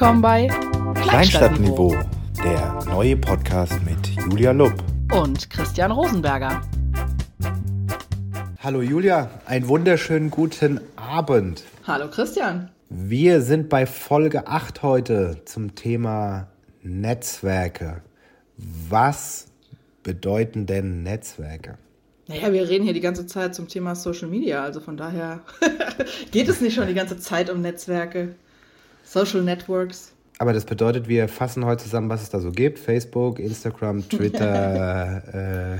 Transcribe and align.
willkommen 0.00 0.22
bei 0.22 0.48
Kleinstadtniveau, 1.02 1.94
der 2.42 2.82
neue 2.86 3.18
Podcast 3.18 3.74
mit 3.84 3.98
Julia 4.30 4.52
Lupp. 4.52 4.72
und 5.12 5.50
Christian 5.50 5.92
Rosenberger. 5.92 6.62
Hallo 8.60 8.80
Julia, 8.80 9.28
einen 9.44 9.68
wunderschönen 9.68 10.30
guten 10.30 10.80
Abend. 10.96 11.64
Hallo 11.86 12.08
Christian. 12.08 12.70
Wir 12.88 13.42
sind 13.42 13.68
bei 13.68 13.84
Folge 13.84 14.46
8 14.46 14.82
heute 14.82 15.42
zum 15.44 15.74
Thema 15.74 16.48
Netzwerke. 16.82 18.00
Was 18.56 19.48
bedeuten 20.02 20.64
denn 20.64 21.02
Netzwerke? 21.02 21.76
Naja, 22.26 22.50
wir 22.54 22.66
reden 22.66 22.84
hier 22.84 22.94
die 22.94 23.00
ganze 23.00 23.26
Zeit 23.26 23.54
zum 23.54 23.68
Thema 23.68 23.94
Social 23.94 24.28
Media, 24.28 24.64
also 24.64 24.80
von 24.80 24.96
daher 24.96 25.40
geht 26.30 26.48
es 26.48 26.62
nicht 26.62 26.74
schon 26.74 26.86
die 26.86 26.94
ganze 26.94 27.18
Zeit 27.18 27.50
um 27.50 27.60
Netzwerke, 27.60 28.34
Social 29.10 29.42
Networks. 29.42 30.12
Aber 30.38 30.52
das 30.52 30.64
bedeutet, 30.64 31.08
wir 31.08 31.28
fassen 31.28 31.64
heute 31.64 31.82
zusammen, 31.82 32.08
was 32.08 32.22
es 32.22 32.30
da 32.30 32.38
so 32.38 32.52
gibt. 32.52 32.78
Facebook, 32.78 33.40
Instagram, 33.40 34.08
Twitter, 34.08 35.74
äh, 35.74 35.78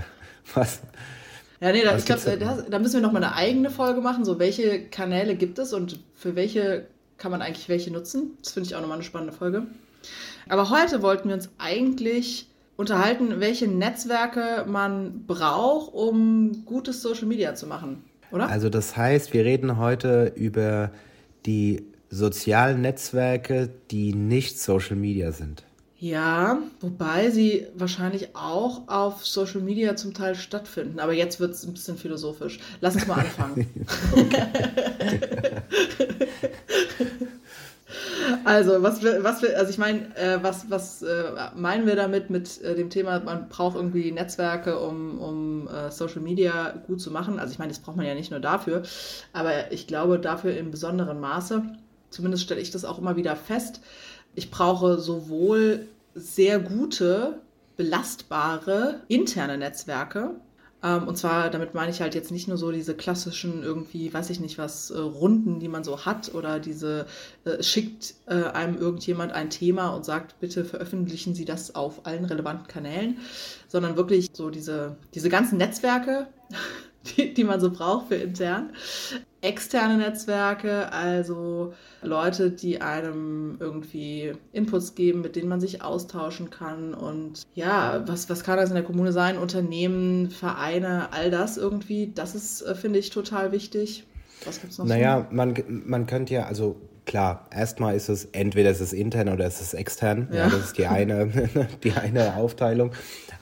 was? 0.52 0.80
Ja, 1.60 1.70
nee, 1.70 1.82
da, 1.84 1.92
Was 1.92 2.00
ich 2.00 2.06
glaube, 2.06 2.38
da, 2.38 2.62
da 2.68 2.78
müssen 2.80 2.94
wir 2.94 3.00
nochmal 3.02 3.22
eine 3.22 3.36
eigene 3.36 3.70
Folge 3.70 4.00
machen, 4.00 4.24
so 4.24 4.40
welche 4.40 4.82
Kanäle 4.88 5.36
gibt 5.36 5.60
es 5.60 5.72
und 5.72 6.00
für 6.16 6.34
welche 6.34 6.86
kann 7.18 7.30
man 7.30 7.40
eigentlich 7.40 7.68
welche 7.68 7.92
nutzen. 7.92 8.32
Das 8.42 8.52
finde 8.52 8.68
ich 8.68 8.74
auch 8.74 8.80
nochmal 8.80 8.96
eine 8.96 9.04
spannende 9.04 9.32
Folge. 9.32 9.62
Aber 10.48 10.70
heute 10.70 11.00
wollten 11.00 11.28
wir 11.28 11.36
uns 11.36 11.50
eigentlich 11.58 12.48
unterhalten, 12.76 13.38
welche 13.38 13.68
Netzwerke 13.68 14.64
man 14.66 15.26
braucht, 15.26 15.94
um 15.94 16.64
gutes 16.64 17.00
Social 17.00 17.26
Media 17.26 17.54
zu 17.54 17.68
machen, 17.68 18.02
oder? 18.32 18.48
Also 18.48 18.70
das 18.70 18.96
heißt, 18.96 19.32
wir 19.32 19.44
reden 19.44 19.76
heute 19.76 20.32
über 20.34 20.90
die 21.46 21.84
sozialen 22.10 22.80
Netzwerke, 22.80 23.70
die 23.90 24.14
nicht 24.14 24.60
Social 24.60 24.96
Media 24.96 25.32
sind. 25.32 25.64
Ja, 25.98 26.58
wobei 26.80 27.30
sie 27.30 27.66
wahrscheinlich 27.74 28.34
auch 28.34 28.88
auf 28.88 29.26
Social 29.26 29.60
Media 29.60 29.96
zum 29.96 30.14
Teil 30.14 30.34
stattfinden. 30.34 30.98
Aber 30.98 31.12
jetzt 31.12 31.40
wird 31.40 31.52
es 31.52 31.64
ein 31.64 31.74
bisschen 31.74 31.98
philosophisch. 31.98 32.58
Lass 32.80 32.94
uns 32.94 33.06
mal 33.06 33.20
anfangen. 33.20 33.66
Also, 38.44 38.82
was 38.82 39.02
wir, 39.02 39.22
was 39.24 39.42
wir, 39.42 39.58
also 39.58 39.70
ich 39.70 39.78
meine, 39.78 40.14
äh, 40.16 40.42
was, 40.42 40.70
was 40.70 41.02
äh, 41.02 41.32
meinen 41.54 41.86
wir 41.86 41.96
damit 41.96 42.30
mit 42.30 42.60
äh, 42.62 42.74
dem 42.74 42.90
Thema, 42.90 43.20
man 43.20 43.48
braucht 43.48 43.76
irgendwie 43.76 44.12
Netzwerke, 44.12 44.78
um, 44.78 45.18
um 45.18 45.68
äh, 45.68 45.90
Social 45.90 46.20
Media 46.20 46.74
gut 46.86 47.00
zu 47.00 47.10
machen? 47.10 47.38
Also 47.38 47.52
ich 47.52 47.58
meine, 47.58 47.70
das 47.70 47.80
braucht 47.80 47.96
man 47.96 48.06
ja 48.06 48.14
nicht 48.14 48.30
nur 48.30 48.40
dafür, 48.40 48.82
aber 49.32 49.72
ich 49.72 49.86
glaube 49.86 50.18
dafür 50.18 50.56
in 50.56 50.70
besonderem 50.70 51.20
Maße. 51.20 51.62
Zumindest 52.10 52.44
stelle 52.44 52.60
ich 52.60 52.70
das 52.70 52.84
auch 52.84 52.98
immer 52.98 53.16
wieder 53.16 53.36
fest. 53.36 53.80
Ich 54.34 54.50
brauche 54.50 54.98
sowohl 54.98 55.86
sehr 56.14 56.58
gute, 56.58 57.40
belastbare 57.76 59.00
interne 59.08 59.56
Netzwerke, 59.56 60.34
ähm, 60.82 61.06
und 61.06 61.16
zwar, 61.16 61.50
damit 61.50 61.74
meine 61.74 61.90
ich 61.90 62.00
halt 62.00 62.14
jetzt 62.14 62.30
nicht 62.30 62.48
nur 62.48 62.56
so 62.56 62.72
diese 62.72 62.94
klassischen 62.94 63.62
irgendwie, 63.62 64.12
weiß 64.12 64.30
ich 64.30 64.40
nicht 64.40 64.56
was, 64.58 64.90
äh, 64.90 64.98
Runden, 64.98 65.60
die 65.60 65.68
man 65.68 65.84
so 65.84 66.04
hat 66.06 66.34
oder 66.34 66.58
diese, 66.58 67.06
äh, 67.44 67.62
schickt 67.62 68.14
äh, 68.26 68.44
einem 68.44 68.78
irgendjemand 68.78 69.32
ein 69.32 69.50
Thema 69.50 69.90
und 69.90 70.04
sagt, 70.04 70.40
bitte 70.40 70.64
veröffentlichen 70.64 71.34
Sie 71.34 71.44
das 71.44 71.74
auf 71.74 72.06
allen 72.06 72.24
relevanten 72.24 72.66
Kanälen, 72.66 73.18
sondern 73.68 73.96
wirklich 73.96 74.30
so 74.32 74.50
diese, 74.50 74.96
diese 75.14 75.28
ganzen 75.28 75.58
Netzwerke, 75.58 76.28
die, 77.16 77.34
die 77.34 77.44
man 77.44 77.60
so 77.60 77.70
braucht 77.70 78.08
für 78.08 78.16
intern. 78.16 78.70
Externe 79.42 79.96
Netzwerke, 79.96 80.92
also 80.92 81.72
Leute, 82.02 82.50
die 82.50 82.82
einem 82.82 83.56
irgendwie 83.58 84.32
Inputs 84.52 84.94
geben, 84.94 85.22
mit 85.22 85.34
denen 85.36 85.48
man 85.48 85.60
sich 85.60 85.82
austauschen 85.82 86.50
kann. 86.50 86.92
Und 86.92 87.42
ja, 87.54 88.02
was, 88.06 88.28
was 88.28 88.44
kann 88.44 88.58
das 88.58 88.68
in 88.68 88.74
der 88.74 88.84
Kommune 88.84 89.12
sein? 89.12 89.38
Unternehmen, 89.38 90.30
Vereine, 90.30 91.12
all 91.12 91.30
das 91.30 91.56
irgendwie. 91.56 92.12
Das 92.14 92.34
ist, 92.34 92.62
äh, 92.62 92.74
finde 92.74 92.98
ich, 92.98 93.10
total 93.10 93.50
wichtig. 93.52 94.04
Was 94.44 94.60
gibt's 94.60 94.76
noch 94.78 94.84
Naja, 94.86 95.26
man, 95.30 95.54
man 95.86 96.06
könnte 96.06 96.34
ja, 96.34 96.44
also 96.46 96.76
klar, 97.06 97.46
erstmal 97.50 97.96
ist 97.96 98.08
es 98.10 98.26
entweder 98.32 98.70
es 98.70 98.80
ist 98.80 98.92
intern 98.92 99.28
oder 99.30 99.46
es 99.46 99.60
ist 99.60 99.72
extern. 99.74 100.28
Ja, 100.30 100.36
Ja. 100.38 100.50
das 100.50 100.60
ist 100.66 100.78
die 100.78 100.86
eine, 100.86 101.28
die 101.82 101.92
eine 101.92 102.36
Aufteilung. 102.36 102.92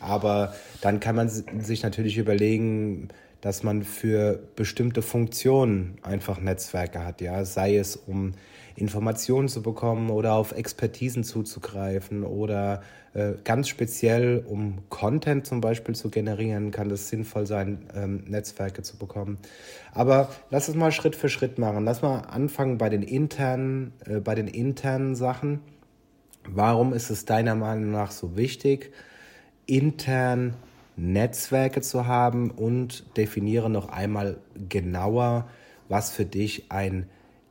Aber 0.01 0.55
dann 0.81 1.01
kann 1.01 1.17
man 1.17 1.29
si- 1.29 1.45
sich 1.59 1.83
natürlich 1.83 2.19
überlegen, 2.19 3.09
dass 3.41 3.63
man 3.63 3.83
für 3.83 4.41
bestimmte 4.57 5.03
Funktionen 5.03 5.99
einfach 6.03 6.41
Netzwerke 6.41 7.05
hat, 7.05 7.21
ja, 7.21 7.45
sei 7.45 7.77
es 7.77 7.97
um 7.97 8.33
Informationen 8.75 9.49
zu 9.49 9.63
bekommen 9.63 10.11
oder 10.11 10.35
auf 10.35 10.53
Expertisen 10.53 11.25
zuzugreifen 11.25 12.25
oder 12.25 12.83
äh, 13.15 13.33
ganz 13.43 13.69
speziell 13.69 14.45
um 14.47 14.79
Content 14.89 15.47
zum 15.47 15.61
Beispiel 15.61 15.95
zu 15.95 16.11
generieren, 16.11 16.71
kann 16.71 16.89
das 16.89 17.09
sinnvoll 17.09 17.47
sein, 17.47 17.87
ähm, 17.95 18.25
Netzwerke 18.27 18.83
zu 18.83 18.97
bekommen. 18.97 19.39
Aber 19.93 20.29
lass 20.51 20.69
es 20.69 20.75
mal 20.75 20.93
Schritt 20.93 21.17
für 21.17 21.29
Schritt 21.29 21.59
machen. 21.59 21.85
Lass 21.85 22.03
mal 22.03 22.21
anfangen 22.21 22.79
bei 22.79 22.89
den 22.89 23.03
internen, 23.03 23.93
äh, 24.05 24.21
bei 24.21 24.35
den 24.35 24.47
internen 24.47 25.17
Sachen. 25.17 25.61
Warum 26.49 26.93
ist 26.93 27.11
es 27.11 27.25
deiner 27.25 27.55
Meinung 27.55 27.91
nach 27.91 28.11
so 28.11 28.37
wichtig, 28.37 28.93
intern 29.67 30.55
Netzwerke 30.99 31.81
zu 31.81 32.07
haben 32.07 32.51
und 32.51 33.05
definiere 33.17 33.71
noch 33.71 33.89
einmal 33.89 34.39
genauer, 34.69 35.49
was 35.89 36.11
für 36.11 36.25
dich 36.25 36.71
ein 36.71 37.09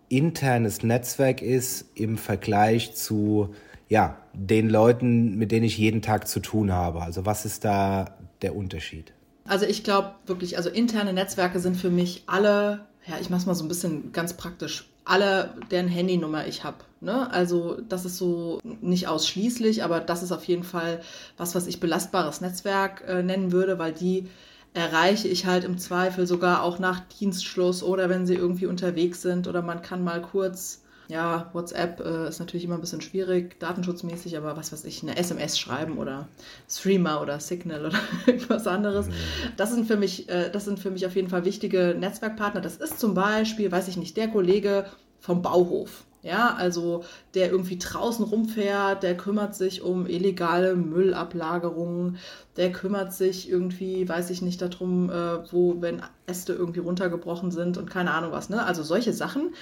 internes 0.10 0.84
Netzwerk 0.84 1.42
ist 1.42 1.86
im 1.96 2.18
Vergleich 2.18 2.96
zu 2.96 3.54
ja, 3.90 4.18
den 4.34 4.70
Leuten, 4.70 5.38
mit 5.38 5.52
denen 5.52 5.66
ich 5.66 5.78
jeden 5.78 6.02
Tag 6.02 6.28
zu 6.28 6.40
tun 6.40 6.72
habe. 6.74 7.02
Also 7.02 7.26
was 7.26 7.46
ist 7.46 7.64
da 7.64 8.18
der 8.42 8.56
Unterschied? 8.56 9.14
Also 9.46 9.66
ich 9.66 9.84
glaube 9.84 10.12
wirklich, 10.26 10.58
also 10.58 10.70
interne 10.70 11.14
Netzwerke 11.14 11.60
sind 11.60 11.78
für 11.78 11.90
mich 11.90 12.24
alle, 12.28 12.86
ja, 13.06 13.16
ich 13.22 13.30
mach's 13.30 13.46
mal 13.46 13.56
so 13.56 13.64
ein 13.64 13.70
bisschen 13.70 14.12
ganz 14.12 14.34
praktisch, 14.34 14.90
alle, 15.08 15.54
deren 15.72 15.88
Handynummer 15.88 16.48
ich 16.48 16.64
habe. 16.64 16.78
Ne? 17.00 17.32
Also 17.32 17.80
das 17.88 18.06
ist 18.06 18.18
so 18.18 18.60
nicht 18.64 19.08
ausschließlich, 19.08 19.84
aber 19.84 20.00
das 20.00 20.24
ist 20.24 20.32
auf 20.32 20.44
jeden 20.46 20.64
Fall 20.64 21.02
was, 21.38 21.56
was 21.56 21.68
ich 21.68 21.80
belastbares 21.80 22.42
Netzwerk 22.42 23.04
äh, 23.08 23.24
nennen 23.24 23.52
würde, 23.52 23.80
weil 23.80 23.94
die 23.94 24.28
erreiche 24.74 25.28
ich 25.28 25.46
halt 25.46 25.64
im 25.64 25.78
Zweifel 25.78 26.28
sogar 26.28 26.64
auch 26.64 26.80
nach 26.80 27.00
Dienstschluss 27.20 27.84
oder 27.84 28.10
wenn 28.10 28.28
sie 28.28 28.36
irgendwie 28.36 28.68
unterwegs 28.68 29.22
sind 29.22 29.48
oder 29.48 29.62
man 29.62 29.82
kann 29.82 30.04
mal 30.04 30.22
kurz, 30.22 30.84
ja, 31.08 31.50
WhatsApp 31.54 32.02
äh, 32.02 32.28
ist 32.28 32.40
natürlich 32.40 32.66
immer 32.66 32.76
ein 32.76 32.82
bisschen 32.82 33.02
schwierig, 33.02 33.60
datenschutzmäßig, 33.60 34.38
aber 34.38 34.58
was 34.58 34.72
weiß 34.74 34.84
ich, 34.86 35.04
eine 35.04 35.18
SMS 35.18 35.58
schreiben 35.58 35.98
oder 35.98 36.28
Streamer 36.70 37.22
oder 37.22 37.40
Signal 37.40 37.86
oder 37.86 38.00
irgendwas 38.26 38.68
anderes. 38.68 39.08
Das 39.56 39.72
sind 39.74 39.88
für 39.88 39.96
mich, 39.96 40.28
äh, 40.30 40.50
das 40.52 40.66
sind 40.66 40.80
für 40.80 40.92
mich 40.92 41.06
auf 41.06 41.16
jeden 41.16 41.30
Fall 41.30 41.46
wichtige 41.46 41.96
Netzwerkpartner. 41.98 42.62
Das 42.62 42.76
ist 42.76 43.00
zum 43.00 43.14
Beispiel, 43.14 43.72
weiß 43.72 43.88
ich 43.88 43.98
nicht, 43.98 44.18
der 44.18 44.28
Kollege 44.28 44.86
vom 45.20 45.42
Bauhof. 45.42 46.04
Ja, 46.24 46.56
also 46.56 47.06
der 47.36 47.52
irgendwie 47.52 47.78
draußen 47.78 48.26
rumfährt, 48.26 49.02
der 49.02 49.16
kümmert 49.16 49.56
sich 49.56 49.82
um 49.82 50.08
illegale 50.08 50.76
Müllablagerungen, 50.76 52.18
der 52.58 52.72
kümmert 52.74 53.14
sich 53.14 53.50
irgendwie, 53.50 54.10
weiß 54.10 54.30
ich 54.32 54.42
nicht, 54.42 54.62
darum, 54.62 55.10
äh, 55.10 55.52
wo, 55.54 55.80
wenn 55.80 56.02
Äste 56.26 56.52
irgendwie 56.52 56.80
runtergebrochen 56.82 57.52
sind 57.52 57.78
und 57.78 57.90
keine 57.90 58.12
Ahnung 58.12 58.34
was, 58.34 58.50
ne? 58.50 58.66
Also 58.66 58.84
solche 58.84 59.14
Sachen. 59.14 59.54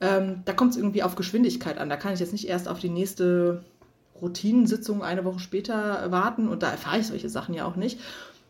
Ähm, 0.00 0.42
da 0.44 0.52
kommt 0.52 0.72
es 0.72 0.76
irgendwie 0.76 1.02
auf 1.02 1.16
Geschwindigkeit 1.16 1.78
an. 1.78 1.88
Da 1.88 1.96
kann 1.96 2.14
ich 2.14 2.20
jetzt 2.20 2.32
nicht 2.32 2.48
erst 2.48 2.68
auf 2.68 2.78
die 2.78 2.88
nächste 2.88 3.64
Routinensitzung 4.20 5.02
eine 5.02 5.24
Woche 5.24 5.40
später 5.40 6.10
warten 6.10 6.48
und 6.48 6.62
da 6.62 6.70
erfahre 6.70 6.98
ich 6.98 7.06
solche 7.06 7.28
Sachen 7.28 7.54
ja 7.54 7.66
auch 7.66 7.76
nicht, 7.76 7.98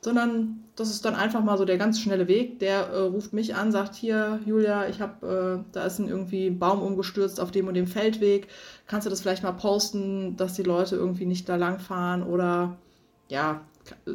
sondern 0.00 0.64
das 0.76 0.90
ist 0.90 1.04
dann 1.04 1.14
einfach 1.14 1.42
mal 1.44 1.58
so 1.58 1.64
der 1.64 1.78
ganz 1.78 2.00
schnelle 2.00 2.26
Weg. 2.26 2.58
Der 2.58 2.88
äh, 2.88 3.00
ruft 3.00 3.32
mich 3.32 3.54
an, 3.54 3.70
sagt 3.70 3.94
hier, 3.94 4.40
Julia, 4.46 4.88
ich 4.88 5.00
habe, 5.00 5.62
äh, 5.62 5.72
da 5.72 5.84
ist 5.84 5.98
ein 5.98 6.08
irgendwie 6.08 6.50
Baum 6.50 6.82
umgestürzt 6.82 7.40
auf 7.40 7.50
dem 7.50 7.68
und 7.68 7.74
dem 7.74 7.86
Feldweg. 7.86 8.48
Kannst 8.86 9.06
du 9.06 9.10
das 9.10 9.20
vielleicht 9.20 9.42
mal 9.42 9.52
posten, 9.52 10.36
dass 10.36 10.54
die 10.54 10.62
Leute 10.62 10.96
irgendwie 10.96 11.26
nicht 11.26 11.48
da 11.48 11.56
langfahren 11.56 12.22
oder 12.22 12.78
ja, 13.28 13.60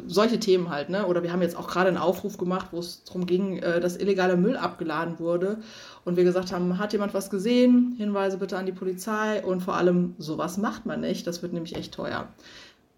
solche 0.06 0.38
Themen 0.40 0.70
halt, 0.70 0.88
ne? 0.88 1.06
Oder 1.06 1.22
wir 1.22 1.32
haben 1.32 1.42
jetzt 1.42 1.56
auch 1.56 1.68
gerade 1.68 1.88
einen 1.88 1.98
Aufruf 1.98 2.38
gemacht, 2.38 2.68
wo 2.72 2.78
es 2.78 3.04
darum 3.04 3.26
ging, 3.26 3.58
äh, 3.58 3.80
dass 3.80 3.96
illegaler 3.96 4.36
Müll 4.36 4.56
abgeladen 4.56 5.18
wurde. 5.18 5.58
Und 6.04 6.16
wir 6.16 6.24
gesagt 6.24 6.52
haben, 6.52 6.78
hat 6.78 6.92
jemand 6.92 7.14
was 7.14 7.30
gesehen? 7.30 7.94
Hinweise 7.96 8.38
bitte 8.38 8.56
an 8.56 8.66
die 8.66 8.72
Polizei. 8.72 9.42
Und 9.44 9.62
vor 9.62 9.76
allem, 9.76 10.14
sowas 10.18 10.58
macht 10.58 10.86
man 10.86 11.00
nicht. 11.00 11.26
Das 11.26 11.42
wird 11.42 11.52
nämlich 11.52 11.76
echt 11.76 11.94
teuer. 11.94 12.28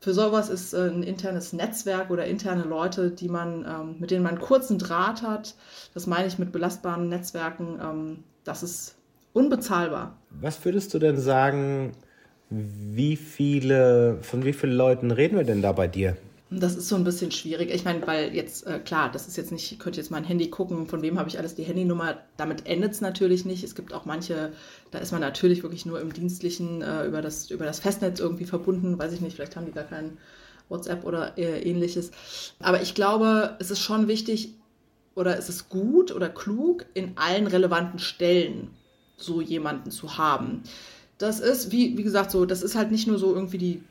Für 0.00 0.14
sowas 0.14 0.48
ist 0.48 0.74
äh, 0.74 0.88
ein 0.88 1.02
internes 1.02 1.52
Netzwerk 1.52 2.10
oder 2.10 2.26
interne 2.26 2.62
Leute, 2.62 3.10
die 3.10 3.28
man, 3.28 3.64
ähm, 3.68 3.96
mit 3.98 4.10
denen 4.10 4.22
man 4.22 4.34
einen 4.34 4.40
kurzen 4.40 4.78
Draht 4.78 5.22
hat. 5.22 5.54
Das 5.94 6.06
meine 6.06 6.28
ich 6.28 6.38
mit 6.38 6.52
belastbaren 6.52 7.08
Netzwerken. 7.08 7.78
Ähm, 7.82 8.24
das 8.44 8.62
ist 8.62 8.94
unbezahlbar. 9.32 10.16
Was 10.30 10.64
würdest 10.64 10.94
du 10.94 10.98
denn 10.98 11.18
sagen, 11.18 11.92
wie 12.50 13.16
viele, 13.16 14.18
von 14.22 14.44
wie 14.44 14.52
vielen 14.52 14.76
Leuten 14.76 15.10
reden 15.10 15.36
wir 15.36 15.44
denn 15.44 15.62
da 15.62 15.72
bei 15.72 15.88
dir? 15.88 16.16
Das 16.50 16.76
ist 16.76 16.88
so 16.88 16.96
ein 16.96 17.04
bisschen 17.04 17.30
schwierig. 17.30 17.70
Ich 17.74 17.84
meine, 17.84 18.06
weil 18.06 18.34
jetzt, 18.34 18.66
äh, 18.66 18.78
klar, 18.78 19.12
das 19.12 19.28
ist 19.28 19.36
jetzt 19.36 19.52
nicht, 19.52 19.70
ich 19.70 19.78
könnte 19.78 20.00
jetzt 20.00 20.10
mein 20.10 20.24
Handy 20.24 20.48
gucken, 20.48 20.86
von 20.86 21.02
wem 21.02 21.18
habe 21.18 21.28
ich 21.28 21.38
alles 21.38 21.54
die 21.54 21.62
Handynummer. 21.62 22.16
Damit 22.38 22.66
endet 22.66 22.92
es 22.92 23.02
natürlich 23.02 23.44
nicht. 23.44 23.62
Es 23.64 23.74
gibt 23.74 23.92
auch 23.92 24.06
manche, 24.06 24.52
da 24.90 24.98
ist 24.98 25.12
man 25.12 25.20
natürlich 25.20 25.62
wirklich 25.62 25.84
nur 25.84 26.00
im 26.00 26.10
Dienstlichen 26.10 26.80
äh, 26.80 27.04
über, 27.04 27.20
das, 27.20 27.50
über 27.50 27.66
das 27.66 27.80
Festnetz 27.80 28.18
irgendwie 28.18 28.46
verbunden. 28.46 28.98
Weiß 28.98 29.12
ich 29.12 29.20
nicht, 29.20 29.36
vielleicht 29.36 29.56
haben 29.56 29.66
die 29.66 29.72
gar 29.72 29.84
keinen 29.84 30.16
WhatsApp 30.70 31.04
oder 31.04 31.36
äh, 31.36 31.60
ähnliches. 31.60 32.12
Aber 32.60 32.80
ich 32.80 32.94
glaube, 32.94 33.56
es 33.58 33.70
ist 33.70 33.80
schon 33.80 34.08
wichtig 34.08 34.54
oder 35.14 35.36
es 35.36 35.50
ist 35.50 35.68
gut 35.68 36.12
oder 36.14 36.30
klug, 36.30 36.86
in 36.94 37.12
allen 37.16 37.46
relevanten 37.46 37.98
Stellen 37.98 38.70
so 39.18 39.42
jemanden 39.42 39.90
zu 39.90 40.16
haben 40.16 40.62
das 41.18 41.40
ist, 41.40 41.72
wie, 41.72 41.98
wie 41.98 42.02
gesagt, 42.04 42.30
so, 42.30 42.46
das 42.46 42.62
ist 42.62 42.76
halt 42.76 42.92
nicht 42.92 43.08
nur 43.08 43.18
so 43.18 43.34
irgendwie 43.34 43.58
die, 43.58 43.82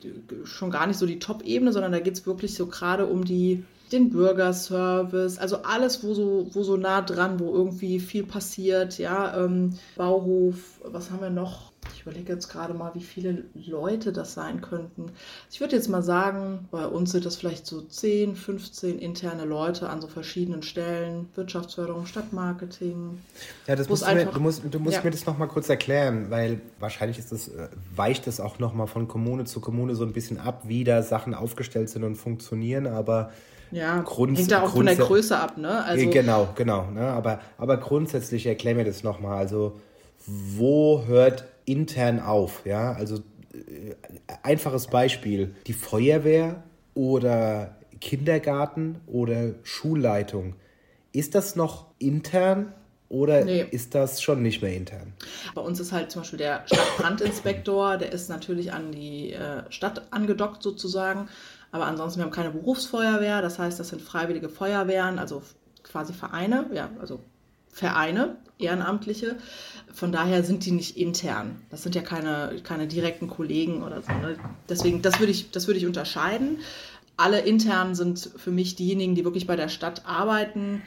schon 0.44 0.70
gar 0.70 0.86
nicht 0.86 0.98
so 0.98 1.04
die 1.06 1.18
Top-Ebene, 1.18 1.72
sondern 1.72 1.92
da 1.92 2.00
geht 2.00 2.14
es 2.14 2.26
wirklich 2.26 2.54
so 2.54 2.66
gerade 2.66 3.06
um 3.06 3.24
die, 3.24 3.64
den 3.92 4.10
Bürgerservice, 4.10 5.38
also 5.38 5.58
alles, 5.62 6.02
wo 6.02 6.14
so, 6.14 6.48
wo 6.52 6.62
so 6.62 6.76
nah 6.76 7.02
dran, 7.02 7.38
wo 7.38 7.52
irgendwie 7.52 8.00
viel 8.00 8.24
passiert, 8.24 8.98
ja, 8.98 9.44
ähm, 9.44 9.78
Bauhof, 9.96 10.80
was 10.84 11.10
haben 11.10 11.20
wir 11.20 11.30
noch? 11.30 11.67
Ich 11.94 12.02
überlege 12.02 12.32
jetzt 12.32 12.48
gerade 12.48 12.74
mal, 12.74 12.94
wie 12.94 13.02
viele 13.02 13.44
Leute 13.54 14.12
das 14.12 14.34
sein 14.34 14.60
könnten. 14.60 15.12
Ich 15.50 15.60
würde 15.60 15.76
jetzt 15.76 15.88
mal 15.88 16.02
sagen, 16.02 16.68
bei 16.70 16.86
uns 16.86 17.12
sind 17.12 17.24
das 17.24 17.36
vielleicht 17.36 17.66
so 17.66 17.80
10, 17.80 18.36
15 18.36 18.98
interne 18.98 19.44
Leute 19.44 19.88
an 19.88 20.00
so 20.00 20.08
verschiedenen 20.08 20.62
Stellen. 20.62 21.28
Wirtschaftsförderung, 21.34 22.06
Stadtmarketing. 22.06 23.18
Ja, 23.66 23.76
das 23.76 23.88
musst 23.88 24.06
du, 24.06 24.14
mir, 24.14 24.26
du 24.26 24.40
musst, 24.40 24.62
du 24.70 24.78
musst 24.80 24.96
ja. 24.96 25.02
mir 25.02 25.10
das 25.10 25.26
nochmal 25.26 25.48
kurz 25.48 25.68
erklären, 25.68 26.30
weil 26.30 26.60
wahrscheinlich 26.78 27.18
ist 27.18 27.32
das, 27.32 27.48
äh, 27.48 27.68
weicht 27.94 28.26
das 28.26 28.40
auch 28.40 28.58
nochmal 28.58 28.86
von 28.86 29.08
Kommune 29.08 29.44
zu 29.44 29.60
Kommune 29.60 29.94
so 29.94 30.04
ein 30.04 30.12
bisschen 30.12 30.38
ab, 30.38 30.62
wie 30.64 30.84
da 30.84 31.02
Sachen 31.02 31.34
aufgestellt 31.34 31.90
sind 31.90 32.04
und 32.04 32.16
funktionieren, 32.16 32.86
aber 32.86 33.32
ja, 33.70 34.00
Grunds 34.00 34.40
hängt 34.40 34.50
da 34.50 34.62
auch 34.62 34.70
von 34.70 34.86
der 34.86 34.96
Größe 34.96 35.38
ab, 35.38 35.58
ne? 35.58 35.84
Also 35.84 36.08
genau, 36.08 36.48
genau. 36.54 36.90
Ne? 36.90 37.02
Aber, 37.02 37.40
aber 37.58 37.76
grundsätzlich 37.76 38.46
erklär 38.46 38.74
mir 38.74 38.84
das 38.84 39.02
nochmal. 39.02 39.36
Also, 39.36 39.78
wo 40.26 41.04
hört 41.06 41.44
intern 41.68 42.20
auf? 42.20 42.62
Ja, 42.64 42.92
also 42.92 43.16
äh, 43.52 43.94
einfaches 44.42 44.88
Beispiel: 44.88 45.54
Die 45.66 45.72
Feuerwehr 45.72 46.62
oder 46.94 47.76
Kindergarten 48.00 49.00
oder 49.06 49.54
Schulleitung. 49.62 50.54
Ist 51.12 51.34
das 51.34 51.56
noch 51.56 51.86
intern 51.98 52.72
oder 53.08 53.44
nee. 53.44 53.64
ist 53.70 53.94
das 53.94 54.22
schon 54.22 54.42
nicht 54.42 54.62
mehr 54.62 54.74
intern? 54.74 55.14
Bei 55.54 55.62
uns 55.62 55.80
ist 55.80 55.92
halt 55.92 56.10
zum 56.10 56.22
Beispiel 56.22 56.38
der 56.38 56.62
Stadtbrandinspektor, 56.66 57.96
der 57.96 58.12
ist 58.12 58.28
natürlich 58.28 58.72
an 58.72 58.92
die 58.92 59.32
äh, 59.32 59.62
Stadt 59.70 60.12
angedockt 60.12 60.62
sozusagen. 60.62 61.28
Aber 61.70 61.86
ansonsten, 61.86 62.20
wir 62.20 62.24
haben 62.24 62.32
keine 62.32 62.50
Berufsfeuerwehr, 62.50 63.42
das 63.42 63.58
heißt, 63.58 63.78
das 63.78 63.88
sind 63.88 64.00
freiwillige 64.02 64.48
Feuerwehren, 64.48 65.18
also 65.18 65.42
quasi 65.82 66.12
Vereine, 66.12 66.66
ja, 66.72 66.90
also 67.00 67.20
Vereine, 67.72 68.36
Ehrenamtliche. 68.58 69.36
Von 69.92 70.12
daher 70.12 70.42
sind 70.42 70.64
die 70.64 70.72
nicht 70.72 70.96
intern. 70.96 71.62
Das 71.70 71.82
sind 71.82 71.94
ja 71.94 72.02
keine, 72.02 72.60
keine 72.62 72.86
direkten 72.86 73.28
Kollegen 73.28 73.82
oder 73.82 74.02
so. 74.02 74.12
Ne? 74.12 74.36
Deswegen, 74.68 75.02
das 75.02 75.18
würde 75.18 75.32
ich, 75.32 75.50
das 75.50 75.66
würde 75.66 75.78
ich 75.78 75.86
unterscheiden. 75.86 76.58
Alle 77.16 77.40
intern 77.40 77.94
sind 77.94 78.30
für 78.36 78.50
mich 78.50 78.76
diejenigen, 78.76 79.14
die 79.14 79.24
wirklich 79.24 79.46
bei 79.46 79.56
der 79.56 79.68
Stadt 79.68 80.06
arbeiten, 80.06 80.82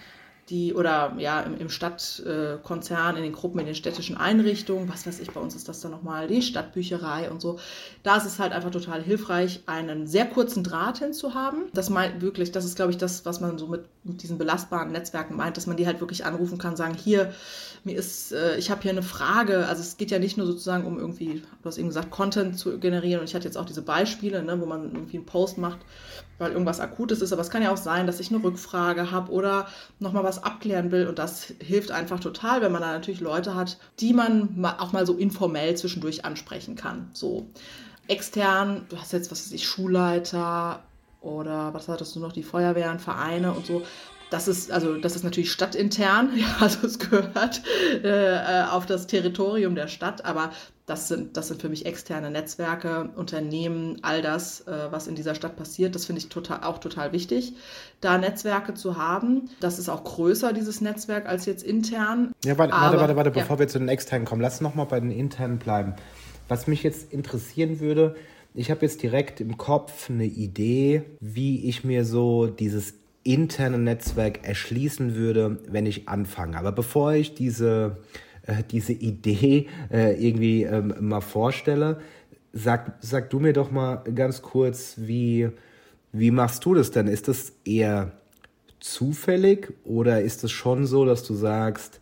die 0.49 0.73
oder 0.73 1.13
ja 1.17 1.41
im, 1.41 1.57
im 1.57 1.69
Stadtkonzern, 1.69 3.15
in 3.15 3.23
den 3.23 3.31
Gruppen, 3.31 3.59
in 3.59 3.65
den 3.65 3.75
städtischen 3.75 4.17
Einrichtungen, 4.17 4.89
was 4.89 5.07
weiß 5.07 5.19
ich, 5.19 5.31
bei 5.31 5.39
uns 5.39 5.55
ist 5.55 5.69
das 5.69 5.81
dann 5.81 5.91
nochmal 5.91 6.27
die 6.27 6.41
Stadtbücherei 6.41 7.31
und 7.31 7.41
so. 7.41 7.59
Da 8.03 8.17
ist 8.17 8.25
es 8.25 8.39
halt 8.39 8.51
einfach 8.51 8.71
total 8.71 9.01
hilfreich, 9.01 9.61
einen 9.65 10.07
sehr 10.07 10.25
kurzen 10.25 10.63
Draht 10.63 10.99
hin 10.99 11.13
zu 11.13 11.33
haben. 11.33 11.63
Das 11.73 11.89
meint 11.89 12.21
wirklich, 12.21 12.51
das 12.51 12.65
ist, 12.65 12.75
glaube 12.75 12.91
ich, 12.91 12.97
das, 12.97 13.25
was 13.25 13.39
man 13.39 13.57
so 13.57 13.67
mit, 13.67 13.85
mit 14.03 14.23
diesen 14.23 14.38
belastbaren 14.38 14.91
Netzwerken 14.91 15.35
meint, 15.35 15.57
dass 15.57 15.67
man 15.67 15.77
die 15.77 15.85
halt 15.85 15.99
wirklich 15.99 16.25
anrufen 16.25 16.57
kann, 16.57 16.75
sagen, 16.75 16.95
hier, 16.95 17.33
mir 17.83 17.95
ist, 17.95 18.31
äh, 18.31 18.57
ich 18.57 18.69
habe 18.69 18.81
hier 18.81 18.91
eine 18.91 19.03
Frage. 19.03 19.67
Also 19.67 19.81
es 19.81 19.97
geht 19.97 20.11
ja 20.11 20.19
nicht 20.19 20.37
nur 20.37 20.47
sozusagen 20.47 20.85
um 20.85 20.99
irgendwie, 20.99 21.44
du 21.61 21.65
hast 21.65 21.77
eben 21.77 21.87
gesagt, 21.87 22.11
Content 22.11 22.57
zu 22.57 22.77
generieren 22.77 23.21
und 23.21 23.29
ich 23.29 23.35
hatte 23.35 23.45
jetzt 23.45 23.57
auch 23.57 23.65
diese 23.65 23.81
Beispiele, 23.81 24.44
ne, 24.44 24.59
wo 24.59 24.65
man 24.65 24.94
irgendwie 24.94 25.17
einen 25.17 25.25
Post 25.25 25.57
macht 25.57 25.79
weil 26.41 26.51
irgendwas 26.51 26.79
Akutes 26.79 27.21
ist. 27.21 27.31
Aber 27.31 27.41
es 27.41 27.49
kann 27.49 27.61
ja 27.61 27.71
auch 27.71 27.77
sein, 27.77 28.07
dass 28.07 28.19
ich 28.19 28.31
eine 28.31 28.43
Rückfrage 28.43 29.11
habe 29.11 29.31
oder 29.31 29.67
nochmal 29.99 30.23
was 30.23 30.43
abklären 30.43 30.91
will. 30.91 31.07
Und 31.07 31.19
das 31.19 31.53
hilft 31.59 31.91
einfach 31.91 32.19
total, 32.19 32.61
wenn 32.61 32.71
man 32.71 32.81
da 32.81 32.91
natürlich 32.91 33.21
Leute 33.21 33.55
hat, 33.55 33.77
die 33.99 34.11
man 34.11 34.65
auch 34.79 34.91
mal 34.91 35.05
so 35.05 35.13
informell 35.13 35.77
zwischendurch 35.77 36.25
ansprechen 36.25 36.75
kann. 36.75 37.09
So 37.13 37.47
extern, 38.07 38.85
du 38.89 38.97
hast 38.97 39.13
jetzt, 39.13 39.31
was 39.31 39.45
weiß 39.45 39.51
ich, 39.53 39.67
Schulleiter 39.67 40.83
oder 41.21 41.73
was 41.75 41.88
hattest 41.88 42.15
du 42.15 42.19
noch, 42.19 42.33
die 42.33 42.44
Feuerwehren, 42.44 42.99
Vereine 42.99 43.53
und 43.53 43.67
so. 43.67 43.83
Das 44.31 44.48
ist, 44.48 44.72
also, 44.72 44.95
das 44.95 45.18
ist 45.18 45.24
natürlich 45.24 45.51
stadtintern, 45.51 46.30
ja, 46.36 46.48
also 46.62 46.88
es 46.88 46.98
gehört 47.00 47.62
äh, 48.01 48.63
auf 48.72 48.86
das 48.86 49.06
Territorium 49.06 49.75
der 49.75 49.89
Stadt, 49.89 50.24
aber 50.24 50.51
das 50.86 51.10
sind, 51.10 51.36
das 51.36 51.50
sind 51.50 51.62
für 51.62 51.68
mich 51.68 51.86
externe 51.86 52.31
Netzwerke, 52.31 53.10
Unternehmen, 53.18 54.00
all 54.04 54.22
das, 54.22 54.62
äh, 54.68 54.88
was 54.89 55.07
in 55.07 55.16
dieser 55.16 55.36
Stadt 55.36 55.57
passiert. 55.57 55.95
Das 55.95 56.06
finde 56.06 56.19
ich 56.22 56.30
total, 56.30 56.63
auch 56.63 56.80
total 56.80 57.12
wichtig, 57.12 57.56
da 58.00 58.18
Netzwerke 58.18 58.74
zu 58.74 58.95
haben. 58.95 59.50
Das 59.60 59.78
ist 59.78 59.89
auch 59.89 60.06
größer, 60.06 60.54
dieses 60.54 60.80
Netzwerk, 60.80 61.28
als 61.28 61.45
jetzt 61.45 61.63
intern. 61.63 62.31
Ja, 62.45 62.57
warte, 62.57 62.74
Aber, 62.74 62.83
warte, 62.86 63.00
warte, 63.00 63.16
warte, 63.18 63.31
bevor 63.31 63.57
ja. 63.57 63.60
wir 63.60 63.68
zu 63.68 63.80
den 63.80 63.89
externen 63.89 64.25
kommen, 64.25 64.42
lass 64.42 64.62
noch 64.62 64.75
mal 64.75 64.86
bei 64.86 65.01
den 65.01 65.12
internen 65.12 65.60
bleiben. 65.60 65.94
Was 66.48 66.68
mich 66.68 66.83
jetzt 66.83 67.12
interessieren 67.12 67.81
würde, 67.81 68.16
ich 68.54 68.72
habe 68.72 68.81
jetzt 68.81 69.04
direkt 69.04 69.42
im 69.42 69.57
Kopf 69.57 70.10
eine 70.10 70.25
Idee, 70.25 71.04
wie 71.19 71.68
ich 71.68 71.83
mir 71.83 72.06
so 72.06 72.48
dieses 72.48 73.00
interne 73.23 73.77
Netzwerk 73.77 74.47
erschließen 74.47 75.15
würde, 75.15 75.59
wenn 75.68 75.85
ich 75.85 76.07
anfange. 76.09 76.57
Aber 76.57 76.71
bevor 76.71 77.13
ich 77.13 77.33
diese, 77.33 77.97
äh, 78.44 78.63
diese 78.69 78.94
Idee 78.94 79.68
äh, 79.91 80.13
irgendwie 80.25 80.63
ähm, 80.63 80.94
mal 81.00 81.21
vorstelle, 81.21 82.00
sag, 82.53 82.97
sag 83.01 83.29
du 83.29 83.39
mir 83.39 83.53
doch 83.53 83.71
mal 83.71 83.97
ganz 84.15 84.41
kurz, 84.41 84.95
wie, 84.97 85.50
wie 86.12 86.31
machst 86.31 86.65
du 86.65 86.73
das 86.73 86.91
denn? 86.91 87.07
Ist 87.07 87.27
das 87.27 87.53
eher 87.65 88.12
zufällig 88.79 89.73
oder 89.83 90.21
ist 90.21 90.44
es 90.44 90.51
schon 90.51 90.85
so, 90.85 91.06
dass 91.06 91.23
du 91.23 91.35
sagst, 91.35 92.00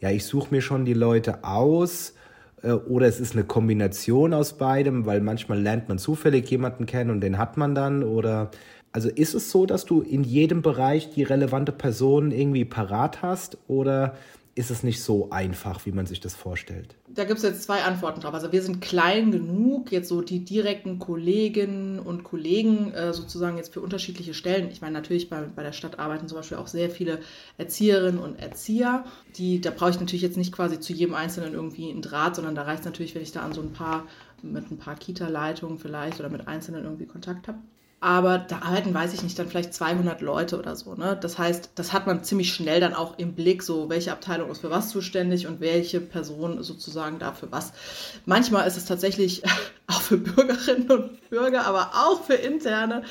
ja, 0.00 0.10
ich 0.10 0.24
suche 0.24 0.52
mir 0.52 0.62
schon 0.62 0.84
die 0.84 0.94
Leute 0.94 1.44
aus 1.44 2.14
äh, 2.62 2.72
oder 2.72 3.06
es 3.06 3.20
ist 3.20 3.34
eine 3.34 3.44
Kombination 3.44 4.34
aus 4.34 4.54
beidem, 4.54 5.06
weil 5.06 5.20
manchmal 5.20 5.60
lernt 5.60 5.88
man 5.88 5.98
zufällig 5.98 6.50
jemanden 6.50 6.86
kennen 6.86 7.10
und 7.10 7.20
den 7.20 7.38
hat 7.38 7.56
man 7.56 7.74
dann 7.74 8.02
oder 8.02 8.50
also 8.92 9.08
ist 9.08 9.34
es 9.34 9.50
so, 9.50 9.66
dass 9.66 9.84
du 9.84 10.02
in 10.02 10.22
jedem 10.22 10.62
Bereich 10.62 11.10
die 11.10 11.22
relevante 11.22 11.72
Person 11.72 12.30
irgendwie 12.30 12.64
parat 12.64 13.22
hast 13.22 13.58
oder 13.66 14.16
ist 14.54 14.70
es 14.70 14.82
nicht 14.82 15.02
so 15.02 15.30
einfach, 15.30 15.86
wie 15.86 15.92
man 15.92 16.04
sich 16.04 16.20
das 16.20 16.34
vorstellt? 16.34 16.94
Da 17.08 17.24
gibt 17.24 17.38
es 17.38 17.42
jetzt 17.42 17.62
zwei 17.62 17.84
Antworten 17.84 18.20
drauf. 18.20 18.34
Also 18.34 18.52
wir 18.52 18.62
sind 18.62 18.82
klein 18.82 19.30
genug, 19.30 19.90
jetzt 19.90 20.10
so 20.10 20.20
die 20.20 20.44
direkten 20.44 20.98
Kolleginnen 20.98 21.98
und 21.98 22.22
Kollegen 22.22 22.92
äh, 22.92 23.14
sozusagen 23.14 23.56
jetzt 23.56 23.72
für 23.72 23.80
unterschiedliche 23.80 24.34
Stellen. 24.34 24.70
Ich 24.70 24.82
meine, 24.82 24.92
natürlich 24.92 25.30
bei, 25.30 25.40
bei 25.40 25.62
der 25.62 25.72
Stadt 25.72 25.98
arbeiten 25.98 26.28
zum 26.28 26.36
Beispiel 26.36 26.58
auch 26.58 26.66
sehr 26.66 26.90
viele 26.90 27.20
Erzieherinnen 27.56 28.20
und 28.20 28.38
Erzieher. 28.38 29.04
Die, 29.36 29.62
da 29.62 29.70
brauche 29.70 29.90
ich 29.90 30.00
natürlich 30.00 30.22
jetzt 30.22 30.36
nicht 30.36 30.52
quasi 30.52 30.80
zu 30.80 30.92
jedem 30.92 31.14
Einzelnen 31.14 31.54
irgendwie 31.54 31.90
einen 31.90 32.02
Draht, 32.02 32.36
sondern 32.36 32.54
da 32.54 32.62
reicht 32.62 32.80
es 32.80 32.86
natürlich, 32.86 33.14
wenn 33.14 33.22
ich 33.22 33.32
da 33.32 33.40
an 33.40 33.54
so 33.54 33.62
ein 33.62 33.72
paar, 33.72 34.06
mit 34.42 34.70
ein 34.70 34.76
paar 34.76 34.96
Kita-Leitungen 34.96 35.78
vielleicht 35.78 36.20
oder 36.20 36.28
mit 36.28 36.46
Einzelnen 36.46 36.84
irgendwie 36.84 37.06
Kontakt 37.06 37.48
habe 37.48 37.58
aber 38.02 38.38
da 38.38 38.62
arbeiten, 38.62 38.92
weiß 38.92 39.14
ich 39.14 39.22
nicht, 39.22 39.38
dann 39.38 39.48
vielleicht 39.48 39.72
200 39.72 40.22
Leute 40.22 40.58
oder 40.58 40.74
so. 40.74 40.94
Ne? 40.96 41.16
Das 41.20 41.38
heißt, 41.38 41.70
das 41.76 41.92
hat 41.92 42.08
man 42.08 42.24
ziemlich 42.24 42.52
schnell 42.52 42.80
dann 42.80 42.94
auch 42.94 43.16
im 43.16 43.34
Blick, 43.34 43.62
so 43.62 43.88
welche 43.88 44.10
Abteilung 44.10 44.50
ist 44.50 44.62
für 44.62 44.70
was 44.70 44.88
zuständig 44.88 45.46
und 45.46 45.60
welche 45.60 46.00
Person 46.00 46.64
sozusagen 46.64 47.20
dafür 47.20 47.52
was. 47.52 47.72
Manchmal 48.26 48.66
ist 48.66 48.76
es 48.76 48.86
tatsächlich 48.86 49.44
auch 49.86 50.00
für 50.00 50.18
Bürgerinnen 50.18 50.90
und 50.90 51.30
Bürger, 51.30 51.66
aber 51.66 51.90
auch 51.94 52.24
für 52.24 52.34
Interne 52.34 53.02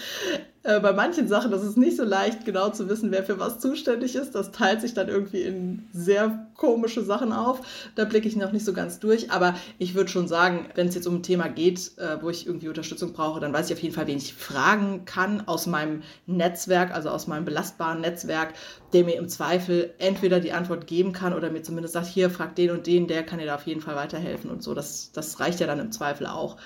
äh, 0.64 0.80
bei 0.80 0.94
manchen 0.94 1.28
Sachen, 1.28 1.50
das 1.50 1.64
ist 1.64 1.76
nicht 1.76 1.98
so 1.98 2.04
leicht, 2.04 2.46
genau 2.46 2.70
zu 2.70 2.88
wissen, 2.88 3.12
wer 3.12 3.24
für 3.24 3.40
was 3.40 3.60
zuständig 3.60 4.16
ist. 4.16 4.36
Das 4.36 4.52
teilt 4.52 4.82
sich 4.82 4.94
dann 4.94 5.08
irgendwie 5.08 5.42
in 5.42 5.88
sehr 5.92 6.48
komische 6.56 7.04
Sachen 7.04 7.34
auf. 7.34 7.62
Da 7.96 8.06
blicke 8.06 8.28
ich 8.28 8.36
noch 8.36 8.52
nicht 8.52 8.64
so 8.64 8.74
ganz 8.74 9.00
durch. 9.00 9.32
Aber 9.32 9.56
ich 9.80 9.96
würde 9.96 10.12
schon 10.12 10.28
sagen, 10.28 10.70
wenn 10.76 10.88
es 10.88 10.94
jetzt 10.94 11.08
um 11.08 11.16
ein 11.16 11.24
Thema 11.24 11.48
geht, 11.48 11.98
äh, 11.98 12.22
wo 12.22 12.30
ich 12.30 12.46
irgendwie 12.46 12.68
Unterstützung 12.68 13.14
brauche, 13.14 13.40
dann 13.40 13.54
weiß 13.54 13.70
ich 13.70 13.76
auf 13.76 13.82
jeden 13.82 13.96
Fall, 13.96 14.06
wen 14.06 14.18
ich 14.18 14.36
fragen 14.36 15.06
kann 15.06 15.48
aus 15.48 15.66
meinem 15.66 16.04
Netzwerk, 16.28 16.94
also 16.94 17.10
aus 17.10 17.26
meinem 17.26 17.46
belastbaren 17.46 18.02
Netzwerk, 18.02 18.54
der 18.94 19.04
mir 19.04 19.18
im 19.18 19.30
Zweifel 19.30 19.96
entweder 19.98 20.40
die 20.40 20.52
Antwort 20.52 20.86
geben 20.86 21.12
kann 21.12 21.34
oder 21.34 21.50
mir 21.50 21.64
zumindest 21.64 21.96
sagt, 21.96 22.08
hier, 22.08 22.30
frag 22.30 22.56
den 22.56 22.70
und 22.70 22.86
den, 22.86 23.08
der 23.08 23.24
kann 23.24 23.40
dir 23.40 23.48
da 23.48 23.56
auf 23.56 23.66
jeden 23.66 23.82
Fall 23.82 23.96
weiterhelfen 23.96 24.52
und 24.52 24.62
so. 24.62 24.76
Das, 24.76 25.12
das 25.12 25.40
reicht 25.40 25.60
ja 25.60 25.66
dann 25.66 25.80
im 25.80 25.92
Zweifel 25.92 26.28
auch. 26.28 26.58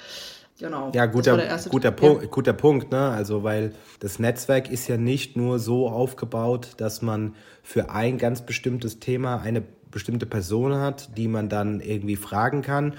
Genau. 0.58 0.92
Ja, 0.96 1.06
guter, 1.06 1.38
guter, 1.70 1.92
Punkt, 1.92 2.24
ja. 2.24 2.30
guter 2.30 2.54
Punkt, 2.54 2.92
ne? 2.92 3.10
Also, 3.10 3.44
weil 3.44 3.74
das 4.00 4.20
Netzwerk 4.20 4.72
ist 4.72 4.88
ja 4.88 4.96
nicht 4.96 5.36
nur 5.36 5.60
so 5.60 5.90
aufgebaut, 5.90 6.70
dass 6.78 7.02
man 7.02 7.36
für 7.62 7.90
ein 7.90 8.18
ganz 8.18 8.42
bestimmtes 8.42 9.00
Thema 9.00 9.42
eine 9.42 9.64
bestimmte 9.92 10.26
Person 10.26 10.76
hat, 10.76 11.18
die 11.18 11.28
man 11.28 11.50
dann 11.50 11.82
irgendwie 11.82 12.16
fragen 12.16 12.62
kann, 12.62 12.94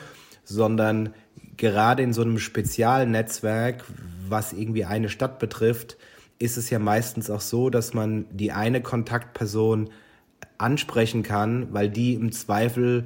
sondern 0.45 1.15
gerade 1.57 2.03
in 2.03 2.12
so 2.12 2.23
einem 2.23 2.38
Spezialnetzwerk, 2.38 3.85
was 4.29 4.53
irgendwie 4.53 4.85
eine 4.85 5.09
Stadt 5.09 5.38
betrifft, 5.38 5.97
ist 6.38 6.59
es 6.59 6.69
ja 6.69 6.79
meistens 6.79 7.31
auch 7.31 7.41
so, 7.41 7.71
dass 7.71 7.95
man 7.95 8.26
die 8.31 8.53
eine 8.53 8.83
Kontaktperson 8.83 9.91
ansprechen 10.59 11.23
kann, 11.23 11.73
weil 11.73 11.88
die 11.88 12.15
im 12.15 12.33
Zweifel 12.33 13.05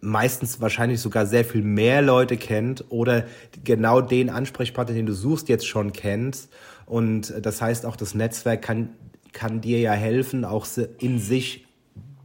meistens 0.00 0.60
wahrscheinlich 0.60 1.00
sogar 1.00 1.26
sehr 1.26 1.44
viel 1.44 1.62
mehr 1.62 2.02
Leute 2.02 2.36
kennt 2.36 2.84
oder 2.88 3.24
genau 3.64 4.00
den 4.00 4.30
Ansprechpartner, 4.30 4.94
den 4.94 5.06
du 5.06 5.12
suchst, 5.12 5.48
jetzt 5.48 5.66
schon 5.66 5.92
kennst. 5.92 6.50
Und 6.86 7.34
das 7.42 7.60
heißt 7.62 7.86
auch, 7.86 7.96
das 7.96 8.14
Netzwerk 8.14 8.62
kann, 8.62 8.90
kann 9.32 9.60
dir 9.60 9.78
ja 9.80 9.92
helfen, 9.92 10.44
auch 10.44 10.66
in 10.98 11.18
sich 11.18 11.66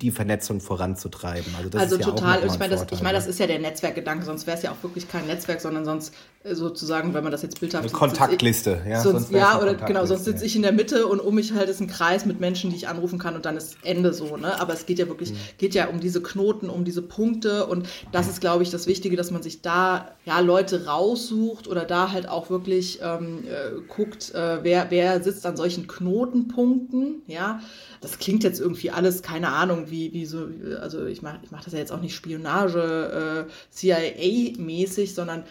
die 0.01 0.11
Vernetzung 0.11 0.59
voranzutreiben. 0.59 1.53
Also, 1.57 1.69
das 1.69 1.81
also 1.81 1.95
ist 1.95 2.03
total, 2.03 2.39
ja 2.41 2.47
auch 2.47 2.53
ich 2.53 2.59
meine, 2.59 2.75
das, 2.75 2.85
ich 2.91 3.01
meine, 3.01 3.17
das 3.17 3.27
ist 3.27 3.39
ja 3.39 3.47
der 3.47 3.59
Netzwerkgedanke, 3.59 4.25
sonst 4.25 4.45
wäre 4.45 4.57
es 4.57 4.63
ja 4.63 4.71
auch 4.71 4.83
wirklich 4.83 5.07
kein 5.07 5.25
Netzwerk, 5.27 5.61
sondern 5.61 5.85
sonst 5.85 6.13
äh, 6.43 6.53
sozusagen, 6.53 7.13
wenn 7.13 7.23
man 7.23 7.31
das 7.31 7.41
jetzt 7.41 7.59
bildhaft... 7.59 7.85
Eine 7.85 7.93
Kontaktliste, 7.93 8.81
ich, 8.83 8.91
ja. 8.91 9.01
Sonst, 9.01 9.31
ja, 9.31 9.61
oder 9.61 9.75
genau, 9.75 10.05
sonst 10.05 10.25
sitze 10.25 10.45
ich 10.45 10.55
in 10.55 10.61
der 10.61 10.73
Mitte 10.73 11.07
und 11.07 11.19
um 11.19 11.35
mich 11.35 11.53
halt 11.53 11.69
ist 11.69 11.79
ein 11.79 11.87
Kreis 11.87 12.25
mit 12.25 12.39
Menschen, 12.39 12.69
die 12.69 12.75
ich 12.75 12.87
anrufen 12.87 13.19
kann 13.19 13.35
und 13.35 13.45
dann 13.45 13.55
ist 13.55 13.77
Ende 13.83 14.13
so, 14.13 14.37
ne? 14.37 14.59
Aber 14.59 14.73
es 14.73 14.85
geht 14.85 14.99
ja 14.99 15.07
wirklich, 15.07 15.31
mhm. 15.31 15.37
geht 15.57 15.73
ja 15.73 15.87
um 15.87 15.99
diese 15.99 16.21
Knoten, 16.21 16.69
um 16.69 16.83
diese 16.83 17.01
Punkte 17.01 17.65
und 17.65 17.87
das 18.11 18.27
ist, 18.27 18.41
glaube 18.41 18.63
ich, 18.63 18.69
das 18.69 18.87
Wichtige, 18.87 19.15
dass 19.15 19.31
man 19.31 19.43
sich 19.43 19.61
da, 19.61 20.11
ja, 20.25 20.39
Leute 20.39 20.85
raussucht 20.85 21.67
oder 21.67 21.85
da 21.85 22.11
halt 22.11 22.27
auch 22.27 22.49
wirklich 22.49 22.99
ähm, 23.01 23.45
äh, 23.45 23.81
guckt, 23.87 24.33
äh, 24.35 24.63
wer, 24.63 24.91
wer 24.91 25.23
sitzt 25.23 25.45
an 25.45 25.55
solchen 25.55 25.87
Knotenpunkten, 25.87 27.21
ja, 27.27 27.61
das 28.01 28.19
klingt 28.19 28.43
jetzt 28.43 28.59
irgendwie 28.59 28.91
alles, 28.91 29.21
keine 29.21 29.49
Ahnung, 29.49 29.84
wie, 29.89 30.13
wie 30.13 30.25
so, 30.25 30.47
also 30.81 31.05
ich 31.05 31.21
mache 31.21 31.39
ich 31.43 31.51
mach 31.51 31.63
das 31.63 31.73
ja 31.73 31.79
jetzt 31.79 31.91
auch 31.91 32.01
nicht 32.01 32.15
Spionage, 32.15 33.47
äh, 33.47 33.51
CIA-mäßig, 33.73 35.13
sondern 35.13 35.43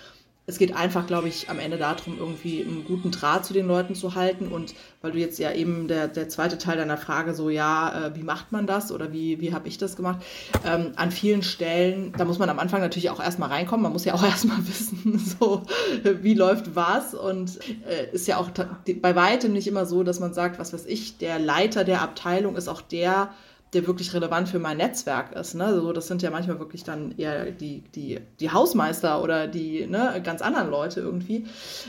es 0.46 0.58
geht 0.58 0.76
einfach, 0.76 1.06
glaube 1.06 1.28
ich, 1.28 1.48
am 1.48 1.58
Ende 1.58 1.78
darum, 1.78 2.18
irgendwie 2.18 2.62
einen 2.62 2.84
guten 2.84 3.10
Draht 3.10 3.46
zu 3.46 3.54
den 3.54 3.66
Leuten 3.66 3.94
zu 3.94 4.14
halten. 4.14 4.48
Und 4.48 4.74
weil 5.00 5.12
du 5.12 5.18
jetzt 5.18 5.38
ja 5.38 5.52
eben 5.52 5.88
der, 5.88 6.06
der 6.06 6.28
zweite 6.28 6.58
Teil 6.58 6.76
deiner 6.76 6.98
Frage 6.98 7.32
so, 7.32 7.48
ja, 7.48 8.08
äh, 8.08 8.16
wie 8.16 8.22
macht 8.22 8.52
man 8.52 8.66
das 8.66 8.92
oder 8.92 9.10
wie, 9.12 9.40
wie 9.40 9.54
habe 9.54 9.68
ich 9.68 9.78
das 9.78 9.96
gemacht? 9.96 10.22
Ähm, 10.66 10.92
an 10.96 11.10
vielen 11.10 11.42
Stellen, 11.42 12.12
da 12.18 12.26
muss 12.26 12.38
man 12.38 12.50
am 12.50 12.58
Anfang 12.58 12.82
natürlich 12.82 13.08
auch 13.08 13.20
erstmal 13.20 13.48
reinkommen. 13.48 13.84
Man 13.84 13.92
muss 13.92 14.04
ja 14.04 14.12
auch 14.12 14.22
erstmal 14.24 14.58
wissen, 14.68 15.18
so, 15.18 15.62
wie 16.02 16.34
läuft 16.34 16.76
was. 16.76 17.14
Und 17.14 17.58
äh, 17.88 18.12
ist 18.12 18.28
ja 18.28 18.36
auch 18.36 18.50
bei 18.50 19.16
weitem 19.16 19.54
nicht 19.54 19.66
immer 19.66 19.86
so, 19.86 20.02
dass 20.02 20.20
man 20.20 20.34
sagt, 20.34 20.58
was 20.58 20.74
weiß 20.74 20.84
ich, 20.84 21.16
der 21.16 21.38
Leiter 21.38 21.84
der 21.84 22.02
Abteilung 22.02 22.56
ist 22.56 22.68
auch 22.68 22.82
der, 22.82 23.30
der 23.74 23.86
wirklich 23.86 24.14
relevant 24.14 24.48
für 24.48 24.58
mein 24.58 24.76
Netzwerk 24.76 25.32
ist. 25.32 25.54
Ne? 25.54 25.64
Also 25.64 25.92
das 25.92 26.06
sind 26.06 26.22
ja 26.22 26.30
manchmal 26.30 26.58
wirklich 26.58 26.84
dann 26.84 27.14
eher 27.18 27.50
die, 27.50 27.82
die, 27.94 28.20
die 28.40 28.50
Hausmeister 28.50 29.22
oder 29.22 29.46
die 29.46 29.86
ne, 29.86 30.20
ganz 30.24 30.42
anderen 30.42 30.70
Leute 30.70 31.00
irgendwie. 31.00 31.46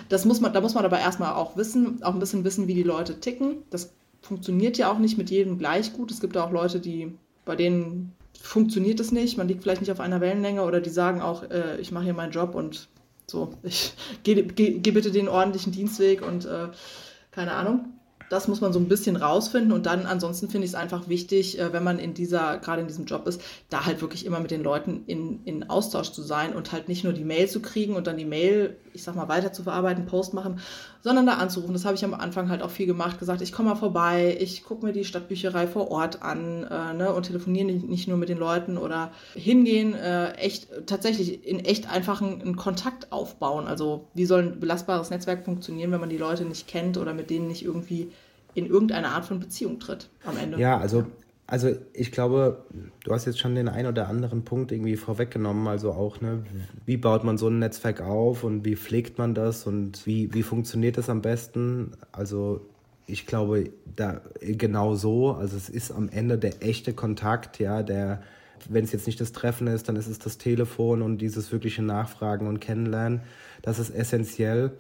Das 0.10 0.25
muss 0.25 0.42
man, 0.42 0.54
da 0.54 0.62
muss 0.62 0.74
man 0.74 0.86
aber 0.86 1.00
erstmal 1.00 1.34
auch 1.34 1.56
wissen, 1.56 2.04
auch 2.04 2.13
ein 2.13 2.20
bisschen 2.20 2.44
wissen, 2.44 2.68
wie 2.68 2.74
die 2.74 2.84
Leute 2.84 3.20
ticken. 3.20 3.63
Das 3.70 3.94
funktioniert 4.22 4.77
ja 4.77 4.92
auch 4.92 4.98
nicht 4.98 5.18
mit 5.18 5.30
jedem 5.30 5.58
gleich 5.58 5.94
gut. 5.94 6.12
Es 6.12 6.20
gibt 6.20 6.36
auch 6.38 6.51
Leute, 6.51 6.80
die 6.80 7.15
bei 7.46 7.56
denen 7.56 8.13
funktioniert 8.42 9.00
es 9.00 9.12
nicht, 9.12 9.38
man 9.38 9.48
liegt 9.48 9.63
vielleicht 9.63 9.82
nicht 9.82 9.92
auf 9.92 10.00
einer 10.00 10.22
Wellenlänge 10.22 10.63
oder 10.63 10.82
die 10.82 10.89
sagen 10.89 11.22
auch, 11.22 11.44
äh, 11.50 11.80
ich 11.80 11.92
mache 11.92 12.06
hier 12.06 12.13
meinen 12.13 12.32
Job 12.32 12.54
und 12.54 12.89
so, 13.27 13.54
ich 13.63 13.94
gehe 14.24 14.44
geh, 14.44 14.80
geh 14.80 14.92
bitte 14.92 15.12
den 15.12 15.27
ordentlichen 15.27 15.72
Dienstweg 15.72 16.25
und 16.25 16.46
äh, 16.46 16.68
keine 17.32 17.54
Ahnung 17.54 17.95
das 18.29 18.48
muss 18.48 18.62
man 18.62 18.74
so 18.74 18.79
ein 18.79 18.88
bisschen 18.88 19.15
rausfinden 19.15 19.72
und 19.72 19.86
dann 19.86 20.05
ansonsten 20.05 20.50
finde 20.50 20.65
ich 20.65 20.72
es 20.72 20.75
einfach 20.75 21.08
wichtig, 21.08 21.60
äh, 21.60 21.74
wenn 21.74 21.84
man 21.84 22.00
in 22.00 22.13
dieser, 22.13 22.58
gerade 22.58 22.82
in 22.82 22.88
diesem 22.88 23.05
Job 23.05 23.27
ist, 23.27 23.41
da 23.70 23.86
halt 23.86 24.01
wirklich 24.01 24.25
immer 24.25 24.39
mit 24.39 24.51
den 24.51 24.63
Leuten 24.63 25.03
in, 25.08 25.44
in 25.46 25.70
Austausch 25.70 26.12
zu 26.12 26.22
sein 26.22 26.55
und 26.55 26.72
halt 26.72 26.88
nicht 26.88 27.03
nur 27.03 27.13
die 27.13 27.24
Mail 27.24 27.48
zu 27.48 27.62
kriegen 27.62 27.96
und 27.96 28.08
dann 28.08 28.17
die 28.17 28.25
Mail, 28.25 28.77
ich 28.94 29.03
sag 29.03 29.15
mal, 29.15 29.27
weiter 29.27 29.53
zu 29.53 29.63
verarbeiten, 29.63 30.05
Post 30.05 30.34
machen, 30.34 30.60
sondern 31.05 31.27
da 31.27 31.33
anzurufen. 31.33 31.74
Das 31.74 31.85
habe 31.85 31.93
ich 31.93 32.03
am 32.03 32.15
Anfang 32.15 32.50
halt 32.50 32.63
auch 32.63 32.71
viel 32.71 32.88
gemacht, 32.88 33.19
gesagt, 33.19 33.43
ich 33.43 33.51
komme 33.51 33.69
mal 33.69 33.75
vorbei, 33.75 34.35
ich 34.39 34.63
gucke 34.63 34.83
mir 34.83 34.91
die 34.91 35.05
Stadtbücherei 35.05 35.67
vor 35.67 35.91
Ort 35.91 36.24
an 36.24 36.63
äh, 36.63 36.93
ne, 36.95 37.13
und 37.13 37.27
telefoniere 37.27 37.67
nicht, 37.67 38.07
nur 38.07 38.17
mit 38.17 38.27
den 38.27 38.39
Leuten 38.39 38.75
oder 38.75 39.12
hingehen, 39.35 39.93
äh, 39.93 40.31
echt 40.31 40.67
tatsächlich 40.88 41.45
in 41.45 41.59
echt 41.59 41.91
einfachen 41.91 42.41
einen 42.41 42.55
Kontakt 42.55 43.12
aufbauen. 43.12 43.67
Also 43.67 44.07
wie 44.15 44.25
soll 44.25 44.41
ein 44.41 44.59
belastbares 44.59 45.12
Netzwerk 45.12 45.45
funktionieren, 45.45 45.91
wenn 45.91 46.00
man 46.00 46.09
die 46.09 46.17
Leute 46.17 46.43
nicht 46.43 46.67
kennt 46.67 46.97
oder 46.97 47.13
mit 47.13 47.29
denen 47.29 47.50
nicht 47.50 47.63
irgendwie 47.63 48.12
in 48.55 48.65
irgendeine 48.65 49.09
Art 49.09 49.25
von 49.25 49.39
Beziehung 49.39 49.79
tritt 49.79 50.09
am 50.25 50.38
Ende. 50.38 50.57
Ja, 50.57 50.79
also, 50.79 51.05
also 51.48 51.75
ich 51.94 52.12
glaube, 52.12 52.66
du 53.04 53.14
hast 53.14 53.25
jetzt 53.25 53.40
schon 53.40 53.54
den 53.54 53.68
einen 53.68 53.88
oder 53.88 54.08
anderen 54.08 54.44
Punkt 54.44 54.72
irgendwie 54.72 54.96
vorweggenommen. 54.96 55.68
Also 55.68 55.92
auch, 55.92 56.20
ne, 56.20 56.44
wie 56.86 56.98
baut 56.98 57.24
man 57.24 57.38
so 57.38 57.48
ein 57.48 57.60
Netzwerk 57.60 58.02
auf 58.02 58.44
und 58.44 58.66
wie 58.66 58.75
pflegt 58.75 59.20
man 59.20 59.36
das 59.36 59.68
und 59.68 60.06
wie, 60.08 60.34
wie 60.34 60.44
funktioniert 60.44 60.98
das 60.98 61.10
am 61.10 61.22
besten? 61.22 61.92
Also 62.12 62.62
ich 63.06 63.28
glaube, 63.28 63.70
da 63.96 64.22
genau 64.42 64.96
so. 64.96 65.34
Also 65.34 65.56
es 65.56 65.70
ist 65.70 65.92
am 65.92 66.10
Ende 66.10 66.40
der 66.40 66.64
echte 66.64 66.94
Kontakt, 66.94 67.60
ja, 67.60 67.84
der, 67.84 68.24
wenn 68.68 68.84
es 68.84 68.92
jetzt 68.92 69.06
nicht 69.06 69.22
das 69.22 69.32
Treffen 69.32 69.68
ist, 69.68 69.88
dann 69.88 69.98
ist 69.98 70.08
es 70.08 70.18
das 70.18 70.40
Telefon 70.40 71.04
und 71.04 71.20
dieses 71.20 71.52
wirkliche 71.52 71.84
Nachfragen 71.84 72.48
und 72.48 72.60
Kennenlernen. 72.60 73.22
Das 73.62 73.78
ist 73.78 73.92
essentiell. 73.92 74.72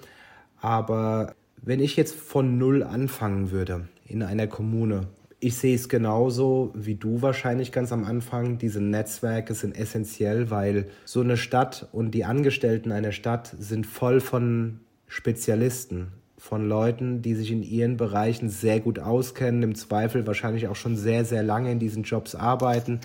Aber 0.61 1.35
wenn 1.61 1.79
ich 1.79 1.95
jetzt 1.95 2.15
von 2.15 2.57
Null 2.57 2.81
anfangen 2.81 3.51
würde 3.51 3.87
in 4.07 4.23
einer 4.23 4.47
Kommune, 4.47 5.07
ich 5.45 5.57
sehe 5.57 5.75
es 5.75 5.89
genauso 5.89 6.71
wie 6.73 6.95
du 6.95 7.21
wahrscheinlich 7.21 7.71
ganz 7.71 7.91
am 7.91 8.03
Anfang. 8.03 8.57
Diese 8.57 8.81
Netzwerke 8.81 9.53
sind 9.53 9.77
essentiell, 9.77 10.49
weil 10.49 10.87
so 11.05 11.21
eine 11.21 11.37
Stadt 11.37 11.87
und 11.91 12.15
die 12.15 12.25
Angestellten 12.25 12.91
einer 12.91 13.11
Stadt 13.11 13.53
sind 13.59 13.85
voll 13.85 14.21
von 14.21 14.79
Spezialisten, 15.07 16.07
von 16.39 16.67
Leuten, 16.67 17.21
die 17.21 17.35
sich 17.35 17.51
in 17.51 17.61
ihren 17.61 17.95
Bereichen 17.95 18.49
sehr 18.49 18.79
gut 18.79 18.97
auskennen, 18.97 19.61
im 19.61 19.75
Zweifel 19.75 20.25
wahrscheinlich 20.25 20.67
auch 20.67 20.75
schon 20.75 20.95
sehr, 20.95 21.25
sehr 21.25 21.43
lange 21.43 21.71
in 21.71 21.77
diesen 21.77 22.01
Jobs 22.01 22.33
arbeiten. 22.33 22.99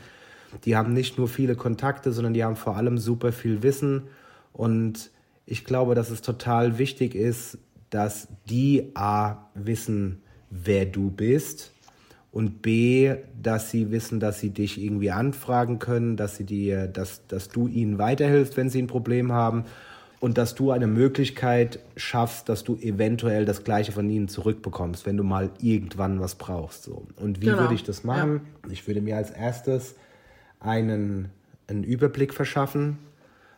Die 0.65 0.77
haben 0.77 0.95
nicht 0.95 1.19
nur 1.19 1.29
viele 1.29 1.57
Kontakte, 1.57 2.11
sondern 2.11 2.33
die 2.33 2.43
haben 2.43 2.57
vor 2.57 2.75
allem 2.75 2.97
super 2.97 3.33
viel 3.33 3.63
Wissen. 3.63 4.05
Und 4.55 5.11
ich 5.45 5.67
glaube, 5.67 5.95
dass 5.95 6.09
es 6.09 6.23
total 6.23 6.79
wichtig 6.79 7.15
ist, 7.15 7.59
dass 7.91 8.29
die 8.49 8.93
A 8.95 9.51
wissen, 9.55 10.23
wer 10.49 10.87
du 10.87 11.11
bist 11.11 11.73
und 12.33 12.63
B, 12.63 13.15
dass 13.41 13.71
sie 13.71 13.91
wissen, 13.91 14.21
dass 14.21 14.39
sie 14.39 14.51
dich 14.51 14.81
irgendwie 14.83 15.11
anfragen 15.11 15.79
können, 15.79 16.17
dass 16.17 16.37
sie 16.37 16.45
dir, 16.45 16.87
dass, 16.87 17.27
dass 17.27 17.49
du 17.49 17.67
ihnen 17.67 17.99
weiterhilfst, 17.99 18.57
wenn 18.57 18.69
sie 18.69 18.81
ein 18.81 18.87
Problem 18.87 19.33
haben 19.33 19.65
und 20.21 20.39
dass 20.39 20.55
du 20.55 20.71
eine 20.71 20.87
Möglichkeit 20.87 21.81
schaffst, 21.97 22.49
dass 22.49 22.63
du 22.63 22.77
eventuell 22.77 23.47
das 23.47 23.65
Gleiche 23.65 23.91
von 23.91 24.09
ihnen 24.09 24.29
zurückbekommst, 24.29 25.07
wenn 25.07 25.17
du 25.17 25.25
mal 25.25 25.51
irgendwann 25.61 26.21
was 26.21 26.37
brauchst. 26.37 26.85
So. 26.85 27.07
Und 27.17 27.41
wie 27.41 27.47
genau. 27.47 27.61
würde 27.61 27.75
ich 27.75 27.83
das 27.83 28.05
machen? 28.05 28.43
Ja. 28.65 28.73
Ich 28.73 28.87
würde 28.87 29.01
mir 29.01 29.17
als 29.17 29.31
erstes 29.31 29.97
einen, 30.61 31.31
einen 31.67 31.83
Überblick 31.83 32.35
verschaffen 32.35 32.99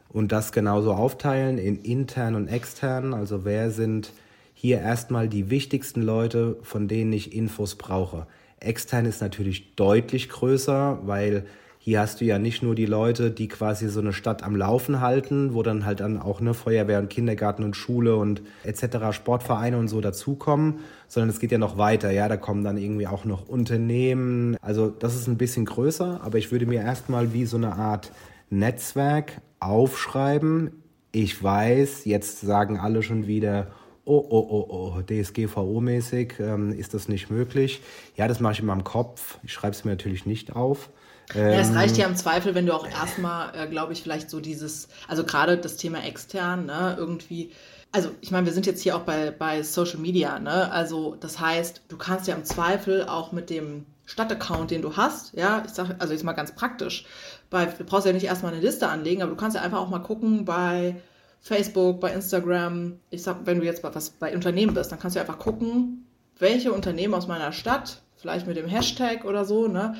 und 0.08 0.32
das 0.32 0.52
genauso 0.52 0.92
aufteilen 0.94 1.58
in 1.58 1.76
intern 1.82 2.36
und 2.36 2.48
extern. 2.48 3.12
Also 3.12 3.44
wer 3.44 3.70
sind 3.70 4.12
hier 4.54 4.78
erstmal 4.78 5.28
die 5.28 5.50
wichtigsten 5.50 6.00
Leute, 6.00 6.56
von 6.62 6.86
denen 6.86 7.12
ich 7.12 7.34
Infos 7.34 7.74
brauche. 7.74 8.28
Extern 8.64 9.06
ist 9.06 9.20
natürlich 9.20 9.74
deutlich 9.74 10.28
größer, 10.28 11.00
weil 11.04 11.46
hier 11.84 11.98
hast 11.98 12.20
du 12.20 12.24
ja 12.24 12.38
nicht 12.38 12.62
nur 12.62 12.76
die 12.76 12.86
Leute, 12.86 13.32
die 13.32 13.48
quasi 13.48 13.88
so 13.88 13.98
eine 13.98 14.12
Stadt 14.12 14.44
am 14.44 14.54
Laufen 14.54 15.00
halten, 15.00 15.52
wo 15.52 15.64
dann 15.64 15.84
halt 15.84 15.98
dann 15.98 16.16
auch 16.16 16.40
eine 16.40 16.54
Feuerwehr 16.54 17.00
und 17.00 17.10
Kindergarten 17.10 17.64
und 17.64 17.74
Schule 17.74 18.14
und 18.14 18.40
etc. 18.62 19.10
Sportvereine 19.10 19.76
und 19.76 19.88
so 19.88 20.00
dazukommen, 20.00 20.78
sondern 21.08 21.30
es 21.30 21.40
geht 21.40 21.50
ja 21.50 21.58
noch 21.58 21.78
weiter. 21.78 22.12
Ja, 22.12 22.28
da 22.28 22.36
kommen 22.36 22.62
dann 22.62 22.76
irgendwie 22.76 23.08
auch 23.08 23.24
noch 23.24 23.48
Unternehmen. 23.48 24.56
Also 24.62 24.90
das 24.90 25.16
ist 25.16 25.26
ein 25.26 25.38
bisschen 25.38 25.64
größer, 25.64 26.20
aber 26.22 26.38
ich 26.38 26.52
würde 26.52 26.66
mir 26.66 26.82
erstmal 26.82 27.32
wie 27.32 27.46
so 27.46 27.56
eine 27.56 27.74
Art 27.74 28.12
Netzwerk 28.48 29.40
aufschreiben. 29.58 30.70
Ich 31.10 31.42
weiß, 31.42 32.04
jetzt 32.04 32.42
sagen 32.42 32.78
alle 32.78 33.02
schon 33.02 33.26
wieder, 33.26 33.72
oh, 34.04 34.26
oh, 34.28 34.46
oh, 34.50 34.94
oh, 34.96 35.00
DSGVO-mäßig 35.00 36.40
ähm, 36.40 36.72
ist 36.72 36.94
das 36.94 37.08
nicht 37.08 37.30
möglich. 37.30 37.80
Ja, 38.16 38.28
das 38.28 38.40
mache 38.40 38.54
ich 38.54 38.60
in 38.60 38.66
meinem 38.66 38.84
Kopf. 38.84 39.38
Ich 39.42 39.52
schreibe 39.52 39.74
es 39.74 39.84
mir 39.84 39.92
natürlich 39.92 40.26
nicht 40.26 40.54
auf. 40.54 40.90
ja, 41.34 41.60
es 41.60 41.74
reicht 41.74 41.96
ja 41.96 42.06
im 42.06 42.16
Zweifel, 42.16 42.54
wenn 42.54 42.66
du 42.66 42.74
auch 42.74 42.86
erstmal, 42.86 43.54
äh, 43.56 43.68
glaube 43.68 43.92
ich, 43.92 44.02
vielleicht 44.02 44.28
so 44.28 44.40
dieses, 44.40 44.88
also 45.08 45.24
gerade 45.24 45.56
das 45.56 45.76
Thema 45.76 46.04
extern, 46.04 46.66
ne, 46.66 46.96
irgendwie, 46.98 47.52
also 47.92 48.10
ich 48.20 48.30
meine, 48.30 48.46
wir 48.46 48.52
sind 48.52 48.66
jetzt 48.66 48.82
hier 48.82 48.96
auch 48.96 49.02
bei, 49.02 49.30
bei 49.30 49.62
Social 49.62 49.98
Media, 49.98 50.38
ne? 50.38 50.70
Also 50.72 51.16
das 51.20 51.38
heißt, 51.38 51.82
du 51.88 51.96
kannst 51.96 52.26
ja 52.26 52.34
im 52.34 52.44
Zweifel 52.44 53.06
auch 53.06 53.32
mit 53.32 53.50
dem 53.50 53.86
Stadtaccount, 54.04 54.70
den 54.70 54.82
du 54.82 54.96
hast, 54.96 55.34
ja, 55.34 55.62
ich 55.64 55.72
sage, 55.72 55.94
also 55.98 56.12
jetzt 56.12 56.24
mal 56.24 56.32
ganz 56.32 56.54
praktisch, 56.54 57.06
bei, 57.50 57.66
du 57.66 57.84
brauchst 57.84 58.06
ja 58.06 58.12
nicht 58.12 58.24
erstmal 58.24 58.52
eine 58.52 58.62
Liste 58.62 58.88
anlegen, 58.88 59.22
aber 59.22 59.30
du 59.30 59.36
kannst 59.36 59.56
ja 59.56 59.62
einfach 59.62 59.78
auch 59.78 59.90
mal 59.90 60.00
gucken 60.00 60.44
bei 60.44 60.96
Facebook, 61.42 62.00
bei 62.00 62.12
Instagram. 62.12 62.94
Ich 63.10 63.22
sag, 63.22 63.44
wenn 63.44 63.60
du 63.60 63.66
jetzt 63.66 63.82
bei, 63.82 63.94
was 63.94 64.10
bei 64.10 64.34
Unternehmen 64.34 64.74
bist, 64.74 64.92
dann 64.92 64.98
kannst 64.98 65.16
du 65.16 65.20
einfach 65.20 65.38
gucken, 65.38 66.06
welche 66.38 66.72
Unternehmen 66.72 67.14
aus 67.14 67.26
meiner 67.26 67.52
Stadt, 67.52 68.00
vielleicht 68.16 68.46
mit 68.46 68.56
dem 68.56 68.66
Hashtag 68.66 69.24
oder 69.24 69.44
so, 69.44 69.68
ne? 69.68 69.96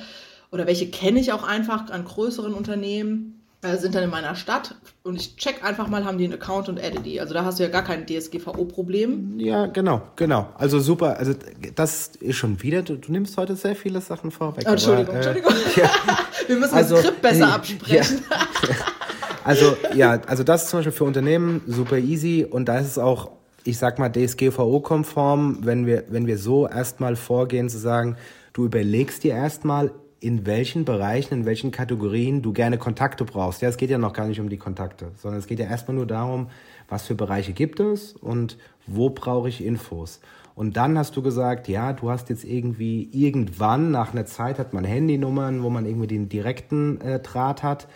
Oder 0.51 0.67
welche 0.67 0.89
kenne 0.89 1.19
ich 1.19 1.33
auch 1.33 1.43
einfach 1.43 1.89
an 1.89 2.05
größeren 2.05 2.53
Unternehmen, 2.53 3.41
äh, 3.63 3.77
sind 3.77 3.95
dann 3.95 4.03
in 4.03 4.09
meiner 4.09 4.35
Stadt 4.35 4.75
und 5.03 5.15
ich 5.15 5.35
check 5.35 5.63
einfach 5.63 5.87
mal, 5.87 6.05
haben 6.05 6.17
die 6.17 6.25
einen 6.25 6.33
Account 6.33 6.69
und 6.69 6.79
adde 6.79 6.99
die. 7.01 7.19
Also 7.19 7.33
da 7.33 7.43
hast 7.43 7.59
du 7.59 7.63
ja 7.63 7.69
gar 7.69 7.83
kein 7.83 8.05
DSGVO-Problem. 8.05 9.39
Ja, 9.39 9.65
genau, 9.67 10.01
genau. 10.15 10.49
Also 10.57 10.79
super, 10.79 11.17
also 11.17 11.33
das 11.75 12.11
ist 12.19 12.35
schon 12.35 12.61
wieder, 12.61 12.83
du, 12.83 12.97
du 12.97 13.11
nimmst 13.11 13.35
heute 13.37 13.55
sehr 13.55 13.75
viele 13.75 13.99
Sachen 14.01 14.31
vorweg. 14.31 14.65
Oh, 14.67 14.71
Entschuldigung, 14.71 15.15
aber, 15.15 15.25
äh, 15.25 15.37
Entschuldigung. 15.37 15.53
Ja. 15.75 15.89
Wir 16.47 16.57
müssen 16.57 16.75
also, 16.75 16.95
das 16.95 17.05
Skript 17.05 17.21
besser 17.21 17.39
ja, 17.39 17.55
absprechen. 17.55 18.21
Ja. 18.29 18.75
Also 19.43 19.75
ja, 19.93 20.21
also 20.27 20.43
das 20.43 20.63
ist 20.63 20.69
zum 20.69 20.79
Beispiel 20.79 20.93
für 20.93 21.03
Unternehmen 21.03 21.61
super 21.67 21.97
easy 21.97 22.45
und 22.49 22.65
da 22.69 22.77
ist 22.77 22.87
es 22.87 22.97
auch, 22.97 23.31
ich 23.63 23.77
sag 23.77 23.99
mal, 23.99 24.09
DSGVO-konform, 24.09 25.59
wenn 25.61 25.85
wir, 25.85 26.05
wenn 26.09 26.27
wir 26.27 26.37
so 26.37 26.67
erstmal 26.67 27.15
vorgehen, 27.15 27.69
zu 27.69 27.77
sagen, 27.77 28.15
du 28.53 28.65
überlegst 28.65 29.23
dir 29.23 29.33
erstmal, 29.33 29.91
in 30.23 30.45
welchen 30.45 30.85
Bereichen, 30.85 31.33
in 31.33 31.45
welchen 31.45 31.71
Kategorien 31.71 32.41
du 32.41 32.53
gerne 32.53 32.77
Kontakte 32.77 33.25
brauchst. 33.25 33.61
Ja, 33.61 33.67
es 33.67 33.75
geht 33.75 33.89
ja 33.89 33.97
noch 33.97 34.13
gar 34.13 34.25
nicht 34.25 34.39
um 34.39 34.47
die 34.47 34.57
Kontakte, 34.57 35.11
sondern 35.17 35.39
es 35.39 35.47
geht 35.47 35.59
ja 35.59 35.65
erstmal 35.65 35.95
nur 35.95 36.07
darum, 36.07 36.47
was 36.87 37.05
für 37.05 37.13
Bereiche 37.13 37.51
gibt 37.51 37.81
es 37.81 38.13
und 38.13 38.57
wo 38.87 39.09
brauche 39.09 39.49
ich 39.49 39.61
Infos. 39.63 40.21
Und 40.55 40.77
dann 40.77 40.97
hast 40.97 41.17
du 41.17 41.21
gesagt, 41.21 41.67
ja, 41.67 41.91
du 41.91 42.09
hast 42.09 42.29
jetzt 42.29 42.45
irgendwie 42.45 43.09
irgendwann, 43.11 43.91
nach 43.91 44.13
einer 44.13 44.25
Zeit 44.25 44.59
hat 44.59 44.71
man 44.71 44.85
Handynummern, 44.85 45.61
wo 45.61 45.69
man 45.69 45.85
irgendwie 45.85 46.07
den 46.07 46.29
direkten 46.29 47.01
äh, 47.01 47.19
Draht 47.19 47.61
hat, 47.61 47.87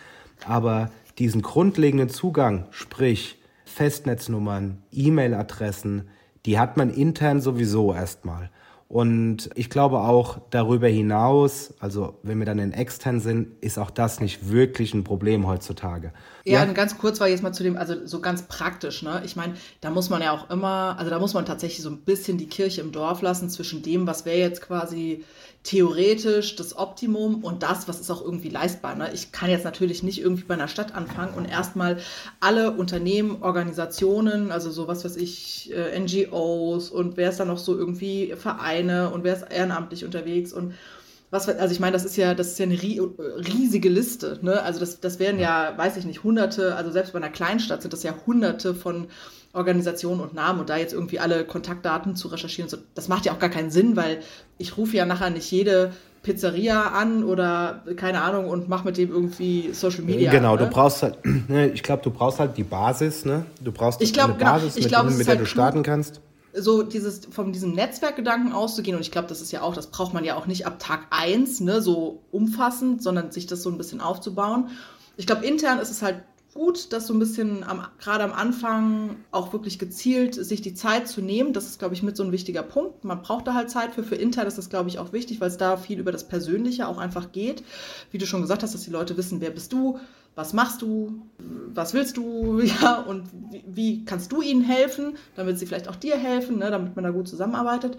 aber 0.44 0.90
diesen 1.18 1.42
grundlegenden 1.42 2.08
Zugang, 2.08 2.66
sprich 2.70 3.38
Festnetznummern, 3.64 4.82
E-Mail-Adressen, 4.92 6.08
die 6.46 6.58
hat 6.58 6.76
man 6.76 6.90
intern 6.90 7.40
sowieso 7.40 7.92
erstmal. 7.92 8.50
Und 8.88 9.50
ich 9.54 9.68
glaube 9.68 9.98
auch 9.98 10.38
darüber 10.48 10.88
hinaus, 10.88 11.74
also 11.78 12.18
wenn 12.22 12.38
wir 12.38 12.46
dann 12.46 12.58
in 12.58 12.72
extern 12.72 13.20
sind, 13.20 13.48
ist 13.62 13.78
auch 13.78 13.90
das 13.90 14.18
nicht 14.18 14.48
wirklich 14.48 14.94
ein 14.94 15.04
Problem 15.04 15.46
heutzutage. 15.46 16.10
Ja, 16.46 16.64
ja? 16.64 16.72
ganz 16.72 16.96
kurz 16.96 17.20
war 17.20 17.28
jetzt 17.28 17.42
mal 17.42 17.52
zu 17.52 17.62
dem, 17.62 17.76
also 17.76 18.06
so 18.06 18.20
ganz 18.20 18.44
praktisch, 18.48 19.02
ne? 19.02 19.20
Ich 19.26 19.36
meine, 19.36 19.54
da 19.82 19.90
muss 19.90 20.08
man 20.08 20.22
ja 20.22 20.32
auch 20.32 20.48
immer, 20.48 20.96
also 20.98 21.10
da 21.10 21.18
muss 21.18 21.34
man 21.34 21.44
tatsächlich 21.44 21.82
so 21.82 21.90
ein 21.90 22.00
bisschen 22.00 22.38
die 22.38 22.48
Kirche 22.48 22.80
im 22.80 22.90
Dorf 22.90 23.20
lassen 23.20 23.50
zwischen 23.50 23.82
dem, 23.82 24.06
was 24.06 24.24
wäre 24.24 24.38
jetzt 24.38 24.62
quasi 24.62 25.22
theoretisch 25.64 26.56
das 26.56 26.76
Optimum 26.76 27.44
und 27.44 27.62
das, 27.62 27.88
was 27.88 28.00
ist 28.00 28.10
auch 28.10 28.22
irgendwie 28.22 28.48
leistbar. 28.48 28.94
Ne? 28.94 29.10
Ich 29.12 29.32
kann 29.32 29.50
jetzt 29.50 29.64
natürlich 29.64 30.02
nicht 30.02 30.20
irgendwie 30.20 30.44
bei 30.44 30.54
einer 30.54 30.68
Stadt 30.68 30.94
anfangen 30.94 31.34
und 31.34 31.44
erstmal 31.44 31.98
alle 32.40 32.72
Unternehmen, 32.72 33.42
Organisationen, 33.42 34.50
also 34.50 34.70
so 34.70 34.88
was 34.88 35.04
weiß 35.04 35.16
ich, 35.16 35.72
äh, 35.74 35.98
NGOs 35.98 36.90
und 36.90 37.16
wer 37.16 37.30
ist 37.30 37.40
da 37.40 37.44
noch 37.44 37.58
so 37.58 37.76
irgendwie 37.76 38.34
Vereine 38.36 39.10
und 39.10 39.24
wer 39.24 39.36
ist 39.36 39.50
ehrenamtlich 39.50 40.04
unterwegs 40.04 40.52
und 40.52 40.74
was, 41.30 41.46
also 41.46 41.72
ich 41.72 41.80
meine, 41.80 41.92
das 41.92 42.06
ist 42.06 42.16
ja, 42.16 42.34
das 42.34 42.48
ist 42.48 42.58
ja 42.58 42.64
eine 42.64 42.80
riesige 42.80 43.90
Liste. 43.90 44.38
Ne? 44.40 44.62
Also 44.62 44.80
das, 44.80 45.00
das 45.00 45.18
wären 45.18 45.38
ja, 45.38 45.76
weiß 45.76 45.98
ich 45.98 46.06
nicht, 46.06 46.24
hunderte, 46.24 46.74
also 46.74 46.90
selbst 46.90 47.12
bei 47.12 47.18
einer 47.18 47.28
Kleinstadt 47.28 47.82
sind 47.82 47.92
das 47.92 48.02
ja 48.02 48.14
hunderte 48.26 48.74
von 48.74 49.08
Organisation 49.52 50.20
und 50.20 50.34
Namen 50.34 50.60
und 50.60 50.68
da 50.68 50.76
jetzt 50.76 50.92
irgendwie 50.92 51.18
alle 51.18 51.44
Kontaktdaten 51.44 52.16
zu 52.16 52.28
recherchieren, 52.28 52.68
so, 52.68 52.76
das 52.94 53.08
macht 53.08 53.26
ja 53.26 53.32
auch 53.32 53.38
gar 53.38 53.50
keinen 53.50 53.70
Sinn, 53.70 53.96
weil 53.96 54.20
ich 54.58 54.76
rufe 54.76 54.96
ja 54.96 55.06
nachher 55.06 55.30
nicht 55.30 55.50
jede 55.50 55.92
Pizzeria 56.22 56.90
an 56.90 57.24
oder 57.24 57.82
keine 57.96 58.20
Ahnung 58.20 58.48
und 58.48 58.68
mache 58.68 58.84
mit 58.84 58.96
dem 58.98 59.10
irgendwie 59.10 59.72
Social 59.72 60.02
Media. 60.02 60.30
Genau, 60.30 60.56
ne? 60.56 60.64
du 60.64 60.70
brauchst 60.70 61.02
halt, 61.02 61.18
ne, 61.48 61.70
ich 61.70 61.82
glaube, 61.82 62.02
du 62.02 62.10
brauchst 62.10 62.38
halt 62.38 62.56
die 62.56 62.64
Basis, 62.64 63.24
ne? 63.24 63.46
Du 63.62 63.72
brauchst 63.72 64.02
ich 64.02 64.12
glaub, 64.12 64.30
eine 64.30 64.38
genau, 64.38 64.52
Basis, 64.52 64.76
ich 64.76 64.84
mit, 64.84 64.92
glaub, 64.92 65.06
mit 65.06 65.18
der 65.20 65.26
halt 65.26 65.40
du 65.40 65.46
starten 65.46 65.82
kannst. 65.82 66.20
So 66.54 66.82
dieses 66.82 67.26
von 67.26 67.52
diesem 67.52 67.72
Netzwerkgedanken 67.72 68.52
auszugehen 68.52 68.96
und 68.96 69.02
ich 69.02 69.10
glaube, 69.10 69.28
das 69.28 69.40
ist 69.40 69.52
ja 69.52 69.62
auch, 69.62 69.74
das 69.74 69.88
braucht 69.88 70.12
man 70.12 70.24
ja 70.24 70.36
auch 70.36 70.46
nicht 70.46 70.66
ab 70.66 70.78
Tag 70.78 71.06
1, 71.10 71.60
ne, 71.60 71.80
so 71.80 72.20
umfassend, 72.32 73.02
sondern 73.02 73.30
sich 73.30 73.46
das 73.46 73.62
so 73.62 73.70
ein 73.70 73.78
bisschen 73.78 74.00
aufzubauen. 74.00 74.68
Ich 75.16 75.26
glaube, 75.26 75.46
intern 75.46 75.78
ist 75.78 75.90
es 75.90 76.02
halt 76.02 76.16
gut, 76.58 76.92
das 76.92 77.06
so 77.06 77.14
ein 77.14 77.20
bisschen 77.20 77.64
gerade 78.00 78.24
am 78.24 78.32
Anfang 78.32 79.16
auch 79.30 79.52
wirklich 79.52 79.78
gezielt 79.78 80.34
sich 80.34 80.60
die 80.60 80.74
Zeit 80.74 81.06
zu 81.06 81.22
nehmen. 81.22 81.52
Das 81.52 81.66
ist, 81.66 81.78
glaube 81.78 81.94
ich, 81.94 82.02
mit 82.02 82.16
so 82.16 82.24
ein 82.24 82.32
wichtiger 82.32 82.64
Punkt. 82.64 83.04
Man 83.04 83.22
braucht 83.22 83.46
da 83.46 83.54
halt 83.54 83.70
Zeit 83.70 83.94
für. 83.94 84.02
Für 84.02 84.16
intern 84.16 84.48
ist 84.48 84.58
das, 84.58 84.68
glaube 84.68 84.88
ich, 84.88 84.98
auch 84.98 85.12
wichtig, 85.12 85.40
weil 85.40 85.48
es 85.48 85.56
da 85.56 85.76
viel 85.76 86.00
über 86.00 86.10
das 86.10 86.26
Persönliche 86.26 86.88
auch 86.88 86.98
einfach 86.98 87.30
geht. 87.30 87.62
Wie 88.10 88.18
du 88.18 88.26
schon 88.26 88.42
gesagt 88.42 88.64
hast, 88.64 88.74
dass 88.74 88.82
die 88.82 88.90
Leute 88.90 89.16
wissen, 89.16 89.40
wer 89.40 89.50
bist 89.50 89.72
du, 89.72 90.00
was 90.38 90.52
machst 90.52 90.82
du, 90.82 91.20
was 91.74 91.94
willst 91.94 92.16
du, 92.16 92.60
ja, 92.80 93.00
und 93.00 93.24
wie, 93.50 93.64
wie, 93.66 94.04
kannst 94.04 94.30
du 94.30 94.40
ihnen 94.40 94.62
helfen, 94.62 95.16
damit 95.34 95.58
sie 95.58 95.66
vielleicht 95.66 95.88
auch 95.88 95.96
dir 95.96 96.16
helfen, 96.16 96.58
ne, 96.58 96.70
damit 96.70 96.94
man 96.94 97.04
da 97.04 97.10
gut 97.10 97.26
zusammenarbeitet. 97.26 97.96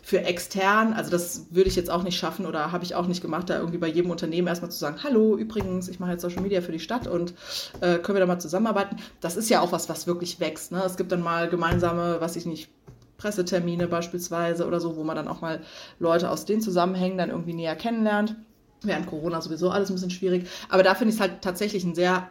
Für 0.00 0.22
extern, 0.22 0.92
also 0.92 1.10
das 1.10 1.46
würde 1.50 1.68
ich 1.68 1.74
jetzt 1.74 1.90
auch 1.90 2.04
nicht 2.04 2.16
schaffen 2.16 2.46
oder 2.46 2.70
habe 2.70 2.84
ich 2.84 2.94
auch 2.94 3.08
nicht 3.08 3.22
gemacht, 3.22 3.50
da 3.50 3.58
irgendwie 3.58 3.78
bei 3.78 3.88
jedem 3.88 4.12
Unternehmen 4.12 4.46
erstmal 4.46 4.70
zu 4.70 4.78
sagen, 4.78 4.98
hallo, 5.02 5.36
übrigens, 5.36 5.88
ich 5.88 5.98
mache 5.98 6.12
jetzt 6.12 6.22
Social 6.22 6.42
Media 6.42 6.60
für 6.60 6.70
die 6.70 6.78
Stadt 6.78 7.08
und 7.08 7.34
äh, 7.80 7.98
können 7.98 8.14
wir 8.14 8.20
da 8.20 8.26
mal 8.26 8.38
zusammenarbeiten. 8.38 8.96
Das 9.20 9.36
ist 9.36 9.50
ja 9.50 9.60
auch 9.60 9.72
was, 9.72 9.88
was 9.88 10.06
wirklich 10.06 10.38
wächst. 10.38 10.70
Ne? 10.70 10.84
Es 10.86 10.96
gibt 10.96 11.10
dann 11.10 11.22
mal 11.22 11.48
gemeinsame, 11.48 12.18
was 12.20 12.36
ich 12.36 12.46
nicht, 12.46 12.70
Pressetermine 13.18 13.86
beispielsweise 13.86 14.66
oder 14.66 14.80
so, 14.80 14.96
wo 14.96 15.04
man 15.04 15.14
dann 15.14 15.28
auch 15.28 15.42
mal 15.42 15.60
Leute 15.98 16.30
aus 16.30 16.46
den 16.46 16.62
Zusammenhängen 16.62 17.18
dann 17.18 17.28
irgendwie 17.28 17.52
näher 17.52 17.76
kennenlernt 17.76 18.36
während 18.82 19.06
Corona 19.06 19.40
sowieso 19.40 19.70
alles 19.70 19.90
ein 19.90 19.94
bisschen 19.94 20.10
schwierig. 20.10 20.46
Aber 20.68 20.82
da 20.82 20.94
finde 20.94 21.10
ich 21.10 21.16
es 21.16 21.20
halt 21.20 21.42
tatsächlich 21.42 21.84
ein 21.84 21.94
sehr 21.94 22.28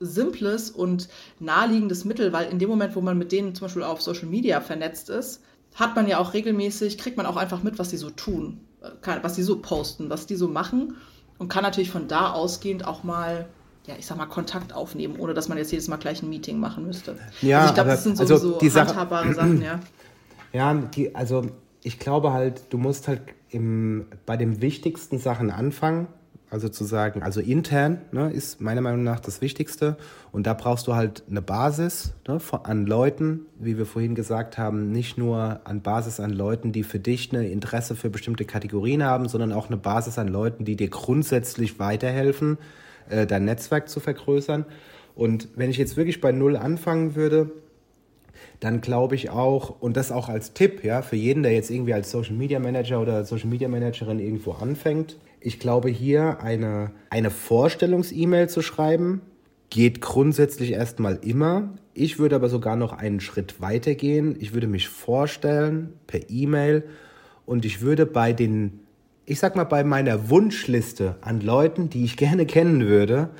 simples 0.00 0.70
und 0.70 1.08
naheliegendes 1.40 2.04
Mittel, 2.04 2.32
weil 2.32 2.50
in 2.50 2.58
dem 2.58 2.68
Moment, 2.68 2.94
wo 2.94 3.00
man 3.00 3.18
mit 3.18 3.32
denen 3.32 3.54
zum 3.54 3.66
Beispiel 3.66 3.82
auf 3.82 4.00
Social 4.00 4.28
Media 4.28 4.60
vernetzt 4.60 5.10
ist, 5.10 5.42
hat 5.74 5.96
man 5.96 6.06
ja 6.06 6.18
auch 6.18 6.34
regelmäßig, 6.34 6.98
kriegt 6.98 7.16
man 7.16 7.26
auch 7.26 7.36
einfach 7.36 7.62
mit, 7.62 7.78
was 7.78 7.90
sie 7.90 7.96
so 7.96 8.10
tun, 8.10 8.60
äh, 8.82 9.16
was 9.22 9.34
sie 9.34 9.42
so 9.42 9.58
posten, 9.60 10.10
was 10.10 10.26
die 10.26 10.36
so 10.36 10.48
machen 10.48 10.96
und 11.38 11.48
kann 11.48 11.62
natürlich 11.62 11.90
von 11.90 12.08
da 12.08 12.32
ausgehend 12.32 12.86
auch 12.86 13.02
mal 13.02 13.48
ja, 13.86 13.94
ich 13.98 14.04
sag 14.04 14.18
mal, 14.18 14.26
Kontakt 14.26 14.74
aufnehmen, 14.74 15.16
ohne 15.18 15.32
dass 15.32 15.48
man 15.48 15.56
jetzt 15.56 15.72
jedes 15.72 15.88
Mal 15.88 15.96
gleich 15.96 16.22
ein 16.22 16.28
Meeting 16.28 16.60
machen 16.60 16.86
müsste. 16.86 17.16
Ja, 17.40 17.60
also 17.60 17.68
ich 17.70 17.74
glaube, 17.74 17.90
das 17.90 18.04
sind 18.04 18.18
sowieso 18.18 18.34
also 18.34 18.58
die 18.58 18.70
handhabbare 18.70 19.32
Sachen, 19.32 19.62
ja. 19.62 19.80
Ja, 20.52 20.72
die, 20.74 21.14
also 21.14 21.44
ich 21.82 21.98
glaube 21.98 22.32
halt, 22.32 22.72
du 22.72 22.78
musst 22.78 23.08
halt 23.08 23.22
im, 23.50 24.06
bei 24.26 24.36
den 24.36 24.60
wichtigsten 24.60 25.18
Sachen 25.18 25.50
anfangen. 25.50 26.08
Also 26.50 26.70
zu 26.70 26.84
sagen, 26.84 27.22
also 27.22 27.42
intern 27.42 28.00
ne, 28.10 28.30
ist 28.30 28.58
meiner 28.58 28.80
Meinung 28.80 29.02
nach 29.04 29.20
das 29.20 29.42
Wichtigste. 29.42 29.98
Und 30.32 30.46
da 30.46 30.54
brauchst 30.54 30.86
du 30.86 30.94
halt 30.94 31.24
eine 31.28 31.42
Basis 31.42 32.14
ne, 32.26 32.40
an 32.62 32.86
Leuten, 32.86 33.40
wie 33.58 33.76
wir 33.76 33.84
vorhin 33.84 34.14
gesagt 34.14 34.56
haben, 34.56 34.90
nicht 34.90 35.18
nur 35.18 35.60
an 35.64 35.82
Basis 35.82 36.20
an 36.20 36.30
Leuten, 36.30 36.72
die 36.72 36.84
für 36.84 37.00
dich 37.00 37.34
eine 37.34 37.46
Interesse 37.48 37.94
für 37.96 38.08
bestimmte 38.08 38.46
Kategorien 38.46 39.04
haben, 39.04 39.28
sondern 39.28 39.52
auch 39.52 39.66
eine 39.66 39.76
Basis 39.76 40.18
an 40.18 40.28
Leuten, 40.28 40.64
die 40.64 40.76
dir 40.76 40.88
grundsätzlich 40.88 41.78
weiterhelfen, 41.78 42.56
äh, 43.10 43.26
dein 43.26 43.44
Netzwerk 43.44 43.90
zu 43.90 44.00
vergrößern. 44.00 44.64
Und 45.14 45.48
wenn 45.54 45.68
ich 45.68 45.76
jetzt 45.76 45.98
wirklich 45.98 46.22
bei 46.22 46.32
Null 46.32 46.56
anfangen 46.56 47.14
würde, 47.14 47.50
dann 48.60 48.80
glaube 48.80 49.14
ich 49.14 49.30
auch, 49.30 49.80
und 49.80 49.96
das 49.96 50.10
auch 50.10 50.28
als 50.28 50.52
Tipp, 50.52 50.82
ja, 50.82 51.02
für 51.02 51.16
jeden, 51.16 51.42
der 51.42 51.52
jetzt 51.52 51.70
irgendwie 51.70 51.94
als 51.94 52.10
Social 52.10 52.34
Media 52.34 52.58
Manager 52.58 53.00
oder 53.00 53.24
Social 53.24 53.48
Media 53.48 53.68
Managerin 53.68 54.18
irgendwo 54.18 54.52
anfängt, 54.52 55.16
ich 55.40 55.60
glaube 55.60 55.88
hier 55.88 56.40
eine, 56.40 56.90
eine 57.10 57.30
Vorstellungs-E-Mail 57.30 58.48
zu 58.48 58.62
schreiben, 58.62 59.22
geht 59.70 60.00
grundsätzlich 60.00 60.72
erstmal 60.72 61.16
immer. 61.22 61.74
Ich 61.94 62.18
würde 62.18 62.36
aber 62.36 62.48
sogar 62.48 62.76
noch 62.76 62.92
einen 62.92 63.20
Schritt 63.20 63.60
weiter 63.60 63.94
gehen. 63.94 64.36
Ich 64.40 64.54
würde 64.54 64.66
mich 64.66 64.88
vorstellen 64.88 65.92
per 66.06 66.30
E-Mail 66.30 66.84
und 67.46 67.64
ich 67.64 67.80
würde 67.80 68.06
bei 68.06 68.32
den, 68.32 68.80
ich 69.26 69.38
sag 69.38 69.56
mal, 69.56 69.64
bei 69.64 69.84
meiner 69.84 70.30
Wunschliste 70.30 71.16
an 71.20 71.40
Leuten, 71.40 71.90
die 71.90 72.04
ich 72.04 72.16
gerne 72.16 72.46
kennen 72.46 72.86
würde, 72.86 73.30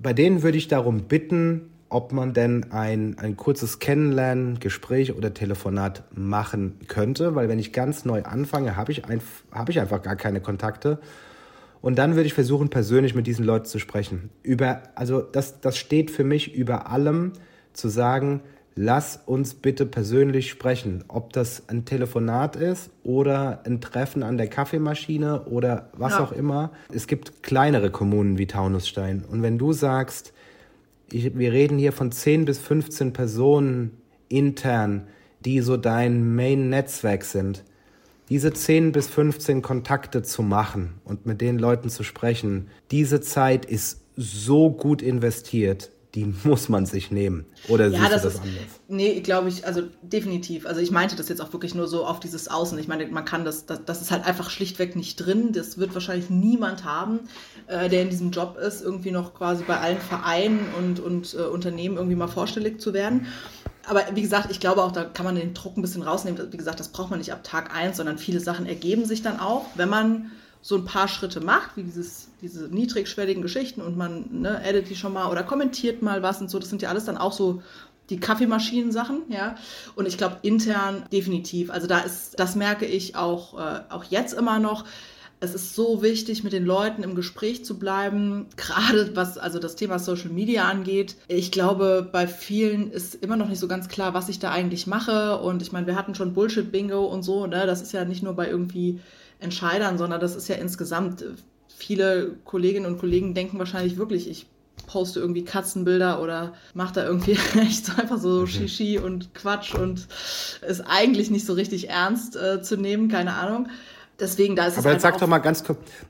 bei 0.00 0.12
denen 0.12 0.42
würde 0.42 0.58
ich 0.58 0.68
darum 0.68 1.02
bitten, 1.02 1.70
ob 1.88 2.12
man 2.12 2.34
denn 2.34 2.70
ein, 2.72 3.18
ein 3.18 3.36
kurzes 3.36 3.78
Kennenlernen, 3.78 4.60
Gespräch 4.60 5.14
oder 5.14 5.32
Telefonat 5.32 6.04
machen 6.14 6.80
könnte, 6.86 7.34
weil 7.34 7.48
wenn 7.48 7.58
ich 7.58 7.72
ganz 7.72 8.04
neu 8.04 8.22
anfange, 8.24 8.76
habe 8.76 8.92
ich, 8.92 9.06
ein, 9.06 9.20
hab 9.50 9.68
ich 9.68 9.80
einfach 9.80 10.02
gar 10.02 10.16
keine 10.16 10.40
Kontakte. 10.40 10.98
Und 11.80 11.98
dann 11.98 12.16
würde 12.16 12.26
ich 12.26 12.34
versuchen, 12.34 12.70
persönlich 12.70 13.14
mit 13.14 13.26
diesen 13.26 13.44
Leuten 13.44 13.66
zu 13.66 13.78
sprechen. 13.78 14.30
Über, 14.42 14.82
also 14.94 15.20
das, 15.20 15.60
das 15.60 15.78
steht 15.78 16.10
für 16.10 16.24
mich 16.24 16.54
über 16.54 16.90
allem, 16.90 17.32
zu 17.72 17.88
sagen, 17.88 18.40
lass 18.74 19.20
uns 19.24 19.54
bitte 19.54 19.86
persönlich 19.86 20.50
sprechen. 20.50 21.04
Ob 21.08 21.32
das 21.32 21.68
ein 21.68 21.84
Telefonat 21.84 22.56
ist 22.56 22.90
oder 23.04 23.62
ein 23.64 23.80
Treffen 23.80 24.22
an 24.22 24.36
der 24.36 24.48
Kaffeemaschine 24.48 25.44
oder 25.44 25.90
was 25.96 26.14
ja. 26.14 26.20
auch 26.20 26.32
immer. 26.32 26.72
Es 26.92 27.06
gibt 27.06 27.42
kleinere 27.42 27.90
Kommunen 27.90 28.36
wie 28.36 28.46
Taunusstein. 28.46 29.24
Und 29.24 29.42
wenn 29.42 29.58
du 29.58 29.72
sagst, 29.72 30.32
ich, 31.12 31.36
wir 31.36 31.52
reden 31.52 31.78
hier 31.78 31.92
von 31.92 32.12
10 32.12 32.44
bis 32.44 32.58
15 32.58 33.12
Personen 33.12 33.98
intern, 34.28 35.06
die 35.44 35.60
so 35.60 35.76
dein 35.76 36.34
Main-Netzwerk 36.34 37.24
sind. 37.24 37.64
Diese 38.28 38.52
10 38.52 38.92
bis 38.92 39.08
15 39.08 39.62
Kontakte 39.62 40.22
zu 40.22 40.42
machen 40.42 40.94
und 41.04 41.24
mit 41.24 41.40
den 41.40 41.58
Leuten 41.58 41.88
zu 41.88 42.02
sprechen, 42.02 42.68
diese 42.90 43.20
Zeit 43.20 43.64
ist 43.64 44.02
so 44.16 44.70
gut 44.70 45.00
investiert. 45.00 45.90
Die 46.18 46.34
muss 46.48 46.68
man 46.68 46.84
sich 46.84 47.10
nehmen. 47.10 47.46
Oder 47.68 47.88
ja, 47.88 48.00
siehst 48.00 48.12
das 48.12 48.22
du 48.22 48.28
das 48.28 48.34
ist, 48.34 48.40
anders? 48.40 48.80
Nee, 48.88 49.20
glaube 49.20 49.48
ich, 49.48 49.66
also 49.66 49.82
definitiv. 50.02 50.66
Also 50.66 50.80
ich 50.80 50.90
meinte 50.90 51.14
das 51.14 51.28
jetzt 51.28 51.40
auch 51.40 51.52
wirklich 51.52 51.74
nur 51.74 51.86
so 51.86 52.04
auf 52.04 52.18
dieses 52.18 52.48
Außen. 52.48 52.78
Ich 52.78 52.88
meine, 52.88 53.06
man 53.06 53.24
kann 53.24 53.44
das, 53.44 53.66
das, 53.66 53.84
das 53.84 54.02
ist 54.02 54.10
halt 54.10 54.26
einfach 54.26 54.50
schlichtweg 54.50 54.96
nicht 54.96 55.16
drin. 55.16 55.52
Das 55.52 55.78
wird 55.78 55.94
wahrscheinlich 55.94 56.28
niemand 56.28 56.84
haben, 56.84 57.20
äh, 57.68 57.88
der 57.88 58.02
in 58.02 58.10
diesem 58.10 58.32
Job 58.32 58.56
ist, 58.58 58.82
irgendwie 58.82 59.12
noch 59.12 59.34
quasi 59.34 59.62
bei 59.64 59.78
allen 59.78 60.00
Vereinen 60.00 60.60
und, 60.76 61.00
und 61.00 61.34
äh, 61.34 61.42
Unternehmen 61.42 61.96
irgendwie 61.96 62.16
mal 62.16 62.28
vorstellig 62.28 62.80
zu 62.80 62.92
werden. 62.92 63.26
Aber 63.86 64.02
wie 64.12 64.22
gesagt, 64.22 64.50
ich 64.50 64.60
glaube 64.60 64.82
auch, 64.82 64.92
da 64.92 65.04
kann 65.04 65.24
man 65.24 65.36
den 65.36 65.54
Druck 65.54 65.76
ein 65.76 65.82
bisschen 65.82 66.02
rausnehmen. 66.02 66.52
Wie 66.52 66.56
gesagt, 66.56 66.80
das 66.80 66.88
braucht 66.88 67.10
man 67.10 67.20
nicht 67.20 67.32
ab 67.32 67.44
Tag 67.44 67.74
1, 67.74 67.96
sondern 67.96 68.18
viele 68.18 68.40
Sachen 68.40 68.66
ergeben 68.66 69.04
sich 69.04 69.22
dann 69.22 69.38
auch, 69.40 69.66
wenn 69.76 69.88
man 69.88 70.30
so 70.60 70.76
ein 70.76 70.84
paar 70.84 71.08
Schritte 71.08 71.40
macht, 71.40 71.76
wie 71.76 71.84
dieses, 71.84 72.27
diese 72.40 72.68
niedrigschwelligen 72.68 73.42
Geschichten 73.42 73.80
und 73.80 73.96
man 73.96 74.26
ne, 74.30 74.62
edit 74.64 74.88
die 74.88 74.96
schon 74.96 75.12
mal 75.12 75.30
oder 75.30 75.42
kommentiert 75.42 76.02
mal 76.02 76.22
was 76.22 76.40
und 76.40 76.50
so. 76.50 76.58
Das 76.58 76.68
sind 76.68 76.82
ja 76.82 76.88
alles 76.88 77.04
dann 77.04 77.18
auch 77.18 77.32
so 77.32 77.62
die 78.10 78.20
Kaffeemaschinen-Sachen, 78.20 79.22
ja. 79.28 79.56
Und 79.94 80.08
ich 80.08 80.16
glaube 80.16 80.38
intern 80.42 81.04
definitiv. 81.12 81.70
Also 81.70 81.86
da 81.86 82.00
ist, 82.00 82.38
das 82.38 82.56
merke 82.56 82.86
ich 82.86 83.16
auch, 83.16 83.58
äh, 83.58 83.80
auch 83.90 84.04
jetzt 84.04 84.32
immer 84.32 84.58
noch. 84.58 84.84
Es 85.40 85.54
ist 85.54 85.76
so 85.76 86.02
wichtig, 86.02 86.42
mit 86.42 86.52
den 86.52 86.64
Leuten 86.64 87.04
im 87.04 87.14
Gespräch 87.14 87.64
zu 87.64 87.78
bleiben, 87.78 88.46
gerade 88.56 89.14
was 89.14 89.36
also 89.38 89.58
das 89.58 89.76
Thema 89.76 89.98
Social 89.98 90.30
Media 90.30 90.64
angeht. 90.64 91.16
Ich 91.28 91.52
glaube, 91.52 92.08
bei 92.10 92.26
vielen 92.26 92.90
ist 92.90 93.14
immer 93.16 93.36
noch 93.36 93.48
nicht 93.48 93.60
so 93.60 93.68
ganz 93.68 93.88
klar, 93.88 94.14
was 94.14 94.28
ich 94.28 94.38
da 94.38 94.50
eigentlich 94.50 94.86
mache. 94.86 95.38
Und 95.38 95.62
ich 95.62 95.72
meine, 95.72 95.86
wir 95.86 95.96
hatten 95.96 96.14
schon 96.14 96.34
Bullshit-Bingo 96.34 97.04
und 97.04 97.22
so, 97.22 97.46
ne? 97.46 97.66
Das 97.66 97.82
ist 97.82 97.92
ja 97.92 98.04
nicht 98.04 98.22
nur 98.22 98.34
bei 98.34 98.48
irgendwie 98.48 99.00
Entscheidern, 99.38 99.98
sondern 99.98 100.20
das 100.20 100.34
ist 100.34 100.48
ja 100.48 100.56
insgesamt, 100.56 101.24
viele 101.78 102.36
Kolleginnen 102.44 102.86
und 102.86 102.98
Kollegen 102.98 103.34
denken 103.34 103.58
wahrscheinlich 103.58 103.96
wirklich, 103.96 104.28
ich 104.28 104.46
poste 104.86 105.20
irgendwie 105.20 105.44
Katzenbilder 105.44 106.20
oder 106.22 106.54
mache 106.74 106.94
da 106.94 107.04
irgendwie 107.04 107.32
echt 107.60 107.86
so 107.86 107.92
einfach 108.00 108.18
so 108.18 108.40
mhm. 108.40 108.46
Shishi 108.46 108.98
und 108.98 109.34
Quatsch 109.34 109.74
und 109.74 110.08
ist 110.66 110.80
eigentlich 110.80 111.30
nicht 111.30 111.46
so 111.46 111.52
richtig 111.52 111.88
ernst 111.88 112.36
äh, 112.36 112.62
zu 112.62 112.76
nehmen, 112.76 113.08
keine 113.08 113.34
Ahnung. 113.34 113.68
Deswegen, 114.20 114.56
da 114.56 114.66
ist 114.66 114.78
Aber 114.78 114.88
es. 114.88 114.94
Aber 114.94 115.00
sag 115.00 115.18
doch 115.18 115.28
mal 115.28 115.38
ganz, 115.38 115.62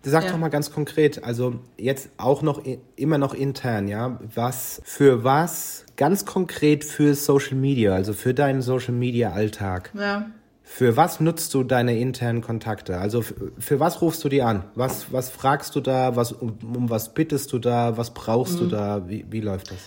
sag 0.02 0.24
ja. 0.24 0.31
doch 0.31 0.38
mal 0.38 0.48
ganz 0.48 0.72
konkret, 0.72 1.24
also 1.24 1.61
jetzt 1.76 2.09
auch 2.16 2.40
noch 2.40 2.62
immer 2.96 3.18
noch 3.18 3.35
intern, 3.35 3.87
ja, 3.87 4.18
was 4.35 4.81
für 4.85 5.24
was 5.24 5.85
ganz 5.96 6.24
konkret 6.24 6.85
für 6.85 7.14
Social 7.14 7.57
Media, 7.57 7.92
also 7.92 8.14
für 8.14 8.33
deinen 8.33 8.62
Social 8.62 8.94
Media 8.94 9.33
Alltag. 9.33 9.90
Ja. 9.94 10.31
Für 10.70 10.96
was 10.98 11.18
nutzt 11.18 11.54
du 11.54 11.64
deine 11.64 11.98
internen 11.98 12.42
Kontakte? 12.42 12.98
Also 12.98 13.22
für, 13.22 13.52
für 13.59 13.81
was 13.81 14.02
rufst 14.02 14.22
du 14.22 14.28
die 14.28 14.42
an? 14.42 14.64
Was, 14.74 15.11
was 15.11 15.31
fragst 15.31 15.74
du 15.74 15.81
da? 15.81 16.14
Was, 16.14 16.31
um, 16.31 16.59
um 16.62 16.90
was 16.90 17.14
bittest 17.14 17.52
du 17.54 17.59
da? 17.59 17.96
Was 17.96 18.12
brauchst 18.12 18.57
mhm. 18.57 18.59
du 18.59 18.66
da? 18.66 19.09
Wie, 19.09 19.24
wie 19.31 19.40
läuft 19.40 19.70
das? 19.72 19.78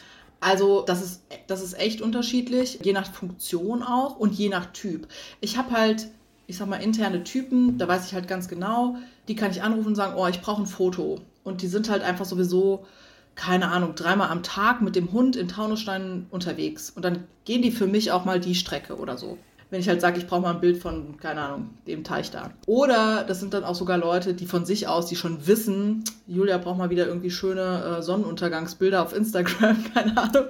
Also 0.41 0.81
das 0.81 1.03
ist, 1.03 1.21
das 1.47 1.61
ist 1.61 1.79
echt 1.79 2.01
unterschiedlich, 2.01 2.79
je 2.83 2.93
nach 2.93 3.05
Funktion 3.05 3.83
auch 3.83 4.17
und 4.17 4.33
je 4.33 4.49
nach 4.49 4.65
Typ. 4.73 5.07
Ich 5.39 5.55
habe 5.55 5.71
halt, 5.71 6.07
ich 6.47 6.57
sag 6.57 6.67
mal, 6.67 6.77
interne 6.77 7.23
Typen, 7.23 7.77
da 7.77 7.87
weiß 7.87 8.07
ich 8.07 8.13
halt 8.15 8.27
ganz 8.27 8.49
genau, 8.49 8.97
die 9.27 9.35
kann 9.35 9.51
ich 9.51 9.61
anrufen 9.61 9.89
und 9.89 9.95
sagen, 9.95 10.15
oh, 10.17 10.27
ich 10.27 10.41
brauche 10.41 10.63
ein 10.63 10.67
Foto. 10.67 11.21
Und 11.43 11.61
die 11.61 11.67
sind 11.67 11.89
halt 11.89 12.01
einfach 12.01 12.25
sowieso, 12.25 12.85
keine 13.35 13.67
Ahnung, 13.67 13.93
dreimal 13.93 14.29
am 14.29 14.41
Tag 14.41 14.81
mit 14.81 14.95
dem 14.95 15.13
Hund 15.13 15.35
in 15.35 15.47
Taunusstein 15.47 16.25
unterwegs. 16.31 16.89
Und 16.89 17.05
dann 17.05 17.25
gehen 17.45 17.61
die 17.61 17.71
für 17.71 17.87
mich 17.87 18.11
auch 18.11 18.25
mal 18.25 18.39
die 18.39 18.55
Strecke 18.55 18.97
oder 18.97 19.17
so 19.17 19.37
wenn 19.71 19.79
ich 19.79 19.87
halt 19.87 20.01
sage, 20.01 20.19
ich 20.19 20.27
brauche 20.27 20.41
mal 20.41 20.53
ein 20.53 20.59
Bild 20.59 20.77
von, 20.77 21.17
keine 21.17 21.41
Ahnung, 21.41 21.69
dem 21.87 22.03
Teich 22.03 22.29
da. 22.29 22.51
Oder 22.67 23.23
das 23.23 23.39
sind 23.39 23.53
dann 23.53 23.63
auch 23.63 23.73
sogar 23.73 23.97
Leute, 23.97 24.33
die 24.33 24.45
von 24.45 24.65
sich 24.65 24.89
aus, 24.89 25.05
die 25.05 25.15
schon 25.15 25.47
wissen, 25.47 26.03
Julia 26.27 26.57
braucht 26.57 26.77
mal 26.77 26.89
wieder 26.89 27.07
irgendwie 27.07 27.31
schöne 27.31 27.99
äh, 27.99 28.01
Sonnenuntergangsbilder 28.01 29.01
auf 29.01 29.15
Instagram, 29.15 29.77
keine 29.93 30.17
Ahnung, 30.17 30.43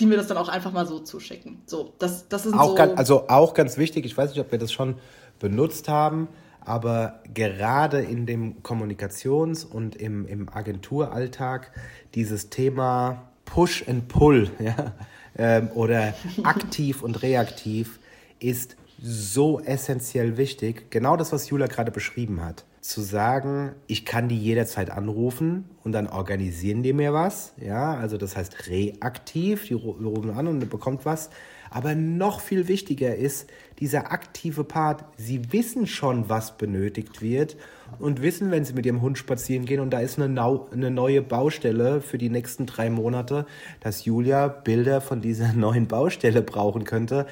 die 0.00 0.06
mir 0.06 0.16
das 0.16 0.26
dann 0.26 0.36
auch 0.36 0.48
einfach 0.48 0.72
mal 0.72 0.86
so 0.86 0.98
zuschicken. 0.98 1.62
So, 1.66 1.94
das, 2.00 2.28
das 2.28 2.46
ist 2.46 2.54
auch 2.54 2.70
so. 2.70 2.74
Ganz, 2.74 2.98
also 2.98 3.28
auch 3.28 3.54
ganz 3.54 3.78
wichtig, 3.78 4.04
ich 4.06 4.18
weiß 4.18 4.30
nicht, 4.30 4.40
ob 4.40 4.50
wir 4.50 4.58
das 4.58 4.72
schon 4.72 4.96
benutzt 5.38 5.88
haben, 5.88 6.26
aber 6.60 7.20
gerade 7.32 8.00
in 8.00 8.26
dem 8.26 8.62
Kommunikations- 8.64 9.64
und 9.64 9.94
im, 9.94 10.26
im 10.26 10.48
Agenturalltag 10.48 11.70
dieses 12.16 12.50
Thema 12.50 13.28
Push 13.44 13.88
and 13.88 14.08
Pull 14.08 14.50
ja, 14.58 14.94
ähm, 15.38 15.68
oder 15.74 16.14
aktiv 16.42 17.04
und 17.04 17.22
reaktiv 17.22 18.00
ist 18.44 18.76
so 19.02 19.60
essentiell 19.60 20.36
wichtig. 20.36 20.90
Genau 20.90 21.16
das, 21.16 21.32
was 21.32 21.50
Julia 21.50 21.66
gerade 21.66 21.90
beschrieben 21.90 22.44
hat. 22.44 22.64
Zu 22.80 23.00
sagen, 23.00 23.72
ich 23.86 24.04
kann 24.04 24.28
die 24.28 24.38
jederzeit 24.38 24.90
anrufen 24.90 25.64
und 25.84 25.92
dann 25.92 26.06
organisieren 26.06 26.82
die 26.82 26.92
mir 26.92 27.12
was. 27.12 27.54
Ja, 27.58 27.94
also 27.94 28.18
das 28.18 28.36
heißt 28.36 28.68
reaktiv, 28.68 29.66
die 29.66 29.74
rufen 29.74 30.30
an 30.30 30.46
und 30.46 30.68
bekommt 30.70 31.04
was. 31.04 31.30
Aber 31.70 31.94
noch 31.94 32.40
viel 32.40 32.68
wichtiger 32.68 33.16
ist 33.16 33.50
dieser 33.80 34.12
aktive 34.12 34.62
Part. 34.62 35.04
Sie 35.16 35.52
wissen 35.52 35.86
schon, 35.86 36.28
was 36.28 36.56
benötigt 36.56 37.20
wird 37.20 37.56
und 37.98 38.22
wissen, 38.22 38.50
wenn 38.52 38.64
sie 38.64 38.74
mit 38.74 38.86
ihrem 38.86 39.02
Hund 39.02 39.18
spazieren 39.18 39.64
gehen 39.64 39.80
und 39.80 39.90
da 39.90 39.98
ist 39.98 40.20
eine, 40.20 40.40
eine 40.70 40.90
neue 40.90 41.20
Baustelle 41.20 42.00
für 42.00 42.18
die 42.18 42.30
nächsten 42.30 42.66
drei 42.66 42.90
Monate, 42.90 43.46
dass 43.80 44.04
Julia 44.04 44.46
Bilder 44.46 45.00
von 45.00 45.20
dieser 45.20 45.52
neuen 45.54 45.88
Baustelle 45.88 46.42
brauchen 46.42 46.84
könnte 46.84 47.26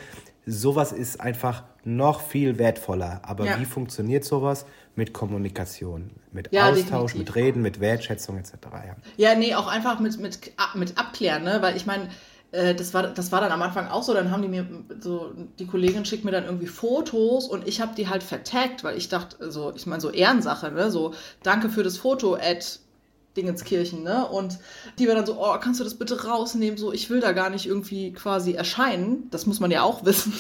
sowas 0.47 0.93
ist 0.93 1.21
einfach 1.21 1.63
noch 1.85 2.21
viel 2.21 2.59
wertvoller. 2.59 3.21
Aber 3.25 3.45
ja. 3.45 3.61
wie 3.61 3.65
funktioniert 3.65 4.25
sowas? 4.25 4.67
Mit 4.95 5.15
Kommunikation, 5.15 6.11
mit 6.33 6.53
ja, 6.53 6.69
Austausch, 6.69 7.13
definitiv. 7.13 7.19
mit 7.19 7.35
Reden, 7.35 7.63
mit 7.63 7.81
Wertschätzung 7.81 8.37
etc. 8.37 8.53
Ja, 8.73 8.97
ja 9.17 9.35
nee, 9.35 9.55
auch 9.55 9.67
einfach 9.67 10.01
mit, 10.01 10.19
mit, 10.21 10.39
mit 10.75 10.99
Abklären, 10.99 11.45
ne? 11.45 11.63
weil 11.63 11.77
ich 11.77 11.87
meine, 11.87 12.09
äh, 12.53 12.75
das 12.75 12.93
war, 12.93 13.05
das 13.05 13.33
war 13.33 13.41
dann 13.41 13.53
am 13.53 13.63
Anfang 13.63 13.89
auch 13.89 14.03
so, 14.03 14.13
dann 14.13 14.31
haben 14.31 14.43
die 14.43 14.49
mir 14.49 14.67
so, 15.01 15.33
die 15.59 15.67
Kollegin 15.67 16.05
schickt 16.05 16.25
mir 16.25 16.31
dann 16.31 16.45
irgendwie 16.45 16.67
Fotos 16.67 17.49
und 17.49 17.67
ich 17.67 17.81
habe 17.81 17.95
die 17.97 18.09
halt 18.09 18.23
vertaggt, 18.23 18.85
weil 18.85 18.99
ich 18.99 19.09
dachte, 19.09 19.51
so, 19.51 19.73
ich 19.75 19.87
meine, 19.87 20.03
so 20.03 20.11
Ehrensache, 20.11 20.71
ne? 20.71 20.91
So, 20.91 21.15
danke 21.43 21.71
für 21.71 21.83
das 21.83 21.97
Foto, 21.97 22.37
Ed 22.37 22.81
Dingenskirchen, 23.37 24.03
ne? 24.03 24.27
Und 24.27 24.59
die 24.99 25.09
war 25.09 25.15
dann 25.15 25.27
so, 25.27 25.37
oh, 25.39 25.57
kannst 25.59 25.81
du 25.81 25.85
das 25.85 25.95
bitte 25.95 26.25
rausnehmen? 26.25 26.79
So, 26.79 26.93
ich 26.93 27.09
will 27.09 27.21
da 27.21 27.33
gar 27.33 27.51
nicht 27.51 27.67
irgendwie 27.67 28.13
quasi 28.13 28.53
erscheinen. 28.53 29.29
Das 29.31 29.47
muss 29.47 29.61
man 29.61 29.71
ja 29.71 29.83
auch 29.83 30.05
wissen. 30.05 30.35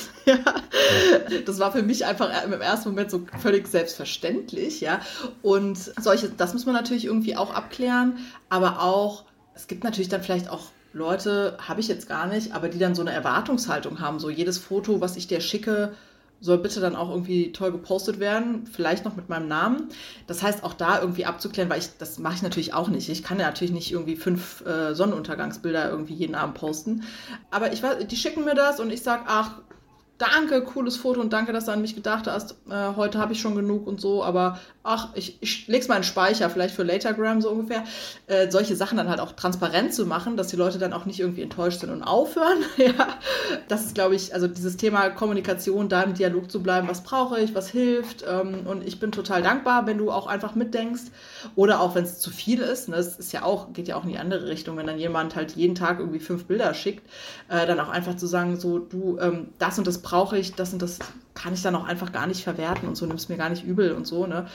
Das 1.46 1.58
war 1.58 1.72
für 1.72 1.82
mich 1.82 2.04
einfach 2.04 2.30
im 2.44 2.52
ersten 2.52 2.90
Moment 2.90 3.10
so 3.10 3.22
völlig 3.40 3.66
selbstverständlich, 3.66 4.80
ja. 4.80 5.00
Und 5.40 5.78
solche, 5.78 6.28
das 6.28 6.52
muss 6.52 6.66
man 6.66 6.74
natürlich 6.74 7.06
irgendwie 7.06 7.36
auch 7.36 7.54
abklären, 7.54 8.18
aber 8.48 8.82
auch, 8.82 9.24
es 9.54 9.66
gibt 9.66 9.84
natürlich 9.84 10.08
dann 10.08 10.22
vielleicht 10.22 10.50
auch 10.50 10.66
Leute, 10.92 11.56
habe 11.66 11.80
ich 11.80 11.88
jetzt 11.88 12.08
gar 12.08 12.26
nicht, 12.26 12.54
aber 12.54 12.68
die 12.68 12.78
dann 12.78 12.94
so 12.94 13.00
eine 13.00 13.12
Erwartungshaltung 13.12 14.00
haben, 14.00 14.18
so 14.18 14.28
jedes 14.28 14.58
Foto, 14.58 15.00
was 15.00 15.16
ich 15.16 15.26
dir 15.26 15.40
schicke, 15.40 15.94
soll 16.42 16.58
bitte 16.58 16.80
dann 16.80 16.96
auch 16.96 17.08
irgendwie 17.08 17.52
toll 17.52 17.70
gepostet 17.70 18.18
werden, 18.18 18.66
vielleicht 18.66 19.04
noch 19.04 19.14
mit 19.14 19.28
meinem 19.28 19.46
Namen. 19.46 19.88
Das 20.26 20.42
heißt, 20.42 20.64
auch 20.64 20.74
da 20.74 21.00
irgendwie 21.00 21.24
abzuklären, 21.24 21.70
weil 21.70 21.78
ich, 21.78 21.96
das 21.98 22.18
mache 22.18 22.34
ich 22.34 22.42
natürlich 22.42 22.74
auch 22.74 22.88
nicht. 22.88 23.08
Ich 23.08 23.22
kann 23.22 23.38
ja 23.38 23.46
natürlich 23.46 23.72
nicht 23.72 23.92
irgendwie 23.92 24.16
fünf 24.16 24.66
äh, 24.66 24.94
Sonnenuntergangsbilder 24.94 25.88
irgendwie 25.88 26.14
jeden 26.14 26.34
Abend 26.34 26.56
posten. 26.56 27.04
Aber 27.52 27.72
ich 27.72 27.82
weiß, 27.82 28.06
die 28.08 28.16
schicken 28.16 28.44
mir 28.44 28.56
das 28.56 28.80
und 28.80 28.92
ich 28.92 29.02
sage, 29.02 29.22
ach, 29.26 29.60
danke, 30.22 30.62
cooles 30.62 30.96
Foto 30.96 31.20
und 31.20 31.32
danke, 31.32 31.52
dass 31.52 31.64
du 31.64 31.72
an 31.72 31.80
mich 31.82 31.96
gedacht 31.96 32.28
hast. 32.28 32.52
Äh, 32.70 32.94
heute 32.94 33.18
habe 33.18 33.32
ich 33.32 33.40
schon 33.40 33.56
genug 33.56 33.88
und 33.88 34.00
so, 34.00 34.22
aber 34.22 34.60
ach, 34.84 35.08
ich, 35.14 35.38
ich 35.40 35.66
leg's 35.66 35.88
mal 35.88 35.96
in 35.96 36.04
Speicher, 36.04 36.48
vielleicht 36.48 36.74
für 36.74 36.84
Latergram 36.84 37.40
so 37.40 37.50
ungefähr. 37.50 37.82
Äh, 38.28 38.50
solche 38.50 38.76
Sachen 38.76 38.96
dann 38.96 39.08
halt 39.08 39.18
auch 39.18 39.32
transparent 39.32 39.92
zu 39.92 40.06
machen, 40.06 40.36
dass 40.36 40.48
die 40.48 40.56
Leute 40.56 40.78
dann 40.78 40.92
auch 40.92 41.06
nicht 41.06 41.18
irgendwie 41.18 41.42
enttäuscht 41.42 41.80
sind 41.80 41.90
und 41.90 42.04
aufhören. 42.04 42.58
ja, 42.76 43.18
das 43.66 43.86
ist, 43.86 43.94
glaube 43.96 44.14
ich, 44.14 44.32
also 44.32 44.46
dieses 44.46 44.76
Thema 44.76 45.10
Kommunikation, 45.10 45.88
da 45.88 46.02
im 46.02 46.14
Dialog 46.14 46.50
zu 46.50 46.62
bleiben, 46.62 46.88
was 46.88 47.02
brauche 47.02 47.40
ich, 47.40 47.54
was 47.56 47.68
hilft. 47.68 48.24
Ähm, 48.28 48.66
und 48.66 48.86
ich 48.86 49.00
bin 49.00 49.10
total 49.10 49.42
dankbar, 49.42 49.86
wenn 49.86 49.98
du 49.98 50.12
auch 50.12 50.28
einfach 50.28 50.54
mitdenkst. 50.54 51.02
Oder 51.56 51.80
auch, 51.80 51.96
wenn 51.96 52.04
es 52.04 52.20
zu 52.20 52.30
viel 52.30 52.60
ist. 52.60 52.88
Ne, 52.88 52.96
das 52.96 53.18
ist 53.18 53.32
ja 53.32 53.42
auch, 53.42 53.72
geht 53.72 53.88
ja 53.88 53.96
auch 53.96 54.04
in 54.04 54.10
die 54.10 54.18
andere 54.18 54.46
Richtung, 54.46 54.76
wenn 54.76 54.86
dann 54.86 54.98
jemand 54.98 55.34
halt 55.34 55.56
jeden 55.56 55.74
Tag 55.74 55.98
irgendwie 55.98 56.20
fünf 56.20 56.44
Bilder 56.44 56.74
schickt, 56.74 57.04
äh, 57.48 57.66
dann 57.66 57.80
auch 57.80 57.88
einfach 57.88 58.16
zu 58.16 58.28
sagen, 58.28 58.56
so, 58.56 58.78
du, 58.78 59.18
ähm, 59.20 59.48
das 59.58 59.78
und 59.78 59.86
das 59.88 59.98
brauchst 59.98 60.11
brauche 60.12 60.36
ich, 60.36 60.54
das 60.54 60.74
und 60.74 60.82
das 60.82 60.98
kann 61.32 61.54
ich 61.54 61.62
dann 61.62 61.74
auch 61.74 61.84
einfach 61.84 62.12
gar 62.12 62.26
nicht 62.26 62.44
verwerten 62.44 62.86
und 62.86 62.96
so, 62.96 63.06
nimmst 63.06 63.30
mir 63.30 63.38
gar 63.38 63.48
nicht 63.48 63.64
übel 63.64 63.92
und 63.92 64.06
so, 64.06 64.26
ne? 64.26 64.46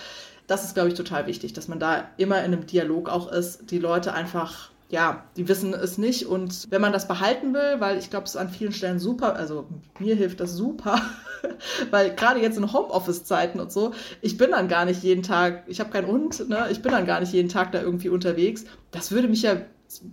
Das 0.46 0.64
ist, 0.64 0.76
glaube 0.76 0.90
ich, 0.90 0.94
total 0.94 1.26
wichtig, 1.26 1.54
dass 1.54 1.68
man 1.68 1.80
da 1.80 2.06
immer 2.18 2.38
in 2.44 2.54
einem 2.54 2.68
Dialog 2.68 3.10
auch 3.10 3.32
ist, 3.32 3.72
die 3.72 3.80
Leute 3.80 4.14
einfach 4.14 4.70
ja, 4.90 5.26
die 5.36 5.50
wissen 5.50 5.74
es 5.74 5.98
nicht. 5.98 6.28
Und 6.28 6.72
wenn 6.72 6.80
man 6.80 6.94
das 6.94 7.10
behalten 7.10 7.54
will, 7.54 7.80
weil 7.80 7.98
ich 7.98 8.10
glaube, 8.10 8.24
es 8.24 8.36
ist 8.36 8.38
an 8.38 8.50
vielen 8.50 8.72
Stellen 8.72 9.00
super, 9.00 9.36
also 9.36 9.68
mir 10.00 10.16
hilft 10.16 10.40
das 10.40 10.54
super, 10.54 11.02
weil 11.92 12.16
gerade 12.16 12.40
jetzt 12.40 12.58
in 12.58 12.72
Homeoffice-Zeiten 12.72 13.60
und 13.60 13.70
so, 13.70 13.92
ich 14.22 14.38
bin 14.38 14.52
dann 14.52 14.70
gar 14.70 14.86
nicht 14.86 15.04
jeden 15.04 15.24
Tag, 15.24 15.64
ich 15.68 15.82
habe 15.82 15.90
keinen 15.90 16.08
Hund, 16.08 16.48
ne, 16.48 16.68
ich 16.72 16.82
bin 16.82 16.94
dann 16.94 17.06
gar 17.06 17.20
nicht 17.20 17.34
jeden 17.34 17.50
Tag 17.50 17.74
da 17.74 17.82
irgendwie 17.82 18.08
unterwegs. 18.08 18.64
Das 18.92 19.12
würde 19.12 19.28
mich 19.28 19.42
ja 19.42 19.58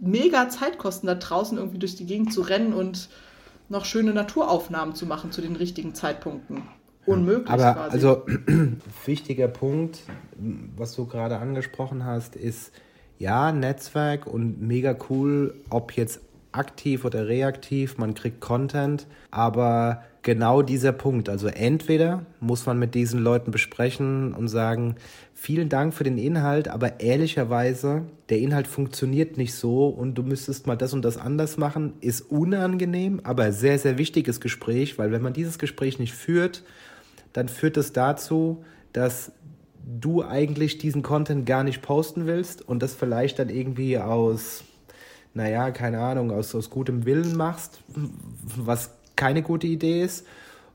mega 0.01 0.49
Zeit 0.49 0.79
kosten, 0.79 1.07
da 1.07 1.15
draußen 1.15 1.57
irgendwie 1.57 1.79
durch 1.79 1.95
die 1.95 2.07
Gegend 2.07 2.33
zu 2.33 2.41
rennen 2.41 2.73
und 2.73 3.09
noch 3.69 3.85
schöne 3.85 4.13
Naturaufnahmen 4.13 4.95
zu 4.95 5.07
machen 5.07 5.33
zu 5.33 5.41
den 5.41 5.57
richtigen 5.57 5.95
Zeitpunkten. 5.95 6.63
Unmöglich. 7.07 7.51
Aber 7.51 7.75
quasi. 7.75 7.95
also 7.95 8.27
wichtiger 9.05 9.49
Punkt, 9.49 10.01
was 10.77 10.95
du 10.95 11.07
gerade 11.07 11.39
angesprochen 11.39 12.05
hast, 12.05 12.37
ist 12.37 12.73
ja 13.19 13.53
Netzwerk 13.53 14.27
und 14.27 14.61
mega 14.63 14.97
cool, 15.09 15.55
ob 15.71 15.93
jetzt 15.93 16.21
aktiv 16.53 17.05
oder 17.05 17.27
reaktiv, 17.27 17.99
man 17.99 18.15
kriegt 18.15 18.41
Content, 18.41 19.07
aber 19.31 20.05
genau 20.25 20.63
dieser 20.63 20.93
Punkt, 20.93 21.29
also 21.29 21.47
entweder 21.47 22.25
muss 22.41 22.67
man 22.67 22.79
mit 22.79 22.95
diesen 22.95 23.21
Leuten 23.21 23.51
besprechen 23.51 24.33
und 24.33 24.49
sagen, 24.49 24.97
vielen 25.35 25.69
Dank 25.69 25.93
für 25.95 26.03
den 26.03 26.17
Inhalt, 26.19 26.67
aber 26.67 26.99
ehrlicherweise, 27.01 28.03
der 28.31 28.39
Inhalt 28.39 28.67
funktioniert 28.67 29.37
nicht 29.37 29.55
so 29.55 29.87
und 29.87 30.15
du 30.15 30.23
müsstest 30.23 30.67
mal 30.67 30.77
das 30.77 30.95
und 30.95 31.05
das 31.05 31.19
anders 31.19 31.59
machen, 31.59 31.93
ist 32.01 32.23
unangenehm, 32.23 33.21
aber 33.23 33.53
sehr, 33.53 33.79
sehr 33.79 33.99
wichtiges 33.99 34.41
Gespräch, 34.41 34.99
weil 34.99 35.13
wenn 35.13 35.23
man 35.23 35.35
dieses 35.35 35.59
Gespräch 35.59 35.99
nicht 35.99 36.15
führt, 36.15 36.65
dann 37.35 37.49
führt 37.49 37.77
es 37.77 37.93
dazu, 37.93 38.65
dass 38.95 39.31
du 39.85 40.25
eigentlich 40.25 40.79
diesen 40.79 41.03
Content 41.03 41.45
gar 41.45 41.65
nicht 41.65 41.83
posten 41.83 42.25
willst 42.25 42.67
und 42.67 42.83
das 42.83 42.95
vielleicht 42.95 43.39
dann 43.39 43.51
irgendwie 43.51 43.99
aus, 43.99 44.65
naja, 45.35 45.71
keine 45.71 46.01
Ahnung, 46.01 46.31
aus, 46.31 46.55
aus 46.55 46.71
gutem 46.71 47.05
Willen 47.05 47.37
machst, 47.37 47.83
was 48.57 48.91
keine 49.17 49.43
gute 49.43 49.67
Idee 49.67 50.03
ist. 50.03 50.27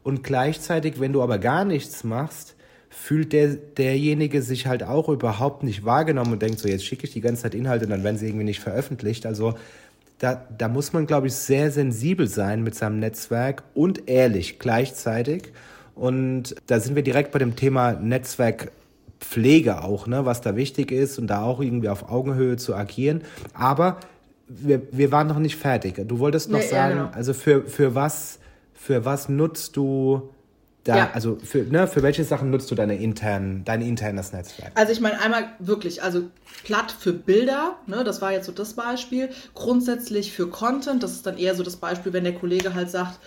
Und 0.04 0.24
gleichzeitig, 0.24 1.00
wenn 1.00 1.14
du 1.14 1.22
aber 1.22 1.40
gar 1.40 1.66
nichts 1.66 2.04
machst, 2.04 2.56
fühlt 2.90 3.34
der, 3.34 3.50
derjenige 3.50 4.42
sich 4.42 4.66
halt 4.68 4.84
auch 4.84 5.10
überhaupt 5.10 5.64
nicht 5.64 5.86
wahrgenommen 5.86 6.34
und 6.34 6.42
denkt 6.42 6.60
so, 6.60 6.68
jetzt 6.68 6.86
schicke 6.86 7.06
ich 7.06 7.14
die 7.14 7.22
ganze 7.22 7.44
Zeit 7.44 7.56
Inhalte 7.56 7.86
und 7.86 7.92
dann 7.92 8.04
werden 8.04 8.18
sie 8.18 8.28
irgendwie 8.28 8.46
nicht 8.46 8.60
veröffentlicht. 8.60 9.26
Also 9.26 9.56
da, 10.18 10.48
da 10.58 10.68
muss 10.68 10.92
man, 10.92 11.06
glaube 11.06 11.28
ich, 11.28 11.34
sehr 11.34 11.72
sensibel 11.72 12.28
sein 12.28 12.64
mit 12.64 12.76
seinem 12.76 13.00
Netzwerk 13.00 13.64
und 13.74 14.10
ehrlich 14.10 14.60
gleichzeitig. 14.60 15.54
Und 15.96 16.56
da 16.68 16.80
sind 16.80 16.96
wir 16.96 17.04
direkt 17.04 17.32
bei 17.32 17.40
dem 17.40 17.56
Thema 17.56 17.94
Netzwerkpflege 17.94 19.84
auch, 19.84 20.08
ne, 20.08 20.26
was 20.26 20.42
da 20.42 20.56
wichtig 20.56 20.92
ist 20.92 21.20
und 21.20 21.28
da 21.28 21.44
auch 21.44 21.62
irgendwie 21.62 21.90
auf 21.90 22.10
Augenhöhe 22.10 22.58
zu 22.58 22.76
agieren. 22.76 23.22
Aber 23.54 24.00
wir, 24.50 24.82
wir 24.92 25.12
waren 25.12 25.28
noch 25.28 25.40
nicht 25.40 25.56
fertig. 25.56 25.96
Du 26.08 26.20
wolltest 26.20 26.50
noch 26.50 26.60
nee, 26.60 26.68
sagen, 26.68 26.98
ja, 26.98 27.04
genau. 27.06 27.16
also 27.16 27.34
für, 27.34 27.66
für 27.66 27.96
was, 27.96 28.40
für 28.74 29.06
was 29.06 29.30
nutzt 29.30 29.78
du 29.78 30.30
da, 30.84 30.98
ja. 30.98 31.12
also 31.14 31.38
für, 31.44 31.60
ne, 31.60 31.88
für 31.88 32.02
welche 32.02 32.24
Sachen 32.24 32.50
nutzt 32.50 32.72
du 32.72 32.76
deine 32.76 32.96
internen, 32.96 33.64
dein 33.64 33.82
internes 33.82 34.34
Netzwerk? 34.34 34.72
Also 34.76 34.92
ich 34.92 35.02
meine 35.02 35.22
einmal 35.22 35.46
wirklich, 35.60 36.02
also 36.02 36.24
platt 36.64 36.92
für 36.92 37.14
Bilder, 37.14 37.76
ne, 37.86 38.04
das 38.04 38.22
war 38.22 38.32
jetzt 38.32 38.48
so 38.48 38.52
das 38.52 38.74
Beispiel. 38.74 39.30
Grundsätzlich 39.54 40.32
für 40.32 40.48
Content, 40.48 41.04
das 41.04 41.12
ist 41.12 41.26
dann 41.26 41.38
eher 41.38 41.54
so 41.54 41.64
das 41.64 41.76
Beispiel, 41.76 42.14
wenn 42.14 42.24
der 42.24 42.34
Kollege 42.34 42.74
halt 42.74 42.90
sagt, 42.90 43.20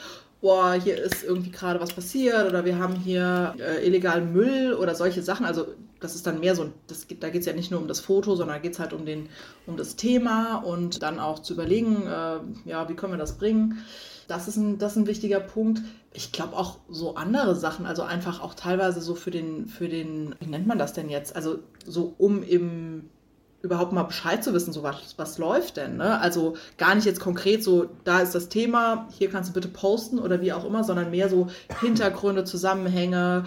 boah, 0.43 0.75
hier 0.75 0.99
ist 1.01 1.23
irgendwie 1.23 1.53
gerade 1.53 1.81
was 1.81 1.93
passiert 1.93 2.47
oder 2.49 2.65
wir 2.65 2.77
haben 2.79 2.97
hier 2.97 3.55
äh, 3.59 3.87
illegalen 3.87 4.33
Müll 4.33 4.75
oder 4.75 4.95
solche 4.95 5.23
Sachen. 5.23 5.47
Also 5.47 5.69
das 6.01 6.17
ist 6.17 6.27
dann 6.27 6.41
mehr 6.41 6.57
so, 6.57 6.71
das, 6.89 7.07
da 7.21 7.31
geht 7.31 7.41
es 7.41 7.47
ja 7.47 7.53
nicht 7.53 7.71
nur 7.71 7.81
um 7.81 7.87
das 7.87 8.01
Foto, 8.01 8.35
sondern 8.35 8.61
geht 8.61 8.73
es 8.73 8.81
halt 8.81 8.93
um, 8.93 9.07
den, 9.07 9.29
um 9.67 9.77
das 9.77 9.95
Thema 9.95 10.57
und 10.57 11.03
dann 11.03 11.21
auch 11.21 11.39
zu 11.39 11.55
überlegen, 11.55 12.09
äh, 12.09 12.69
ja, 12.69 12.89
wie 12.89 12.95
können 12.95 13.13
wir 13.13 13.19
das 13.19 13.39
bringen. 13.39 13.79
Das 14.27 14.49
ist 14.49 14.57
ein, 14.57 14.79
das 14.79 14.93
ist 14.93 14.99
ein 14.99 15.07
wichtiger 15.07 15.41
Punkt. 15.41 15.81
Ich 16.13 16.33
glaube 16.33 16.57
auch 16.57 16.79
so 16.89 17.15
andere 17.15 17.55
Sachen, 17.55 17.87
also 17.87 18.03
einfach 18.03 18.41
auch 18.43 18.55
teilweise 18.55 19.01
so 19.01 19.15
für 19.15 19.31
den, 19.31 19.69
für 19.69 19.89
den, 19.89 20.35
wie 20.41 20.47
nennt 20.47 20.67
man 20.67 20.79
das 20.79 20.93
denn 20.93 21.09
jetzt? 21.09 21.37
Also 21.37 21.61
so 21.87 22.15
um 22.19 22.43
im 22.43 23.11
überhaupt 23.63 23.93
mal 23.93 24.03
Bescheid 24.03 24.43
zu 24.43 24.53
wissen, 24.53 24.73
so 24.73 24.83
was, 24.83 25.15
was 25.17 25.39
läuft 25.39 25.77
denn. 25.77 25.97
Ne? 25.97 26.21
Also 26.21 26.57
gar 26.79 26.95
nicht 26.95 27.05
jetzt 27.05 27.21
konkret 27.21 27.63
so, 27.63 27.89
da 28.05 28.21
ist 28.21 28.35
das 28.35 28.49
Thema, 28.49 29.09
hier 29.17 29.31
kannst 29.31 29.51
du 29.51 29.55
bitte 29.55 29.69
posten 29.69 30.19
oder 30.19 30.41
wie 30.41 30.53
auch 30.53 30.65
immer, 30.65 30.85
sondern 30.85 31.11
mehr 31.11 31.29
so 31.29 31.49
Hintergründe, 31.81 32.45
Zusammenhänge, 32.45 33.45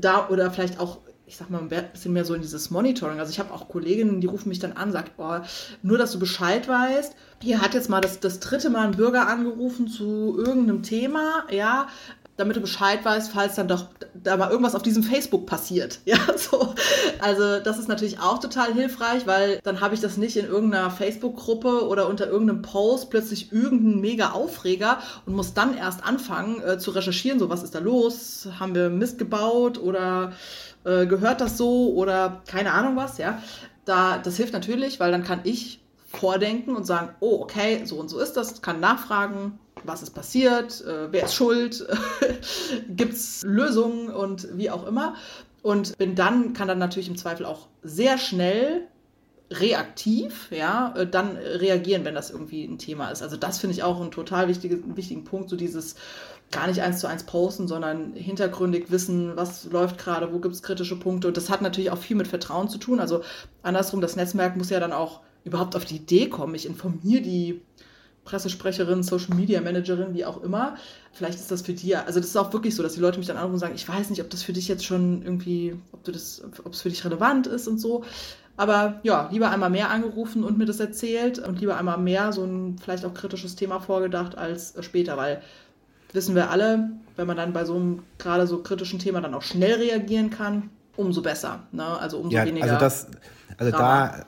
da 0.00 0.28
oder 0.28 0.50
vielleicht 0.50 0.78
auch 0.78 0.98
ich 1.28 1.36
sag 1.36 1.50
mal, 1.50 1.60
ein 1.60 1.68
bisschen 1.68 2.14
mehr 2.14 2.24
so 2.24 2.32
in 2.32 2.40
dieses 2.40 2.70
Monitoring. 2.70 3.20
Also 3.20 3.30
ich 3.30 3.38
habe 3.38 3.52
auch 3.52 3.68
Kolleginnen, 3.68 4.22
die 4.22 4.26
rufen 4.26 4.48
mich 4.48 4.60
dann 4.60 4.72
an, 4.72 4.92
sagt, 4.92 5.18
boah, 5.18 5.44
nur 5.82 5.98
dass 5.98 6.12
du 6.12 6.18
Bescheid 6.18 6.66
weißt, 6.66 7.14
hier 7.42 7.60
hat 7.60 7.74
jetzt 7.74 7.90
mal 7.90 8.00
das, 8.00 8.18
das 8.18 8.40
dritte 8.40 8.70
Mal 8.70 8.86
ein 8.86 8.96
Bürger 8.96 9.28
angerufen 9.28 9.88
zu 9.88 10.36
irgendeinem 10.38 10.82
Thema, 10.82 11.44
ja, 11.50 11.88
damit 12.38 12.56
du 12.56 12.60
Bescheid 12.60 13.04
weißt, 13.04 13.32
falls 13.32 13.56
dann 13.56 13.66
doch 13.66 13.86
da 14.14 14.36
mal 14.36 14.50
irgendwas 14.50 14.76
auf 14.76 14.82
diesem 14.82 15.02
Facebook 15.02 15.44
passiert. 15.46 15.98
Ja, 16.08 16.16
so. 16.36 16.74
Also 17.18 17.58
das 17.58 17.78
ist 17.78 17.88
natürlich 17.88 18.20
auch 18.20 18.38
total 18.38 18.72
hilfreich, 18.72 19.26
weil 19.26 19.60
dann 19.62 19.80
habe 19.80 19.94
ich 19.94 20.00
das 20.00 20.16
nicht 20.16 20.36
in 20.36 20.46
irgendeiner 20.46 20.90
Facebook-Gruppe 20.90 21.86
oder 21.86 22.08
unter 22.08 22.28
irgendeinem 22.28 22.62
Post 22.62 23.10
plötzlich 23.10 23.52
irgendeinen 23.52 24.00
mega 24.00 24.30
Aufreger 24.30 24.98
und 25.26 25.34
muss 25.34 25.52
dann 25.52 25.76
erst 25.76 26.04
anfangen 26.04 26.62
äh, 26.62 26.78
zu 26.78 26.92
recherchieren, 26.92 27.38
so 27.38 27.50
was 27.50 27.62
ist 27.62 27.74
da 27.74 27.80
los, 27.80 28.48
haben 28.58 28.74
wir 28.74 28.88
Mist 28.88 29.18
gebaut 29.18 29.78
oder 29.78 30.32
äh, 30.84 31.06
gehört 31.06 31.40
das 31.40 31.58
so 31.58 31.92
oder 31.92 32.40
keine 32.46 32.72
Ahnung 32.72 32.96
was, 32.96 33.18
ja. 33.18 33.42
Da, 33.84 34.18
das 34.18 34.36
hilft 34.36 34.52
natürlich, 34.52 35.00
weil 35.00 35.10
dann 35.10 35.24
kann 35.24 35.40
ich 35.44 35.80
vordenken 36.06 36.74
und 36.74 36.84
sagen, 36.84 37.10
oh, 37.20 37.40
okay, 37.40 37.82
so 37.84 37.96
und 37.96 38.08
so 38.08 38.18
ist 38.18 38.34
das, 38.34 38.62
kann 38.62 38.80
nachfragen, 38.80 39.58
was 39.84 40.02
ist 40.02 40.10
passiert, 40.10 40.84
äh, 40.84 41.12
wer 41.12 41.24
ist 41.24 41.34
schuld, 41.34 41.86
gibt 42.88 43.14
es 43.14 43.42
Lösungen 43.42 44.10
und 44.10 44.48
wie 44.56 44.70
auch 44.70 44.86
immer. 44.86 45.14
Und 45.62 45.98
bin 45.98 46.14
dann, 46.14 46.52
kann 46.52 46.68
dann 46.68 46.78
natürlich 46.78 47.08
im 47.08 47.16
Zweifel 47.16 47.44
auch 47.44 47.66
sehr 47.82 48.16
schnell 48.16 48.86
reaktiv, 49.50 50.48
ja, 50.50 50.94
äh, 50.96 51.06
dann 51.06 51.36
reagieren, 51.36 52.04
wenn 52.04 52.14
das 52.14 52.30
irgendwie 52.30 52.64
ein 52.64 52.78
Thema 52.78 53.10
ist. 53.10 53.22
Also 53.22 53.36
das 53.36 53.58
finde 53.58 53.74
ich 53.74 53.82
auch 53.82 54.00
einen 54.00 54.10
total 54.10 54.48
wichtigen, 54.48 54.96
wichtigen 54.96 55.24
Punkt, 55.24 55.48
so 55.48 55.56
dieses 55.56 55.96
gar 56.50 56.66
nicht 56.66 56.80
eins 56.80 57.00
zu 57.00 57.06
eins 57.06 57.24
posten, 57.24 57.68
sondern 57.68 58.14
hintergründig 58.14 58.90
wissen, 58.90 59.36
was 59.36 59.64
läuft 59.70 59.98
gerade, 59.98 60.32
wo 60.32 60.38
gibt 60.38 60.54
es 60.54 60.62
kritische 60.62 60.98
Punkte. 60.98 61.28
Und 61.28 61.36
das 61.36 61.50
hat 61.50 61.60
natürlich 61.62 61.90
auch 61.90 61.98
viel 61.98 62.16
mit 62.16 62.28
Vertrauen 62.28 62.68
zu 62.68 62.78
tun. 62.78 63.00
Also 63.00 63.22
andersrum, 63.62 64.00
das 64.00 64.16
Netzwerk 64.16 64.56
muss 64.56 64.70
ja 64.70 64.80
dann 64.80 64.92
auch 64.92 65.20
überhaupt 65.44 65.76
auf 65.76 65.84
die 65.84 65.96
Idee 65.96 66.28
kommen. 66.28 66.54
Ich 66.54 66.66
informiere 66.66 67.22
die 67.22 67.62
Pressesprecherin, 68.28 69.02
Social 69.02 69.34
Media 69.34 69.60
Managerin, 69.62 70.12
wie 70.12 70.26
auch 70.26 70.42
immer. 70.42 70.76
Vielleicht 71.12 71.38
ist 71.38 71.50
das 71.50 71.62
für 71.62 71.72
die, 71.72 71.96
also 71.96 72.20
das 72.20 72.28
ist 72.28 72.36
auch 72.36 72.52
wirklich 72.52 72.74
so, 72.74 72.82
dass 72.82 72.92
die 72.92 73.00
Leute 73.00 73.18
mich 73.18 73.26
dann 73.26 73.38
anrufen 73.38 73.54
und 73.54 73.58
sagen, 73.58 73.74
ich 73.74 73.88
weiß 73.88 74.10
nicht, 74.10 74.20
ob 74.20 74.28
das 74.28 74.42
für 74.42 74.52
dich 74.52 74.68
jetzt 74.68 74.84
schon 74.84 75.22
irgendwie, 75.22 75.76
ob 75.92 76.04
du 76.04 76.12
das, 76.12 76.42
ob 76.62 76.74
es 76.74 76.82
für 76.82 76.90
dich 76.90 77.04
relevant 77.06 77.46
ist 77.46 77.66
und 77.66 77.78
so. 77.78 78.04
Aber 78.58 79.00
ja, 79.02 79.30
lieber 79.32 79.50
einmal 79.50 79.70
mehr 79.70 79.90
angerufen 79.90 80.44
und 80.44 80.58
mir 80.58 80.66
das 80.66 80.78
erzählt 80.78 81.38
und 81.38 81.60
lieber 81.60 81.78
einmal 81.78 81.96
mehr 81.96 82.32
so 82.32 82.44
ein 82.44 82.76
vielleicht 82.78 83.06
auch 83.06 83.14
kritisches 83.14 83.56
Thema 83.56 83.80
vorgedacht 83.80 84.36
als 84.36 84.74
später, 84.80 85.16
weil 85.16 85.40
wissen 86.12 86.34
wir 86.34 86.50
alle, 86.50 86.90
wenn 87.16 87.26
man 87.26 87.36
dann 87.36 87.54
bei 87.54 87.64
so 87.64 87.76
einem 87.76 88.02
gerade 88.18 88.46
so 88.46 88.62
kritischen 88.62 88.98
Thema 88.98 89.22
dann 89.22 89.32
auch 89.34 89.42
schnell 89.42 89.74
reagieren 89.74 90.28
kann, 90.28 90.68
umso 90.96 91.22
besser. 91.22 91.60
Ne? 91.72 91.84
Also 91.84 92.18
umso 92.18 92.36
ja, 92.36 92.44
weniger. 92.44 92.66
Also 92.66 92.78
das, 92.78 93.06
also 93.56 93.72
da 93.72 94.26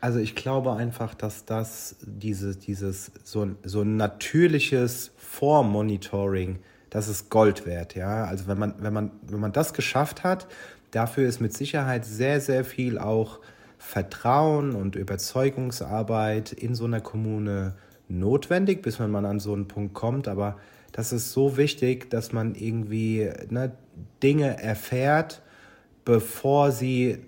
also 0.00 0.18
ich 0.18 0.34
glaube 0.34 0.74
einfach, 0.74 1.14
dass 1.14 1.44
das 1.44 1.96
diese, 2.02 2.56
dieses 2.56 3.12
so, 3.22 3.50
so 3.62 3.82
ein 3.82 3.96
natürliches 3.96 5.12
Vormonitoring, 5.18 6.58
das 6.88 7.08
ist 7.08 7.30
Gold 7.30 7.66
wert, 7.66 7.94
ja. 7.94 8.24
Also 8.24 8.46
wenn 8.46 8.58
man, 8.58 8.74
wenn 8.78 8.92
man, 8.92 9.10
wenn 9.22 9.40
man 9.40 9.52
das 9.52 9.74
geschafft 9.74 10.24
hat, 10.24 10.46
dafür 10.90 11.28
ist 11.28 11.40
mit 11.40 11.52
Sicherheit 11.52 12.04
sehr, 12.04 12.40
sehr 12.40 12.64
viel 12.64 12.98
auch 12.98 13.40
Vertrauen 13.78 14.74
und 14.74 14.96
Überzeugungsarbeit 14.96 16.52
in 16.52 16.74
so 16.74 16.84
einer 16.84 17.00
Kommune 17.00 17.74
notwendig, 18.08 18.82
bis 18.82 18.98
man 18.98 19.10
mal 19.10 19.24
an 19.24 19.40
so 19.40 19.52
einen 19.52 19.68
Punkt 19.68 19.94
kommt. 19.94 20.28
Aber 20.28 20.56
das 20.92 21.12
ist 21.12 21.32
so 21.32 21.56
wichtig, 21.56 22.10
dass 22.10 22.32
man 22.32 22.54
irgendwie 22.54 23.30
ne, 23.48 23.72
Dinge 24.22 24.62
erfährt, 24.62 25.42
bevor 26.04 26.72
sie 26.72 27.18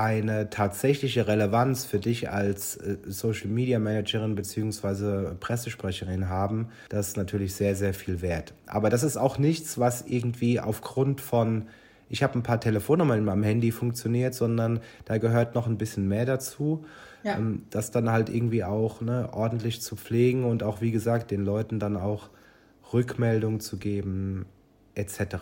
eine 0.00 0.48
tatsächliche 0.48 1.28
Relevanz 1.28 1.84
für 1.84 1.98
dich 1.98 2.30
als 2.30 2.76
äh, 2.76 2.96
Social 3.06 3.48
Media 3.48 3.78
Managerin 3.78 4.34
bzw. 4.34 5.34
Pressesprecherin 5.38 6.30
haben, 6.30 6.68
das 6.88 7.08
ist 7.08 7.16
natürlich 7.18 7.54
sehr, 7.54 7.76
sehr 7.76 7.92
viel 7.92 8.22
wert. 8.22 8.54
Aber 8.66 8.88
das 8.88 9.02
ist 9.02 9.18
auch 9.18 9.36
nichts, 9.36 9.78
was 9.78 10.06
irgendwie 10.06 10.58
aufgrund 10.58 11.20
von, 11.20 11.68
ich 12.08 12.22
habe 12.22 12.38
ein 12.38 12.42
paar 12.42 12.60
Telefonnummern 12.60 13.18
in 13.18 13.24
meinem 13.26 13.42
Handy 13.42 13.72
funktioniert, 13.72 14.34
sondern 14.34 14.80
da 15.04 15.18
gehört 15.18 15.54
noch 15.54 15.66
ein 15.66 15.76
bisschen 15.76 16.08
mehr 16.08 16.24
dazu. 16.24 16.86
Ja. 17.22 17.36
Ähm, 17.36 17.66
das 17.68 17.90
dann 17.90 18.10
halt 18.10 18.30
irgendwie 18.30 18.64
auch 18.64 19.02
ne, 19.02 19.28
ordentlich 19.32 19.82
zu 19.82 19.96
pflegen 19.96 20.44
und 20.44 20.62
auch, 20.62 20.80
wie 20.80 20.92
gesagt, 20.92 21.30
den 21.30 21.44
Leuten 21.44 21.78
dann 21.78 21.98
auch 21.98 22.30
Rückmeldung 22.94 23.60
zu 23.60 23.76
geben, 23.76 24.46
etc. 24.94 25.36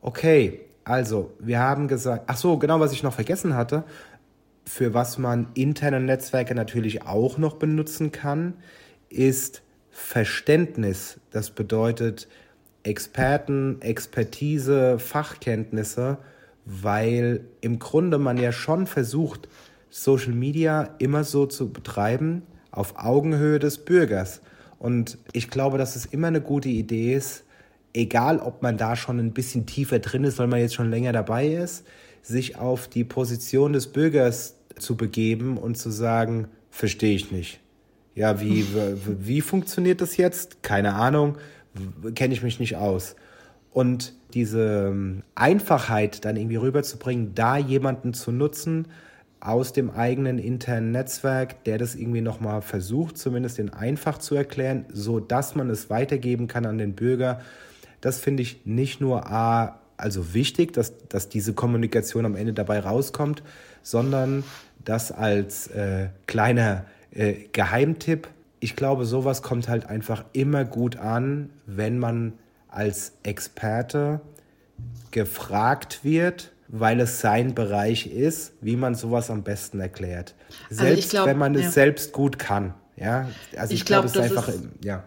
Okay, 0.00 0.60
also, 0.84 1.32
wir 1.38 1.60
haben 1.60 1.88
gesagt, 1.88 2.24
ach 2.26 2.36
so, 2.36 2.58
genau, 2.58 2.78
was 2.78 2.92
ich 2.92 3.02
noch 3.02 3.14
vergessen 3.14 3.54
hatte, 3.54 3.84
für 4.66 4.94
was 4.94 5.18
man 5.18 5.48
interne 5.54 6.00
Netzwerke 6.00 6.54
natürlich 6.54 7.02
auch 7.02 7.38
noch 7.38 7.54
benutzen 7.54 8.12
kann, 8.12 8.54
ist 9.08 9.62
Verständnis. 9.90 11.20
Das 11.30 11.50
bedeutet 11.50 12.28
Experten, 12.82 13.80
Expertise, 13.80 14.98
Fachkenntnisse, 14.98 16.18
weil 16.64 17.46
im 17.60 17.78
Grunde 17.78 18.18
man 18.18 18.38
ja 18.38 18.52
schon 18.52 18.86
versucht, 18.86 19.48
Social 19.90 20.32
Media 20.32 20.94
immer 20.98 21.24
so 21.24 21.46
zu 21.46 21.72
betreiben, 21.72 22.42
auf 22.70 22.94
Augenhöhe 22.98 23.58
des 23.58 23.78
Bürgers. 23.78 24.40
Und 24.78 25.18
ich 25.32 25.48
glaube, 25.50 25.78
dass 25.78 25.96
es 25.96 26.06
immer 26.06 26.26
eine 26.26 26.40
gute 26.40 26.68
Idee 26.68 27.14
ist, 27.14 27.44
egal 27.94 28.40
ob 28.40 28.62
man 28.62 28.76
da 28.76 28.96
schon 28.96 29.18
ein 29.18 29.32
bisschen 29.32 29.66
tiefer 29.66 30.00
drin 30.00 30.24
ist, 30.24 30.38
weil 30.38 30.48
man 30.48 30.60
jetzt 30.60 30.74
schon 30.74 30.90
länger 30.90 31.12
dabei 31.12 31.46
ist, 31.48 31.86
sich 32.22 32.56
auf 32.56 32.88
die 32.88 33.04
Position 33.04 33.72
des 33.72 33.86
Bürgers 33.86 34.56
zu 34.78 34.96
begeben 34.96 35.56
und 35.56 35.76
zu 35.76 35.90
sagen, 35.90 36.48
verstehe 36.70 37.14
ich 37.14 37.30
nicht. 37.30 37.60
Ja, 38.14 38.40
wie, 38.40 38.66
wie 39.20 39.40
funktioniert 39.40 40.00
das 40.00 40.16
jetzt? 40.16 40.62
Keine 40.62 40.94
Ahnung, 40.94 41.38
kenne 42.14 42.34
ich 42.34 42.42
mich 42.42 42.60
nicht 42.60 42.76
aus. 42.76 43.16
Und 43.72 44.12
diese 44.34 44.88
ähm, 44.90 45.22
Einfachheit 45.34 46.24
dann 46.24 46.36
irgendwie 46.36 46.56
rüberzubringen, 46.56 47.34
da 47.34 47.56
jemanden 47.56 48.14
zu 48.14 48.32
nutzen 48.32 48.88
aus 49.40 49.72
dem 49.72 49.90
eigenen 49.90 50.38
internen 50.38 50.90
Netzwerk, 50.90 51.64
der 51.64 51.76
das 51.76 51.94
irgendwie 51.94 52.20
nochmal 52.20 52.62
versucht, 52.62 53.18
zumindest 53.18 53.58
in 53.58 53.70
einfach 53.70 54.18
zu 54.18 54.34
erklären, 54.34 54.86
so 54.92 55.20
dass 55.20 55.54
man 55.54 55.68
es 55.70 55.90
weitergeben 55.90 56.48
kann 56.48 56.66
an 56.66 56.78
den 56.78 56.94
Bürger. 56.94 57.40
Das 58.04 58.18
finde 58.18 58.42
ich 58.42 58.66
nicht 58.66 59.00
nur 59.00 59.32
A, 59.32 59.80
also 59.96 60.34
wichtig, 60.34 60.74
dass, 60.74 60.92
dass 61.08 61.30
diese 61.30 61.54
Kommunikation 61.54 62.26
am 62.26 62.36
Ende 62.36 62.52
dabei 62.52 62.80
rauskommt, 62.80 63.42
sondern 63.82 64.44
das 64.84 65.10
als 65.10 65.68
äh, 65.68 66.08
kleiner 66.26 66.84
äh, 67.12 67.46
Geheimtipp. 67.52 68.28
Ich 68.60 68.76
glaube, 68.76 69.06
sowas 69.06 69.40
kommt 69.40 69.70
halt 69.70 69.86
einfach 69.86 70.26
immer 70.34 70.66
gut 70.66 70.96
an, 70.96 71.48
wenn 71.64 71.98
man 71.98 72.34
als 72.68 73.12
Experte 73.22 74.20
gefragt 75.10 76.00
wird, 76.02 76.52
weil 76.68 77.00
es 77.00 77.22
sein 77.22 77.54
Bereich 77.54 78.06
ist, 78.06 78.52
wie 78.60 78.76
man 78.76 78.94
sowas 78.94 79.30
am 79.30 79.44
besten 79.44 79.80
erklärt. 79.80 80.34
Also 80.68 80.82
selbst 80.82 81.04
also 81.04 81.08
glaub, 81.08 81.26
wenn 81.28 81.38
man 81.38 81.54
es 81.54 81.62
ja. 81.62 81.70
selbst 81.70 82.12
gut 82.12 82.38
kann. 82.38 82.74
Ja, 82.96 83.30
also 83.56 83.72
ich, 83.72 83.80
ich 83.80 83.86
glaube, 83.86 84.10
glaub, 84.10 84.24
es 84.26 84.30
ist 84.30 84.36
einfach, 84.36 84.48
ist, 84.48 84.84
ja. 84.84 85.04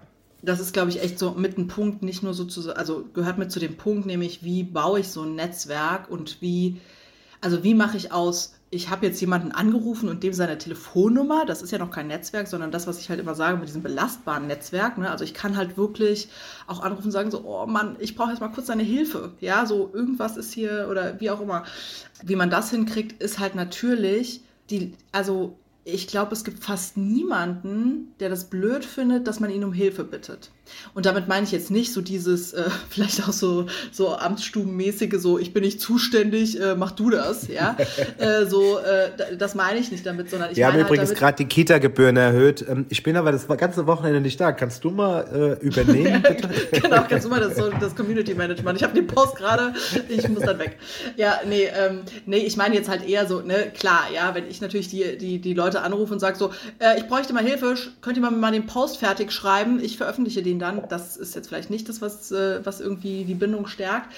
Das 0.47 0.59
ist, 0.59 0.73
glaube 0.73 0.89
ich, 0.89 1.01
echt 1.01 1.19
so 1.19 1.31
mit 1.31 1.57
einem 1.57 1.67
Punkt, 1.67 2.03
nicht 2.03 2.23
nur 2.23 2.33
so 2.33 2.45
zu, 2.45 2.75
also 2.75 3.05
gehört 3.13 3.37
mit 3.37 3.51
zu 3.51 3.59
dem 3.59 3.75
Punkt, 3.77 4.05
nämlich 4.05 4.43
wie 4.43 4.63
baue 4.63 5.01
ich 5.01 5.09
so 5.09 5.23
ein 5.23 5.35
Netzwerk 5.35 6.09
und 6.09 6.41
wie, 6.41 6.79
also 7.41 7.63
wie 7.63 7.73
mache 7.73 7.97
ich 7.97 8.11
aus 8.11 8.57
ich 8.69 8.89
habe 8.89 9.05
jetzt 9.05 9.21
jemanden 9.21 9.53
angerufen 9.53 10.09
und 10.09 10.23
dem 10.23 10.33
seine 10.33 10.57
Telefonnummer, 10.57 11.45
das 11.45 11.61
ist 11.61 11.71
ja 11.71 11.77
noch 11.77 11.89
kein 11.89 12.07
Netzwerk, 12.07 12.47
sondern 12.47 12.69
das, 12.69 12.85
was 12.85 12.99
ich 12.99 13.09
halt 13.09 13.19
immer 13.19 13.33
sage 13.33 13.57
mit 13.57 13.67
diesem 13.67 13.81
belastbaren 13.81 14.45
Netzwerk. 14.47 14.97
Ne? 14.97 15.09
Also 15.09 15.23
ich 15.23 15.33
kann 15.33 15.55
halt 15.55 15.77
wirklich 15.77 16.27
auch 16.67 16.81
anrufen 16.81 17.05
und 17.05 17.11
sagen 17.11 17.31
so, 17.31 17.45
oh 17.45 17.65
Mann, 17.65 17.95
ich 17.99 18.15
brauche 18.15 18.31
jetzt 18.31 18.41
mal 18.41 18.49
kurz 18.49 18.67
deine 18.67 18.83
Hilfe. 18.83 19.31
Ja, 19.39 19.65
so 19.65 19.89
irgendwas 19.93 20.35
ist 20.35 20.51
hier 20.51 20.87
oder 20.91 21.19
wie 21.21 21.29
auch 21.29 21.39
immer. 21.39 21.63
Wie 22.23 22.35
man 22.35 22.49
das 22.49 22.71
hinkriegt, 22.71 23.23
ist 23.23 23.39
halt 23.39 23.55
natürlich 23.55 24.41
die, 24.69 24.93
also 25.13 25.57
ich 25.87 26.07
glaube, 26.07 26.33
es 26.33 26.43
gibt 26.43 26.63
fast 26.63 26.97
niemanden, 26.97 28.13
der 28.19 28.29
das 28.29 28.49
blöd 28.49 28.83
findet, 28.83 29.25
dass 29.25 29.39
man 29.39 29.49
ihn 29.49 29.63
um 29.63 29.71
Hilfe 29.71 30.03
bittet. 30.03 30.51
Und 30.93 31.05
damit 31.05 31.27
meine 31.27 31.45
ich 31.45 31.51
jetzt 31.51 31.71
nicht 31.71 31.93
so 31.93 32.01
dieses, 32.01 32.53
äh, 32.53 32.63
vielleicht 32.89 33.27
auch 33.27 33.33
so, 33.33 33.67
so 33.91 34.15
Amtsstubenmäßige, 34.15 35.15
so 35.17 35.39
ich 35.39 35.53
bin 35.53 35.63
nicht 35.63 35.79
zuständig, 35.79 36.59
äh, 36.59 36.75
mach 36.75 36.91
du 36.91 37.09
das, 37.09 37.47
ja. 37.47 37.77
äh, 38.17 38.45
so, 38.45 38.79
äh, 38.79 39.37
das 39.37 39.55
meine 39.55 39.79
ich 39.79 39.91
nicht 39.91 40.05
damit, 40.05 40.29
sondern 40.29 40.51
ich 40.51 40.57
Wir 40.57 40.67
haben 40.67 40.73
halt 40.73 40.87
übrigens 40.87 41.13
gerade 41.13 41.37
die 41.37 41.45
Kita-Gebühren 41.45 42.17
erhöht. 42.17 42.65
Ähm, 42.67 42.85
ich 42.89 43.03
bin 43.03 43.15
aber 43.15 43.31
das 43.31 43.47
ganze 43.47 43.87
Wochenende 43.87 44.21
nicht 44.21 44.39
da. 44.39 44.51
Kannst 44.51 44.83
du 44.83 44.89
mal 44.89 45.57
äh, 45.61 45.65
übernehmen, 45.65 46.21
bitte? 46.27 46.49
genau, 46.81 47.03
kannst 47.07 47.25
du 47.25 47.29
mal 47.29 47.39
das, 47.39 47.55
so, 47.55 47.69
das 47.69 47.95
Community 47.95 48.33
Management. 48.33 48.77
Ich 48.77 48.83
habe 48.83 48.93
den 48.93 49.07
Post 49.07 49.35
gerade, 49.35 49.73
ich 50.09 50.27
muss 50.27 50.43
dann 50.43 50.59
weg. 50.59 50.77
Ja, 51.15 51.39
nee, 51.47 51.65
ähm, 51.65 52.01
nee, 52.25 52.37
ich 52.37 52.57
meine 52.57 52.75
jetzt 52.75 52.89
halt 52.89 53.07
eher 53.07 53.27
so, 53.27 53.41
ne, 53.41 53.71
klar, 53.77 54.05
ja, 54.13 54.33
wenn 54.35 54.49
ich 54.49 54.59
natürlich 54.61 54.89
die, 54.89 55.17
die, 55.17 55.39
die 55.39 55.53
Leute 55.53 55.67
Leute 55.77 55.81
anrufe 55.81 56.13
und 56.13 56.19
sage 56.19 56.37
so, 56.37 56.51
äh, 56.79 56.97
ich 56.97 57.07
bräuchte 57.07 57.33
mal 57.33 57.43
Hilfe, 57.43 57.75
könnt 58.01 58.17
ihr 58.17 58.21
mal, 58.21 58.31
mal 58.31 58.51
den 58.51 58.65
Post 58.67 58.97
fertig 58.97 59.31
schreiben, 59.31 59.79
ich 59.81 59.97
veröffentliche 59.97 60.41
den 60.41 60.56
dann. 60.59 60.83
Das 60.89 61.17
ist 61.17 61.35
jetzt 61.35 61.47
vielleicht 61.47 61.69
nicht 61.69 61.87
das, 61.89 62.01
was, 62.01 62.31
äh, 62.31 62.65
was 62.65 62.81
irgendwie 62.81 63.25
die 63.25 63.35
Bindung 63.35 63.67
stärkt, 63.67 64.13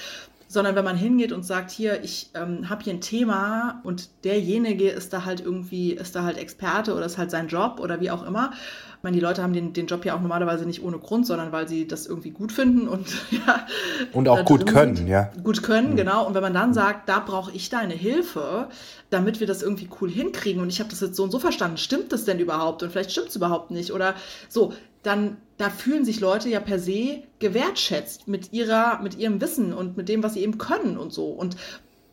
sondern 0.47 0.75
wenn 0.75 0.83
man 0.83 0.97
hingeht 0.97 1.31
und 1.31 1.43
sagt, 1.43 1.69
hier, 1.69 2.03
ich 2.03 2.31
ähm, 2.33 2.69
habe 2.69 2.83
hier 2.83 2.93
ein 2.93 3.01
Thema 3.01 3.81
und 3.83 4.09
derjenige 4.23 4.89
ist 4.89 5.13
da 5.13 5.25
halt 5.25 5.41
irgendwie, 5.41 5.91
ist 5.91 6.15
da 6.15 6.23
halt 6.23 6.37
Experte 6.37 6.95
oder 6.95 7.05
ist 7.05 7.17
halt 7.17 7.31
sein 7.31 7.47
Job 7.47 7.79
oder 7.79 8.01
wie 8.01 8.11
auch 8.11 8.25
immer 8.25 8.51
ich 8.99 9.03
meine, 9.03 9.15
die 9.15 9.21
Leute 9.21 9.41
haben 9.41 9.53
den, 9.53 9.71
den 9.71 9.87
Job 9.87 10.03
ja 10.03 10.13
auch 10.13 10.19
normalerweise 10.19 10.65
nicht 10.65 10.83
ohne 10.83 10.97
Grund, 10.97 11.25
sondern 11.25 11.53
weil 11.53 11.69
sie 11.69 11.87
das 11.87 12.05
irgendwie 12.05 12.31
gut 12.31 12.51
finden 12.51 12.89
und 12.89 13.07
ja. 13.31 13.65
Und 14.11 14.27
auch 14.27 14.43
gut 14.43 14.65
können, 14.65 14.97
sind. 14.97 15.07
ja. 15.07 15.31
Gut 15.41 15.63
können, 15.63 15.91
mhm. 15.91 15.95
genau. 15.95 16.27
Und 16.27 16.33
wenn 16.33 16.41
man 16.41 16.53
dann 16.53 16.73
sagt, 16.73 17.07
da 17.07 17.19
brauche 17.19 17.49
ich 17.53 17.69
deine 17.69 17.93
Hilfe, 17.93 18.67
damit 19.09 19.39
wir 19.39 19.47
das 19.47 19.63
irgendwie 19.63 19.87
cool 20.01 20.09
hinkriegen 20.09 20.61
und 20.61 20.67
ich 20.67 20.81
habe 20.81 20.89
das 20.89 20.99
jetzt 20.99 21.15
so 21.15 21.23
und 21.23 21.31
so 21.31 21.39
verstanden, 21.39 21.77
stimmt 21.77 22.11
das 22.11 22.25
denn 22.25 22.39
überhaupt? 22.39 22.83
Und 22.83 22.91
vielleicht 22.91 23.11
stimmt 23.11 23.29
es 23.29 23.37
überhaupt 23.37 23.71
nicht. 23.71 23.93
Oder 23.93 24.15
so, 24.49 24.73
dann 25.03 25.37
da 25.57 25.69
fühlen 25.69 26.05
sich 26.05 26.21
Leute 26.21 26.47
ja 26.47 26.61
per 26.61 26.79
se 26.79 27.23
gewertschätzt 27.39 28.27
mit 28.29 28.53
ihrer, 28.53 29.01
mit 29.01 29.17
ihrem 29.17 29.41
Wissen 29.41 29.73
und 29.73 29.97
mit 29.97 30.07
dem, 30.07 30.23
was 30.23 30.33
sie 30.33 30.41
eben 30.41 30.57
können 30.57 30.97
und 30.97 31.11
so. 31.11 31.27
Und 31.27 31.57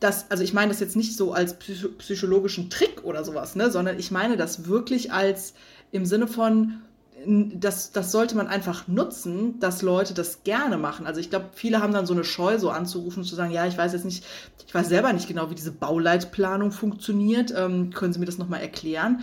das, 0.01 0.31
also 0.31 0.43
ich 0.43 0.53
meine 0.53 0.73
das 0.73 0.81
jetzt 0.81 0.97
nicht 0.97 1.17
so 1.17 1.33
als 1.33 1.57
psychologischen 1.59 2.71
Trick 2.71 3.05
oder 3.05 3.25
sowas, 3.25 3.55
ne, 3.55 3.71
sondern 3.71 3.99
ich 3.99 4.11
meine 4.11 4.37
das 4.37 4.67
wirklich 4.67 5.13
als 5.13 5.55
im 5.93 6.05
Sinne 6.05 6.27
von, 6.27 6.83
das, 7.25 7.93
das 7.93 8.13
sollte 8.13 8.37
man 8.37 8.47
einfach 8.47 8.89
nutzen, 8.89 9.59
dass 9.61 9.81
Leute 9.81 10.13
das 10.13 10.43
gerne 10.45 10.77
machen. 10.77 11.07
Also 11.07 11.21
ich 11.21 11.31
glaube, 11.31 11.47
viele 11.55 11.81
haben 11.81 11.93
dann 11.93 12.07
so 12.07 12.15
eine 12.15 12.25
Scheu, 12.25 12.59
so 12.59 12.71
anzurufen 12.71 13.21
und 13.21 13.29
zu 13.29 13.37
sagen, 13.37 13.53
ja, 13.53 13.67
ich 13.67 13.79
weiß 13.79 13.93
jetzt 13.93 14.05
nicht, 14.05 14.25
ich 14.67 14.75
weiß 14.75 14.89
selber 14.89 15.13
nicht 15.13 15.29
genau, 15.29 15.51
wie 15.51 15.55
diese 15.55 15.73
Bauleitplanung 15.73 16.73
funktioniert. 16.73 17.55
Ähm, 17.57 17.91
können 17.91 18.13
Sie 18.13 18.19
mir 18.19 18.27
das 18.27 18.39
nochmal 18.39 18.61
erklären? 18.61 19.23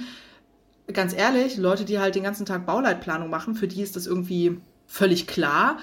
Ganz 0.91 1.13
ehrlich, 1.13 1.58
Leute, 1.58 1.86
die 1.86 2.00
halt 2.00 2.15
den 2.15 2.24
ganzen 2.24 2.46
Tag 2.46 2.65
Bauleitplanung 2.65 3.30
machen, 3.30 3.56
für 3.56 3.67
die 3.67 3.82
ist 3.82 3.96
das 3.96 4.06
irgendwie 4.06 4.60
völlig 4.86 5.28
klar. 5.28 5.78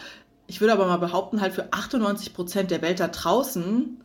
Ich 0.47 0.61
würde 0.61 0.75
aber 0.75 0.87
mal 0.87 0.99
behaupten, 0.99 1.41
halt 1.41 1.55
für 1.55 1.73
98 1.73 2.35
Prozent 2.35 2.71
der 2.71 2.83
Welt 2.83 3.01
da 3.01 3.09
draußen 3.09 4.01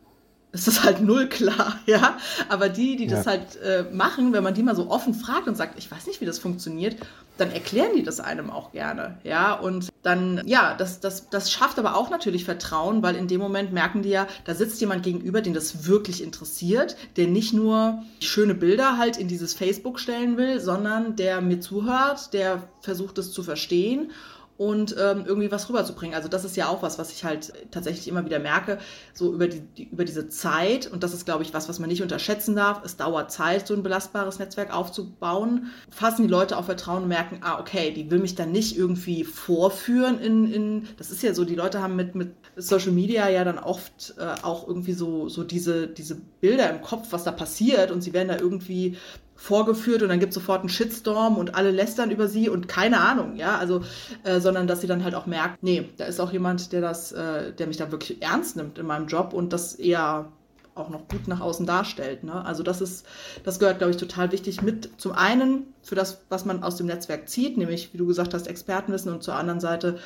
ist 0.52 0.66
das 0.66 0.84
halt 0.84 1.00
null 1.00 1.28
klar, 1.28 1.78
ja. 1.86 2.16
Aber 2.48 2.68
die, 2.68 2.96
die 2.96 3.06
das 3.06 3.26
halt 3.26 3.56
äh, 3.56 3.84
machen, 3.92 4.32
wenn 4.32 4.42
man 4.42 4.54
die 4.54 4.62
mal 4.62 4.76
so 4.76 4.90
offen 4.90 5.14
fragt 5.14 5.48
und 5.48 5.56
sagt, 5.56 5.78
ich 5.78 5.90
weiß 5.90 6.06
nicht, 6.06 6.20
wie 6.20 6.26
das 6.26 6.38
funktioniert, 6.38 6.96
dann 7.36 7.50
erklären 7.50 7.90
die 7.94 8.02
das 8.02 8.20
einem 8.20 8.50
auch 8.50 8.72
gerne, 8.72 9.18
ja. 9.22 9.54
Und 9.54 9.88
dann, 10.02 10.42
ja, 10.46 10.74
das, 10.74 11.00
das, 11.00 11.28
das 11.28 11.52
schafft 11.52 11.78
aber 11.78 11.96
auch 11.96 12.10
natürlich 12.10 12.44
Vertrauen, 12.44 13.02
weil 13.02 13.16
in 13.16 13.28
dem 13.28 13.40
Moment 13.40 13.72
merken 13.72 14.02
die 14.02 14.08
ja, 14.08 14.26
da 14.44 14.54
sitzt 14.54 14.80
jemand 14.80 15.02
gegenüber, 15.02 15.42
den 15.42 15.52
das 15.52 15.86
wirklich 15.86 16.22
interessiert, 16.22 16.96
der 17.16 17.26
nicht 17.26 17.52
nur 17.52 18.02
schöne 18.20 18.54
Bilder 18.54 18.96
halt 18.96 19.18
in 19.18 19.28
dieses 19.28 19.52
Facebook 19.52 20.00
stellen 20.00 20.36
will, 20.36 20.60
sondern 20.60 21.16
der 21.16 21.40
mir 21.40 21.60
zuhört, 21.60 22.32
der 22.32 22.62
versucht 22.80 23.18
es 23.18 23.32
zu 23.32 23.42
verstehen 23.42 24.12
und 24.58 24.96
ähm, 24.98 25.24
irgendwie 25.26 25.50
was 25.50 25.68
rüberzubringen. 25.68 26.14
Also 26.14 26.28
das 26.28 26.44
ist 26.44 26.56
ja 26.56 26.68
auch 26.68 26.82
was, 26.82 26.98
was 26.98 27.12
ich 27.12 27.24
halt 27.24 27.52
tatsächlich 27.70 28.08
immer 28.08 28.24
wieder 28.24 28.38
merke, 28.38 28.78
so 29.12 29.32
über, 29.32 29.48
die, 29.48 29.60
die, 29.60 29.84
über 29.84 30.04
diese 30.04 30.28
Zeit. 30.28 30.90
Und 30.90 31.02
das 31.02 31.12
ist, 31.12 31.26
glaube 31.26 31.42
ich, 31.42 31.52
was, 31.52 31.68
was 31.68 31.78
man 31.78 31.88
nicht 31.88 32.02
unterschätzen 32.02 32.56
darf. 32.56 32.82
Es 32.84 32.96
dauert 32.96 33.30
Zeit, 33.30 33.66
so 33.66 33.74
ein 33.74 33.82
belastbares 33.82 34.38
Netzwerk 34.38 34.74
aufzubauen. 34.74 35.70
Fassen 35.90 36.22
die 36.22 36.30
Leute 36.30 36.56
auf 36.56 36.66
Vertrauen 36.66 37.02
und 37.02 37.08
merken, 37.08 37.40
ah, 37.42 37.60
okay, 37.60 37.92
die 37.92 38.10
will 38.10 38.18
mich 38.18 38.34
dann 38.34 38.50
nicht 38.50 38.76
irgendwie 38.76 39.24
vorführen 39.24 40.18
in, 40.20 40.52
in 40.52 40.88
das 40.96 41.10
ist 41.10 41.22
ja 41.22 41.34
so, 41.34 41.44
die 41.44 41.54
Leute 41.54 41.82
haben 41.82 41.96
mit, 41.96 42.14
mit 42.14 42.32
Social 42.56 42.92
Media 42.92 43.28
ja 43.28 43.44
dann 43.44 43.58
oft 43.58 44.14
äh, 44.18 44.42
auch 44.42 44.66
irgendwie 44.66 44.92
so, 44.92 45.28
so 45.28 45.44
diese, 45.44 45.86
diese 45.86 46.16
Bilder 46.40 46.70
im 46.70 46.80
Kopf, 46.80 47.08
was 47.10 47.24
da 47.24 47.32
passiert 47.32 47.90
und 47.90 48.00
sie 48.00 48.12
werden 48.12 48.28
da 48.28 48.38
irgendwie 48.38 48.96
vorgeführt 49.36 50.02
und 50.02 50.08
dann 50.08 50.18
gibt 50.18 50.30
es 50.30 50.34
sofort 50.34 50.60
einen 50.60 50.68
Shitstorm 50.68 51.36
und 51.36 51.54
alle 51.54 51.70
lästern 51.70 52.10
über 52.10 52.26
sie 52.26 52.48
und 52.48 52.68
keine 52.68 53.00
Ahnung, 53.00 53.36
ja, 53.36 53.56
also, 53.58 53.82
äh, 54.24 54.40
sondern 54.40 54.66
dass 54.66 54.80
sie 54.80 54.86
dann 54.86 55.04
halt 55.04 55.14
auch 55.14 55.26
merkt, 55.26 55.62
nee, 55.62 55.88
da 55.98 56.06
ist 56.06 56.20
auch 56.20 56.32
jemand, 56.32 56.72
der 56.72 56.80
das, 56.80 57.12
äh, 57.12 57.52
der 57.52 57.66
mich 57.66 57.76
da 57.76 57.90
wirklich 57.92 58.22
ernst 58.22 58.56
nimmt 58.56 58.78
in 58.78 58.86
meinem 58.86 59.06
Job 59.06 59.32
und 59.32 59.52
das 59.52 59.74
eher 59.74 60.32
auch 60.76 60.90
noch 60.90 61.08
gut 61.08 61.26
nach 61.26 61.40
außen 61.40 61.66
darstellt. 61.66 62.22
Ne? 62.24 62.44
Also 62.44 62.62
das 62.62 62.80
ist, 62.80 63.06
das 63.44 63.58
gehört, 63.58 63.78
glaube 63.78 63.92
ich, 63.92 63.96
total 63.96 64.30
wichtig 64.32 64.62
mit. 64.62 64.90
Zum 64.98 65.12
einen 65.12 65.64
für 65.82 65.94
das, 65.94 66.20
was 66.28 66.44
man 66.44 66.62
aus 66.62 66.76
dem 66.76 66.86
Netzwerk 66.86 67.28
zieht, 67.28 67.56
nämlich, 67.56 67.92
wie 67.92 67.98
du 67.98 68.06
gesagt 68.06 68.34
hast, 68.34 68.46
Expertenwissen 68.46 69.12
und 69.12 69.22
zur 69.22 69.34
anderen 69.34 69.60
Seite 69.60 69.98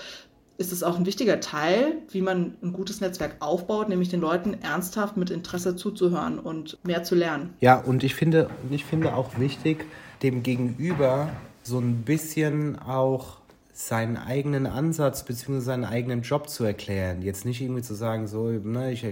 ist 0.61 0.73
es 0.73 0.83
auch 0.83 0.99
ein 0.99 1.07
wichtiger 1.07 1.40
Teil, 1.40 2.03
wie 2.11 2.20
man 2.20 2.55
ein 2.62 2.75
gutes 2.75 3.01
Netzwerk 3.01 3.37
aufbaut, 3.40 3.88
nämlich 3.88 4.11
den 4.11 4.20
Leuten 4.20 4.59
ernsthaft 4.62 5.16
mit 5.16 5.31
Interesse 5.31 5.75
zuzuhören 5.75 6.38
und 6.38 6.77
mehr 6.85 7.03
zu 7.03 7.14
lernen. 7.14 7.55
Ja, 7.61 7.81
und 7.81 8.05
ich 8.05 8.14
finde, 8.14 8.51
ich 8.70 8.85
finde 8.85 9.14
auch 9.14 9.38
wichtig, 9.38 9.87
dem 10.23 10.42
Gegenüber 10.42 11.31
so 11.62 11.79
ein 11.79 12.03
bisschen 12.03 12.79
auch 12.79 13.38
seinen 13.73 14.18
eigenen 14.18 14.66
Ansatz 14.66 15.25
bzw. 15.25 15.61
seinen 15.61 15.87
eigenen 15.87 16.20
Job 16.20 16.51
zu 16.51 16.62
erklären. 16.64 17.23
Jetzt 17.23 17.46
nicht 17.46 17.62
irgendwie 17.62 17.83
zu 17.83 17.94
sagen, 17.94 18.27
so, 18.27 18.51
ne, 18.51 18.92
ich, 18.92 19.07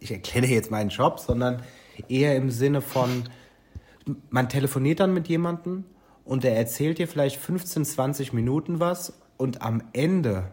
ich 0.00 0.10
erkläre 0.10 0.48
jetzt 0.48 0.72
meinen 0.72 0.90
Job, 0.90 1.20
sondern 1.20 1.62
eher 2.08 2.34
im 2.34 2.50
Sinne 2.50 2.80
von, 2.80 3.28
man 4.28 4.48
telefoniert 4.48 4.98
dann 4.98 5.14
mit 5.14 5.28
jemandem 5.28 5.84
und 6.24 6.42
der 6.42 6.56
erzählt 6.56 6.98
dir 6.98 7.06
vielleicht 7.06 7.36
15, 7.36 7.84
20 7.84 8.32
Minuten 8.32 8.80
was 8.80 9.12
und 9.36 9.62
am 9.62 9.84
Ende 9.92 10.50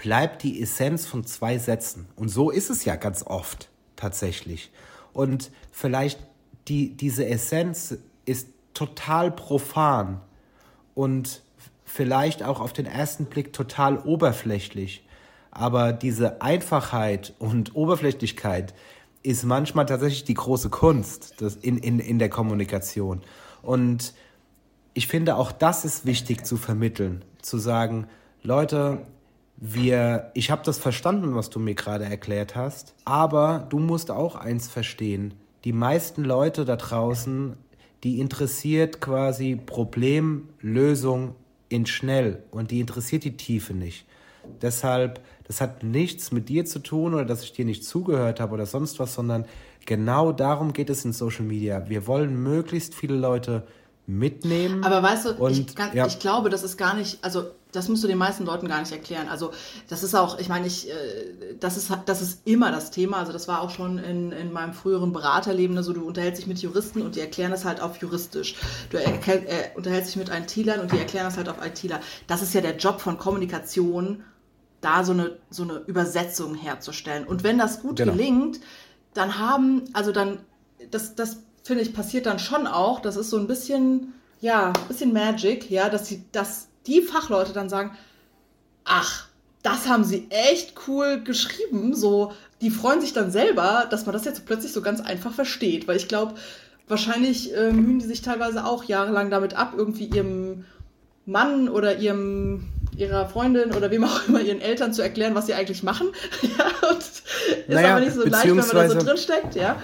bleibt 0.00 0.42
die 0.44 0.62
Essenz 0.62 1.04
von 1.04 1.24
zwei 1.26 1.58
Sätzen. 1.58 2.08
Und 2.16 2.30
so 2.30 2.50
ist 2.50 2.70
es 2.70 2.86
ja 2.86 2.96
ganz 2.96 3.22
oft 3.22 3.68
tatsächlich. 3.96 4.72
Und 5.12 5.50
vielleicht 5.72 6.26
die, 6.68 6.96
diese 6.96 7.26
Essenz 7.26 7.98
ist 8.24 8.48
total 8.72 9.30
profan 9.30 10.22
und 10.94 11.42
vielleicht 11.84 12.42
auch 12.42 12.60
auf 12.60 12.72
den 12.72 12.86
ersten 12.86 13.26
Blick 13.26 13.52
total 13.52 13.98
oberflächlich. 13.98 15.06
Aber 15.50 15.92
diese 15.92 16.40
Einfachheit 16.40 17.34
und 17.38 17.76
Oberflächlichkeit 17.76 18.72
ist 19.22 19.44
manchmal 19.44 19.84
tatsächlich 19.84 20.24
die 20.24 20.34
große 20.34 20.70
Kunst 20.70 21.42
in, 21.60 21.76
in, 21.76 21.98
in 21.98 22.18
der 22.18 22.30
Kommunikation. 22.30 23.20
Und 23.60 24.14
ich 24.94 25.08
finde, 25.08 25.36
auch 25.36 25.52
das 25.52 25.84
ist 25.84 26.06
wichtig 26.06 26.46
zu 26.46 26.56
vermitteln. 26.56 27.22
Zu 27.42 27.58
sagen, 27.58 28.06
Leute, 28.42 29.06
wir, 29.60 30.30
ich 30.32 30.50
habe 30.50 30.62
das 30.64 30.78
verstanden, 30.78 31.34
was 31.34 31.50
du 31.50 31.58
mir 31.58 31.74
gerade 31.74 32.04
erklärt 32.04 32.56
hast, 32.56 32.94
aber 33.04 33.66
du 33.68 33.78
musst 33.78 34.10
auch 34.10 34.34
eins 34.34 34.68
verstehen. 34.68 35.34
Die 35.64 35.74
meisten 35.74 36.24
Leute 36.24 36.64
da 36.64 36.76
draußen, 36.76 37.56
die 38.02 38.20
interessiert 38.20 39.02
quasi 39.02 39.56
Problemlösung 39.56 41.34
in 41.68 41.84
schnell 41.84 42.42
und 42.50 42.70
die 42.70 42.80
interessiert 42.80 43.24
die 43.24 43.36
Tiefe 43.36 43.74
nicht. 43.74 44.06
Deshalb, 44.62 45.20
das 45.44 45.60
hat 45.60 45.82
nichts 45.82 46.32
mit 46.32 46.48
dir 46.48 46.64
zu 46.64 46.78
tun 46.78 47.12
oder 47.12 47.26
dass 47.26 47.44
ich 47.44 47.52
dir 47.52 47.66
nicht 47.66 47.84
zugehört 47.84 48.40
habe 48.40 48.54
oder 48.54 48.64
sonst 48.64 48.98
was, 48.98 49.14
sondern 49.14 49.44
genau 49.84 50.32
darum 50.32 50.72
geht 50.72 50.88
es 50.88 51.04
in 51.04 51.12
Social 51.12 51.44
Media. 51.44 51.86
Wir 51.88 52.06
wollen 52.06 52.42
möglichst 52.42 52.94
viele 52.94 53.16
Leute 53.16 53.66
mitnehmen. 54.06 54.82
Aber 54.82 55.02
weißt 55.02 55.26
du, 55.26 55.30
und, 55.34 55.52
ich, 55.52 55.74
kann, 55.74 55.94
ja. 55.94 56.06
ich 56.06 56.18
glaube, 56.18 56.48
das 56.48 56.62
ist 56.62 56.78
gar 56.78 56.94
nicht, 56.94 57.22
also 57.22 57.50
das 57.72 57.88
musst 57.88 58.02
du 58.02 58.08
den 58.08 58.18
meisten 58.18 58.44
Leuten 58.44 58.68
gar 58.68 58.80
nicht 58.80 58.92
erklären. 58.92 59.28
Also 59.28 59.52
das 59.88 60.02
ist 60.02 60.14
auch, 60.14 60.38
ich 60.38 60.48
meine, 60.48 60.66
ich, 60.66 60.90
äh, 60.90 60.94
das 61.58 61.76
ist, 61.76 61.90
das 62.06 62.22
ist 62.22 62.46
immer 62.46 62.70
das 62.70 62.90
Thema. 62.90 63.18
Also 63.18 63.32
das 63.32 63.48
war 63.48 63.60
auch 63.60 63.70
schon 63.70 63.98
in, 63.98 64.32
in 64.32 64.52
meinem 64.52 64.72
früheren 64.72 65.12
Beraterleben 65.12 65.74
so, 65.76 65.78
also 65.78 65.92
du 65.92 66.06
unterhältst 66.06 66.40
dich 66.40 66.46
mit 66.46 66.58
Juristen 66.58 67.02
und 67.02 67.16
die 67.16 67.20
erklären 67.20 67.50
das 67.50 67.64
halt 67.64 67.80
auf 67.80 67.96
juristisch. 67.98 68.56
Du 68.90 68.98
äh, 68.98 69.70
unterhältst 69.74 70.10
dich 70.10 70.16
mit 70.16 70.28
IT-Lern 70.28 70.80
und 70.80 70.92
die 70.92 70.98
erklären 70.98 71.24
das 71.24 71.36
halt 71.36 71.48
auf 71.48 71.56
IT-Ler. 71.64 72.00
Das 72.26 72.42
ist 72.42 72.54
ja 72.54 72.60
der 72.60 72.76
Job 72.76 73.00
von 73.00 73.18
Kommunikation, 73.18 74.24
da 74.80 75.04
so 75.04 75.12
eine, 75.12 75.38
so 75.50 75.62
eine 75.62 75.74
Übersetzung 75.86 76.54
herzustellen. 76.54 77.26
Und 77.26 77.44
wenn 77.44 77.58
das 77.58 77.80
gut 77.82 77.96
genau. 77.96 78.12
gelingt, 78.12 78.60
dann 79.14 79.38
haben, 79.38 79.84
also 79.92 80.12
dann, 80.12 80.38
das, 80.90 81.14
das 81.14 81.38
finde 81.62 81.82
ich, 81.82 81.92
passiert 81.92 82.26
dann 82.26 82.38
schon 82.38 82.66
auch. 82.66 83.00
Das 83.00 83.16
ist 83.16 83.30
so 83.30 83.36
ein 83.36 83.46
bisschen, 83.46 84.14
ja, 84.40 84.68
ein 84.68 84.88
bisschen 84.88 85.12
Magic, 85.12 85.70
ja, 85.70 85.88
dass 85.88 86.04
die, 86.04 86.24
dass 86.32 86.68
die 86.86 87.02
Fachleute 87.02 87.52
dann 87.52 87.68
sagen, 87.68 87.96
ach, 88.84 89.28
das 89.62 89.88
haben 89.88 90.04
sie 90.04 90.26
echt 90.30 90.74
cool 90.88 91.20
geschrieben. 91.22 91.94
So, 91.94 92.32
die 92.60 92.70
freuen 92.70 93.00
sich 93.00 93.12
dann 93.12 93.30
selber, 93.30 93.86
dass 93.90 94.06
man 94.06 94.12
das 94.12 94.24
jetzt 94.24 94.46
plötzlich 94.46 94.72
so 94.72 94.82
ganz 94.82 95.00
einfach 95.00 95.32
versteht. 95.32 95.86
Weil 95.86 95.96
ich 95.96 96.08
glaube, 96.08 96.34
wahrscheinlich 96.88 97.54
äh, 97.54 97.72
mühen 97.72 97.98
die 97.98 98.06
sich 98.06 98.22
teilweise 98.22 98.64
auch 98.64 98.84
jahrelang 98.84 99.30
damit 99.30 99.54
ab, 99.54 99.74
irgendwie 99.76 100.06
ihrem 100.06 100.64
Mann 101.26 101.68
oder 101.68 101.98
ihrem 101.98 102.68
ihrer 102.96 103.28
Freundin 103.28 103.72
oder 103.72 103.90
wem 103.90 104.04
auch 104.04 104.28
immer 104.28 104.40
ihren 104.40 104.60
Eltern 104.60 104.92
zu 104.92 105.00
erklären, 105.02 105.34
was 105.34 105.46
sie 105.46 105.54
eigentlich 105.54 105.82
machen. 105.82 106.08
ja, 106.42 106.90
ist 106.98 107.22
naja, 107.68 107.92
aber 107.92 108.00
nicht 108.00 108.14
so 108.14 108.24
leicht, 108.26 108.46
wenn 108.46 108.56
man 108.56 108.68
da 108.68 108.88
so 108.88 108.98
drin 108.98 109.16
steckt, 109.16 109.54
ja. 109.54 109.76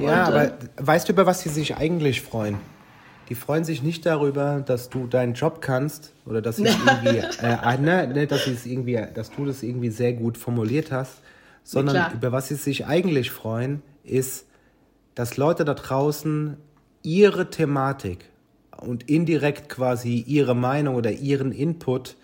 Ja, 0.00 0.26
und, 0.26 0.28
aber 0.28 0.44
äh, 0.44 0.50
weißt 0.78 1.08
du, 1.08 1.12
über 1.12 1.26
was 1.26 1.42
sie 1.42 1.50
sich 1.50 1.76
eigentlich 1.76 2.22
freuen? 2.22 2.58
Die 3.28 3.34
freuen 3.34 3.64
sich 3.64 3.82
nicht 3.82 4.04
darüber, 4.06 4.62
dass 4.64 4.90
du 4.90 5.06
deinen 5.06 5.34
Job 5.34 5.60
kannst 5.60 6.12
oder 6.26 6.42
dass 6.42 6.56
sie 6.56 6.64
irgendwie, 7.04 7.18
äh, 7.18 7.78
ne, 7.78 8.06
ne, 8.08 8.26
dass 8.26 8.46
es 8.46 8.66
irgendwie, 8.66 9.00
dass 9.14 9.30
du 9.30 9.44
das 9.44 9.62
irgendwie 9.62 9.90
sehr 9.90 10.12
gut 10.12 10.36
formuliert 10.38 10.92
hast, 10.92 11.20
sondern 11.62 11.96
ja, 11.96 12.12
über 12.14 12.32
was 12.32 12.48
sie 12.48 12.56
sich 12.56 12.86
eigentlich 12.86 13.30
freuen, 13.30 13.82
ist, 14.04 14.46
dass 15.14 15.36
Leute 15.36 15.64
da 15.64 15.74
draußen 15.74 16.56
ihre 17.02 17.50
Thematik 17.50 18.26
und 18.78 19.08
indirekt 19.08 19.68
quasi 19.68 20.24
ihre 20.26 20.54
Meinung 20.54 20.94
oder 20.96 21.12
ihren 21.12 21.52
Input 21.52 22.16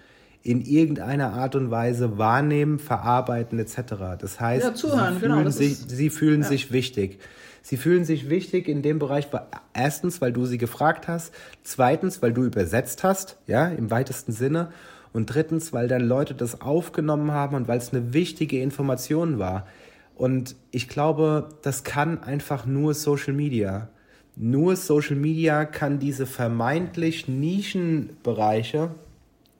in 0.43 0.63
irgendeiner 0.63 1.35
Art 1.35 1.55
und 1.55 1.71
Weise 1.71 2.19
wahrnehmen, 2.19 2.79
verarbeiten 2.79 3.59
etc. 3.59 4.19
Das 4.19 4.41
heißt, 4.41 4.65
ja, 4.65 4.75
zuhören, 4.75 5.15
sie, 5.15 5.21
genau, 5.21 5.37
fühlen, 5.37 5.51
sich, 5.51 5.73
ist, 5.73 5.91
sie 5.91 6.11
fühlen 6.11 6.43
ja. 6.43 6.49
sich 6.49 6.73
wichtig. 6.73 7.21
Sie 7.63 7.77
fühlen 7.77 8.05
sich 8.05 8.31
wichtig 8.31 8.69
in 8.69 8.83
dem 8.83 8.99
Bereich, 8.99 9.29
erstens, 9.75 10.21
weil 10.21 10.33
du 10.33 10.47
sie 10.47 10.59
gefragt 10.59 11.09
hast, 11.09 11.35
zweitens, 11.63 12.23
weil 12.23 12.33
du 12.33 12.45
übersetzt 12.45 13.05
hast, 13.05 13.39
ja, 13.47 13.69
im 13.69 13.91
weitesten 13.91 14.33
Sinne, 14.33 14.71
und 15.13 15.27
drittens, 15.27 15.73
weil 15.73 15.89
dann 15.89 16.03
Leute 16.03 16.35
das 16.35 16.61
aufgenommen 16.61 17.33
haben 17.33 17.57
und 17.57 17.69
weil 17.69 17.79
es 17.79 17.93
eine 17.93 18.13
wichtige 18.13 18.61
Information 18.63 19.39
war. 19.39 19.67
Und 20.15 20.55
ich 20.71 20.89
glaube, 20.89 21.49
das 21.63 21.83
kann 21.83 22.23
einfach 22.23 22.67
nur 22.67 22.95
Social 22.95 23.33
Media. 23.33 23.89
Nur 24.37 24.77
Social 24.77 25.17
Media 25.17 25.65
kann 25.65 25.99
diese 25.99 26.27
vermeintlich 26.27 27.27
Nischenbereiche 27.27 28.91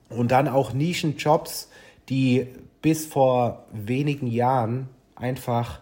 und 0.09 0.31
dann 0.31 0.49
auch 0.49 0.73
Nischenjobs, 0.73 1.69
die 2.09 2.47
bis 2.83 3.07
vor 3.07 3.67
wenigen 3.73 4.27
Jahren 4.27 4.89
einfach 5.17 5.81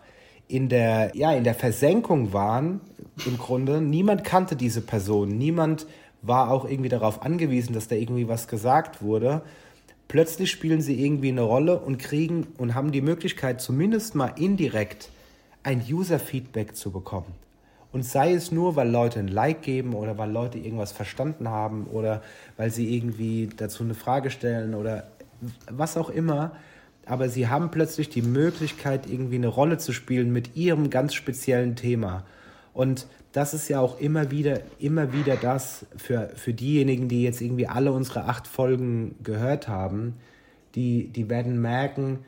in 0.49 0.69
der, 0.69 1.13
ja, 1.15 1.33
in 1.33 1.45
der 1.45 1.55
Versenkung 1.55 2.33
waren, 2.33 2.81
im 3.27 3.39
Grunde. 3.39 3.81
Niemand 3.81 4.25
kannte 4.25 4.57
diese 4.57 4.81
Person. 4.81 5.29
Niemand 5.37 5.87
war 6.23 6.51
auch 6.51 6.69
irgendwie 6.69 6.89
darauf 6.89 7.23
angewiesen, 7.23 7.75
dass 7.75 7.89
da 7.89 7.95
irgendwie 7.95 8.29
was 8.29 8.49
gesagt 8.49 9.03
wurde. 9.03 9.43
Plötzlich 10.09 10.51
spielen 10.51 10.81
sie 10.81 11.05
irgendwie 11.05 11.29
eine 11.29 11.43
Rolle 11.43 11.79
und 11.79 11.99
kriegen 11.99 12.47
und 12.57 12.75
haben 12.75 12.93
die 12.93 13.03
Möglichkeit, 13.03 13.61
zumindest 13.61 14.15
mal 14.15 14.33
indirekt 14.37 15.11
ein 15.63 15.83
User-Feedback 15.87 16.75
zu 16.75 16.91
bekommen. 16.91 17.35
Und 17.93 18.05
sei 18.05 18.33
es 18.33 18.53
nur, 18.53 18.77
weil 18.77 18.91
Leute 18.91 19.19
ein 19.19 19.29
Like 19.29 19.63
geben 19.63 19.95
oder 19.95 20.19
weil 20.19 20.31
Leute 20.31 20.59
irgendwas 20.59 20.93
verstanden 20.93 21.49
haben 21.49 21.87
oder 21.87 22.23
weil 22.57 22.71
sie 22.71 22.95
irgendwie 22.95 23.49
dazu 23.55 23.83
eine 23.83 23.95
Frage 23.95 24.31
stellen 24.31 24.75
oder 24.75 25.09
was 25.71 25.97
auch 25.97 26.11
immer. 26.11 26.53
Aber 27.09 27.29
sie 27.29 27.49
haben 27.49 27.71
plötzlich 27.71 28.09
die 28.09 28.23
Möglichkeit, 28.23 29.09
irgendwie 29.09 29.37
eine 29.37 29.49
Rolle 29.49 29.79
zu 29.79 29.93
spielen 29.93 30.33
mit 30.33 30.57
ihrem 30.57 30.91
ganz 30.91 31.15
speziellen 31.15 31.75
Thema. 31.75 32.25
Und 32.75 33.07
das 33.33 33.55
ist 33.55 33.69
ja 33.69 33.81
auch 33.81 33.99
immer 34.01 34.31
wieder, 34.31 34.61
immer 34.79 35.13
wieder 35.13 35.37
das 35.37 35.87
für, 35.97 36.31
für 36.35 36.53
diejenigen, 36.53 37.09
die 37.09 37.23
jetzt 37.23 37.41
irgendwie 37.41 37.67
alle 37.67 37.93
unsere 37.93 38.25
acht 38.25 38.47
Folgen 38.47 39.17
gehört 39.23 39.69
haben, 39.69 40.15
die, 40.75 41.09
die 41.09 41.29
werden 41.29 41.61
merken, 41.61 42.21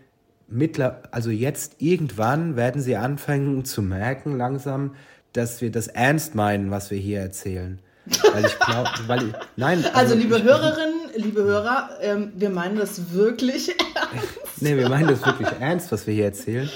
mittler, 0.49 1.03
also 1.11 1.31
jetzt 1.31 1.77
irgendwann 1.79 2.57
werden 2.57 2.83
sie 2.83 2.97
anfangen 2.97 3.65
zu 3.65 3.83
merken 3.83 4.37
langsam, 4.37 4.95
dass 5.33 5.61
wir 5.61 5.71
das 5.71 5.87
ernst 5.87 6.35
meinen, 6.35 6.71
was 6.71 6.91
wir 6.91 6.99
hier 6.99 7.21
erzählen. 7.21 7.79
Weil 8.33 8.47
ich 8.47 8.59
glaube, 8.59 8.91
weil 9.07 9.29
ich, 9.29 9.35
nein. 9.57 9.79
Also, 9.79 9.91
also 9.95 10.15
liebe 10.17 10.39
ich, 10.39 10.43
Hörerinnen, 10.43 11.11
liebe 11.17 11.43
Hörer, 11.43 11.91
ähm, 12.01 12.33
wir 12.35 12.51
meinen 12.51 12.77
das 12.77 13.13
wirklich 13.13 13.69
ernst. 13.95 14.40
Nee, 14.63 14.77
wir 14.77 14.89
meinen 14.89 15.09
das 15.09 15.25
wirklich 15.25 15.49
ernst, 15.61 15.91
was 15.93 16.07
wir 16.07 16.15
hier 16.15 16.27
erzählen. 16.27 16.69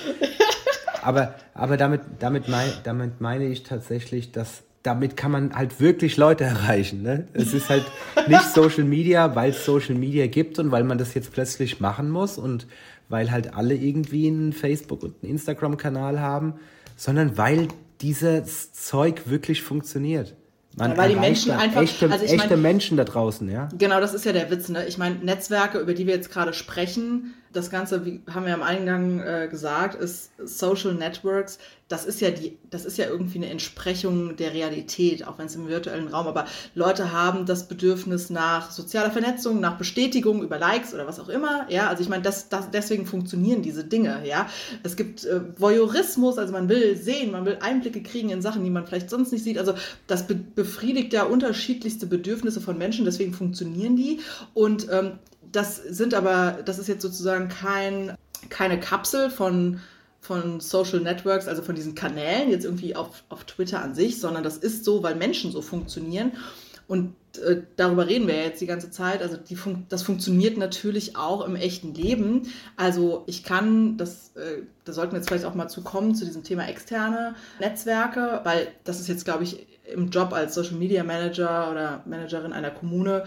Aber, 1.03 1.35
aber 1.53 1.77
damit, 1.77 2.01
damit, 2.19 2.49
mein, 2.49 2.71
damit 2.83 3.21
meine 3.21 3.47
ich 3.47 3.63
tatsächlich, 3.63 4.33
dass 4.33 4.63
damit 4.85 5.17
kann 5.17 5.31
man 5.31 5.55
halt 5.55 5.81
wirklich 5.81 6.19
Leute 6.19 6.45
erreichen. 6.45 7.03
Ne? 7.03 7.27
Es 7.33 7.55
ist 7.55 7.71
halt 7.71 7.85
nicht 8.29 8.43
Social 8.55 8.85
Media, 8.85 9.35
weil 9.35 9.51
es 9.51 9.65
Social 9.65 9.95
Media 9.95 10.27
gibt 10.27 10.59
und 10.59 10.71
weil 10.71 10.85
man 10.85 10.99
das 10.99 11.15
jetzt 11.15 11.33
plötzlich 11.33 11.81
machen 11.81 12.11
muss 12.11 12.37
und 12.37 12.67
weil 13.09 13.31
halt 13.31 13.55
alle 13.55 13.75
irgendwie 13.75 14.29
einen 14.29 14.53
Facebook- 14.53 15.03
und 15.03 15.15
einen 15.23 15.33
Instagram-Kanal 15.33 16.21
haben, 16.21 16.55
sondern 16.97 17.39
weil 17.39 17.69
dieses 18.03 18.73
Zeug 18.73 19.23
wirklich 19.27 19.63
funktioniert. 19.63 20.35
Man 20.77 20.97
weil 20.97 21.11
die 21.11 21.17
Menschen 21.17 21.53
einfach 21.53 21.83
echte, 21.83 22.11
also 22.11 22.25
echte 22.25 22.49
mein, 22.51 22.63
Menschen 22.63 22.97
da 22.97 23.05
draußen, 23.05 23.49
ja. 23.49 23.69
Genau, 23.79 24.01
das 24.01 24.13
ist 24.13 24.25
ja 24.25 24.33
der 24.33 24.51
Witz. 24.51 24.69
Ne? 24.69 24.85
Ich 24.87 24.99
meine, 24.99 25.17
Netzwerke, 25.17 25.79
über 25.79 25.95
die 25.95 26.07
wir 26.07 26.15
jetzt 26.15 26.31
gerade 26.31 26.53
sprechen, 26.53 27.35
das 27.55 27.71
Ganze, 27.71 28.05
wie 28.05 28.21
haben 28.33 28.47
wir 28.47 28.55
am 28.55 28.63
Eingang 28.63 29.21
äh, 29.21 29.49
gesagt, 29.49 29.95
ist 29.95 30.33
Social 30.45 30.95
Networks. 30.95 31.59
Das 31.89 32.05
ist 32.07 32.21
ja 32.21 32.31
die, 32.31 32.57
das 32.71 32.85
ist 32.85 32.97
ja 32.97 33.07
irgendwie 33.07 33.39
eine 33.39 33.51
Entsprechung 33.51 34.37
der 34.37 34.53
Realität, 34.55 35.27
auch 35.27 35.39
wenn 35.39 35.47
es 35.47 35.55
im 35.55 35.69
virtuellen 35.69 36.09
Raum. 36.09 36.27
Aber 36.27 36.47
Leute 36.75 37.13
haben 37.13 37.47
das 37.47 37.69
Bedürfnis 37.69 38.31
nach 38.31 38.71
sozialer 38.71 39.11
Vernetzung, 39.11 39.61
nach 39.61 39.79
Bestätigung 39.79 40.43
über 40.43 40.59
Likes 40.59 40.95
oder 40.95 41.07
was 41.07 41.21
auch 41.21 41.29
immer. 41.29 41.67
Ja, 41.71 41.89
also 41.89 42.03
ich 42.03 42.09
meine, 42.09 42.23
das, 42.23 42.49
das, 42.49 42.71
deswegen 42.71 43.07
funktionieren 43.07 43.63
diese 43.63 43.85
Dinge. 43.85 44.23
Ja, 44.27 44.49
es 44.83 44.97
gibt 44.97 45.25
äh, 45.25 45.41
Voyeurismus, 45.59 46.39
also 46.39 46.53
man 46.53 46.69
will 46.69 46.97
sehen, 46.97 47.31
man 47.31 47.45
will 47.45 47.59
Einblicke 47.61 48.03
kriegen 48.03 48.31
in 48.31 48.43
Sachen, 48.43 48.65
die 48.65 48.71
man 48.71 48.87
vielleicht 48.87 49.11
sonst 49.11 49.31
nicht 49.31 49.45
sieht. 49.45 49.59
Also 49.59 49.75
das 50.07 50.27
be 50.27 50.35
befriedigt 50.35 51.13
ja 51.13 51.25
unterschiedlichste 51.25 52.07
Bedürfnisse 52.07 52.61
von 52.61 52.79
Menschen, 52.79 53.05
deswegen 53.05 53.35
funktionieren 53.35 53.97
die. 53.97 54.21
Und 54.55 54.89
ähm, 54.91 55.19
das 55.55 55.77
sind 55.77 56.15
aber, 56.15 56.59
das 56.65 56.79
ist 56.79 56.89
jetzt 56.89 57.03
sozusagen 57.03 57.49
kein, 57.49 58.17
keine 58.49 58.81
Kapsel 58.81 59.31
von, 59.31 59.81
von 60.21 60.61
Social 60.61 61.01
Networks, 61.01 61.47
also 61.47 61.63
von 61.63 61.75
diesen 61.75 61.95
Kanälen, 61.95 62.51
jetzt 62.51 62.65
irgendwie 62.65 62.97
auf, 62.97 63.25
auf 63.29 63.45
Twitter 63.45 63.81
an 63.81 63.95
sich, 63.95 64.21
sondern 64.21 64.43
das 64.43 64.57
ist 64.57 64.85
so, 64.85 65.03
weil 65.03 65.15
Menschen 65.15 65.53
so 65.53 65.63
funktionieren. 65.63 66.33
Und 66.87 67.15
äh, 67.43 67.63
darüber 67.77 68.09
reden 68.09 68.27
wir 68.27 68.37
ja 68.37 68.43
jetzt 68.43 68.61
die 68.61 68.67
ganze 68.67 68.91
Zeit. 68.91 69.23
Also 69.23 69.37
die 69.37 69.57
fun 69.57 69.87
das 69.89 70.03
funktioniert 70.03 70.59
natürlich 70.59 71.17
auch 71.17 71.47
im 71.47 71.57
echten 71.57 71.95
Leben. 71.95 72.49
Also 72.77 73.25
ich 73.27 73.43
kann, 73.43 73.97
das, 73.97 74.33
äh, 74.37 74.63
da 74.85 74.93
sollten 74.93 75.13
wir 75.13 75.19
jetzt 75.19 75.29
vielleicht 75.29 75.47
auch 75.47 75.55
mal 75.55 75.69
zu 75.69 75.83
kommen, 75.83 76.15
zu 76.15 76.27
diesem 76.27 76.45
Thema 76.45 76.69
externe 76.69 77.37
Netzwerke, 77.59 78.41
weil 78.45 78.69
das 78.85 79.01
ist 79.01 79.09
jetzt, 79.09 79.25
glaube 79.25 79.45
ich, 79.45 79.67
im 79.85 80.11
Job 80.11 80.33
als 80.33 80.55
Social 80.55 80.77
Media 80.77 81.05
Manager 81.05 81.71
oder 81.71 82.03
Managerin 82.07 82.53
einer 82.53 82.71
Kommune 82.71 83.25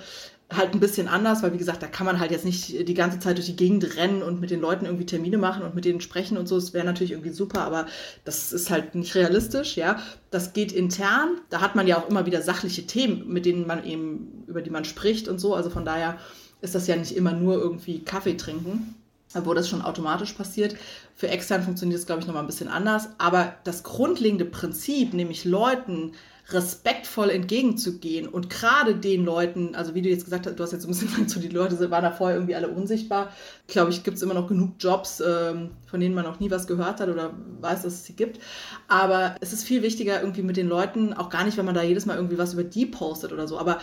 halt 0.51 0.73
ein 0.73 0.79
bisschen 0.79 1.09
anders, 1.09 1.43
weil 1.43 1.53
wie 1.53 1.57
gesagt, 1.57 1.83
da 1.83 1.87
kann 1.87 2.05
man 2.05 2.19
halt 2.19 2.31
jetzt 2.31 2.45
nicht 2.45 2.87
die 2.87 2.93
ganze 2.93 3.19
Zeit 3.19 3.37
durch 3.37 3.47
die 3.47 3.55
Gegend 3.55 3.97
rennen 3.97 4.23
und 4.23 4.39
mit 4.39 4.49
den 4.49 4.61
Leuten 4.61 4.85
irgendwie 4.85 5.05
Termine 5.05 5.37
machen 5.37 5.63
und 5.63 5.75
mit 5.75 5.83
denen 5.83 5.99
sprechen 5.99 6.37
und 6.37 6.47
so. 6.47 6.55
Das 6.55 6.73
wäre 6.73 6.85
natürlich 6.85 7.11
irgendwie 7.11 7.31
super, 7.31 7.61
aber 7.61 7.85
das 8.23 8.53
ist 8.53 8.69
halt 8.69 8.95
nicht 8.95 9.13
realistisch, 9.15 9.75
ja. 9.75 9.99
Das 10.31 10.53
geht 10.53 10.71
intern. 10.71 11.41
Da 11.49 11.59
hat 11.59 11.75
man 11.75 11.85
ja 11.85 11.97
auch 11.97 12.09
immer 12.09 12.25
wieder 12.25 12.41
sachliche 12.41 12.87
Themen, 12.87 13.27
mit 13.27 13.45
denen 13.45 13.67
man 13.67 13.83
eben, 13.83 14.45
über 14.47 14.61
die 14.61 14.69
man 14.69 14.85
spricht 14.85 15.27
und 15.27 15.39
so. 15.39 15.53
Also 15.53 15.69
von 15.69 15.83
daher 15.83 16.17
ist 16.61 16.75
das 16.75 16.87
ja 16.87 16.95
nicht 16.95 17.15
immer 17.15 17.33
nur 17.33 17.55
irgendwie 17.55 17.99
Kaffee 17.99 18.37
trinken, 18.37 18.95
wo 19.34 19.53
das 19.53 19.69
schon 19.69 19.82
automatisch 19.82 20.34
passiert. 20.34 20.75
Für 21.15 21.30
extern 21.30 21.63
funktioniert 21.63 21.99
es, 21.99 22.05
glaube 22.05 22.21
ich, 22.21 22.28
nochmal 22.28 22.43
ein 22.43 22.47
bisschen 22.47 22.69
anders. 22.69 23.09
Aber 23.17 23.55
das 23.63 23.84
grundlegende 23.84 24.45
Prinzip, 24.45 25.13
nämlich 25.13 25.45
Leuten 25.45 26.13
respektvoll 26.49 27.30
entgegenzugehen 27.30 28.25
und 28.25 28.49
gerade 28.49 28.95
den 28.95 29.25
Leuten, 29.25 29.75
also 29.75 29.95
wie 29.95 30.01
du 30.01 30.07
jetzt 30.07 30.23
gesagt 30.23 30.47
hast, 30.47 30.57
du 30.57 30.63
hast 30.63 30.71
jetzt 30.71 30.86
ein 30.86 30.88
bisschen 30.88 31.28
so 31.28 31.41
die 31.41 31.49
Leute 31.49 31.91
waren 31.91 32.03
da 32.03 32.11
vorher 32.11 32.38
irgendwie 32.38 32.55
alle 32.55 32.69
unsichtbar. 32.69 33.34
Glaube 33.67 33.91
ich, 33.91 34.03
gibt 34.03 34.15
es 34.15 34.23
immer 34.23 34.34
noch 34.34 34.47
genug 34.47 34.75
Jobs, 34.80 35.19
ähm, 35.19 35.71
von 35.88 35.99
denen 35.99 36.15
man 36.15 36.23
noch 36.23 36.39
nie 36.39 36.49
was 36.49 36.65
gehört 36.65 37.01
hat 37.01 37.09
oder 37.09 37.34
weiß, 37.59 37.82
dass 37.82 37.93
es 37.93 38.05
sie 38.05 38.13
gibt. 38.13 38.39
Aber 38.88 39.36
es 39.41 39.51
ist 39.51 39.65
viel 39.65 39.82
wichtiger 39.82 40.21
irgendwie 40.21 40.43
mit 40.43 40.55
den 40.55 40.69
Leuten, 40.69 41.13
auch 41.13 41.30
gar 41.30 41.43
nicht, 41.43 41.57
wenn 41.57 41.65
man 41.65 41.75
da 41.75 41.84
jedes 41.84 42.05
Mal 42.05 42.15
irgendwie 42.15 42.38
was 42.38 42.53
über 42.53 42.63
die 42.63 42.86
postet 42.86 43.34
oder 43.34 43.47
so, 43.47 43.59
aber 43.59 43.80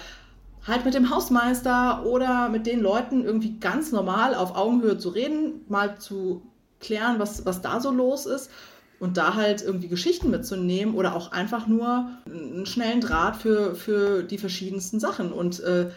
halt 0.66 0.84
mit 0.84 0.94
dem 0.94 1.10
Hausmeister 1.10 2.04
oder 2.06 2.48
mit 2.48 2.66
den 2.66 2.80
Leuten 2.80 3.24
irgendwie 3.24 3.58
ganz 3.58 3.92
normal 3.92 4.34
auf 4.34 4.56
Augenhöhe 4.56 4.98
zu 4.98 5.10
reden, 5.10 5.64
mal 5.68 5.98
zu 5.98 6.42
klären, 6.80 7.18
was, 7.18 7.44
was 7.46 7.62
da 7.62 7.80
so 7.80 7.90
los 7.90 8.26
ist 8.26 8.50
und 9.00 9.16
da 9.16 9.34
halt 9.34 9.62
irgendwie 9.62 9.88
Geschichten 9.88 10.30
mitzunehmen 10.30 10.94
oder 10.94 11.14
auch 11.14 11.32
einfach 11.32 11.66
nur 11.66 12.08
einen 12.26 12.66
schnellen 12.66 13.00
Draht 13.00 13.36
für, 13.36 13.74
für 13.74 14.22
die 14.22 14.38
verschiedensten 14.38 15.00
Sachen. 15.00 15.32
Und 15.32 15.60
äh, 15.60 15.90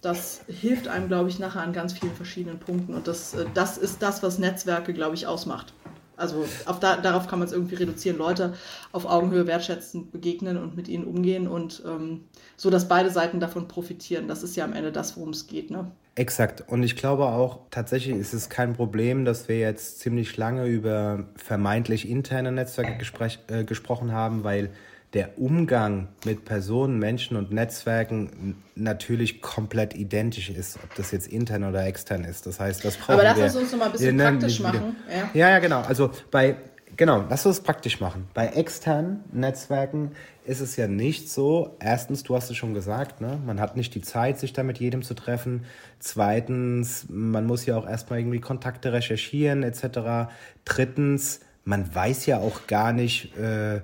das 0.00 0.42
hilft 0.46 0.88
einem, 0.88 1.08
glaube 1.08 1.28
ich, 1.28 1.38
nachher 1.38 1.62
an 1.62 1.72
ganz 1.72 1.92
vielen 1.92 2.14
verschiedenen 2.14 2.58
Punkten. 2.58 2.94
Und 2.94 3.08
das, 3.08 3.34
äh, 3.34 3.46
das 3.54 3.76
ist 3.76 4.02
das, 4.02 4.22
was 4.22 4.38
Netzwerke, 4.38 4.94
glaube 4.94 5.14
ich, 5.14 5.26
ausmacht. 5.26 5.74
Also 6.18 6.44
da, 6.80 6.96
darauf 6.96 7.28
kann 7.28 7.38
man 7.38 7.46
es 7.46 7.52
irgendwie 7.52 7.76
reduzieren, 7.76 8.18
Leute 8.18 8.54
auf 8.92 9.06
Augenhöhe 9.06 9.46
wertschätzend 9.46 10.10
begegnen 10.10 10.56
und 10.58 10.76
mit 10.76 10.88
ihnen 10.88 11.04
umgehen 11.04 11.48
und 11.48 11.82
ähm, 11.86 12.24
so, 12.56 12.70
dass 12.70 12.88
beide 12.88 13.10
Seiten 13.10 13.40
davon 13.40 13.68
profitieren. 13.68 14.28
Das 14.28 14.42
ist 14.42 14.56
ja 14.56 14.64
am 14.64 14.72
Ende 14.72 14.92
das, 14.92 15.16
worum 15.16 15.30
es 15.30 15.46
geht. 15.46 15.70
Ne? 15.70 15.90
Exakt. 16.16 16.64
Und 16.66 16.82
ich 16.82 16.96
glaube 16.96 17.26
auch, 17.26 17.60
tatsächlich 17.70 18.16
ist 18.16 18.34
es 18.34 18.48
kein 18.48 18.74
Problem, 18.74 19.24
dass 19.24 19.48
wir 19.48 19.60
jetzt 19.60 20.00
ziemlich 20.00 20.36
lange 20.36 20.66
über 20.66 21.28
vermeintlich 21.36 22.08
interne 22.08 22.50
Netzwerke 22.50 22.98
äh, 23.46 23.64
gesprochen 23.64 24.10
haben, 24.10 24.42
weil 24.42 24.70
der 25.14 25.38
Umgang 25.38 26.08
mit 26.24 26.44
Personen, 26.44 26.98
Menschen 26.98 27.36
und 27.36 27.50
Netzwerken 27.50 28.56
natürlich 28.74 29.40
komplett 29.40 29.94
identisch 29.94 30.50
ist, 30.50 30.78
ob 30.84 30.94
das 30.96 31.12
jetzt 31.12 31.28
intern 31.28 31.64
oder 31.64 31.86
extern 31.86 32.24
ist. 32.24 32.46
Das 32.46 32.60
heißt, 32.60 32.84
das 32.84 32.96
brauchen 32.96 33.16
wir. 33.16 33.30
Aber 33.30 33.40
lass 33.40 33.54
uns 33.54 33.56
uns 33.56 33.72
noch 33.72 33.78
mal 33.78 33.86
ein 33.86 33.92
bisschen 33.92 34.18
praktisch 34.18 34.60
machen. 34.60 34.96
Ja. 35.08 35.30
ja, 35.32 35.50
ja, 35.50 35.58
genau. 35.58 35.80
Also 35.80 36.10
bei 36.30 36.56
Genau, 36.98 37.24
lass 37.30 37.46
uns 37.46 37.60
praktisch 37.60 38.00
machen. 38.00 38.26
Bei 38.34 38.48
externen 38.48 39.22
Netzwerken 39.30 40.10
ist 40.44 40.60
es 40.60 40.74
ja 40.74 40.88
nicht 40.88 41.30
so. 41.30 41.76
Erstens, 41.78 42.24
du 42.24 42.34
hast 42.34 42.50
es 42.50 42.56
schon 42.56 42.74
gesagt, 42.74 43.20
ne? 43.20 43.38
man 43.46 43.60
hat 43.60 43.76
nicht 43.76 43.94
die 43.94 44.00
Zeit, 44.00 44.40
sich 44.40 44.52
da 44.52 44.64
mit 44.64 44.80
jedem 44.80 45.02
zu 45.02 45.14
treffen. 45.14 45.64
Zweitens, 46.00 47.06
man 47.08 47.46
muss 47.46 47.66
ja 47.66 47.76
auch 47.76 47.88
erstmal 47.88 48.18
irgendwie 48.18 48.40
Kontakte 48.40 48.92
recherchieren 48.92 49.62
etc. 49.62 50.32
Drittens, 50.64 51.38
man 51.64 51.94
weiß 51.94 52.26
ja 52.26 52.38
auch 52.38 52.66
gar 52.66 52.92
nicht, 52.92 53.36
äh, 53.36 53.80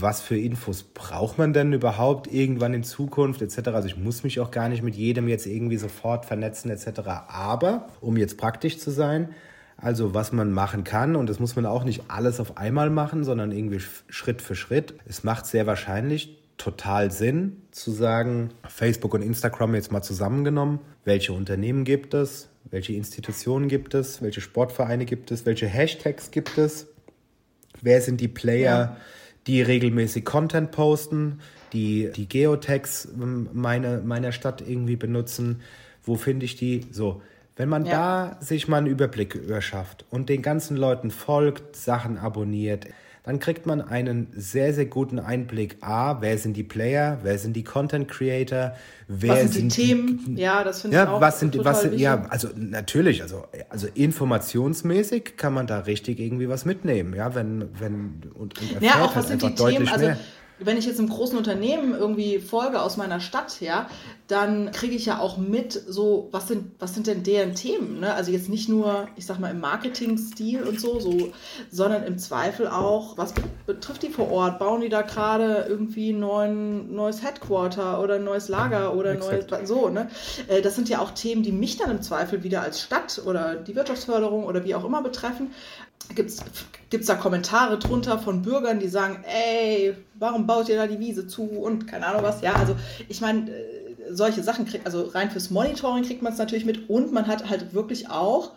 was 0.00 0.20
für 0.20 0.36
Infos 0.36 0.82
braucht 0.82 1.38
man 1.38 1.52
denn 1.52 1.72
überhaupt 1.72 2.32
irgendwann 2.32 2.74
in 2.74 2.84
Zukunft 2.84 3.42
etc. 3.42 3.68
Also 3.68 3.88
ich 3.88 3.96
muss 3.96 4.24
mich 4.24 4.40
auch 4.40 4.50
gar 4.50 4.68
nicht 4.68 4.82
mit 4.82 4.94
jedem 4.94 5.28
jetzt 5.28 5.46
irgendwie 5.46 5.76
sofort 5.76 6.24
vernetzen 6.24 6.70
etc. 6.70 7.00
Aber 7.28 7.88
um 8.00 8.16
jetzt 8.16 8.38
praktisch 8.38 8.78
zu 8.78 8.90
sein, 8.90 9.30
also 9.76 10.14
was 10.14 10.32
man 10.32 10.52
machen 10.52 10.84
kann 10.84 11.16
und 11.16 11.28
das 11.28 11.38
muss 11.38 11.56
man 11.56 11.66
auch 11.66 11.84
nicht 11.84 12.04
alles 12.08 12.40
auf 12.40 12.56
einmal 12.56 12.90
machen, 12.90 13.24
sondern 13.24 13.52
irgendwie 13.52 13.80
Schritt 14.08 14.40
für 14.40 14.54
Schritt. 14.54 14.94
Es 15.06 15.22
macht 15.22 15.46
sehr 15.46 15.66
wahrscheinlich 15.66 16.38
total 16.56 17.10
Sinn 17.10 17.62
zu 17.70 17.90
sagen, 17.90 18.50
Facebook 18.66 19.12
und 19.12 19.22
Instagram 19.22 19.74
jetzt 19.74 19.92
mal 19.92 20.02
zusammengenommen, 20.02 20.80
welche 21.04 21.32
Unternehmen 21.32 21.84
gibt 21.84 22.14
es, 22.14 22.48
welche 22.70 22.94
Institutionen 22.94 23.68
gibt 23.68 23.94
es, 23.94 24.22
welche 24.22 24.40
Sportvereine 24.40 25.04
gibt 25.04 25.30
es, 25.30 25.44
welche 25.44 25.66
Hashtags 25.66 26.30
gibt 26.30 26.56
es, 26.56 26.86
wer 27.82 28.00
sind 28.00 28.20
die 28.20 28.28
Player, 28.28 28.78
ja. 28.78 28.96
Die 29.46 29.62
regelmäßig 29.62 30.24
Content 30.24 30.70
posten, 30.70 31.40
die 31.72 32.10
die 32.14 32.28
Geotags 32.28 33.08
ähm, 33.14 33.48
meine, 33.52 33.98
meiner 33.98 34.32
Stadt 34.32 34.62
irgendwie 34.66 34.96
benutzen, 34.96 35.60
wo 36.04 36.16
finde 36.16 36.44
ich 36.46 36.56
die, 36.56 36.86
so. 36.90 37.22
Wenn 37.58 37.70
man 37.70 37.86
ja. 37.86 38.36
da 38.36 38.44
sich 38.44 38.68
mal 38.68 38.78
einen 38.78 38.86
Überblick 38.86 39.34
überschafft 39.34 40.04
und 40.10 40.28
den 40.28 40.42
ganzen 40.42 40.76
Leuten 40.76 41.10
folgt, 41.10 41.74
Sachen 41.74 42.18
abonniert, 42.18 42.86
dann 43.26 43.40
kriegt 43.40 43.66
man 43.66 43.80
einen 43.80 44.28
sehr, 44.36 44.72
sehr 44.72 44.86
guten 44.86 45.18
Einblick. 45.18 45.78
A, 45.80 46.20
wer 46.20 46.38
sind 46.38 46.56
die 46.56 46.62
Player, 46.62 47.18
wer 47.24 47.36
sind 47.40 47.54
die 47.56 47.64
Content 47.64 48.06
Creator, 48.06 48.74
wer 49.08 49.30
was 49.30 49.40
sind, 49.40 49.52
sind 49.52 49.76
die 49.76 49.82
Themen? 49.82 50.36
ja, 50.36 50.62
das 50.62 50.82
finde 50.82 50.96
ja, 50.96 51.02
ich 51.02 51.08
auch 51.08 51.20
was 51.20 51.40
sind, 51.40 51.64
was 51.64 51.80
sind, 51.82 51.98
Ja, 51.98 52.24
also 52.28 52.48
natürlich, 52.54 53.22
also, 53.22 53.44
also 53.68 53.88
informationsmäßig 53.92 55.36
kann 55.36 55.52
man 55.52 55.66
da 55.66 55.80
richtig 55.80 56.20
irgendwie 56.20 56.48
was 56.48 56.64
mitnehmen, 56.64 57.14
ja, 57.14 57.34
wenn, 57.34 57.68
wenn, 57.80 58.22
und, 58.32 58.60
und 58.60 58.62
erfährt 58.62 58.82
ja, 58.82 59.04
auch 59.04 59.16
was 59.16 59.28
halt 59.28 59.40
sind 59.40 59.58
die 59.58 59.64
Themen, 59.64 59.88
also, 59.88 60.12
wenn 60.58 60.78
ich 60.78 60.86
jetzt 60.86 60.98
einem 60.98 61.08
großen 61.08 61.36
Unternehmen 61.36 61.94
irgendwie 61.94 62.38
folge 62.38 62.80
aus 62.80 62.96
meiner 62.96 63.20
Stadt, 63.20 63.60
ja, 63.60 63.88
dann 64.26 64.72
kriege 64.72 64.96
ich 64.96 65.06
ja 65.06 65.20
auch 65.20 65.36
mit, 65.36 65.72
so, 65.72 66.28
was 66.32 66.48
sind, 66.48 66.72
was 66.78 66.94
sind 66.94 67.06
denn 67.06 67.22
deren 67.22 67.54
Themen? 67.54 68.00
Ne? 68.00 68.12
Also 68.12 68.32
jetzt 68.32 68.48
nicht 68.48 68.68
nur, 68.68 69.08
ich 69.16 69.26
sag 69.26 69.38
mal, 69.38 69.50
im 69.50 69.60
Marketing-Stil 69.60 70.62
und 70.62 70.80
so, 70.80 70.98
so, 70.98 71.32
sondern 71.70 72.02
im 72.02 72.18
Zweifel 72.18 72.66
auch, 72.68 73.16
was 73.18 73.34
betrifft 73.66 74.02
die 74.02 74.08
vor 74.08 74.30
Ort? 74.30 74.58
Bauen 74.58 74.80
die 74.80 74.88
da 74.88 75.02
gerade 75.02 75.66
irgendwie 75.68 76.10
ein 76.10 76.94
neues 76.94 77.22
Headquarter 77.22 78.00
oder 78.00 78.14
ein 78.14 78.24
neues 78.24 78.48
Lager 78.48 78.94
oder 78.94 79.12
Exakt. 79.12 79.50
neues, 79.50 79.68
so, 79.68 79.88
ne? 79.90 80.08
Äh, 80.48 80.62
das 80.62 80.74
sind 80.74 80.88
ja 80.88 81.00
auch 81.00 81.12
Themen, 81.12 81.42
die 81.42 81.52
mich 81.52 81.76
dann 81.76 81.90
im 81.90 82.02
Zweifel 82.02 82.42
wieder 82.42 82.62
als 82.62 82.80
Stadt 82.80 83.22
oder 83.24 83.56
die 83.56 83.76
Wirtschaftsförderung 83.76 84.44
oder 84.44 84.64
wie 84.64 84.74
auch 84.74 84.84
immer 84.84 85.02
betreffen 85.02 85.50
gibt 86.14 86.30
es 86.30 87.06
da 87.06 87.14
Kommentare 87.14 87.78
drunter 87.78 88.18
von 88.18 88.42
Bürgern, 88.42 88.78
die 88.78 88.88
sagen, 88.88 89.24
ey, 89.24 89.94
warum 90.14 90.46
baut 90.46 90.68
ihr 90.68 90.76
da 90.76 90.86
die 90.86 91.00
Wiese 91.00 91.26
zu 91.26 91.42
und 91.42 91.86
keine 91.86 92.06
Ahnung 92.06 92.22
was. 92.22 92.42
Ja, 92.42 92.54
also 92.54 92.76
ich 93.08 93.20
meine, 93.20 93.50
äh, 93.50 93.86
solche 94.10 94.42
Sachen 94.42 94.66
kriegt, 94.66 94.86
also 94.86 95.02
rein 95.02 95.30
fürs 95.30 95.50
Monitoring 95.50 96.04
kriegt 96.04 96.22
man 96.22 96.32
es 96.32 96.38
natürlich 96.38 96.64
mit 96.64 96.88
und 96.88 97.12
man 97.12 97.26
hat 97.26 97.48
halt 97.48 97.74
wirklich 97.74 98.08
auch, 98.10 98.52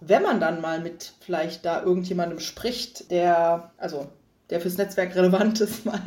wenn 0.00 0.22
man 0.22 0.40
dann 0.40 0.60
mal 0.60 0.80
mit 0.80 1.14
vielleicht 1.20 1.64
da 1.64 1.82
irgendjemandem 1.82 2.38
spricht, 2.40 3.10
der, 3.10 3.72
also 3.78 4.06
der 4.50 4.60
fürs 4.60 4.76
Netzwerk 4.76 5.14
relevant 5.14 5.60
ist, 5.60 5.84
mal 5.86 6.00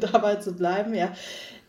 dabei 0.00 0.36
zu 0.36 0.52
bleiben, 0.52 0.94
ja, 0.94 1.12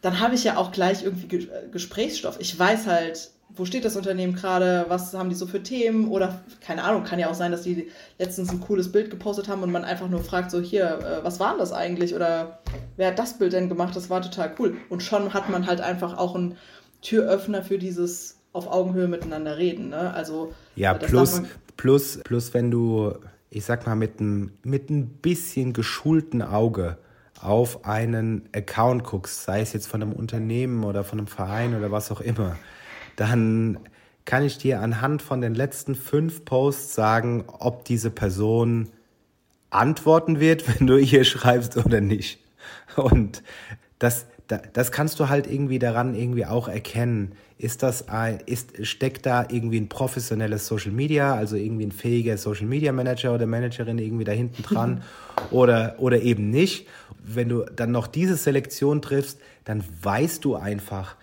dann 0.02 0.20
habe 0.20 0.36
ich 0.36 0.44
ja 0.44 0.58
auch 0.58 0.72
gleich 0.72 1.04
irgendwie 1.04 1.50
Gesprächsstoff. 1.72 2.38
Ich 2.40 2.58
weiß 2.58 2.86
halt, 2.88 3.32
wo 3.50 3.66
steht 3.66 3.86
das 3.86 3.96
Unternehmen 3.96 4.36
gerade, 4.36 4.86
was 4.90 5.14
haben 5.14 5.30
die 5.30 5.36
so 5.36 5.48
für 5.48 5.64
Themen 5.64 6.10
oder 6.10 6.42
keine 6.62 6.84
Ahnung, 6.84 7.04
kann 7.04 7.20
ja 7.20 7.30
auch 7.30 7.34
sein, 7.34 7.52
dass 7.52 7.64
die 7.64 7.90
letztens 8.20 8.52
ein 8.52 8.60
cooles 8.60 8.92
Bild 8.92 9.10
gepostet 9.10 9.48
haben 9.48 9.64
und 9.64 9.72
man 9.72 9.84
einfach 9.84 10.10
nur 10.10 10.24
fragt, 10.24 10.52
so 10.52 10.60
hier, 10.60 11.00
äh, 11.00 11.24
was 11.24 11.40
war 11.40 11.52
denn 11.52 11.60
das 11.60 11.72
eigentlich 11.72 12.14
oder 12.14 12.60
wer 12.98 13.08
hat 13.08 13.20
das 13.20 13.38
Bild 13.38 13.54
denn 13.54 13.70
gemacht, 13.70 13.96
das 13.96 14.10
war 14.10 14.22
total 14.22 14.54
cool. 14.60 14.78
Und 14.90 15.02
schon 15.02 15.34
hat 15.34 15.50
man 15.50 15.66
halt 15.66 15.82
einfach 15.82 16.18
auch 16.18 16.36
einen 16.36 16.58
Türöffner 17.02 17.64
für 17.64 17.78
dieses 17.78 18.38
auf 18.54 18.68
Augenhöhe 18.68 19.08
miteinander 19.08 19.58
reden. 19.58 19.90
Ne? 19.90 20.14
Also, 20.14 20.54
ja, 20.76 20.94
plus, 20.94 21.42
plus, 21.78 22.20
plus, 22.24 22.54
wenn 22.54 22.72
du, 22.72 23.14
ich 23.50 23.66
sag 23.66 23.86
mal, 23.86 23.96
mit 23.96 24.20
ein, 24.20 24.52
mit 24.64 24.90
ein 24.90 25.08
bisschen 25.08 25.74
geschulten 25.74 26.42
Auge 26.42 26.98
auf 27.40 27.86
einen 27.86 28.50
Account 28.54 29.04
guckst, 29.04 29.44
sei 29.44 29.62
es 29.62 29.74
jetzt 29.74 29.88
von 29.88 30.02
einem 30.02 30.14
Unternehmen 30.14 30.84
oder 30.84 31.04
von 31.04 31.20
einem 31.20 31.28
Verein 31.28 31.76
oder 31.76 31.92
was 31.92 32.12
auch 32.12 32.22
immer, 32.22 32.58
dann 33.18 33.80
kann 34.24 34.44
ich 34.44 34.58
dir 34.58 34.82
anhand 34.82 35.22
von 35.22 35.42
den 35.42 35.56
letzten 35.56 35.96
fünf 35.96 36.46
Posts 36.46 36.94
sagen, 36.94 37.46
ob 37.48 37.84
diese 37.86 38.10
Person 38.10 38.90
antworten 39.70 40.40
wird, 40.40 40.68
wenn 40.80 40.88
du 40.88 40.98
ihr 40.98 41.26
schreibst 41.26 41.76
oder 41.76 42.00
nicht. 42.00 42.40
Und 42.96 43.44
das, 44.00 44.28
das 44.74 44.92
kannst 44.92 45.20
du 45.20 45.30
halt 45.30 45.48
irgendwie 45.48 45.80
daran 45.80 46.16
irgendwie 46.16 46.46
auch 46.46 46.68
erkennen. 46.68 47.34
Ist 47.58 47.82
das 47.84 48.08
ein, 48.08 48.40
ist, 48.46 48.86
steckt 48.86 49.26
da 49.26 49.48
irgendwie 49.50 49.80
ein 49.80 49.90
professionelles 49.90 50.68
Social 50.68 50.92
Media, 50.92 51.34
also 51.34 51.56
irgendwie 51.56 51.86
ein 51.86 51.92
fähiger 51.92 52.38
Social 52.38 52.68
Media 52.68 52.92
Manager 52.92 53.34
oder 53.34 53.48
Managerin 53.48 53.98
irgendwie 53.98 54.26
da 54.26 54.32
hinten 54.32 54.62
dran 54.62 55.04
oder, 55.52 55.96
oder 55.98 56.22
eben 56.22 56.52
nicht? 56.52 56.88
Wenn 57.24 57.50
du 57.50 57.66
dann 57.76 57.92
noch 57.92 58.08
diese 58.08 58.36
Selektion 58.36 59.02
triffst, 59.02 59.40
dann 59.64 59.84
weißt 60.04 60.46
du 60.46 60.56
einfach, 60.56 61.16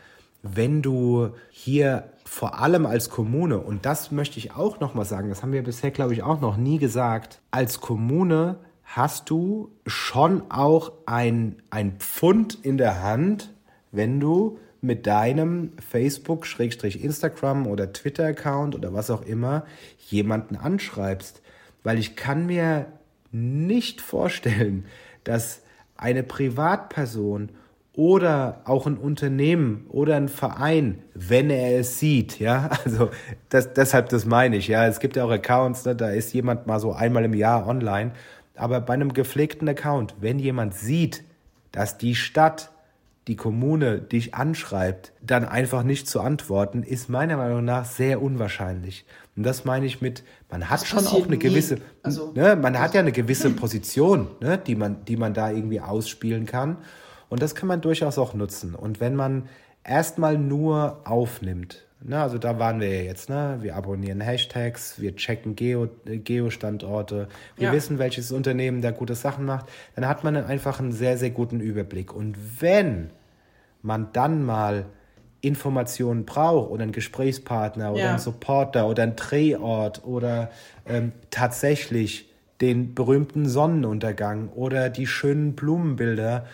wenn 0.45 0.82
du 0.82 1.30
hier 1.51 2.05
vor 2.24 2.61
allem 2.61 2.84
als 2.84 3.09
Kommune, 3.09 3.59
und 3.59 3.86
das 3.86 4.12
möchte 4.12 4.38
ich 4.38 4.55
auch 4.55 4.78
nochmal 4.78 5.07
sagen, 5.07 5.30
das 5.30 5.42
haben 5.42 5.53
wir 5.53 5.64
bisher, 5.64 5.90
glaube 5.90 6.12
ich, 6.12 6.22
auch 6.22 6.40
noch 6.40 6.59
nie 6.59 6.78
gesagt, 6.78 7.40
als 7.51 7.80
Kommune 7.80 8.57
hast 8.84 9.30
du 9.30 9.70
schon 9.86 10.42
auch 10.51 10.92
ein, 11.07 11.57
ein 11.70 11.92
Pfund 11.99 12.59
in 12.62 12.76
der 12.76 13.03
Hand, 13.03 13.53
wenn 13.90 14.20
du 14.20 14.59
mit 14.82 15.07
deinem 15.07 15.72
Facebook, 15.90 16.47
Instagram 16.59 17.66
oder 17.66 17.92
Twitter-Account 17.95 18.74
oder 18.74 18.92
was 18.92 19.11
auch 19.11 19.22
immer 19.22 19.64
jemanden 20.11 20.57
anschreibst. 20.57 21.40
Weil 21.82 21.99
ich 21.99 22.16
kann 22.16 22.45
mir 22.45 22.86
nicht 23.32 24.03
vorstellen, 24.03 24.84
dass 25.24 25.62
eine 25.97 26.22
Privatperson 26.22 27.49
oder 27.97 28.61
auch 28.64 28.86
ein 28.86 28.97
Unternehmen 28.97 29.86
oder 29.88 30.16
ein 30.16 30.28
Verein, 30.28 30.99
wenn 31.14 31.49
er 31.49 31.78
es 31.78 31.99
sieht, 32.01 32.40
ja, 32.40 32.70
also 32.84 33.11
das, 33.49 33.72
deshalb 33.72 34.09
das 34.09 34.26
meine 34.26 34.57
ich, 34.57 34.68
ja, 34.68 34.86
es 34.86 35.01
gibt 35.01 35.16
ja 35.16 35.24
auch 35.24 35.30
Accounts, 35.30 35.84
ne, 35.84 35.95
da 35.95 36.11
ist 36.11 36.32
jemand 36.34 36.66
mal 36.66 36.80
so 36.80 36.92
einmal 36.92 37.24
im 37.24 37.34
Jahr 37.34 37.66
online, 37.66 38.12
aber 38.57 38.80
bei 38.80 38.95
einem 38.95 39.12
gepflegten 39.12 39.68
Account, 39.68 40.16
wenn 40.20 40.38
jemand 40.38 40.74
sieht, 40.74 41.24
dass 41.72 41.99
die 41.99 42.14
Stadt, 42.14 42.70
die 43.26 43.36
Kommune 43.36 44.01
dich 44.01 44.34
anschreibt, 44.34 45.12
dann 45.22 45.45
einfach 45.45 45.82
nicht 45.82 46.09
zu 46.09 46.20
antworten, 46.20 46.82
ist 46.82 47.09
meiner 47.09 47.36
Meinung 47.36 47.64
nach 47.64 47.84
sehr 47.84 48.20
unwahrscheinlich. 48.20 49.07
Und 49.36 49.45
das 49.45 49.64
meine 49.64 49.86
ich 49.86 50.01
mit, 50.01 50.24
man 50.51 50.68
hat 50.68 50.82
das 50.82 50.88
schon 50.88 51.07
auch 51.07 51.26
eine 51.26 51.38
gewisse, 51.38 51.78
also, 52.03 52.32
ne, 52.34 52.55
man 52.55 52.78
hat 52.78 52.95
ja 52.95 53.01
eine 53.01 53.12
gewisse 53.12 53.51
Position, 53.51 54.28
ne, 54.40 54.59
die 54.59 54.74
man, 54.74 55.05
die 55.07 55.16
man 55.16 55.32
da 55.32 55.51
irgendwie 55.51 55.80
ausspielen 55.80 56.47
kann. 56.47 56.76
Und 57.28 57.42
das 57.42 57.54
kann 57.54 57.68
man 57.68 57.80
durchaus 57.80 58.18
auch 58.18 58.34
nutzen. 58.34 58.74
Und 58.74 59.00
wenn 59.00 59.14
man 59.14 59.48
erstmal 59.82 60.38
nur 60.38 61.00
aufnimmt, 61.04 61.84
ne, 62.00 62.22
also 62.22 62.38
da 62.38 62.58
waren 62.58 62.80
wir 62.80 62.88
ja 62.88 63.02
jetzt, 63.02 63.28
ne, 63.28 63.58
wir 63.60 63.76
abonnieren 63.76 64.20
Hashtags, 64.20 65.00
wir 65.00 65.16
checken 65.16 65.56
Geo, 65.56 65.88
Geo-Standorte, 66.04 67.28
wir 67.56 67.68
ja. 67.68 67.72
wissen, 67.72 67.98
welches 67.98 68.32
Unternehmen 68.32 68.82
da 68.82 68.90
gute 68.90 69.14
Sachen 69.14 69.44
macht, 69.44 69.66
dann 69.94 70.06
hat 70.06 70.24
man 70.24 70.36
einfach 70.36 70.80
einen 70.80 70.92
sehr, 70.92 71.18
sehr 71.18 71.30
guten 71.30 71.60
Überblick. 71.60 72.14
Und 72.14 72.36
wenn 72.60 73.10
man 73.82 74.08
dann 74.12 74.44
mal 74.44 74.86
Informationen 75.40 76.24
braucht 76.24 76.70
oder 76.70 76.84
einen 76.84 76.92
Gesprächspartner 76.92 77.92
oder 77.92 78.00
ja. 78.00 78.10
einen 78.10 78.18
Supporter 78.18 78.88
oder 78.88 79.02
einen 79.02 79.16
Drehort 79.16 80.04
oder 80.04 80.50
ähm, 80.86 81.12
tatsächlich 81.30 82.30
den 82.60 82.94
berühmten 82.94 83.46
Sonnenuntergang 83.46 84.48
oder 84.48 84.88
die 84.88 85.06
schönen 85.06 85.54
Blumenbilder 85.54 86.46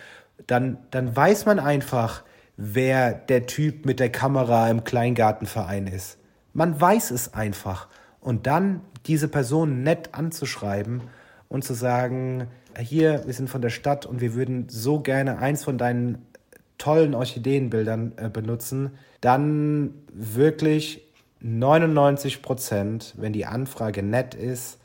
dann, 0.47 0.77
dann 0.91 1.15
weiß 1.15 1.45
man 1.45 1.59
einfach, 1.59 2.23
wer 2.57 3.13
der 3.13 3.47
Typ 3.47 3.85
mit 3.85 3.99
der 3.99 4.11
Kamera 4.11 4.69
im 4.69 4.83
Kleingartenverein 4.83 5.87
ist. 5.87 6.17
Man 6.53 6.79
weiß 6.79 7.11
es 7.11 7.33
einfach. 7.33 7.87
Und 8.19 8.45
dann 8.47 8.81
diese 9.07 9.27
Person 9.27 9.83
nett 9.83 10.09
anzuschreiben 10.13 11.01
und 11.49 11.63
zu 11.63 11.73
sagen, 11.73 12.47
hier, 12.77 13.23
wir 13.25 13.33
sind 13.33 13.49
von 13.49 13.61
der 13.61 13.69
Stadt 13.69 14.05
und 14.05 14.21
wir 14.21 14.35
würden 14.35 14.69
so 14.69 14.99
gerne 14.99 15.39
eins 15.39 15.63
von 15.63 15.77
deinen 15.77 16.25
tollen 16.77 17.13
Orchideenbildern 17.13 18.13
äh, 18.17 18.29
benutzen, 18.29 18.91
dann 19.21 19.93
wirklich 20.13 21.03
99 21.41 22.41
Prozent, 22.41 23.13
wenn 23.17 23.33
die 23.33 23.45
Anfrage 23.45 24.03
nett 24.03 24.35
ist, 24.35 24.79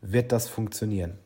wird 0.00 0.32
das 0.32 0.48
funktionieren. 0.48 1.18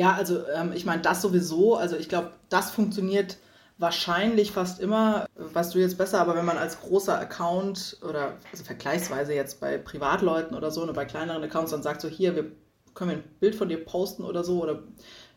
Ja, 0.00 0.14
also 0.14 0.46
ähm, 0.48 0.72
ich 0.72 0.86
meine, 0.86 1.02
das 1.02 1.20
sowieso, 1.20 1.76
also 1.76 1.94
ich 1.94 2.08
glaube, 2.08 2.30
das 2.48 2.70
funktioniert 2.70 3.36
wahrscheinlich 3.76 4.50
fast 4.50 4.80
immer, 4.80 5.26
weißt 5.34 5.74
du 5.74 5.78
jetzt 5.78 5.98
besser, 5.98 6.22
aber 6.22 6.34
wenn 6.36 6.46
man 6.46 6.56
als 6.56 6.80
großer 6.80 7.18
Account 7.18 7.98
oder 8.08 8.38
also 8.50 8.64
vergleichsweise 8.64 9.34
jetzt 9.34 9.60
bei 9.60 9.76
Privatleuten 9.76 10.56
oder 10.56 10.70
so, 10.70 10.80
oder 10.80 10.92
ne, 10.92 10.96
bei 10.96 11.04
kleineren 11.04 11.44
Accounts 11.44 11.72
dann 11.72 11.82
sagt 11.82 12.00
so, 12.00 12.08
hier, 12.08 12.34
wir 12.34 12.50
können 12.94 13.10
ein 13.10 13.24
Bild 13.40 13.54
von 13.54 13.68
dir 13.68 13.84
posten 13.84 14.24
oder 14.24 14.42
so 14.42 14.62
oder 14.62 14.84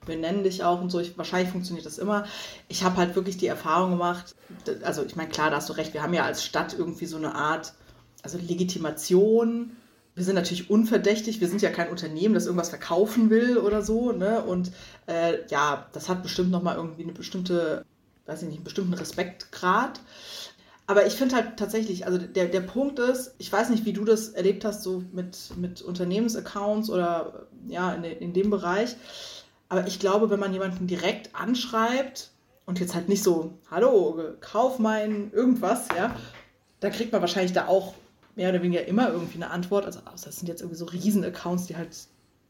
wir 0.05 0.15
nennen 0.15 0.45
dich 0.45 0.63
auch 0.63 0.79
und 0.79 0.91
so. 0.91 1.01
Ich, 1.01 1.17
wahrscheinlich 1.17 1.51
funktioniert 1.51 1.85
das 1.85 1.97
immer. 1.97 2.23
Ich 2.69 2.85
habe 2.85 2.95
halt 2.95 3.17
wirklich 3.17 3.35
die 3.35 3.47
Erfahrung 3.47 3.89
gemacht, 3.91 4.33
also 4.83 5.03
ich 5.03 5.17
meine, 5.17 5.27
klar, 5.27 5.49
da 5.49 5.57
hast 5.57 5.67
du 5.67 5.73
recht, 5.73 5.93
wir 5.93 6.03
haben 6.03 6.13
ja 6.13 6.23
als 6.23 6.41
Stadt 6.41 6.73
irgendwie 6.73 7.05
so 7.05 7.17
eine 7.17 7.35
Art, 7.35 7.73
also 8.21 8.37
Legitimation 8.37 9.75
wir 10.15 10.23
sind 10.23 10.35
natürlich 10.35 10.69
unverdächtig, 10.69 11.41
wir 11.41 11.47
sind 11.47 11.61
ja 11.61 11.71
kein 11.71 11.89
Unternehmen, 11.89 12.35
das 12.35 12.45
irgendwas 12.45 12.69
verkaufen 12.69 13.29
will 13.29 13.57
oder 13.57 13.81
so, 13.81 14.11
ne? 14.11 14.43
Und 14.43 14.71
äh, 15.07 15.45
ja, 15.49 15.87
das 15.93 16.07
hat 16.07 16.21
bestimmt 16.21 16.51
nochmal 16.51 16.75
irgendwie 16.75 17.03
eine 17.03 17.13
bestimmte, 17.13 17.83
weiß 18.27 18.41
ich 18.43 18.47
nicht, 18.47 18.57
einen 18.57 18.63
bestimmten 18.63 18.93
Respektgrad. 18.93 19.99
Aber 20.85 21.07
ich 21.07 21.13
finde 21.13 21.35
halt 21.35 21.57
tatsächlich, 21.57 22.05
also 22.05 22.17
der, 22.17 22.47
der 22.47 22.59
Punkt 22.61 22.99
ist, 22.99 23.33
ich 23.37 23.51
weiß 23.51 23.69
nicht, 23.69 23.85
wie 23.85 23.93
du 23.93 24.03
das 24.03 24.29
erlebt 24.29 24.65
hast, 24.65 24.83
so 24.83 25.03
mit, 25.13 25.57
mit 25.57 25.81
Unternehmensaccounts 25.81 26.89
oder 26.89 27.47
ja, 27.67 27.93
in, 27.93 28.03
in 28.03 28.33
dem 28.33 28.49
Bereich. 28.49 28.95
Aber 29.69 29.87
ich 29.87 29.99
glaube, 29.99 30.29
wenn 30.29 30.39
man 30.39 30.53
jemanden 30.53 30.85
direkt 30.85 31.33
anschreibt 31.33 32.29
und 32.65 32.79
jetzt 32.79 32.93
halt 32.93 33.09
nicht 33.09 33.23
so, 33.23 33.53
hallo, 33.71 34.35
kauf 34.41 34.77
mein 34.77 35.31
irgendwas, 35.31 35.87
ja, 35.97 36.15
da 36.81 36.89
kriegt 36.89 37.13
man 37.13 37.21
wahrscheinlich 37.21 37.53
da 37.53 37.67
auch 37.67 37.93
mehr 38.35 38.49
oder 38.49 38.61
weniger 38.61 38.85
immer 38.85 39.09
irgendwie 39.09 39.35
eine 39.35 39.51
Antwort. 39.51 39.85
Also 39.85 39.99
das 40.05 40.23
sind 40.23 40.47
jetzt 40.47 40.61
irgendwie 40.61 40.77
so 40.77 40.85
Riesen-Accounts, 40.85 41.67
die 41.67 41.75
halt 41.75 41.95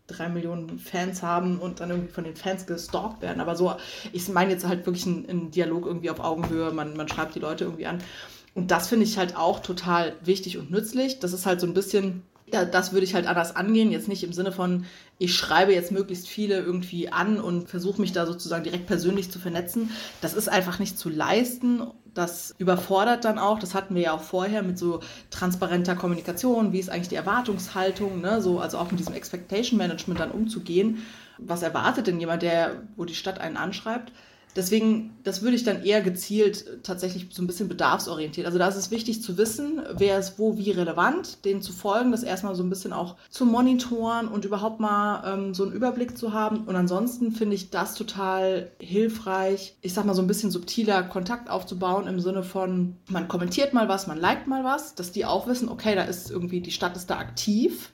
drei 0.08 0.30
Millionen 0.30 0.80
Fans 0.80 1.22
haben 1.24 1.60
und 1.60 1.80
dann 1.80 1.90
irgendwie 1.90 2.12
von 2.12 2.24
den 2.24 2.36
Fans 2.36 2.66
gestalkt 2.66 3.22
werden. 3.22 3.40
Aber 3.42 3.56
so, 3.56 3.76
ich 4.12 4.28
meine 4.30 4.52
jetzt 4.52 4.68
halt 4.68 4.86
wirklich 4.86 5.06
einen, 5.06 5.52
Dialog 5.52 5.86
irgendwie 5.86 6.10
auf 6.10 6.20
Augenhöhe, 6.20 6.72
man, 6.72 6.96
man 6.96 7.08
schreibt 7.08 7.36
die 7.36 7.40
Leute 7.40 7.66
irgendwie 7.66 7.88
an. 7.88 8.00
Und 8.54 8.70
das 8.70 8.88
finde 8.88 9.06
ich 9.06 9.18
halt 9.18 9.36
auch 9.36 9.60
total 9.62 10.14
wichtig 10.22 10.58
und 10.58 10.72
nützlich. 10.72 11.20
Das 11.20 11.34
ist 11.34 11.46
halt 11.46 11.60
so 11.60 11.68
ein 11.68 11.74
bisschen, 11.74 12.24
ja, 12.54 12.66
das 12.66 12.94
würde 12.94 13.06
ich 13.06 13.16
halt 13.16 13.28
anders 13.28 13.56
angehen. 13.56 13.92
Jetzt 13.92 14.08
nicht 14.08 14.24
im 14.24 14.34
Sinne 14.34 14.52
von, 14.52 14.86
ich 15.18 15.36
schreibe 15.36 15.74
jetzt 15.74 15.92
möglichst 15.92 16.28
viele 16.28 16.60
irgendwie 16.60 17.10
an 17.12 17.40
und 17.40 17.70
versuche 17.70 18.00
mich 18.00 18.14
da 18.14 18.26
sozusagen 18.26 18.64
direkt 18.64 18.88
persönlich 18.88 19.32
zu 19.32 19.40
vernetzen. 19.40 19.92
Das 20.22 20.34
ist 20.34 20.48
einfach 20.48 20.80
nicht 20.80 20.98
zu 20.98 21.10
leisten 21.10 21.82
das 22.14 22.54
überfordert 22.58 23.26
dann 23.26 23.40
auch, 23.40 23.60
das 23.60 23.74
hatten 23.74 23.96
wir 23.96 24.04
ja 24.04 24.14
auch 24.14 24.22
vorher 24.22 24.64
mit 24.64 24.78
so 24.78 25.00
transparenter 25.32 25.96
Kommunikation, 25.96 26.72
wie 26.72 26.80
ist 26.80 26.90
eigentlich 26.90 27.10
die 27.10 27.16
Erwartungshaltung, 27.16 28.22
ne? 28.22 28.42
so, 28.42 28.60
also 28.60 28.78
auch 28.78 28.92
mit 28.92 29.00
diesem 29.00 29.16
Expectation 29.16 29.78
Management 29.78 30.20
dann 30.20 30.32
umzugehen. 30.32 31.06
Was 31.40 31.64
erwartet 31.64 32.08
denn 32.08 32.20
jemand, 32.20 32.44
der, 32.44 32.84
wo 32.96 33.06
die 33.06 33.16
Stadt 33.16 33.40
einen 33.40 33.58
anschreibt? 33.58 34.12
Deswegen, 34.56 35.18
das 35.24 35.42
würde 35.42 35.56
ich 35.56 35.64
dann 35.64 35.84
eher 35.84 36.02
gezielt 36.02 36.84
tatsächlich 36.84 37.28
so 37.32 37.42
ein 37.42 37.48
bisschen 37.48 37.68
bedarfsorientiert. 37.68 38.46
Also 38.46 38.60
da 38.60 38.68
ist 38.68 38.76
es 38.76 38.92
wichtig 38.92 39.24
zu 39.24 39.38
wissen, 39.38 39.82
wer 39.96 40.20
ist 40.20 40.38
wo 40.38 40.58
wie 40.58 40.72
relevant, 40.72 41.44
denen 41.46 41.62
zu 41.62 41.74
folgen, 41.74 42.12
das 42.12 42.24
erstmal 42.24 42.56
so 42.56 42.64
ein 42.64 42.70
bisschen 42.70 42.94
auch 42.94 43.16
zu 43.30 43.46
monitoren 43.46 44.28
und 44.28 44.46
überhaupt 44.46 44.80
mal 44.80 45.24
ähm, 45.34 45.54
so 45.54 45.64
einen 45.64 45.74
Überblick 45.74 46.18
zu 46.18 46.34
haben. 46.34 46.66
Und 46.66 46.76
ansonsten 46.76 47.32
finde 47.32 47.56
ich 47.56 47.72
das 47.72 47.96
total 47.96 48.72
hilfreich, 48.80 49.76
ich 49.82 49.94
sag 49.94 50.06
mal 50.06 50.14
so 50.14 50.22
ein 50.22 50.28
bisschen 50.28 50.52
subtiler 50.52 51.04
Kontakt 51.04 51.50
aufzubauen 51.50 52.08
im 52.08 52.20
Sinne 52.20 52.44
von, 52.44 52.98
man 53.08 53.28
kommentiert 53.28 53.74
mal 53.74 53.88
was, 53.88 54.08
man 54.08 54.20
liked 54.20 54.48
mal 54.48 54.64
was, 54.64 54.94
dass 54.96 55.12
die 55.12 55.26
auch 55.26 55.48
wissen, 55.48 55.70
okay, 55.70 55.96
da 55.96 56.04
ist 56.04 56.30
irgendwie, 56.30 56.62
die 56.62 56.72
Stadt 56.72 56.96
ist 56.96 57.10
da 57.10 57.18
aktiv 57.18 57.92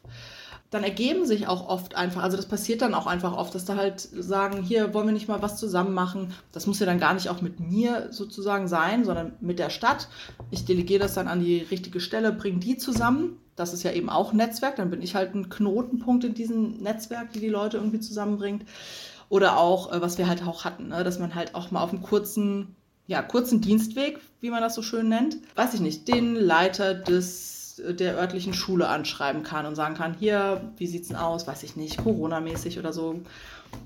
dann 0.69 0.83
ergeben 0.83 1.25
sich 1.25 1.47
auch 1.47 1.67
oft 1.67 1.95
einfach, 1.95 2.21
also 2.21 2.37
das 2.37 2.45
passiert 2.45 2.81
dann 2.81 2.93
auch 2.93 3.07
einfach 3.07 3.35
oft, 3.35 3.55
dass 3.55 3.65
da 3.65 3.75
halt 3.75 3.99
sagen, 3.99 4.61
hier 4.61 4.93
wollen 4.93 5.07
wir 5.07 5.13
nicht 5.13 5.27
mal 5.27 5.41
was 5.41 5.57
zusammen 5.57 5.93
machen. 5.93 6.33
Das 6.51 6.67
muss 6.67 6.79
ja 6.79 6.85
dann 6.85 6.99
gar 6.99 7.15
nicht 7.15 7.29
auch 7.29 7.41
mit 7.41 7.59
mir 7.59 8.09
sozusagen 8.11 8.67
sein, 8.67 9.03
sondern 9.03 9.33
mit 9.41 9.57
der 9.57 9.71
Stadt. 9.71 10.09
Ich 10.51 10.65
delegiere 10.65 10.99
das 10.99 11.15
dann 11.15 11.27
an 11.27 11.39
die 11.39 11.57
richtige 11.57 11.99
Stelle, 11.99 12.31
bringe 12.31 12.59
die 12.59 12.77
zusammen. 12.77 13.37
Das 13.55 13.73
ist 13.73 13.83
ja 13.83 13.91
eben 13.91 14.09
auch 14.09 14.31
Netzwerk, 14.31 14.75
dann 14.75 14.91
bin 14.91 15.01
ich 15.01 15.15
halt 15.15 15.33
ein 15.33 15.49
Knotenpunkt 15.49 16.23
in 16.23 16.33
diesem 16.35 16.77
Netzwerk, 16.77 17.33
die 17.33 17.39
die 17.39 17.49
Leute 17.49 17.77
irgendwie 17.77 17.99
zusammenbringt. 17.99 18.63
Oder 19.27 19.57
auch, 19.57 19.91
äh, 19.91 20.01
was 20.01 20.17
wir 20.17 20.27
halt 20.27 20.45
auch 20.47 20.65
hatten, 20.65 20.89
ne? 20.89 21.03
dass 21.03 21.19
man 21.19 21.35
halt 21.35 21.55
auch 21.55 21.71
mal 21.71 21.81
auf 21.81 21.91
einem 21.91 22.01
kurzen, 22.01 22.75
ja, 23.07 23.21
kurzen 23.21 23.59
Dienstweg, 23.59 24.19
wie 24.39 24.49
man 24.49 24.61
das 24.61 24.75
so 24.75 24.81
schön 24.81 25.09
nennt, 25.09 25.37
weiß 25.55 25.73
ich 25.73 25.81
nicht, 25.81 26.07
den 26.07 26.35
Leiter 26.35 26.93
des 26.93 27.58
der 27.93 28.17
örtlichen 28.17 28.53
Schule 28.53 28.87
anschreiben 28.87 29.43
kann 29.43 29.65
und 29.65 29.75
sagen 29.75 29.95
kann, 29.95 30.15
hier, 30.19 30.61
wie 30.77 30.87
sieht 30.87 31.03
es 31.03 31.07
denn 31.09 31.17
aus, 31.17 31.47
weiß 31.47 31.63
ich 31.63 31.75
nicht, 31.75 31.97
Corona-mäßig 31.97 32.79
oder 32.79 32.93
so, 32.93 33.21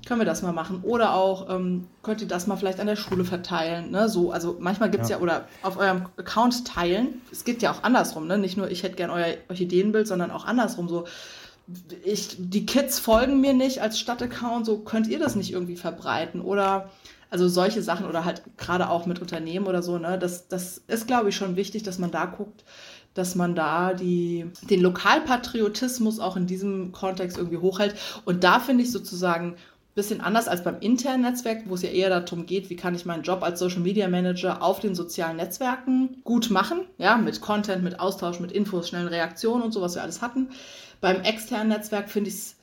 können 0.06 0.20
wir 0.20 0.26
das 0.26 0.42
mal 0.42 0.52
machen. 0.52 0.80
Oder 0.82 1.14
auch, 1.14 1.48
ähm, 1.50 1.86
könnt 2.02 2.20
ihr 2.20 2.28
das 2.28 2.46
mal 2.46 2.56
vielleicht 2.56 2.80
an 2.80 2.86
der 2.86 2.96
Schule 2.96 3.24
verteilen, 3.24 3.90
ne? 3.90 4.08
So, 4.08 4.32
also 4.32 4.56
manchmal 4.58 4.90
gibt 4.90 5.04
es 5.04 5.10
ja. 5.10 5.16
ja. 5.16 5.22
oder 5.22 5.44
auf 5.62 5.76
eurem 5.76 6.06
Account 6.16 6.66
teilen, 6.66 7.20
es 7.32 7.44
geht 7.44 7.62
ja 7.62 7.72
auch 7.72 7.82
andersrum, 7.82 8.26
ne? 8.26 8.38
Nicht 8.38 8.56
nur, 8.56 8.70
ich 8.70 8.82
hätte 8.82 8.96
gern 8.96 9.10
euer 9.10 9.34
Orchideenbild, 9.48 10.06
sondern 10.06 10.30
auch 10.30 10.44
andersrum, 10.44 10.88
so, 10.88 11.06
ich, 12.04 12.36
die 12.38 12.66
Kids 12.66 12.98
folgen 12.98 13.40
mir 13.40 13.54
nicht 13.54 13.80
als 13.80 13.98
Stadtaccount, 13.98 14.66
so 14.66 14.78
könnt 14.78 15.06
ihr 15.06 15.18
das 15.18 15.34
nicht 15.34 15.52
irgendwie 15.52 15.76
verbreiten 15.76 16.40
oder 16.40 16.90
also 17.30 17.48
solche 17.48 17.82
Sachen 17.82 18.06
oder 18.06 18.24
halt 18.24 18.42
gerade 18.58 18.88
auch 18.88 19.06
mit 19.06 19.20
Unternehmen 19.20 19.66
oder 19.66 19.82
so, 19.82 19.98
ne, 19.98 20.18
das, 20.18 20.46
das 20.46 20.78
ist, 20.86 21.08
glaube 21.08 21.30
ich, 21.30 21.36
schon 21.36 21.56
wichtig, 21.56 21.82
dass 21.82 21.98
man 21.98 22.12
da 22.12 22.26
guckt, 22.26 22.64
dass 23.14 23.34
man 23.34 23.54
da 23.54 23.94
die, 23.94 24.46
den 24.68 24.80
Lokalpatriotismus 24.80 26.18
auch 26.18 26.36
in 26.36 26.46
diesem 26.46 26.92
Kontext 26.92 27.38
irgendwie 27.38 27.58
hochhält. 27.58 27.94
Und 28.24 28.44
da 28.44 28.60
finde 28.60 28.82
ich 28.82 28.92
sozusagen 28.92 29.52
ein 29.52 29.94
bisschen 29.94 30.20
anders 30.20 30.48
als 30.48 30.64
beim 30.64 30.80
internen 30.80 31.22
Netzwerk, 31.22 31.62
wo 31.66 31.74
es 31.74 31.82
ja 31.82 31.90
eher 31.90 32.10
darum 32.10 32.46
geht, 32.46 32.68
wie 32.68 32.76
kann 32.76 32.94
ich 32.94 33.06
meinen 33.06 33.22
Job 33.22 33.42
als 33.44 33.60
Social 33.60 33.80
Media 33.80 34.08
Manager 34.08 34.60
auf 34.62 34.80
den 34.80 34.96
sozialen 34.96 35.36
Netzwerken 35.36 36.16
gut 36.24 36.50
machen, 36.50 36.80
ja, 36.98 37.16
mit 37.16 37.40
Content, 37.40 37.84
mit 37.84 38.00
Austausch, 38.00 38.40
mit 38.40 38.50
Infos, 38.50 38.88
schnellen 38.88 39.08
Reaktionen 39.08 39.62
und 39.62 39.72
so, 39.72 39.80
was 39.80 39.94
wir 39.94 40.02
alles 40.02 40.20
hatten. 40.20 40.48
Beim 41.00 41.22
externen 41.22 41.68
Netzwerk 41.68 42.10
finde 42.10 42.30
ich 42.30 42.36
es 42.36 42.56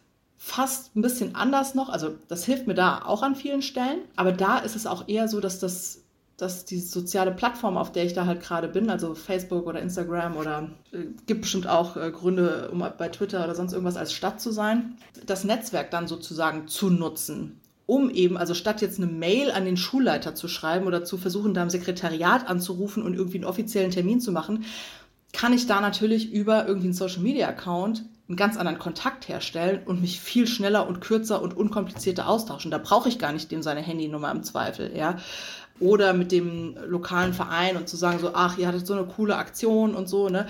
fast 0.44 0.96
ein 0.96 1.04
bisschen 1.04 1.36
anders 1.36 1.76
noch. 1.76 1.90
Also 1.90 2.16
das 2.28 2.44
hilft 2.44 2.66
mir 2.66 2.74
da 2.74 3.04
auch 3.06 3.22
an 3.22 3.36
vielen 3.36 3.62
Stellen. 3.62 4.00
Aber 4.16 4.32
da 4.32 4.58
ist 4.58 4.76
es 4.76 4.88
auch 4.88 5.08
eher 5.08 5.28
so, 5.28 5.40
dass 5.40 5.60
das 5.60 6.01
dass 6.42 6.66
die 6.66 6.80
soziale 6.80 7.32
Plattform, 7.32 7.78
auf 7.78 7.92
der 7.92 8.06
ich 8.06 8.14
da 8.14 8.26
halt 8.26 8.42
gerade 8.42 8.68
bin, 8.68 8.90
also 8.90 9.14
Facebook 9.14 9.68
oder 9.68 9.80
Instagram 9.80 10.36
oder 10.38 10.72
äh, 10.92 11.06
gibt 11.28 11.42
bestimmt 11.42 11.68
auch 11.68 11.96
äh, 11.98 12.12
Gründe, 12.12 12.70
um 12.72 12.84
bei 12.98 13.10
Twitter 13.10 13.44
oder 13.44 13.54
sonst 13.54 13.74
irgendwas 13.74 13.98
als 13.98 14.12
Stadt 14.12 14.42
zu 14.42 14.52
sein, 14.52 14.98
das 15.26 15.44
Netzwerk 15.44 15.92
dann 15.92 16.08
sozusagen 16.08 16.68
zu 16.68 16.90
nutzen 16.90 17.58
um 17.88 18.10
eben, 18.10 18.38
also 18.38 18.54
statt 18.54 18.82
jetzt 18.82 19.00
eine 19.00 19.12
Mail 19.12 19.52
an 19.52 19.66
den 19.66 19.76
Schulleiter 19.76 20.34
zu 20.34 20.48
schreiben 20.48 20.88
oder 20.88 21.04
zu 21.04 21.18
versuchen, 21.18 21.54
da 21.54 21.64
im 21.64 21.70
Sekretariat 21.70 22.48
anzurufen 22.48 23.04
und 23.04 23.16
irgendwie 23.16 23.40
einen 23.40 23.46
offiziellen 23.46 23.92
Termin 23.92 24.22
zu 24.22 24.32
machen, 24.32 24.64
kann 25.34 25.52
ich 25.52 25.68
da 25.68 25.82
natürlich 25.82 26.32
über 26.32 26.68
irgendwie 26.68 26.88
einen 26.88 26.94
Social 26.94 27.22
Media 27.22 27.50
Account 27.50 28.06
einen 28.32 28.38
ganz 28.38 28.56
anderen 28.56 28.80
Kontakt 28.80 29.28
herstellen 29.28 29.82
und 29.86 30.00
mich 30.00 30.22
viel 30.22 30.48
schneller 30.48 30.88
und 30.88 31.02
kürzer 31.02 31.42
und 31.42 31.56
unkomplizierter 31.56 32.30
austauschen. 32.30 32.72
Da 32.72 32.78
brauche 32.78 33.10
ich 33.10 33.20
gar 33.20 33.34
nicht 33.34 33.52
dem 33.52 33.62
seine 33.62 33.82
Handynummer 33.82 34.32
im 34.32 34.44
Zweifel, 34.44 34.96
ja. 34.96 35.18
Oder 35.82 36.14
mit 36.14 36.32
dem 36.32 36.78
lokalen 36.86 37.34
Verein 37.34 37.76
und 37.76 37.90
zu 37.90 37.98
sagen 37.98 38.20
so, 38.20 38.32
ach, 38.34 38.58
ihr 38.58 38.68
hattet 38.68 38.88
so 38.88 38.94
eine 38.94 39.06
coole 39.06 39.36
Aktion 39.36 39.96
und 39.96 40.08
so, 40.08 40.30
ne 40.30 40.48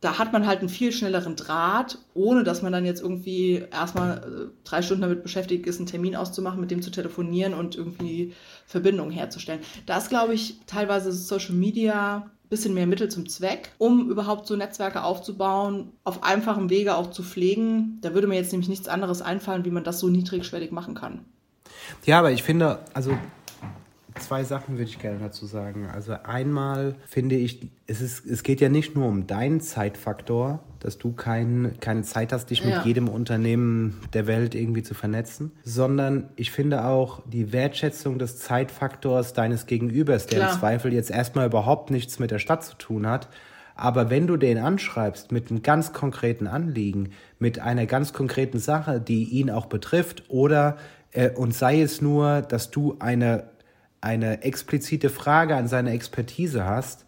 da 0.00 0.18
hat 0.18 0.32
man 0.32 0.46
halt 0.46 0.60
einen 0.60 0.68
viel 0.68 0.92
schnelleren 0.92 1.36
Draht, 1.36 1.98
ohne 2.14 2.42
dass 2.42 2.62
man 2.62 2.72
dann 2.72 2.86
jetzt 2.86 3.02
irgendwie 3.02 3.64
erstmal 3.70 4.18
äh, 4.18 4.50
drei 4.64 4.80
Stunden 4.82 5.02
damit 5.02 5.22
beschäftigt 5.22 5.66
ist, 5.66 5.78
einen 5.78 5.86
Termin 5.86 6.16
auszumachen, 6.16 6.60
mit 6.60 6.70
dem 6.70 6.80
zu 6.80 6.90
telefonieren 6.90 7.52
und 7.52 7.76
irgendwie 7.76 8.34
Verbindungen 8.66 9.12
herzustellen. 9.12 9.60
Da 9.86 9.98
ist, 9.98 10.08
glaube 10.08 10.32
ich, 10.32 10.56
teilweise 10.66 11.12
Social 11.12 11.54
Media 11.54 12.16
ein 12.16 12.48
bisschen 12.48 12.72
mehr 12.72 12.86
Mittel 12.86 13.10
zum 13.10 13.28
Zweck, 13.28 13.72
um 13.76 14.10
überhaupt 14.10 14.46
so 14.46 14.56
Netzwerke 14.56 15.04
aufzubauen, 15.04 15.92
auf 16.04 16.24
einfachem 16.24 16.70
Wege 16.70 16.96
auch 16.96 17.10
zu 17.10 17.22
pflegen. 17.22 17.98
Da 18.00 18.14
würde 18.14 18.26
mir 18.26 18.36
jetzt 18.36 18.52
nämlich 18.52 18.70
nichts 18.70 18.88
anderes 18.88 19.20
einfallen, 19.20 19.66
wie 19.66 19.70
man 19.70 19.84
das 19.84 20.00
so 20.00 20.08
niedrigschwellig 20.08 20.72
machen 20.72 20.94
kann. 20.94 21.26
Ja, 22.06 22.18
aber 22.18 22.30
ich 22.30 22.42
finde, 22.42 22.78
also 22.94 23.16
zwei 24.20 24.44
Sachen 24.44 24.76
würde 24.76 24.90
ich 24.90 24.98
gerne 24.98 25.18
dazu 25.18 25.46
sagen. 25.46 25.88
Also 25.92 26.14
einmal 26.24 26.94
finde 27.06 27.36
ich, 27.36 27.70
es, 27.86 28.00
ist, 28.00 28.26
es 28.26 28.42
geht 28.42 28.60
ja 28.60 28.68
nicht 28.68 28.94
nur 28.94 29.06
um 29.06 29.26
deinen 29.26 29.60
Zeitfaktor, 29.60 30.60
dass 30.78 30.98
du 30.98 31.12
kein, 31.12 31.76
keine 31.80 32.02
Zeit 32.02 32.32
hast, 32.32 32.50
dich 32.50 32.60
ja. 32.60 32.76
mit 32.76 32.86
jedem 32.86 33.08
Unternehmen 33.08 34.00
der 34.12 34.26
Welt 34.26 34.54
irgendwie 34.54 34.82
zu 34.82 34.94
vernetzen, 34.94 35.52
sondern 35.64 36.30
ich 36.36 36.50
finde 36.50 36.84
auch 36.84 37.22
die 37.26 37.52
Wertschätzung 37.52 38.18
des 38.18 38.38
Zeitfaktors 38.38 39.32
deines 39.32 39.66
Gegenübers, 39.66 40.26
der 40.26 40.38
Klar. 40.38 40.52
im 40.52 40.58
Zweifel 40.58 40.92
jetzt 40.92 41.10
erstmal 41.10 41.46
überhaupt 41.46 41.90
nichts 41.90 42.18
mit 42.18 42.30
der 42.30 42.38
Stadt 42.38 42.64
zu 42.64 42.76
tun 42.76 43.06
hat. 43.06 43.28
Aber 43.74 44.10
wenn 44.10 44.26
du 44.26 44.36
den 44.36 44.58
anschreibst 44.58 45.32
mit 45.32 45.50
einem 45.50 45.62
ganz 45.62 45.92
konkreten 45.92 46.46
Anliegen, 46.46 47.10
mit 47.38 47.60
einer 47.60 47.86
ganz 47.86 48.12
konkreten 48.12 48.58
Sache, 48.58 49.00
die 49.00 49.24
ihn 49.24 49.50
auch 49.50 49.66
betrifft, 49.66 50.24
oder 50.28 50.76
äh, 51.12 51.30
und 51.30 51.54
sei 51.54 51.80
es 51.80 52.00
nur, 52.00 52.42
dass 52.42 52.70
du 52.70 52.96
eine 52.98 53.44
eine 54.00 54.42
explizite 54.42 55.10
Frage 55.10 55.56
an 55.56 55.68
seine 55.68 55.90
Expertise 55.92 56.64
hast, 56.64 57.04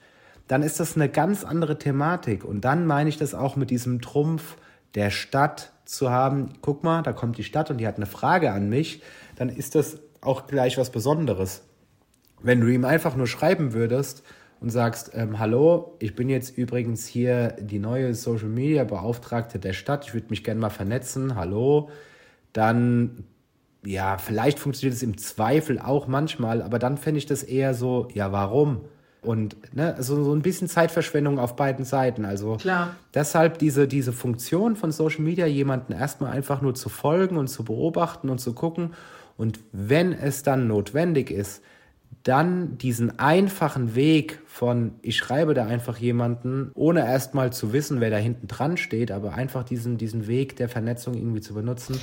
dann 0.49 0.63
ist 0.63 0.81
das 0.81 0.97
eine 0.97 1.09
ganz 1.09 1.45
andere 1.45 1.79
Thematik. 1.79 2.45
Und 2.45 2.63
dann 2.65 2.87
meine 2.87 3.09
ich 3.09 3.17
das 3.17 3.35
auch 3.35 3.57
mit 3.57 3.71
diesem 3.71 4.01
Trumpf 4.01 4.57
der 4.95 5.11
Stadt 5.11 5.73
zu 5.85 6.11
haben, 6.11 6.55
guck 6.61 6.85
mal, 6.85 7.03
da 7.03 7.13
kommt 7.13 7.39
die 7.39 7.45
Stadt 7.45 7.71
und 7.71 7.79
die 7.79 7.87
hat 7.87 7.97
eine 7.97 8.07
Frage 8.07 8.53
an 8.53 8.69
mich, 8.69 9.03
dann 9.37 9.49
ist 9.49 9.75
das 9.75 9.99
auch 10.21 10.47
gleich 10.47 10.79
was 10.79 10.91
Besonderes. 10.91 11.63
Wenn 12.43 12.61
du 12.61 12.69
ihm 12.69 12.85
einfach 12.85 13.17
nur 13.17 13.27
schreiben 13.27 13.73
würdest 13.73 14.23
und 14.61 14.71
sagst, 14.71 15.13
ähm, 15.15 15.39
hallo, 15.39 15.97
ich 15.99 16.15
bin 16.15 16.29
jetzt 16.29 16.57
übrigens 16.57 17.07
hier 17.07 17.57
die 17.61 17.79
neue 17.79 18.15
Social 18.15 18.49
Media 18.49 18.85
Beauftragte 18.85 19.59
der 19.59 19.73
Stadt, 19.73 20.05
ich 20.07 20.15
würde 20.15 20.29
mich 20.31 20.45
gerne 20.45 20.61
mal 20.61 20.71
vernetzen, 20.71 21.35
hallo, 21.35 21.91
dann 22.53 23.25
ja, 23.85 24.19
vielleicht 24.19 24.59
funktioniert 24.59 24.95
es 24.95 25.03
im 25.03 25.19
Zweifel 25.19 25.79
auch 25.79 26.07
manchmal, 26.07 26.63
aber 26.63 26.79
dann 26.79 26.99
fände 26.99 27.19
ich 27.19 27.27
das 27.27 27.43
eher 27.43 27.75
so, 27.75 28.09
ja, 28.15 28.33
warum? 28.33 28.83
Und 29.23 29.57
ne, 29.75 29.95
also 29.95 30.23
so 30.25 30.35
ein 30.35 30.43
bisschen 30.43 30.69
Zeitverschwendung 30.69 31.39
auf 31.39 31.55
beiden 31.55 31.85
Seiten. 31.85 32.25
Also 32.25 32.57
Klar. 32.57 32.97
deshalb 33.15 33.59
diese, 33.59 33.87
diese 33.87 34.13
Funktion 34.13 34.75
von 34.75 34.91
Social 34.91 35.23
Media, 35.23 35.47
jemanden 35.47 35.93
erstmal 35.93 36.33
einfach 36.33 36.61
nur 36.61 36.75
zu 36.75 36.89
folgen 36.89 37.37
und 37.37 37.47
zu 37.47 37.65
beobachten 37.65 38.31
und 38.31 38.39
zu 38.39 38.53
gucken. 38.53 38.95
Und 39.37 39.61
wenn 39.71 40.13
es 40.13 40.43
dann 40.43 40.67
notwendig 40.67 41.31
ist, 41.31 41.63
dann 42.25 42.79
diesen 42.79 43.19
einfachen 43.19 43.95
Weg 43.95 44.41
von, 44.47 44.95
ich 45.03 45.17
schreibe 45.17 45.55
da 45.55 45.67
einfach 45.67 45.99
jemanden, 45.99 46.71
ohne 46.75 47.01
erstmal 47.01 47.53
zu 47.53 47.73
wissen, 47.73 48.01
wer 48.01 48.11
da 48.11 48.17
hinten 48.17 48.49
dran 48.49 48.77
steht, 48.77 49.11
aber 49.11 49.35
einfach 49.35 49.65
diesen, 49.65 49.99
diesen 49.99 50.27
Weg 50.27 50.57
der 50.57 50.69
Vernetzung 50.69 51.15
irgendwie 51.15 51.41
zu 51.41 51.55
benutzen. 51.55 52.01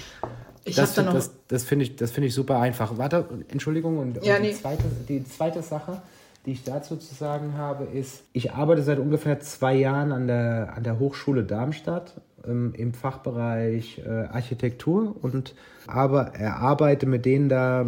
Ich 0.66 0.76
das, 0.76 0.94
da 0.94 1.04
das, 1.04 1.32
das 1.48 1.64
finde 1.64 1.86
ich, 1.86 1.96
find 1.98 2.28
ich 2.28 2.34
super 2.34 2.60
einfach. 2.60 2.98
Warte, 2.98 3.26
Entschuldigung, 3.50 3.98
und, 3.98 4.24
ja, 4.24 4.38
und 4.38 4.44
die, 4.44 4.54
zweite, 4.54 4.84
die 5.08 5.24
zweite 5.24 5.62
Sache, 5.62 6.02
die 6.46 6.52
ich 6.52 6.64
dazu 6.64 6.98
zu 6.98 7.14
sagen 7.14 7.54
habe, 7.58 7.86
ist, 7.86 8.24
ich 8.34 8.54
arbeite 8.54 8.82
seit 8.84 9.00
ungefähr 9.00 9.40
zwei 9.40 9.76
Jahren 9.76 10.12
an 10.12 10.28
der, 10.28 10.74
an 10.76 10.84
der 10.84 11.00
Hochschule 11.00 11.44
Darmstadt 11.44 12.14
ähm, 12.48 12.74
im 12.76 12.94
Fachbereich 12.94 14.02
äh, 14.06 14.10
Architektur 14.10 15.16
und 15.22 15.56
aber 15.88 16.36
erarbeite 16.36 17.06
mit 17.06 17.26
denen 17.26 17.50
da 17.50 17.86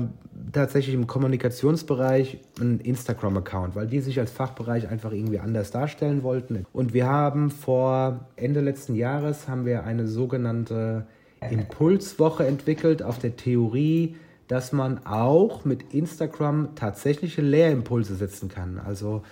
tatsächlich 0.51 0.95
im 0.95 1.07
Kommunikationsbereich 1.07 2.39
einen 2.59 2.79
Instagram-Account, 2.79 3.75
weil 3.75 3.87
die 3.87 3.99
sich 3.99 4.19
als 4.19 4.31
Fachbereich 4.31 4.87
einfach 4.89 5.11
irgendwie 5.11 5.39
anders 5.39 5.71
darstellen 5.71 6.23
wollten. 6.23 6.65
Und 6.73 6.93
wir 6.93 7.07
haben 7.07 7.51
vor 7.51 8.21
Ende 8.35 8.61
letzten 8.61 8.95
Jahres 8.95 9.47
haben 9.47 9.65
wir 9.65 9.83
eine 9.83 10.07
sogenannte 10.07 11.05
Impulswoche 11.49 12.45
entwickelt 12.45 13.01
auf 13.01 13.19
der 13.19 13.35
Theorie, 13.35 14.15
dass 14.47 14.71
man 14.71 15.05
auch 15.05 15.65
mit 15.65 15.93
Instagram 15.93 16.75
tatsächliche 16.75 17.41
Lehrimpulse 17.41 18.15
setzen 18.15 18.49
kann. 18.49 18.79
Also 18.79 19.23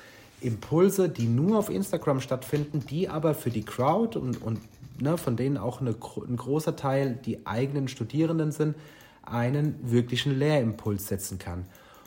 Impulse, 0.41 1.09
die 1.09 1.27
nur 1.27 1.59
auf 1.59 1.69
Instagram 1.69 2.21
stattfinden, 2.21 2.85
die 2.89 3.09
aber 3.09 3.33
für 3.33 3.49
die 3.49 3.63
Crowd 3.63 4.17
und, 4.17 4.41
und 4.41 4.59
ne, 5.01 5.17
von 5.17 5.35
denen 5.35 5.57
auch 5.57 5.81
eine, 5.81 5.91
ein 5.91 6.37
großer 6.37 6.75
Teil 6.75 7.19
die 7.25 7.45
eigenen 7.45 7.87
Studierenden 7.87 8.51
sind, 8.51 8.75
einen 9.23 9.75
wirklichen 9.83 10.37
Lehrimpuls 10.37 11.07
setzen 11.07 11.37
kann. 11.37 11.65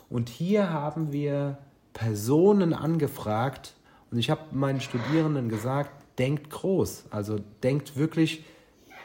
Und 0.09 0.29
hier 0.29 0.71
haben 0.71 1.13
wir 1.13 1.59
Personen 1.93 2.73
angefragt 2.73 3.75
und 4.11 4.19
ich 4.19 4.31
habe 4.31 4.43
meinen 4.53 4.81
Studierenden 4.81 5.49
gesagt, 5.49 5.91
denkt 6.19 6.51
groß, 6.51 7.05
also 7.11 7.39
denkt 7.63 7.97
wirklich 7.97 8.45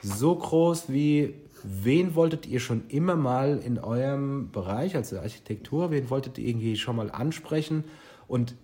so 0.02 0.36
groß 0.36 0.86
wie, 0.90 1.36
wen 1.64 2.16
wolltet 2.16 2.46
ihr 2.46 2.60
schon 2.60 2.84
immer 2.90 3.16
mal 3.16 3.60
in 3.64 3.80
eurem 3.80 4.52
Bereich, 4.52 4.96
also 4.96 5.18
Architektur, 5.18 5.92
wen 5.92 6.10
wolltet 6.10 6.38
ihr 6.38 6.48
irgendwie 6.48 6.76
schon 6.78 6.96
mal 6.96 7.12
ansprechen 7.12 7.84
und 8.28 8.56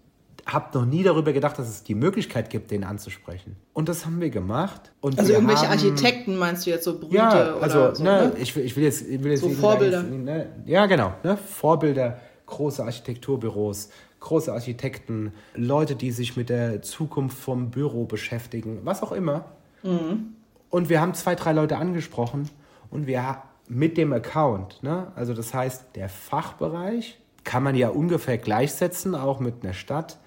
habt 0.46 0.76
noch 0.76 0.86
nie 0.86 1.04
darüber 1.04 1.32
gedacht, 1.32 1.58
dass 1.58 1.70
es 1.70 1.84
die 1.84 1.96
Möglichkeit 1.96 2.50
gibt, 2.50 2.72
den 2.72 2.84
anzusprechen. 2.84 3.56
Und 3.74 3.90
das 3.90 4.06
haben 4.06 4.20
wir 4.20 4.30
gemacht. 4.30 4.92
Und 5.02 5.18
also 5.18 5.34
irgendwelche 5.34 5.64
haben, 5.64 5.72
Architekten 5.72 6.36
meinst 6.36 6.66
du 6.66 6.72
jetzt 6.72 6.84
so 6.84 6.98
berühmte 6.98 7.18
ja, 7.18 7.56
also, 7.56 7.80
oder 7.80 7.96
so, 7.96 8.04
ne, 8.04 8.10
ne? 8.10 8.34
Ich, 8.40 8.56
ich, 8.58 8.76
will 8.76 8.84
jetzt, 8.84 9.08
ich 9.08 9.24
will 9.24 9.32
jetzt 9.32 9.42
so 9.42 9.50
Vorbilder. 9.50 10.02
Sagen, 10.02 10.24
ne? 10.24 10.48
Ja, 10.66 10.86
genau, 10.86 11.14
ne? 11.24 11.38
Vorbilder, 11.38 12.20
große 12.46 12.84
Architekturbüros, 12.84 13.90
große 14.20 14.52
Architekten, 14.52 15.32
Leute, 15.56 15.96
die 15.96 16.12
sich 16.12 16.36
mit 16.36 16.50
der 16.50 16.82
Zukunft 16.82 17.38
vom 17.38 17.72
Büro 17.72 18.06
beschäftigen, 18.06 18.82
was 18.84 19.02
auch 19.02 19.12
immer. 19.12 19.46
Mhm. 19.82 20.36
Und 20.74 20.90
wir 20.90 21.02
haben 21.02 21.14
zwei, 21.14 21.36
drei 21.36 21.52
Leute 21.52 21.78
angesprochen 21.78 22.50
und 22.90 23.06
wir 23.06 23.44
mit 23.68 23.96
dem 23.96 24.12
Account, 24.12 24.82
ne? 24.82 25.12
also 25.14 25.36
das 25.36 25.54
heißt, 25.54 25.96
der 25.96 26.10
Fachbereich 26.10 27.20
kann 27.44 27.62
man 27.62 27.76
ja 27.76 27.90
ungefähr 27.90 28.40
gleichsetzen, 28.40 29.14
auch 29.14 29.40
mit 29.40 29.62
einer 29.62 29.74
Stadt, 29.74 30.18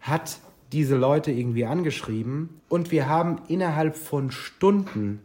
hat 0.00 0.38
diese 0.72 0.96
Leute 0.96 1.30
irgendwie 1.30 1.64
angeschrieben 1.64 2.60
und 2.68 2.90
wir 2.90 3.08
haben 3.08 3.42
innerhalb 3.46 3.94
von 3.94 4.32
Stunden 4.32 5.20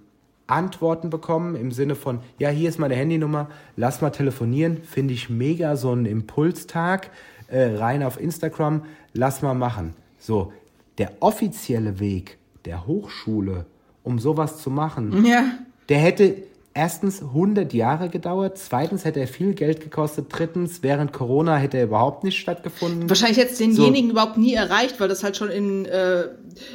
Antworten 0.45 1.09
bekommen 1.09 1.55
im 1.55 1.71
Sinne 1.71 1.95
von, 1.95 2.19
ja, 2.37 2.49
hier 2.49 2.69
ist 2.69 2.77
meine 2.77 2.93
Handynummer, 2.93 3.49
lass 3.75 4.01
mal 4.01 4.11
telefonieren, 4.11 4.83
finde 4.83 5.15
ich 5.15 5.31
mega, 5.31 5.77
so 5.77 5.93
ein 5.93 6.05
Impulstag, 6.05 7.09
äh, 7.47 7.75
rein 7.75 8.03
auf 8.03 8.21
Instagram, 8.21 8.85
lass 9.13 9.41
mal 9.41 9.55
machen. 9.55 9.95
So, 10.19 10.53
der 10.99 11.13
offizielle 11.21 11.99
Weg 11.99 12.37
der 12.65 12.85
Hochschule 12.85 13.65
um 14.09 14.17
sowas 14.17 14.57
zu 14.57 14.71
machen. 14.71 15.23
Ja. 15.23 15.45
Der 15.87 15.99
hätte 15.99 16.35
erstens 16.73 17.21
100 17.21 17.73
Jahre 17.73 18.09
gedauert, 18.09 18.57
zweitens 18.57 19.05
hätte 19.05 19.19
er 19.19 19.27
viel 19.27 19.53
Geld 19.53 19.81
gekostet, 19.81 20.25
drittens 20.29 20.81
während 20.81 21.13
Corona 21.13 21.57
hätte 21.57 21.77
er 21.77 21.83
überhaupt 21.83 22.23
nicht 22.23 22.39
stattgefunden. 22.39 23.07
Wahrscheinlich 23.07 23.37
hätte 23.37 23.51
es 23.51 23.59
denjenigen 23.59 24.09
so. 24.09 24.13
überhaupt 24.13 24.37
nie 24.37 24.55
erreicht, 24.55 24.99
weil 24.99 25.07
das 25.07 25.23
halt 25.23 25.37
schon 25.37 25.49
in, 25.49 25.85
äh, 25.85 26.25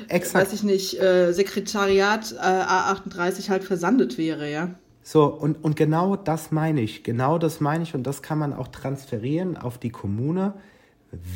weiß 0.08 0.52
ich 0.52 0.62
nicht, 0.62 1.00
äh, 1.02 1.32
Sekretariat 1.32 2.32
äh, 2.32 2.36
A38 2.36 3.48
halt 3.48 3.64
versandet 3.64 4.16
wäre, 4.16 4.50
ja. 4.50 4.70
So, 5.02 5.24
und, 5.26 5.62
und 5.62 5.74
genau 5.74 6.14
das 6.14 6.52
meine 6.52 6.80
ich, 6.80 7.02
genau 7.02 7.38
das 7.38 7.60
meine 7.60 7.82
ich 7.82 7.94
und 7.94 8.04
das 8.04 8.22
kann 8.22 8.38
man 8.38 8.52
auch 8.52 8.68
transferieren 8.68 9.56
auf 9.56 9.76
die 9.78 9.90
Kommune 9.90 10.54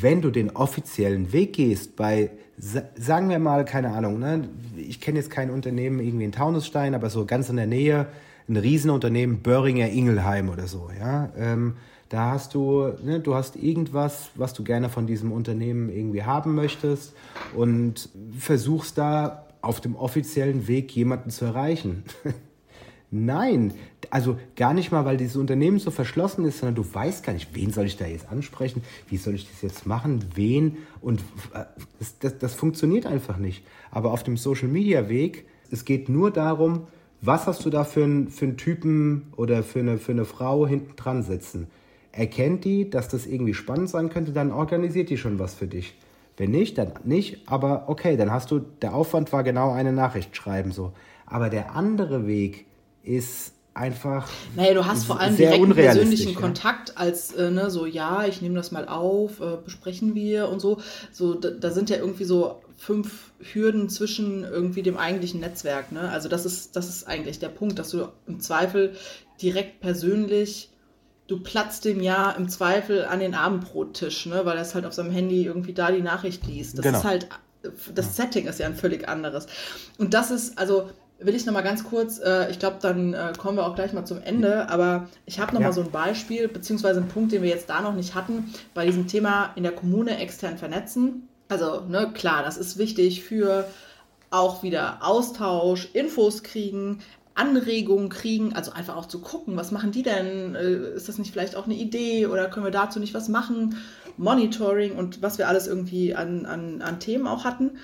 wenn 0.01 0.21
du 0.21 0.31
den 0.31 0.55
offiziellen 0.55 1.31
Weg 1.33 1.53
gehst, 1.53 1.95
bei, 1.95 2.31
sagen 2.59 3.29
wir 3.29 3.39
mal, 3.39 3.63
keine 3.65 3.89
Ahnung, 3.91 4.19
ne, 4.19 4.49
ich 4.75 4.99
kenne 4.99 5.17
jetzt 5.17 5.31
kein 5.31 5.49
Unternehmen 5.49 5.99
irgendwie 5.99 6.25
in 6.25 6.31
Taunusstein, 6.31 6.93
aber 6.93 7.09
so 7.09 7.25
ganz 7.25 7.49
in 7.49 7.55
der 7.55 7.67
Nähe, 7.67 8.07
ein 8.47 8.57
Riesenunternehmen, 8.57 9.41
Böhringer 9.41 9.89
Ingelheim 9.89 10.49
oder 10.49 10.67
so, 10.67 10.89
ja, 10.99 11.29
ähm, 11.37 11.75
Da 12.09 12.31
hast 12.31 12.55
du, 12.55 12.91
ne, 13.03 13.19
du 13.19 13.35
hast 13.35 13.55
irgendwas, 13.55 14.31
was 14.35 14.53
du 14.53 14.63
gerne 14.63 14.89
von 14.89 15.05
diesem 15.05 15.31
Unternehmen 15.31 15.89
irgendwie 15.89 16.23
haben 16.23 16.55
möchtest 16.55 17.13
und 17.55 18.09
versuchst 18.37 18.97
da 18.97 19.45
auf 19.61 19.79
dem 19.79 19.95
offiziellen 19.95 20.67
Weg 20.67 20.91
jemanden 20.95 21.29
zu 21.29 21.45
erreichen. 21.45 22.03
Nein, 23.11 23.73
also 24.11 24.37
gar 24.55 24.73
nicht 24.75 24.91
mal, 24.91 25.03
weil 25.03 25.17
dieses 25.17 25.35
Unternehmen 25.35 25.79
so 25.79 25.89
verschlossen 25.89 26.45
ist, 26.45 26.59
sondern 26.59 26.75
du 26.75 26.93
weißt 26.93 27.23
gar 27.23 27.33
nicht, 27.33 27.55
wen 27.55 27.71
soll 27.71 27.85
ich 27.85 27.97
da 27.97 28.05
jetzt 28.05 28.29
ansprechen, 28.29 28.83
wie 29.09 29.17
soll 29.17 29.33
ich 29.33 29.49
das 29.49 29.63
jetzt 29.63 29.87
machen, 29.87 30.25
wen 30.35 30.77
und 31.01 31.21
äh, 31.53 31.65
das, 31.97 32.19
das, 32.19 32.37
das 32.37 32.53
funktioniert 32.53 33.07
einfach 33.07 33.37
nicht. 33.37 33.63
Aber 33.89 34.11
auf 34.11 34.21
dem 34.21 34.37
Social-Media-Weg, 34.37 35.45
es 35.71 35.85
geht 35.85 36.07
nur 36.07 36.29
darum, 36.29 36.87
was 37.21 37.47
hast 37.47 37.65
du 37.65 37.71
da 37.71 37.83
für, 37.83 38.03
ein, 38.03 38.29
für 38.29 38.45
einen 38.45 38.57
Typen 38.57 39.33
oder 39.35 39.63
für 39.63 39.79
eine, 39.79 39.97
für 39.97 40.11
eine 40.11 40.25
Frau 40.25 40.67
hinten 40.67 40.95
dran 40.95 41.23
sitzen. 41.23 41.67
Erkennt 42.11 42.63
die, 42.63 42.89
dass 42.89 43.09
das 43.09 43.25
irgendwie 43.25 43.55
spannend 43.55 43.89
sein 43.89 44.09
könnte, 44.09 44.33
dann 44.33 44.51
organisiert 44.51 45.09
die 45.09 45.17
schon 45.17 45.39
was 45.39 45.55
für 45.55 45.67
dich. 45.67 45.95
Wenn 46.37 46.51
nicht, 46.51 46.77
dann 46.77 46.93
nicht, 47.03 47.49
aber 47.49 47.85
okay, 47.87 48.15
dann 48.17 48.31
hast 48.31 48.51
du, 48.51 48.59
der 48.59 48.93
Aufwand 48.93 49.33
war 49.33 49.43
genau 49.43 49.71
eine 49.71 49.91
Nachricht 49.91 50.35
schreiben 50.35 50.71
so. 50.71 50.93
Aber 51.25 51.49
der 51.49 51.75
andere 51.75 52.27
Weg, 52.27 52.65
ist 53.09 53.53
einfach. 53.73 54.29
Naja, 54.55 54.73
du 54.73 54.85
hast 54.85 55.05
vor 55.05 55.19
allem 55.19 55.35
direkt 55.35 55.73
persönlichen 55.73 56.33
ja. 56.33 56.39
Kontakt 56.39 56.97
als, 56.97 57.31
äh, 57.33 57.49
ne, 57.49 57.69
so, 57.69 57.85
ja, 57.85 58.25
ich 58.25 58.41
nehme 58.41 58.55
das 58.55 58.71
mal 58.71 58.87
auf, 58.87 59.39
äh, 59.39 59.57
besprechen 59.63 60.15
wir 60.15 60.49
und 60.49 60.59
so. 60.59 60.79
So, 61.11 61.33
da, 61.33 61.49
da, 61.49 61.71
sind 61.71 61.89
ja 61.89 61.97
irgendwie 61.97 62.25
so 62.25 62.61
fünf 62.77 63.31
Hürden 63.39 63.89
zwischen 63.89 64.43
irgendwie 64.43 64.83
dem 64.83 64.97
eigentlichen 64.97 65.39
Netzwerk, 65.39 65.91
ne? 65.91 66.09
Also 66.09 66.29
das 66.29 66.45
ist, 66.45 66.75
das 66.75 66.89
ist 66.89 67.07
eigentlich 67.07 67.39
der 67.39 67.49
Punkt, 67.49 67.79
dass 67.79 67.89
du 67.89 68.09
im 68.27 68.39
Zweifel 68.39 68.93
direkt 69.41 69.79
persönlich 69.79 70.69
du 71.27 71.39
platzt 71.39 71.85
dem 71.85 72.01
ja 72.01 72.31
im 72.31 72.49
Zweifel 72.49 73.05
an 73.05 73.19
den 73.19 73.35
Abendbrottisch, 73.35 74.25
ne, 74.25 74.45
weil 74.45 74.57
er 74.57 74.63
es 74.63 74.73
halt 74.73 74.85
auf 74.87 74.93
seinem 74.93 75.11
Handy 75.11 75.45
irgendwie 75.45 75.73
da 75.73 75.91
die 75.91 76.01
Nachricht 76.01 76.47
liest. 76.47 76.79
Das 76.79 76.83
genau. 76.83 76.97
ist 76.97 77.03
halt, 77.03 77.29
das 77.93 78.15
Setting 78.15 78.47
ist 78.47 78.59
ja 78.59 78.65
ein 78.65 78.75
völlig 78.75 79.07
anderes. 79.07 79.45
Und 79.99 80.15
das 80.15 80.31
ist, 80.31 80.57
also 80.57 80.89
will 81.19 81.35
ich 81.35 81.45
noch 81.45 81.53
mal 81.53 81.61
ganz 81.61 81.83
kurz, 81.83 82.19
äh, 82.19 82.49
ich 82.49 82.59
glaube, 82.59 82.77
dann 82.81 83.13
äh, 83.13 83.33
kommen 83.37 83.57
wir 83.57 83.65
auch 83.65 83.75
gleich 83.75 83.93
mal 83.93 84.05
zum 84.05 84.21
Ende, 84.21 84.69
aber 84.69 85.09
ich 85.25 85.39
habe 85.39 85.53
noch 85.53 85.61
ja. 85.61 85.67
mal 85.67 85.73
so 85.73 85.81
ein 85.81 85.91
Beispiel, 85.91 86.47
beziehungsweise 86.47 87.01
einen 87.01 87.09
Punkt, 87.09 87.31
den 87.31 87.41
wir 87.41 87.49
jetzt 87.49 87.69
da 87.69 87.81
noch 87.81 87.93
nicht 87.93 88.15
hatten, 88.15 88.53
bei 88.73 88.85
diesem 88.85 89.07
Thema 89.07 89.51
in 89.55 89.63
der 89.63 89.73
Kommune 89.73 90.17
extern 90.17 90.57
vernetzen. 90.57 91.27
Also, 91.49 91.81
ne, 91.81 92.11
klar, 92.13 92.43
das 92.43 92.57
ist 92.57 92.77
wichtig 92.77 93.23
für 93.23 93.65
auch 94.31 94.63
wieder 94.63 94.99
Austausch, 95.01 95.89
Infos 95.93 96.43
kriegen, 96.43 96.99
Anregungen 97.35 98.09
kriegen, 98.09 98.53
also 98.53 98.71
einfach 98.71 98.95
auch 98.95 99.07
zu 99.07 99.19
gucken, 99.19 99.57
was 99.57 99.71
machen 99.71 99.91
die 99.91 100.03
denn? 100.03 100.55
Äh, 100.55 100.95
ist 100.95 101.09
das 101.09 101.17
nicht 101.17 101.31
vielleicht 101.31 101.55
auch 101.55 101.65
eine 101.65 101.75
Idee 101.75 102.27
oder 102.27 102.49
können 102.49 102.65
wir 102.65 102.71
dazu 102.71 102.99
nicht 102.99 103.13
was 103.13 103.29
machen? 103.29 103.77
Monitoring 104.17 104.95
und 104.95 105.21
was 105.21 105.37
wir 105.37 105.47
alles 105.47 105.67
irgendwie 105.67 106.13
an, 106.15 106.45
an, 106.45 106.81
an 106.81 106.99
Themen 106.99 107.27
auch 107.27 107.45
hatten. 107.45 107.77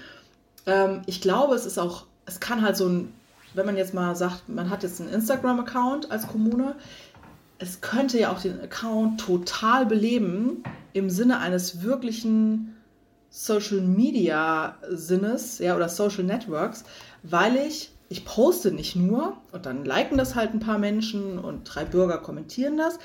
Ähm, 0.66 1.02
ich 1.06 1.22
glaube, 1.22 1.56
es 1.56 1.66
ist 1.66 1.80
auch, 1.80 2.06
es 2.26 2.40
kann 2.40 2.62
halt 2.62 2.76
so 2.76 2.88
ein 2.88 3.14
wenn 3.56 3.66
man 3.66 3.78
jetzt 3.78 3.93
mal 3.93 4.16
sagt, 4.16 4.49
man 4.49 4.70
hat 4.70 4.84
jetzt 4.84 5.01
einen 5.01 5.12
Instagram-Account 5.12 6.12
als 6.12 6.28
Kommune, 6.28 6.76
es 7.58 7.82
könnte 7.82 8.20
ja 8.20 8.32
auch 8.32 8.41
den 8.41 8.60
Account 8.60 9.22
total 9.22 9.86
beleben 9.86 10.64
im 10.93 11.10
Sinne 11.10 11.39
eines 11.39 11.82
wirklichen 11.84 12.76
Social 13.30 13.82
Media 13.82 14.78
Sinnes, 14.89 15.60
ja, 15.60 15.76
oder 15.76 15.89
Social 15.89 16.24
Networks, 16.24 16.84
weil 17.24 17.56
ich, 17.58 17.91
ich 18.10 18.26
poste 18.26 18.72
nicht 18.72 18.95
nur 18.95 19.38
und 19.51 19.66
dann 19.66 19.84
liken 19.84 20.18
das 20.18 20.36
halt 20.36 20.53
ein 20.53 20.60
paar 20.60 20.78
Menschen 20.78 21.39
und 21.39 21.64
drei 21.64 21.86
Bürger 21.86 22.18
kommentieren 22.20 22.78
das. 22.78 22.99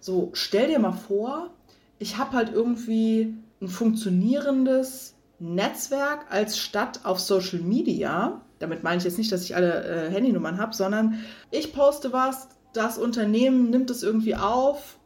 So, 0.00 0.30
stell 0.34 0.68
dir 0.68 0.78
mal 0.78 0.92
vor, 0.92 1.50
ich 1.98 2.16
habe 2.16 2.36
halt 2.36 2.52
irgendwie 2.52 3.34
ein 3.60 3.68
funktionierendes 3.68 5.15
Netzwerk 5.38 6.26
als 6.30 6.58
Stadt 6.58 7.00
auf 7.04 7.20
Social 7.20 7.60
Media 7.60 8.40
damit 8.58 8.82
meine 8.82 8.98
ich 8.98 9.04
jetzt 9.04 9.18
nicht, 9.18 9.30
dass 9.32 9.42
ich 9.42 9.54
alle 9.54 9.84
äh, 9.84 10.10
Handynummern 10.10 10.58
habe, 10.58 10.74
sondern 10.74 11.24
ich 11.50 11.72
poste 11.72 12.12
was, 12.12 12.48
das 12.72 12.98
Unternehmen 12.98 13.70
nimmt 13.70 13.90
es 13.90 14.02
irgendwie 14.02 14.34
auf, 14.34 14.96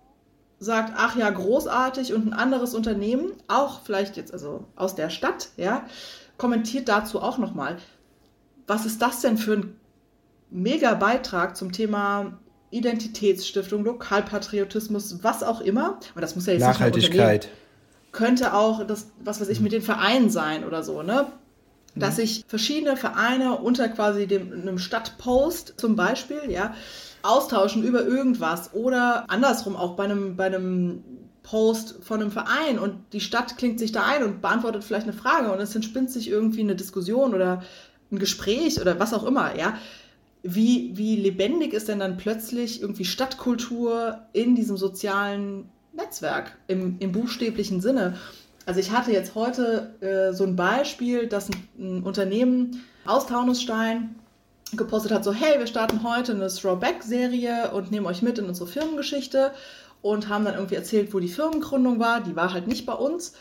sagt, 0.59 0.93
ach 0.97 1.17
ja, 1.17 1.31
großartig 1.31 2.13
und 2.13 2.29
ein 2.29 2.33
anderes 2.33 2.75
Unternehmen, 2.75 3.33
auch 3.49 3.81
vielleicht 3.83 4.17
jetzt 4.17 4.33
also 4.33 4.65
aus 4.77 4.95
der 4.95 5.11
Stadt, 5.11 5.51
ja, 5.57 5.85
kommentiert 6.37 6.89
dazu 6.89 7.21
auch 7.21 7.39
nochmal. 7.39 7.79
Was 8.67 8.87
ist 8.87 9.03
das 9.03 9.21
denn 9.21 9.37
für 9.37 9.55
ein 9.55 9.77
mega 10.51 10.95
Beitrag 10.95 11.57
zum 11.57 11.73
Thema 11.73 12.39
Identitätsstiftung, 12.71 13.85
Lokalpatriotismus, 13.85 15.25
was 15.25 15.43
auch 15.43 15.61
immer. 15.61 15.99
Und 16.15 16.23
das 16.23 16.37
muss 16.37 16.47
ja 16.47 16.53
jetzt 16.53 16.63
Nachhaltigkeit. 16.63 17.45
Nicht 17.45 17.55
könnte 18.13 18.55
auch 18.55 18.87
das, 18.87 19.11
was 19.23 19.41
weiß 19.41 19.49
ich, 19.49 19.61
mit 19.61 19.73
den 19.73 19.83
Vereinen 19.83 20.31
sein 20.31 20.65
oder 20.65 20.83
so, 20.83 21.03
ne? 21.03 21.27
dass 21.95 22.15
mhm. 22.15 22.21
sich 22.21 22.45
verschiedene 22.47 22.97
Vereine 22.97 23.59
unter 23.59 23.89
quasi 23.89 24.27
dem, 24.27 24.53
einem 24.53 24.79
Stadtpost 24.79 25.75
zum 25.77 25.97
Beispiel, 25.97 26.43
ja, 26.49 26.75
austauschen 27.23 27.83
über 27.83 28.05
irgendwas 28.05 28.73
oder 28.73 29.29
andersrum 29.29 29.77
auch 29.77 29.97
bei 29.97 30.05
einem, 30.05 30.37
bei 30.37 30.47
einem 30.47 31.03
Post 31.43 31.97
von 32.03 32.21
einem 32.21 32.31
Verein 32.31 32.79
und 32.79 32.95
die 33.13 33.21
Stadt 33.21 33.57
klingt 33.59 33.79
sich 33.79 33.93
da 33.93 34.05
ein 34.05 34.23
und 34.23 34.41
beantwortet 34.41 34.85
vielleicht 34.85 35.07
eine 35.07 35.13
Frage 35.13 35.53
und 35.53 35.61
es 35.61 35.75
entspinnt 35.75 36.11
sich 36.11 36.29
irgendwie 36.29 36.61
eine 36.61 36.77
Diskussion 36.77 37.35
oder 37.35 37.63
ein 38.11 38.19
Gespräch 38.19 38.81
oder 38.81 38.99
was 38.99 39.15
auch 39.15 39.25
immer, 39.25 39.57
ja. 39.59 39.77
Wie, 40.43 40.93
wie 40.95 41.17
lebendig 41.17 41.75
ist 41.75 41.89
denn 41.89 41.99
dann 41.99 42.17
plötzlich 42.17 42.81
irgendwie 42.81 43.05
Stadtkultur 43.05 44.21
in 44.33 44.55
diesem 44.55 44.79
sozialen 44.79 45.69
Netzwerk 45.93 46.57
im, 46.67 46.97
im 46.99 47.13
buchstäblichen 47.13 47.81
Sinne? 47.81 48.17
Also 48.67 48.81
ich 48.81 48.91
hatte 48.91 49.13
jetzt 49.13 49.35
heute 49.35 49.95
äh, 50.01 50.33
so 50.35 50.45
ein 50.45 50.57
Beispiel, 50.57 51.27
dass 51.27 51.49
ein, 51.49 51.69
ein 51.79 52.03
Unternehmen 52.03 52.85
aus 53.05 53.27
Taunusstein 53.27 54.15
gepostet 54.73 55.13
hat, 55.13 55.25
so 55.25 55.33
hey, 55.33 55.59
wir 55.59 55.67
starten 55.67 56.03
heute 56.03 56.33
eine 56.33 56.49
Throwback-Serie 56.49 57.73
und 57.73 57.91
nehmen 57.91 58.07
euch 58.07 58.23
mit 58.23 58.39
in 58.39 58.47
unsere 58.47 58.69
Firmengeschichte 58.69 59.53
und 60.03 60.29
haben 60.29 60.45
dann 60.45 60.55
irgendwie 60.55 60.77
erzählt, 60.77 61.13
wo 61.13 61.19
die 61.19 61.29
Firmengründung 61.29 61.99
war. 61.99 62.21
Die 62.21 62.37
war 62.37 62.53
halt 62.53 62.67
nicht 62.67 62.87
bei 62.87 62.95
uns. 62.95 63.35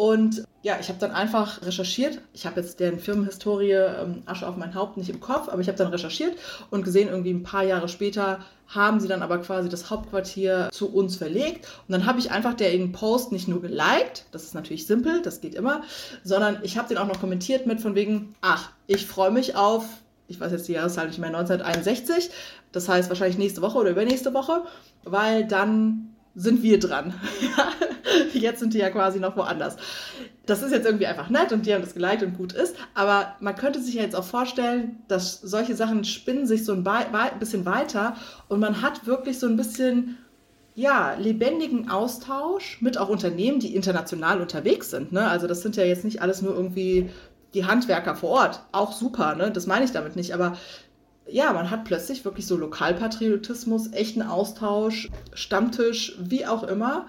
Und 0.00 0.44
ja, 0.62 0.78
ich 0.80 0.88
habe 0.88 0.98
dann 0.98 1.10
einfach 1.10 1.60
recherchiert. 1.60 2.22
Ich 2.32 2.46
habe 2.46 2.62
jetzt 2.62 2.80
deren 2.80 2.98
Firmenhistorie 2.98 3.72
ähm, 3.72 4.22
Asche 4.24 4.48
auf 4.48 4.56
mein 4.56 4.74
Haupt 4.74 4.96
nicht 4.96 5.10
im 5.10 5.20
Kopf, 5.20 5.50
aber 5.50 5.60
ich 5.60 5.68
habe 5.68 5.76
dann 5.76 5.88
recherchiert 5.88 6.38
und 6.70 6.86
gesehen, 6.86 7.10
irgendwie 7.10 7.34
ein 7.34 7.42
paar 7.42 7.64
Jahre 7.64 7.86
später 7.86 8.40
haben 8.66 8.98
sie 8.98 9.08
dann 9.08 9.20
aber 9.20 9.36
quasi 9.42 9.68
das 9.68 9.90
Hauptquartier 9.90 10.70
zu 10.72 10.90
uns 10.90 11.16
verlegt. 11.16 11.66
Und 11.86 11.92
dann 11.92 12.06
habe 12.06 12.18
ich 12.18 12.30
einfach 12.30 12.54
den 12.54 12.92
Post 12.92 13.30
nicht 13.30 13.46
nur 13.46 13.60
geliked, 13.60 14.24
das 14.32 14.44
ist 14.44 14.54
natürlich 14.54 14.86
simpel, 14.86 15.20
das 15.20 15.42
geht 15.42 15.54
immer, 15.54 15.82
sondern 16.24 16.60
ich 16.62 16.78
habe 16.78 16.88
den 16.88 16.96
auch 16.96 17.06
noch 17.06 17.20
kommentiert 17.20 17.66
mit 17.66 17.82
von 17.82 17.94
wegen, 17.94 18.34
ach, 18.40 18.70
ich 18.86 19.06
freue 19.06 19.32
mich 19.32 19.54
auf, 19.54 19.84
ich 20.28 20.40
weiß 20.40 20.50
jetzt 20.50 20.66
die 20.66 20.72
Jahreszahl 20.72 21.08
nicht 21.08 21.18
mehr, 21.18 21.28
1961, 21.28 22.30
das 22.72 22.88
heißt 22.88 23.10
wahrscheinlich 23.10 23.36
nächste 23.36 23.60
Woche 23.60 23.76
oder 23.76 23.90
übernächste 23.90 24.32
Woche, 24.32 24.62
weil 25.04 25.46
dann 25.46 26.09
sind 26.34 26.62
wir 26.62 26.78
dran. 26.78 27.14
jetzt 28.32 28.60
sind 28.60 28.74
die 28.74 28.78
ja 28.78 28.90
quasi 28.90 29.20
noch 29.20 29.36
woanders. 29.36 29.76
Das 30.46 30.62
ist 30.62 30.72
jetzt 30.72 30.86
irgendwie 30.86 31.06
einfach 31.06 31.30
nett 31.30 31.52
und 31.52 31.66
die 31.66 31.74
haben 31.74 31.82
das 31.82 31.94
geliked 31.94 32.22
und 32.22 32.36
gut 32.36 32.52
ist, 32.52 32.76
aber 32.94 33.36
man 33.40 33.54
könnte 33.54 33.80
sich 33.80 33.94
ja 33.94 34.02
jetzt 34.02 34.16
auch 34.16 34.24
vorstellen, 34.24 34.98
dass 35.06 35.40
solche 35.40 35.76
Sachen 35.76 36.04
spinnen 36.04 36.46
sich 36.46 36.64
so 36.64 36.72
ein 36.72 36.84
bisschen 37.38 37.66
weiter 37.66 38.16
und 38.48 38.58
man 38.58 38.82
hat 38.82 39.06
wirklich 39.06 39.38
so 39.38 39.46
ein 39.46 39.56
bisschen 39.56 40.18
ja, 40.74 41.14
lebendigen 41.18 41.90
Austausch 41.90 42.80
mit 42.80 42.96
auch 42.96 43.08
Unternehmen, 43.08 43.60
die 43.60 43.74
international 43.74 44.40
unterwegs 44.40 44.90
sind. 44.90 45.12
Ne? 45.12 45.28
Also 45.28 45.46
das 45.46 45.62
sind 45.62 45.76
ja 45.76 45.84
jetzt 45.84 46.04
nicht 46.04 46.22
alles 46.22 46.42
nur 46.42 46.54
irgendwie 46.54 47.10
die 47.54 47.66
Handwerker 47.66 48.14
vor 48.14 48.30
Ort. 48.30 48.62
Auch 48.72 48.92
super, 48.92 49.34
ne? 49.34 49.50
das 49.50 49.66
meine 49.66 49.84
ich 49.84 49.92
damit 49.92 50.16
nicht, 50.16 50.32
aber 50.32 50.56
ja, 51.30 51.52
man 51.52 51.70
hat 51.70 51.84
plötzlich 51.84 52.24
wirklich 52.24 52.46
so 52.46 52.56
Lokalpatriotismus, 52.56 53.92
echten 53.92 54.22
Austausch, 54.22 55.10
Stammtisch, 55.32 56.16
wie 56.20 56.46
auch 56.46 56.62
immer, 56.62 57.06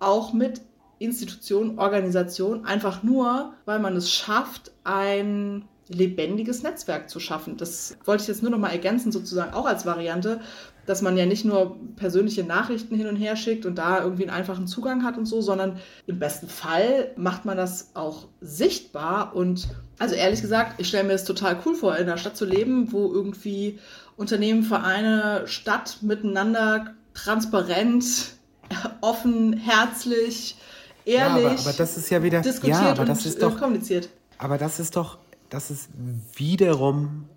auch 0.00 0.32
mit 0.32 0.60
Institutionen, 0.98 1.78
Organisationen, 1.78 2.64
einfach 2.64 3.02
nur, 3.02 3.54
weil 3.64 3.78
man 3.78 3.96
es 3.96 4.12
schafft, 4.12 4.72
ein 4.84 5.64
lebendiges 5.88 6.62
Netzwerk 6.62 7.10
zu 7.10 7.20
schaffen. 7.20 7.56
Das 7.56 7.96
wollte 8.04 8.22
ich 8.22 8.28
jetzt 8.28 8.42
nur 8.42 8.50
noch 8.50 8.58
mal 8.58 8.70
ergänzen, 8.70 9.12
sozusagen 9.12 9.52
auch 9.52 9.66
als 9.66 9.84
Variante, 9.84 10.40
dass 10.86 11.02
man 11.02 11.16
ja 11.16 11.26
nicht 11.26 11.44
nur 11.44 11.76
persönliche 11.96 12.44
Nachrichten 12.44 12.96
hin 12.96 13.06
und 13.06 13.16
her 13.16 13.36
schickt 13.36 13.66
und 13.66 13.76
da 13.76 14.02
irgendwie 14.02 14.24
einen 14.24 14.36
einfachen 14.36 14.66
Zugang 14.66 15.04
hat 15.04 15.16
und 15.16 15.26
so, 15.26 15.40
sondern 15.40 15.78
im 16.06 16.18
besten 16.18 16.48
Fall 16.48 17.10
macht 17.16 17.44
man 17.44 17.56
das 17.56 17.90
auch 17.94 18.26
sichtbar 18.40 19.34
und 19.34 19.68
also 19.98 20.14
ehrlich 20.14 20.40
gesagt, 20.40 20.80
ich 20.80 20.88
stelle 20.88 21.04
mir 21.04 21.14
es 21.14 21.24
total 21.24 21.58
cool 21.64 21.74
vor, 21.74 21.96
in 21.96 22.04
einer 22.04 22.18
Stadt 22.18 22.36
zu 22.36 22.44
leben, 22.44 22.92
wo 22.92 23.12
irgendwie 23.12 23.78
Unternehmen, 24.16 24.62
Vereine, 24.62 25.42
Stadt 25.46 25.98
miteinander 26.02 26.94
transparent, 27.14 28.32
offen, 29.00 29.54
herzlich, 29.54 30.56
ehrlich 31.04 31.44
ja, 31.44 31.50
aber, 31.50 31.60
aber 31.60 31.72
das 31.72 31.96
ist 31.96 32.10
ja 32.10 32.22
wieder 32.22 32.40
diskutiert 32.40 32.80
ja, 32.80 32.90
aber 32.90 33.04
das 33.04 33.20
und 33.20 33.26
ist 33.26 33.42
doch, 33.42 33.58
kommuniziert. 33.58 34.08
Aber 34.38 34.58
das 34.58 34.80
ist 34.80 34.96
doch, 34.96 35.18
das 35.48 35.70
ist 35.70 35.88
wiederum 36.36 37.28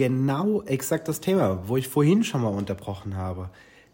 genau 0.00 0.62
exakt 0.62 1.08
das 1.08 1.20
Thema, 1.20 1.68
wo 1.68 1.76
ich 1.76 1.86
vorhin 1.86 2.24
schon 2.24 2.40
mal 2.40 2.48
unterbrochen 2.48 3.18
habe. 3.18 3.50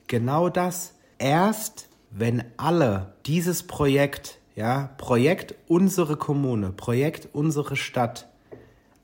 Genau 0.07 0.49
das. 0.49 0.95
Erst 1.19 1.89
wenn 2.13 2.45
alle 2.57 3.15
dieses 3.27 3.65
Projekt, 3.65 4.39
ja, 4.55 4.95
Projekt 4.99 5.57
unsere 5.67 6.17
Kommune, 6.17 6.71
Projekt 6.71 7.29
unsere 7.33 7.75
Stadt 7.75 8.29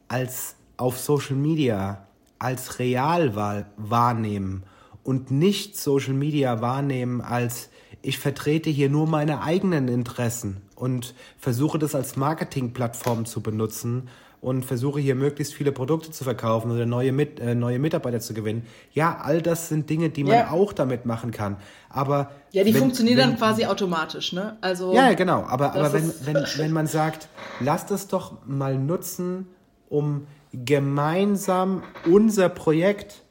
als 0.07 0.55
auf 0.77 0.97
Social 0.97 1.35
Media 1.35 2.07
als 2.39 2.79
real 2.79 3.35
wahrnehmen 3.77 4.63
und 5.03 5.33
nicht 5.33 5.77
Social 5.77 6.15
Media 6.15 6.61
wahrnehmen 6.61 7.21
als 7.21 7.69
ich 8.05 8.19
vertrete 8.19 8.71
hier 8.71 8.91
nur 8.91 9.09
meine 9.09 9.43
eigenen 9.43 9.89
Interessen 9.89 10.63
und 10.77 11.15
versuche 11.39 11.79
das 11.79 11.97
als 11.97 12.17
Marketingplattform 12.17 13.27
zu 13.27 13.41
benutzen 13.41 14.09
und 14.43 14.65
versuche 14.65 14.99
hier 14.99 15.15
möglichst 15.15 15.55
viele 15.55 15.71
Produkte 15.71 16.11
zu 16.11 16.25
verkaufen 16.25 16.73
oder 16.73 16.85
neue, 16.85 17.13
Mit, 17.13 17.39
äh, 17.39 17.55
neue 17.55 17.79
Mitarbeiter 17.79 18.19
zu 18.19 18.35
gewinnen. 18.35 18.67
Ja, 18.93 19.19
all 19.23 19.41
das 19.41 19.69
sind 19.69 19.89
Dinge, 19.89 20.11
die 20.11 20.25
man 20.25 20.35
ja. 20.35 20.51
auch 20.51 20.73
damit 20.73 21.07
machen 21.07 21.31
kann. 21.31 21.57
Aber 21.89 22.33
ja, 22.51 22.65
die 22.65 22.75
wenn, 22.75 22.81
funktionieren 22.81 23.19
wenn, 23.19 23.29
dann 23.31 23.39
quasi 23.39 23.67
automatisch, 23.67 24.33
ne? 24.33 24.57
Also 24.61 24.93
ja, 24.95 25.15
genau. 25.15 25.45
Aber, 25.45 25.75
aber 25.75 25.93
wenn, 25.93 26.13
wenn, 26.25 26.45
wenn 26.57 26.73
man 26.73 26.89
sagt, 26.89 27.29
lasst 27.61 27.93
es 27.93 28.09
doch 28.09 28.45
mal 28.45 28.77
nutzen, 28.77 29.47
um 29.89 30.27
gemeinsam 30.53 31.85
unser 32.05 32.49
Projekt 32.49 33.23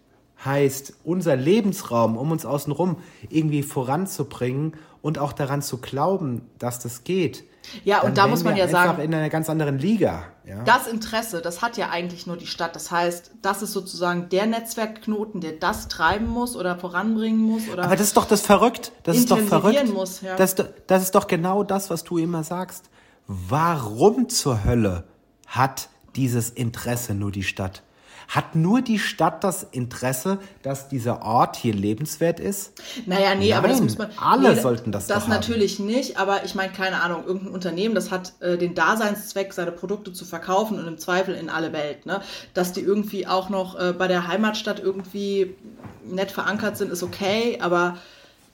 heißt, 0.46 0.94
unser 1.04 1.36
Lebensraum 1.36 2.16
um 2.16 2.32
uns 2.32 2.46
außenrum 2.46 2.96
irgendwie 3.30 3.64
voranzubringen 3.64 4.76
und 5.02 5.20
auch 5.20 5.34
daran 5.34 5.62
zu 5.62 5.80
glauben, 5.80 6.44
dass 6.58 6.80
das 6.80 7.04
geht. 7.04 7.44
Ja, 7.84 8.02
und 8.02 8.18
da 8.18 8.28
muss 8.28 8.44
man 8.44 8.56
ja 8.56 8.68
sagen, 8.68 9.02
in 9.02 9.14
einer 9.14 9.30
ganz 9.30 9.50
anderen 9.50 9.78
Liga. 9.78 10.26
Ja? 10.46 10.64
Das 10.64 10.88
Interesse, 10.88 11.42
das 11.42 11.62
hat 11.62 11.78
ja 11.78 11.90
eigentlich 11.90 12.28
nur 12.28 12.38
die 12.38 12.48
Stadt. 12.48 12.76
Das 12.76 12.92
heißt, 12.92 13.32
das 13.42 13.62
ist 13.62 13.72
sozusagen 13.72 14.30
der 14.30 14.48
Netzwerkknoten, 14.48 15.42
der 15.42 15.54
das 15.54 15.88
treiben 15.88 16.28
muss 16.28 16.56
oder 16.56 16.78
voranbringen 16.78 17.42
muss. 17.42 17.70
Oder 17.70 17.84
Aber 17.84 17.96
das 17.96 18.08
ist 18.08 18.18
doch 18.18 18.26
das 18.26 18.42
verrückt. 18.42 18.92
Das 19.04 19.18
ist 19.18 19.32
doch 19.32 19.40
verrückt. 19.40 19.94
Muss, 19.94 20.22
ja. 20.22 20.36
das, 20.36 20.56
das 20.88 21.04
ist 21.04 21.16
doch 21.16 21.28
genau 21.28 21.64
das, 21.64 21.90
was 21.90 22.04
du 22.04 22.18
immer 22.18 22.44
sagst. 22.44 22.90
Warum 23.28 24.30
zur 24.30 24.64
Hölle 24.64 25.06
hat 25.48 25.90
dieses 26.16 26.50
Interesse 26.50 27.14
nur 27.14 27.32
die 27.32 27.44
Stadt? 27.44 27.84
Hat 28.32 28.56
nur 28.56 28.82
die 28.82 28.98
Stadt 28.98 29.44
das 29.44 29.68
Interesse, 29.72 30.40
dass 30.64 30.88
dieser 30.88 31.22
Ort 31.22 31.58
hier 31.58 31.74
lebenswert 31.74 32.40
ist? 32.40 32.72
Naja, 33.06 33.36
nee, 33.36 33.50
Nein, 33.50 33.58
aber 33.58 33.68
das 33.68 33.82
muss 33.82 33.98
man. 33.98 34.10
Alle 34.16 34.56
nee, 34.56 34.62
sollten 34.62 34.94
das 34.94 35.08
Das 35.08 35.28
natürlich 35.28 35.80
haben. 35.80 35.88
nicht, 35.88 36.16
aber 36.18 36.46
ich 36.46 36.56
meine, 36.56 36.72
keine 36.72 37.02
Ahnung, 37.02 37.26
irgendein 37.26 37.54
Unternehmen, 37.54 37.94
das 37.94 38.10
hat 38.10 38.32
äh, 38.40 38.58
den 38.58 38.74
Daseinszweck, 38.74 39.52
seine 39.52 39.74
Produkte 39.74 40.14
zu 40.14 40.24
verkaufen 40.24 40.80
und 40.80 40.88
im 40.88 40.98
Zweifel 40.98 41.36
in 41.36 41.50
alle 41.50 41.74
Welt. 41.74 42.06
Ne? 42.06 42.22
Dass 42.54 42.72
die 42.72 42.80
irgendwie 42.80 43.28
auch 43.28 43.50
noch 43.50 43.78
äh, 43.78 43.92
bei 43.92 44.08
der 44.08 44.30
Heimatstadt 44.30 44.80
irgendwie 44.80 45.54
nett 46.06 46.32
verankert 46.32 46.78
sind, 46.78 46.90
ist 46.90 47.04
okay, 47.04 47.60
aber 47.60 47.98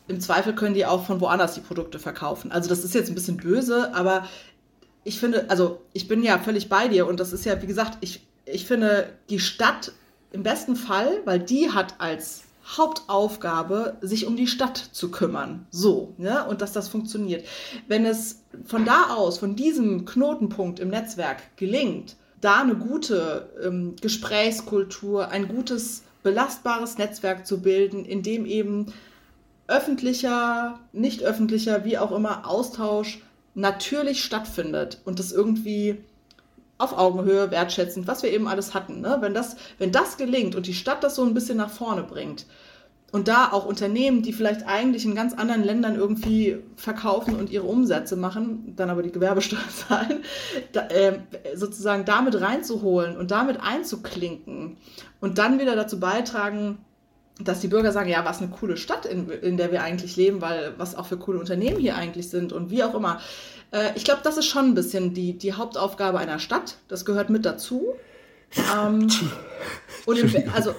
im 0.08 0.20
Zweifel 0.22 0.56
können 0.56 0.74
die 0.74 0.88
auch 0.88 1.06
von 1.06 1.22
woanders 1.22 1.54
die 1.54 1.62
Produkte 1.62 2.00
verkaufen. 2.00 2.52
Also 2.52 2.68
das 2.68 2.84
ist 2.84 2.96
jetzt 2.96 3.10
ein 3.10 3.16
bisschen 3.16 3.38
böse, 3.38 3.94
aber 3.94 4.26
ich 5.04 5.20
finde, 5.20 5.46
also 5.50 5.82
ich 5.94 6.08
bin 6.08 6.24
ja 6.24 6.40
völlig 6.40 6.68
bei 6.68 6.88
dir 6.88 7.06
und 7.06 7.20
das 7.20 7.32
ist 7.32 7.46
ja, 7.46 7.62
wie 7.62 7.68
gesagt, 7.68 8.00
ich, 8.02 8.26
ich 8.52 8.66
finde 8.66 9.10
die 9.30 9.40
Stadt 9.40 9.92
im 10.32 10.44
besten 10.44 10.76
Fall, 10.76 11.22
weil 11.26 11.40
die 11.40 11.72
hat 11.72 11.96
als 12.00 12.44
Hauptaufgabe, 12.76 13.98
sich 14.02 14.26
um 14.26 14.36
die 14.36 14.48
Stadt 14.48 14.78
zu 14.78 15.10
kümmern. 15.10 15.66
So, 15.72 16.14
ne? 16.18 16.46
Und 16.48 16.62
dass 16.62 16.74
das 16.74 16.90
funktioniert. 16.90 17.46
Wenn 17.88 18.06
es 18.06 18.44
von 18.66 18.84
da 18.84 19.14
aus, 19.16 19.38
von 19.38 19.56
diesem 19.56 20.06
Knotenpunkt 20.06 20.80
im 20.80 20.90
Netzwerk 20.90 21.56
gelingt, 21.56 22.18
da 22.42 22.62
eine 22.62 22.76
gute 22.76 23.50
ähm, 23.64 23.96
Gesprächskultur, 24.02 25.30
ein 25.30 25.48
gutes, 25.48 26.04
belastbares 26.24 26.98
Netzwerk 26.98 27.48
zu 27.48 27.62
bilden, 27.62 28.04
in 28.04 28.22
dem 28.22 28.46
eben 28.46 28.88
öffentlicher, 29.68 30.80
nicht 30.92 31.24
öffentlicher, 31.24 31.86
wie 31.86 31.98
auch 31.98 32.12
immer, 32.12 32.48
Austausch 32.50 33.22
natürlich 33.56 34.24
stattfindet 34.24 35.02
und 35.06 35.20
das 35.20 35.32
irgendwie 35.32 35.98
auf 36.78 36.98
Augenhöhe, 36.98 37.52
wertschätzend, 37.52 38.08
was 38.08 38.24
wir 38.24 38.32
eben 38.32 38.48
alles 38.48 38.74
hatten. 38.74 39.02
Ne? 39.02 39.18
Wenn, 39.20 39.34
das, 39.34 39.56
wenn 39.80 39.92
das 39.92 40.18
gelingt 40.18 40.56
und 40.56 40.68
die 40.68 40.74
Stadt 40.74 41.04
das 41.04 41.16
so 41.16 41.24
ein 41.24 41.34
bisschen 41.34 41.58
nach 41.58 41.70
vorne 41.70 42.04
bringt 42.04 42.46
und 43.12 43.28
da 43.28 43.52
auch 43.52 43.66
Unternehmen, 43.66 44.22
die 44.22 44.34
vielleicht 44.34 44.68
eigentlich 44.68 45.06
in 45.06 45.16
ganz 45.16 45.34
anderen 45.34 45.64
Ländern 45.64 45.96
irgendwie 45.96 46.58
verkaufen 46.76 47.36
und 47.36 47.50
ihre 47.50 47.66
Umsätze 47.66 48.16
machen, 48.16 48.74
dann 48.76 48.90
aber 48.90 49.02
die 49.02 49.12
Gewerbesteuer 49.12 49.60
zahlen, 49.88 50.24
da, 50.74 50.88
äh, 50.90 51.20
sozusagen 51.56 52.06
damit 52.06 52.40
reinzuholen 52.40 53.18
und 53.18 53.32
damit 53.32 53.60
einzuklinken 53.62 54.78
und 55.20 55.38
dann 55.38 55.60
wieder 55.60 55.76
dazu 55.76 56.00
beitragen, 56.00 56.80
dass 57.40 57.60
die 57.60 57.68
Bürger 57.68 57.92
sagen, 57.92 58.10
ja, 58.10 58.26
was 58.26 58.40
eine 58.40 58.50
coole 58.50 58.78
Stadt, 58.78 59.06
in, 59.06 59.30
in 59.30 59.58
der 59.58 59.72
wir 59.72 59.84
eigentlich 59.84 60.16
leben, 60.16 60.42
weil 60.42 60.74
was 60.78 60.96
auch 60.96 61.06
für 61.06 61.18
coole 61.18 61.40
Unternehmen 61.40 61.80
hier 61.80 61.96
eigentlich 61.96 62.30
sind 62.30 62.52
und 62.52 62.72
wie 62.72 62.84
auch 62.84 62.96
immer. 62.96 63.20
Äh, 63.72 63.92
ich 63.96 64.04
glaube, 64.04 64.22
das 64.24 64.38
ist 64.38 64.46
schon 64.46 64.66
ein 64.66 64.76
bisschen 64.76 65.14
die, 65.14 65.38
die 65.38 65.54
Hauptaufgabe 65.54 66.20
einer 66.20 66.40
Stadt. 66.40 66.78
Das 66.88 67.06
gehört 67.06 67.30
mit 67.30 67.46
dazu. 67.46 67.96
Ähm, 68.76 69.10
und 70.06 70.34
den, 70.34 70.50
also 70.50 70.74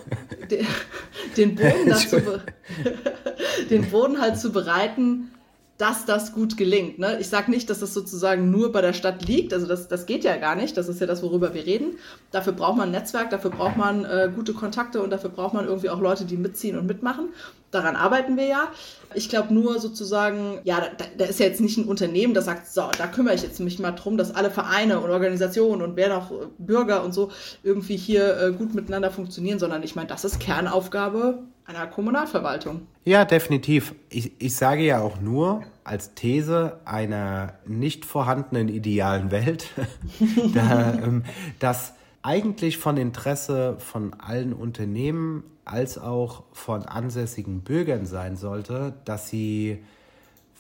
den, 0.51 0.67
den 1.37 1.55
Boden 1.55 1.89
dazu, 1.89 2.17
den 3.71 3.91
Boden 3.91 4.21
halt 4.21 4.39
zu 4.39 4.53
bereiten, 4.53 5.31
dass 5.79 6.05
das 6.05 6.33
gut 6.33 6.57
gelingt. 6.57 6.99
Ne? 6.99 7.19
Ich 7.21 7.29
sage 7.29 7.53
nicht, 7.53 7.71
dass 7.71 7.79
das 7.79 7.95
sozusagen 7.95 8.51
nur 8.51 8.73
bei 8.73 8.83
der 8.83 8.93
Stadt 8.93 9.25
liegt. 9.25 9.55
Also 9.55 9.67
das, 9.67 9.87
das 9.87 10.07
geht 10.07 10.25
ja 10.25 10.37
gar 10.37 10.57
nicht. 10.57 10.77
Das 10.77 10.89
ist 10.89 11.01
ja 11.01 11.07
das, 11.07 11.23
worüber 11.23 11.55
wir 11.55 11.65
reden. 11.65 11.97
Dafür 12.33 12.53
braucht 12.53 12.77
man 12.77 12.89
ein 12.89 12.93
Netzwerk, 12.93 13.31
dafür 13.31 13.53
braucht 13.53 13.77
man 13.77 14.05
äh, 14.05 14.29
gute 14.35 14.55
Kontakte 14.55 15.01
und 15.01 15.11
dafür 15.11 15.31
braucht 15.31 15.55
man 15.55 15.67
irgendwie 15.67 15.89
auch 15.89 16.01
Leute, 16.01 16.25
die 16.25 16.37
mitziehen 16.37 16.77
und 16.77 16.87
mitmachen. 16.87 17.29
Daran 17.71 17.95
arbeiten 17.95 18.37
wir 18.37 18.47
ja. 18.47 18.69
Ich 19.15 19.29
glaube 19.29 19.55
nur 19.55 19.79
sozusagen, 19.79 20.59
ja, 20.65 20.81
da, 20.81 21.05
da, 21.17 21.25
ist 21.27 21.39
ja 21.39 21.47
jetzt 21.47 21.61
nicht 21.61 21.79
ein 21.79 21.85
Unternehmen, 21.85 22.35
das 22.35 22.47
sagt, 22.47 22.67
so, 22.67 22.83
da 22.99 23.07
kümmere 23.07 23.35
ich 23.35 23.43
jetzt 23.43 23.61
mich 23.61 23.79
mal 23.79 23.93
drum, 23.93 24.17
dass 24.17 24.35
alle 24.35 24.51
Vereine 24.51 24.99
und 25.01 25.11
Organisationen 25.11 25.83
und 25.83 25.95
wer 25.95 26.09
noch 26.09 26.33
äh, 26.33 26.47
Bürger 26.59 27.05
und 27.05 27.15
so 27.15 27.31
irgendwie 27.63 27.97
hier 27.97 28.37
äh, 28.41 28.53
gut 28.53 28.75
miteinander 28.75 29.13
funktionieren, 29.13 29.61
sondern 29.61 29.85
ich 29.85 29.95
meine, 29.95 30.09
das 30.09 30.25
ist 30.25 30.41
Kernaufgabe 30.41 31.45
einer 31.69 31.87
Kommunalverwaltung. 31.87 32.87
Ja, 33.05 33.25
definitiv. 33.27 33.95
Ich, 34.09 34.33
ich 34.41 34.57
sage 34.57 34.85
ja 34.85 35.01
auch 35.01 35.21
nur 35.21 35.63
als 35.85 36.15
These 36.15 36.81
einer 36.87 37.55
nicht 37.67 38.07
vorhandenen 38.07 38.69
idealen 38.69 39.31
Welt, 39.31 39.69
da, 40.55 40.95
ähm, 40.95 41.25
dass 41.59 41.93
eigentlich 42.23 42.79
von 42.79 42.97
Interesse 42.97 43.77
von 43.79 44.15
allen 44.15 44.55
Unternehmen 44.55 45.45
als 45.67 45.99
auch 45.99 46.45
von 46.53 46.85
ansässigen 46.85 47.61
Bürgern 47.61 48.07
sein 48.07 48.37
sollte, 48.37 48.95
dass 49.05 49.29
sie, 49.29 49.85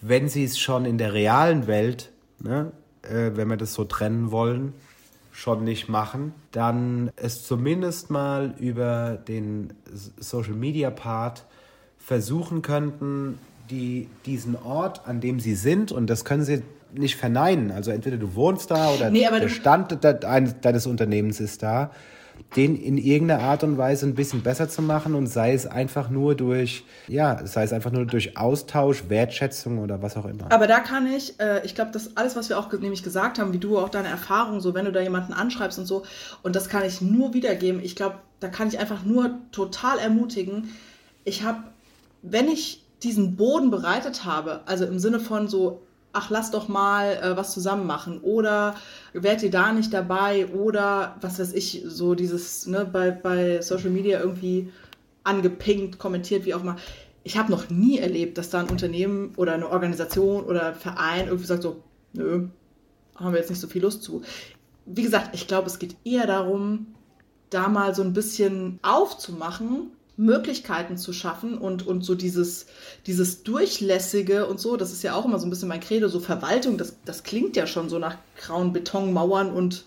wenn 0.02 0.28
sie 0.28 0.44
es 0.44 0.58
schon 0.58 0.84
in 0.84 0.98
der 0.98 1.14
realen 1.14 1.66
Welt, 1.66 2.12
ne, 2.38 2.72
äh, 3.00 3.30
wenn 3.34 3.48
wir 3.48 3.56
das 3.56 3.72
so 3.72 3.84
trennen 3.84 4.30
wollen, 4.30 4.74
schon 5.38 5.62
nicht 5.62 5.88
machen, 5.88 6.34
dann 6.50 7.12
es 7.14 7.46
zumindest 7.46 8.10
mal 8.10 8.54
über 8.58 9.16
den 9.28 9.72
Social 10.18 10.54
Media 10.54 10.90
Part 10.90 11.44
versuchen 11.96 12.60
könnten, 12.60 13.38
die, 13.70 14.08
diesen 14.26 14.56
Ort, 14.56 15.06
an 15.06 15.20
dem 15.20 15.38
sie 15.38 15.54
sind, 15.54 15.92
und 15.92 16.10
das 16.10 16.24
können 16.24 16.42
sie 16.42 16.62
nicht 16.92 17.14
verneinen, 17.14 17.70
also 17.70 17.92
entweder 17.92 18.16
du 18.16 18.34
wohnst 18.34 18.72
da 18.72 18.90
oder 18.90 19.10
nee, 19.10 19.28
der 19.30 19.48
Stand 19.48 20.02
deines 20.02 20.86
Unternehmens 20.86 21.38
ist 21.38 21.62
da, 21.62 21.92
den 22.56 22.76
in 22.76 22.98
irgendeiner 22.98 23.42
Art 23.42 23.62
und 23.64 23.78
Weise 23.78 24.06
ein 24.06 24.14
bisschen 24.14 24.42
besser 24.42 24.68
zu 24.68 24.82
machen 24.82 25.14
und 25.14 25.26
sei 25.26 25.52
es 25.52 25.66
einfach 25.66 26.10
nur 26.10 26.34
durch, 26.34 26.84
ja, 27.06 27.46
sei 27.46 27.64
es 27.64 27.72
einfach 27.72 27.92
nur 27.92 28.06
durch 28.06 28.36
Austausch, 28.36 29.04
Wertschätzung 29.08 29.78
oder 29.78 30.02
was 30.02 30.16
auch 30.16 30.24
immer. 30.24 30.50
Aber 30.50 30.66
da 30.66 30.80
kann 30.80 31.06
ich, 31.06 31.38
äh, 31.40 31.64
ich 31.64 31.74
glaube, 31.74 31.90
das 31.92 32.16
alles, 32.16 32.36
was 32.36 32.48
wir 32.48 32.58
auch 32.58 32.72
nämlich 32.72 33.02
gesagt 33.02 33.38
haben, 33.38 33.52
wie 33.52 33.58
du 33.58 33.78
auch 33.78 33.88
deine 33.88 34.08
Erfahrungen, 34.08 34.60
so 34.60 34.74
wenn 34.74 34.84
du 34.84 34.92
da 34.92 35.00
jemanden 35.00 35.32
anschreibst 35.32 35.78
und 35.78 35.86
so, 35.86 36.04
und 36.42 36.56
das 36.56 36.68
kann 36.68 36.84
ich 36.84 37.00
nur 37.00 37.34
wiedergeben. 37.34 37.82
Ich 37.82 37.96
glaube, 37.96 38.16
da 38.40 38.48
kann 38.48 38.68
ich 38.68 38.78
einfach 38.78 39.04
nur 39.04 39.38
total 39.52 39.98
ermutigen. 39.98 40.70
Ich 41.24 41.42
habe, 41.42 41.58
wenn 42.22 42.48
ich 42.48 42.84
diesen 43.02 43.36
Boden 43.36 43.70
bereitet 43.70 44.24
habe, 44.24 44.60
also 44.66 44.84
im 44.84 44.98
Sinne 44.98 45.20
von 45.20 45.48
so 45.48 45.82
ach, 46.18 46.30
lass 46.30 46.50
doch 46.50 46.66
mal 46.66 47.16
äh, 47.16 47.36
was 47.36 47.52
zusammen 47.52 47.86
machen 47.86 48.18
oder 48.20 48.74
wärt 49.12 49.42
ihr 49.42 49.50
da 49.50 49.72
nicht 49.72 49.92
dabei 49.94 50.48
oder 50.48 51.16
was 51.20 51.38
weiß 51.38 51.52
ich, 51.52 51.82
so 51.86 52.16
dieses 52.16 52.66
ne, 52.66 52.84
bei, 52.84 53.12
bei 53.12 53.62
Social 53.62 53.90
Media 53.90 54.18
irgendwie 54.18 54.72
angepinkt, 55.22 55.98
kommentiert, 55.98 56.44
wie 56.44 56.54
auch 56.54 56.62
immer. 56.62 56.76
Ich 57.22 57.38
habe 57.38 57.52
noch 57.52 57.70
nie 57.70 57.98
erlebt, 57.98 58.36
dass 58.36 58.50
da 58.50 58.60
ein 58.60 58.70
Unternehmen 58.70 59.32
oder 59.36 59.52
eine 59.52 59.68
Organisation 59.68 60.44
oder 60.44 60.68
ein 60.68 60.74
Verein 60.74 61.26
irgendwie 61.26 61.46
sagt 61.46 61.62
so, 61.62 61.84
nö, 62.14 62.48
haben 63.14 63.32
wir 63.32 63.38
jetzt 63.38 63.50
nicht 63.50 63.60
so 63.60 63.68
viel 63.68 63.82
Lust 63.82 64.02
zu. 64.02 64.22
Wie 64.86 65.02
gesagt, 65.02 65.30
ich 65.34 65.46
glaube, 65.46 65.68
es 65.68 65.78
geht 65.78 65.96
eher 66.04 66.26
darum, 66.26 66.94
da 67.50 67.68
mal 67.68 67.94
so 67.94 68.02
ein 68.02 68.12
bisschen 68.12 68.80
aufzumachen 68.82 69.92
Möglichkeiten 70.18 70.98
zu 70.98 71.12
schaffen 71.12 71.56
und, 71.56 71.86
und 71.86 72.04
so 72.04 72.16
dieses, 72.16 72.66
dieses 73.06 73.44
Durchlässige 73.44 74.46
und 74.46 74.58
so, 74.58 74.76
das 74.76 74.92
ist 74.92 75.04
ja 75.04 75.14
auch 75.14 75.24
immer 75.24 75.38
so 75.38 75.46
ein 75.46 75.50
bisschen 75.50 75.68
mein 75.68 75.80
Credo, 75.80 76.08
so 76.08 76.18
Verwaltung, 76.18 76.76
das, 76.76 76.96
das 77.04 77.22
klingt 77.22 77.56
ja 77.56 77.68
schon 77.68 77.88
so 77.88 78.00
nach 78.00 78.16
grauen 78.36 78.72
Betonmauern 78.72 79.52
und 79.52 79.84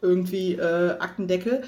irgendwie 0.00 0.54
äh, 0.54 0.96
Aktendeckel, 0.98 1.64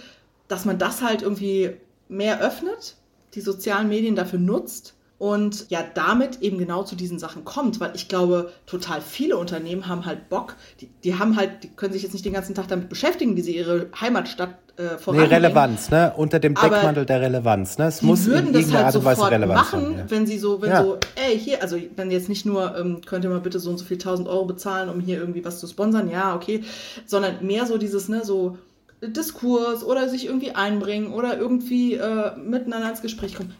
dass 0.47 0.65
man 0.65 0.79
das 0.79 1.03
halt 1.03 1.23
irgendwie 1.23 1.73
mehr 2.09 2.41
öffnet, 2.41 2.95
die 3.35 3.41
sozialen 3.41 3.89
Medien 3.89 4.15
dafür 4.15 4.39
nutzt 4.39 4.94
und 5.19 5.71
ja 5.71 5.85
damit 5.95 6.43
eben 6.43 6.59
genau 6.59 6.83
zu 6.83 6.97
diesen 6.97 7.19
Sachen 7.19 7.45
kommt, 7.45 7.81
weil 7.81 7.93
ich 7.95 8.09
glaube, 8.09 8.53
total 8.67 9.01
viele 9.01 9.37
Unternehmen 9.37 9.87
haben 9.89 10.07
halt 10.07 10.29
Bock, 10.29 10.57
die, 10.81 10.89
die 11.05 11.19
haben 11.19 11.37
halt, 11.37 11.63
die 11.63 11.69
können 11.69 11.93
sich 11.93 12.03
jetzt 12.03 12.13
nicht 12.13 12.25
den 12.25 12.33
ganzen 12.33 12.55
Tag 12.55 12.69
damit 12.69 12.89
beschäftigen, 12.89 13.37
wie 13.37 13.43
sie 13.43 13.57
ihre 13.57 13.89
Heimatstadt 14.01 14.59
äh, 14.77 14.99
voranbringen. 14.99 15.31
Nee, 15.31 15.47
Relevanz, 15.47 15.91
ne? 15.91 16.13
Unter 16.17 16.41
dem 16.41 16.55
Deckmantel 16.55 17.07
der 17.07 17.21
Relevanz, 17.21 17.79
ne? 17.79 17.87
Es 17.87 18.03
muss 18.03 18.27
würden 18.27 18.49
in 18.49 18.53
das 18.55 18.73
halt 18.73 18.87
Art 18.87 18.97
und 18.97 19.05
Weise 19.05 19.31
relevant 19.31 19.55
machen, 19.55 19.81
sein. 19.85 19.99
Ja. 19.99 20.05
wenn 20.11 20.27
sie 20.27 20.39
so, 20.39 20.61
wenn 20.61 20.71
Ja. 20.71 20.83
so, 20.83 20.99
ey, 21.15 21.39
hier, 21.39 21.63
also 21.63 21.79
wenn 21.95 22.11
jetzt 22.11 22.29
nicht 22.29 22.45
nur, 22.45 22.77
ähm, 22.77 23.01
könnt 23.07 23.25
ihr 23.25 23.31
mal 23.31 23.41
bitte 23.41 23.61
so 23.61 23.71
und 23.71 23.79
so 23.79 23.85
viel 23.85 23.99
tausend 23.99 24.29
Euro 24.29 24.47
bezahlen, 24.47 24.89
um 24.89 24.99
hier 24.99 25.19
irgendwie 25.19 25.45
was 25.45 25.61
zu 25.61 25.69
sponsern, 25.69 26.11
ja, 26.11 26.35
okay, 26.35 26.65
sondern 27.07 27.47
mehr 27.47 27.67
so 27.67 27.79
dieses, 27.79 28.09
ne, 28.09 28.25
so 28.25 28.59
Diskurs 29.01 29.85
oder 29.85 30.09
sich 30.09 30.27
irgendwie 30.27 30.53
einbringen 30.53 31.13
oder 31.13 31.39
irgendwie 31.39 31.95
äh, 31.95 32.37
miteinander 32.37 32.91
ins 32.91 33.03
Gespräch 33.03 33.37
kommen. 33.37 33.55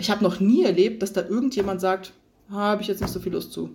Ich 0.00 0.10
habe 0.10 0.24
noch 0.24 0.40
nie 0.40 0.64
erlebt, 0.64 1.02
dass 1.02 1.12
da 1.12 1.22
irgendjemand 1.22 1.80
sagt, 1.80 2.12
habe 2.50 2.82
ich 2.82 2.88
jetzt 2.88 3.00
nicht 3.00 3.12
so 3.12 3.20
viel 3.20 3.32
Lust 3.32 3.52
zu. 3.52 3.70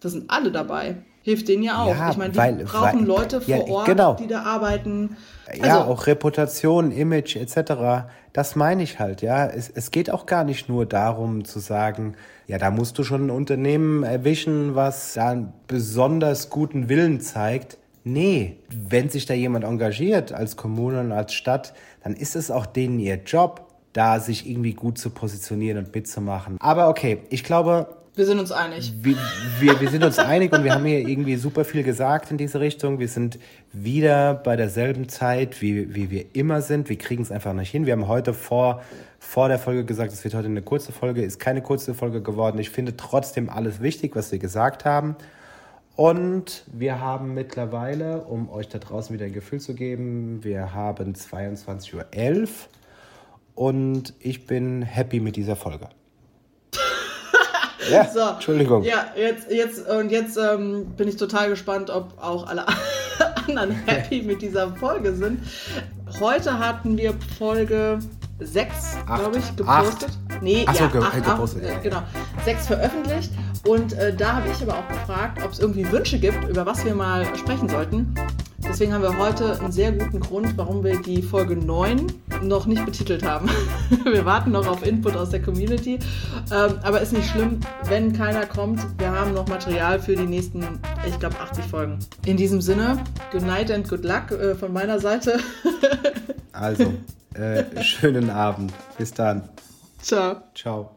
Da 0.00 0.08
sind 0.08 0.30
alle 0.30 0.52
dabei. 0.52 0.96
Hilft 1.22 1.48
denen 1.48 1.64
ja 1.64 1.82
auch. 1.82 1.88
Ja, 1.88 2.10
ich 2.10 2.16
meine, 2.16 2.30
die 2.32 2.38
weil- 2.38 2.64
brauchen 2.64 3.00
weil- 3.00 3.06
Leute 3.06 3.40
vor 3.40 3.56
ja, 3.56 3.62
Ort, 3.64 3.86
genau. 3.86 4.14
die 4.14 4.28
da 4.28 4.42
arbeiten. 4.42 5.16
ja, 5.56 5.78
Also- 5.80 5.90
auch 5.92 6.06
Reputation, 6.06 6.92
Image 6.92 7.34
etc. 7.36 8.06
Das 8.32 8.54
meine 8.54 8.82
ich 8.84 9.00
halt, 9.00 9.22
ja. 9.22 9.46
Es, 9.46 9.68
es 9.68 9.90
geht 9.90 10.10
auch 10.10 10.26
gar 10.26 10.44
nicht 10.44 10.68
nur 10.68 10.86
darum 10.86 11.44
zu 11.44 11.58
sagen, 11.58 12.14
ja, 12.46 12.58
da 12.58 12.70
musst 12.70 12.96
du 12.98 13.02
schon 13.02 13.26
ein 13.26 13.30
Unternehmen 13.30 14.04
erwischen, 14.04 14.74
was 14.76 15.14
da 15.14 15.30
einen 15.30 15.52
besonders 15.66 16.48
guten 16.50 16.88
Willen 16.88 17.20
zeigt. 17.20 17.78
Nee, 18.04 18.58
wenn 18.68 19.08
sich 19.08 19.26
da 19.26 19.34
jemand 19.34 19.64
engagiert 19.64 20.32
als 20.32 20.56
Kommune 20.56 21.00
und 21.00 21.10
als 21.10 21.32
Stadt, 21.32 21.72
dann 22.04 22.14
ist 22.14 22.36
es 22.36 22.52
auch 22.52 22.66
denen 22.66 23.00
ihr 23.00 23.16
Job, 23.24 23.65
da 23.96 24.20
sich 24.20 24.48
irgendwie 24.48 24.74
gut 24.74 24.98
zu 24.98 25.10
positionieren 25.10 25.78
und 25.78 25.94
mitzumachen. 25.94 26.56
Aber 26.60 26.88
okay, 26.88 27.18
ich 27.30 27.42
glaube, 27.44 27.88
Wir 28.14 28.26
sind 28.26 28.38
uns 28.38 28.52
einig. 28.52 28.92
wir, 29.00 29.16
wir, 29.58 29.80
wir 29.80 29.88
sind 29.88 30.04
uns 30.04 30.18
einig 30.18 30.52
und 30.52 30.64
wir 30.64 30.74
haben 30.74 30.84
hier 30.84 31.08
irgendwie 31.08 31.36
super 31.36 31.64
viel 31.64 31.82
gesagt 31.82 32.30
in 32.30 32.36
diese 32.36 32.60
Richtung. 32.60 32.98
Wir 32.98 33.08
sind 33.08 33.38
wieder 33.72 34.34
bei 34.34 34.56
derselben 34.56 35.08
Zeit, 35.08 35.62
wie, 35.62 35.94
wie 35.94 36.10
wir 36.10 36.26
immer 36.34 36.60
sind. 36.60 36.88
Wir 36.88 36.98
kriegen 36.98 37.22
es 37.22 37.30
einfach 37.32 37.54
nicht 37.54 37.70
hin. 37.70 37.86
Wir 37.86 37.94
haben 37.94 38.06
heute 38.06 38.34
vor, 38.34 38.82
vor 39.18 39.48
der 39.48 39.58
Folge 39.58 39.84
gesagt, 39.84 40.12
es 40.12 40.22
wird 40.24 40.34
heute 40.34 40.48
eine 40.48 40.62
kurze 40.62 40.92
Folge, 40.92 41.22
ist 41.22 41.38
keine 41.38 41.62
kurze 41.62 41.94
Folge 41.94 42.22
geworden. 42.22 42.58
Ich 42.58 42.70
finde 42.70 42.96
trotzdem 42.96 43.48
alles 43.48 43.80
wichtig, 43.80 44.14
was 44.14 44.30
wir 44.30 44.38
gesagt 44.38 44.84
haben. 44.84 45.16
Und 45.94 46.64
wir 46.70 47.00
haben 47.00 47.32
mittlerweile, 47.32 48.20
um 48.24 48.50
euch 48.50 48.68
da 48.68 48.78
draußen 48.78 49.14
wieder 49.14 49.24
ein 49.24 49.32
Gefühl 49.32 49.60
zu 49.60 49.74
geben, 49.74 50.44
wir 50.44 50.74
haben 50.74 51.14
22.11 51.14 51.94
Uhr 51.94 52.04
und 53.56 54.14
ich 54.20 54.46
bin 54.46 54.82
happy 54.82 55.18
mit 55.18 55.34
dieser 55.34 55.56
Folge. 55.56 55.88
Ja, 57.88 58.04
So, 58.08 58.30
Entschuldigung. 58.30 58.82
Ja, 58.82 59.12
jetzt, 59.16 59.48
jetzt, 59.48 59.88
und 59.88 60.10
jetzt 60.10 60.36
ähm, 60.36 60.86
bin 60.96 61.06
ich 61.06 61.16
total 61.16 61.48
gespannt, 61.48 61.88
ob 61.88 62.20
auch 62.20 62.48
alle 62.48 62.64
anderen 63.46 63.70
happy 63.86 64.22
mit 64.22 64.42
dieser 64.42 64.74
Folge 64.74 65.14
sind. 65.14 65.38
Heute 66.18 66.58
hatten 66.58 66.98
wir 66.98 67.14
Folge 67.38 68.00
6, 68.38 68.96
Acht. 69.06 69.20
glaube 69.20 69.38
ich, 69.38 69.56
gepostet. 69.56 70.10
Nee, 70.42 70.64
Ach 70.68 70.74
so, 70.74 70.84
ja, 70.84 70.90
ge- 70.90 71.00
acht, 71.02 71.24
gepostet, 71.24 71.62
acht, 71.64 71.70
ja, 71.72 71.78
äh, 71.78 71.82
genau. 71.82 72.02
6 72.44 72.66
veröffentlicht. 72.66 73.32
Und 73.66 73.94
äh, 73.94 74.14
da 74.14 74.36
habe 74.36 74.48
ich 74.50 74.62
aber 74.62 74.74
auch 74.78 74.88
gefragt, 74.88 75.42
ob 75.44 75.52
es 75.52 75.58
irgendwie 75.58 75.90
Wünsche 75.90 76.18
gibt, 76.18 76.48
über 76.48 76.66
was 76.66 76.84
wir 76.84 76.94
mal 76.94 77.24
sprechen 77.36 77.68
sollten. 77.68 78.14
Deswegen 78.68 78.92
haben 78.92 79.02
wir 79.02 79.16
heute 79.16 79.58
einen 79.60 79.70
sehr 79.72 79.92
guten 79.92 80.18
Grund, 80.20 80.56
warum 80.58 80.82
wir 80.84 81.00
die 81.00 81.22
Folge 81.22 81.56
9 81.56 82.06
noch 82.42 82.66
nicht 82.66 82.84
betitelt 82.84 83.24
haben. 83.24 83.48
wir 84.04 84.24
warten 84.24 84.50
noch 84.50 84.66
auf 84.66 84.84
Input 84.84 85.16
aus 85.16 85.30
der 85.30 85.40
Community. 85.40 85.98
Ähm, 86.52 86.74
aber 86.82 87.00
ist 87.00 87.12
nicht 87.12 87.30
schlimm, 87.30 87.60
wenn 87.84 88.12
keiner 88.12 88.44
kommt. 88.44 88.80
Wir 88.98 89.10
haben 89.12 89.32
noch 89.34 89.46
Material 89.48 89.98
für 90.00 90.14
die 90.16 90.26
nächsten, 90.26 90.64
ich 91.06 91.18
glaube, 91.18 91.36
80 91.40 91.64
Folgen. 91.66 91.98
In 92.26 92.36
diesem 92.36 92.60
Sinne, 92.60 92.98
good 93.32 93.42
night 93.46 93.70
and 93.70 93.88
good 93.88 94.04
luck 94.04 94.30
äh, 94.32 94.54
von 94.54 94.72
meiner 94.72 94.98
Seite. 95.00 95.38
Also, 96.52 96.94
äh, 97.38 97.82
schönen 97.82 98.30
Abend. 98.30 98.72
Bis 98.98 99.12
dann. 99.12 99.48
Ciao. 100.00 100.36
Ciao. 100.54 100.90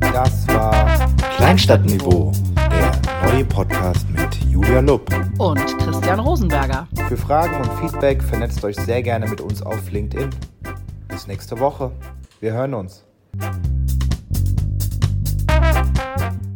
Das 0.00 0.46
war 0.48 1.08
Kleinstadtniveau, 1.36 2.32
der 2.56 2.92
neue 3.24 3.44
Podcast 3.44 4.06
mit 4.10 4.34
Julia 4.50 4.80
Lupp. 4.80 5.10
Und 5.38 5.78
Christian 5.78 6.20
Rosenberger. 6.20 6.86
für 7.08 7.16
Fragen 7.16 7.56
und 7.56 7.72
Feedback 7.80 8.22
vernetzt 8.22 8.62
euch 8.64 8.76
sehr 8.76 9.02
gerne 9.02 9.28
mit 9.28 9.40
uns 9.40 9.62
auf 9.62 9.90
LinkedIn. 9.90 10.30
Bis 11.08 11.26
nächste 11.26 11.58
Woche. 11.58 11.90
Wir 12.40 12.52
hören 12.52 12.74
uns. 12.74 13.04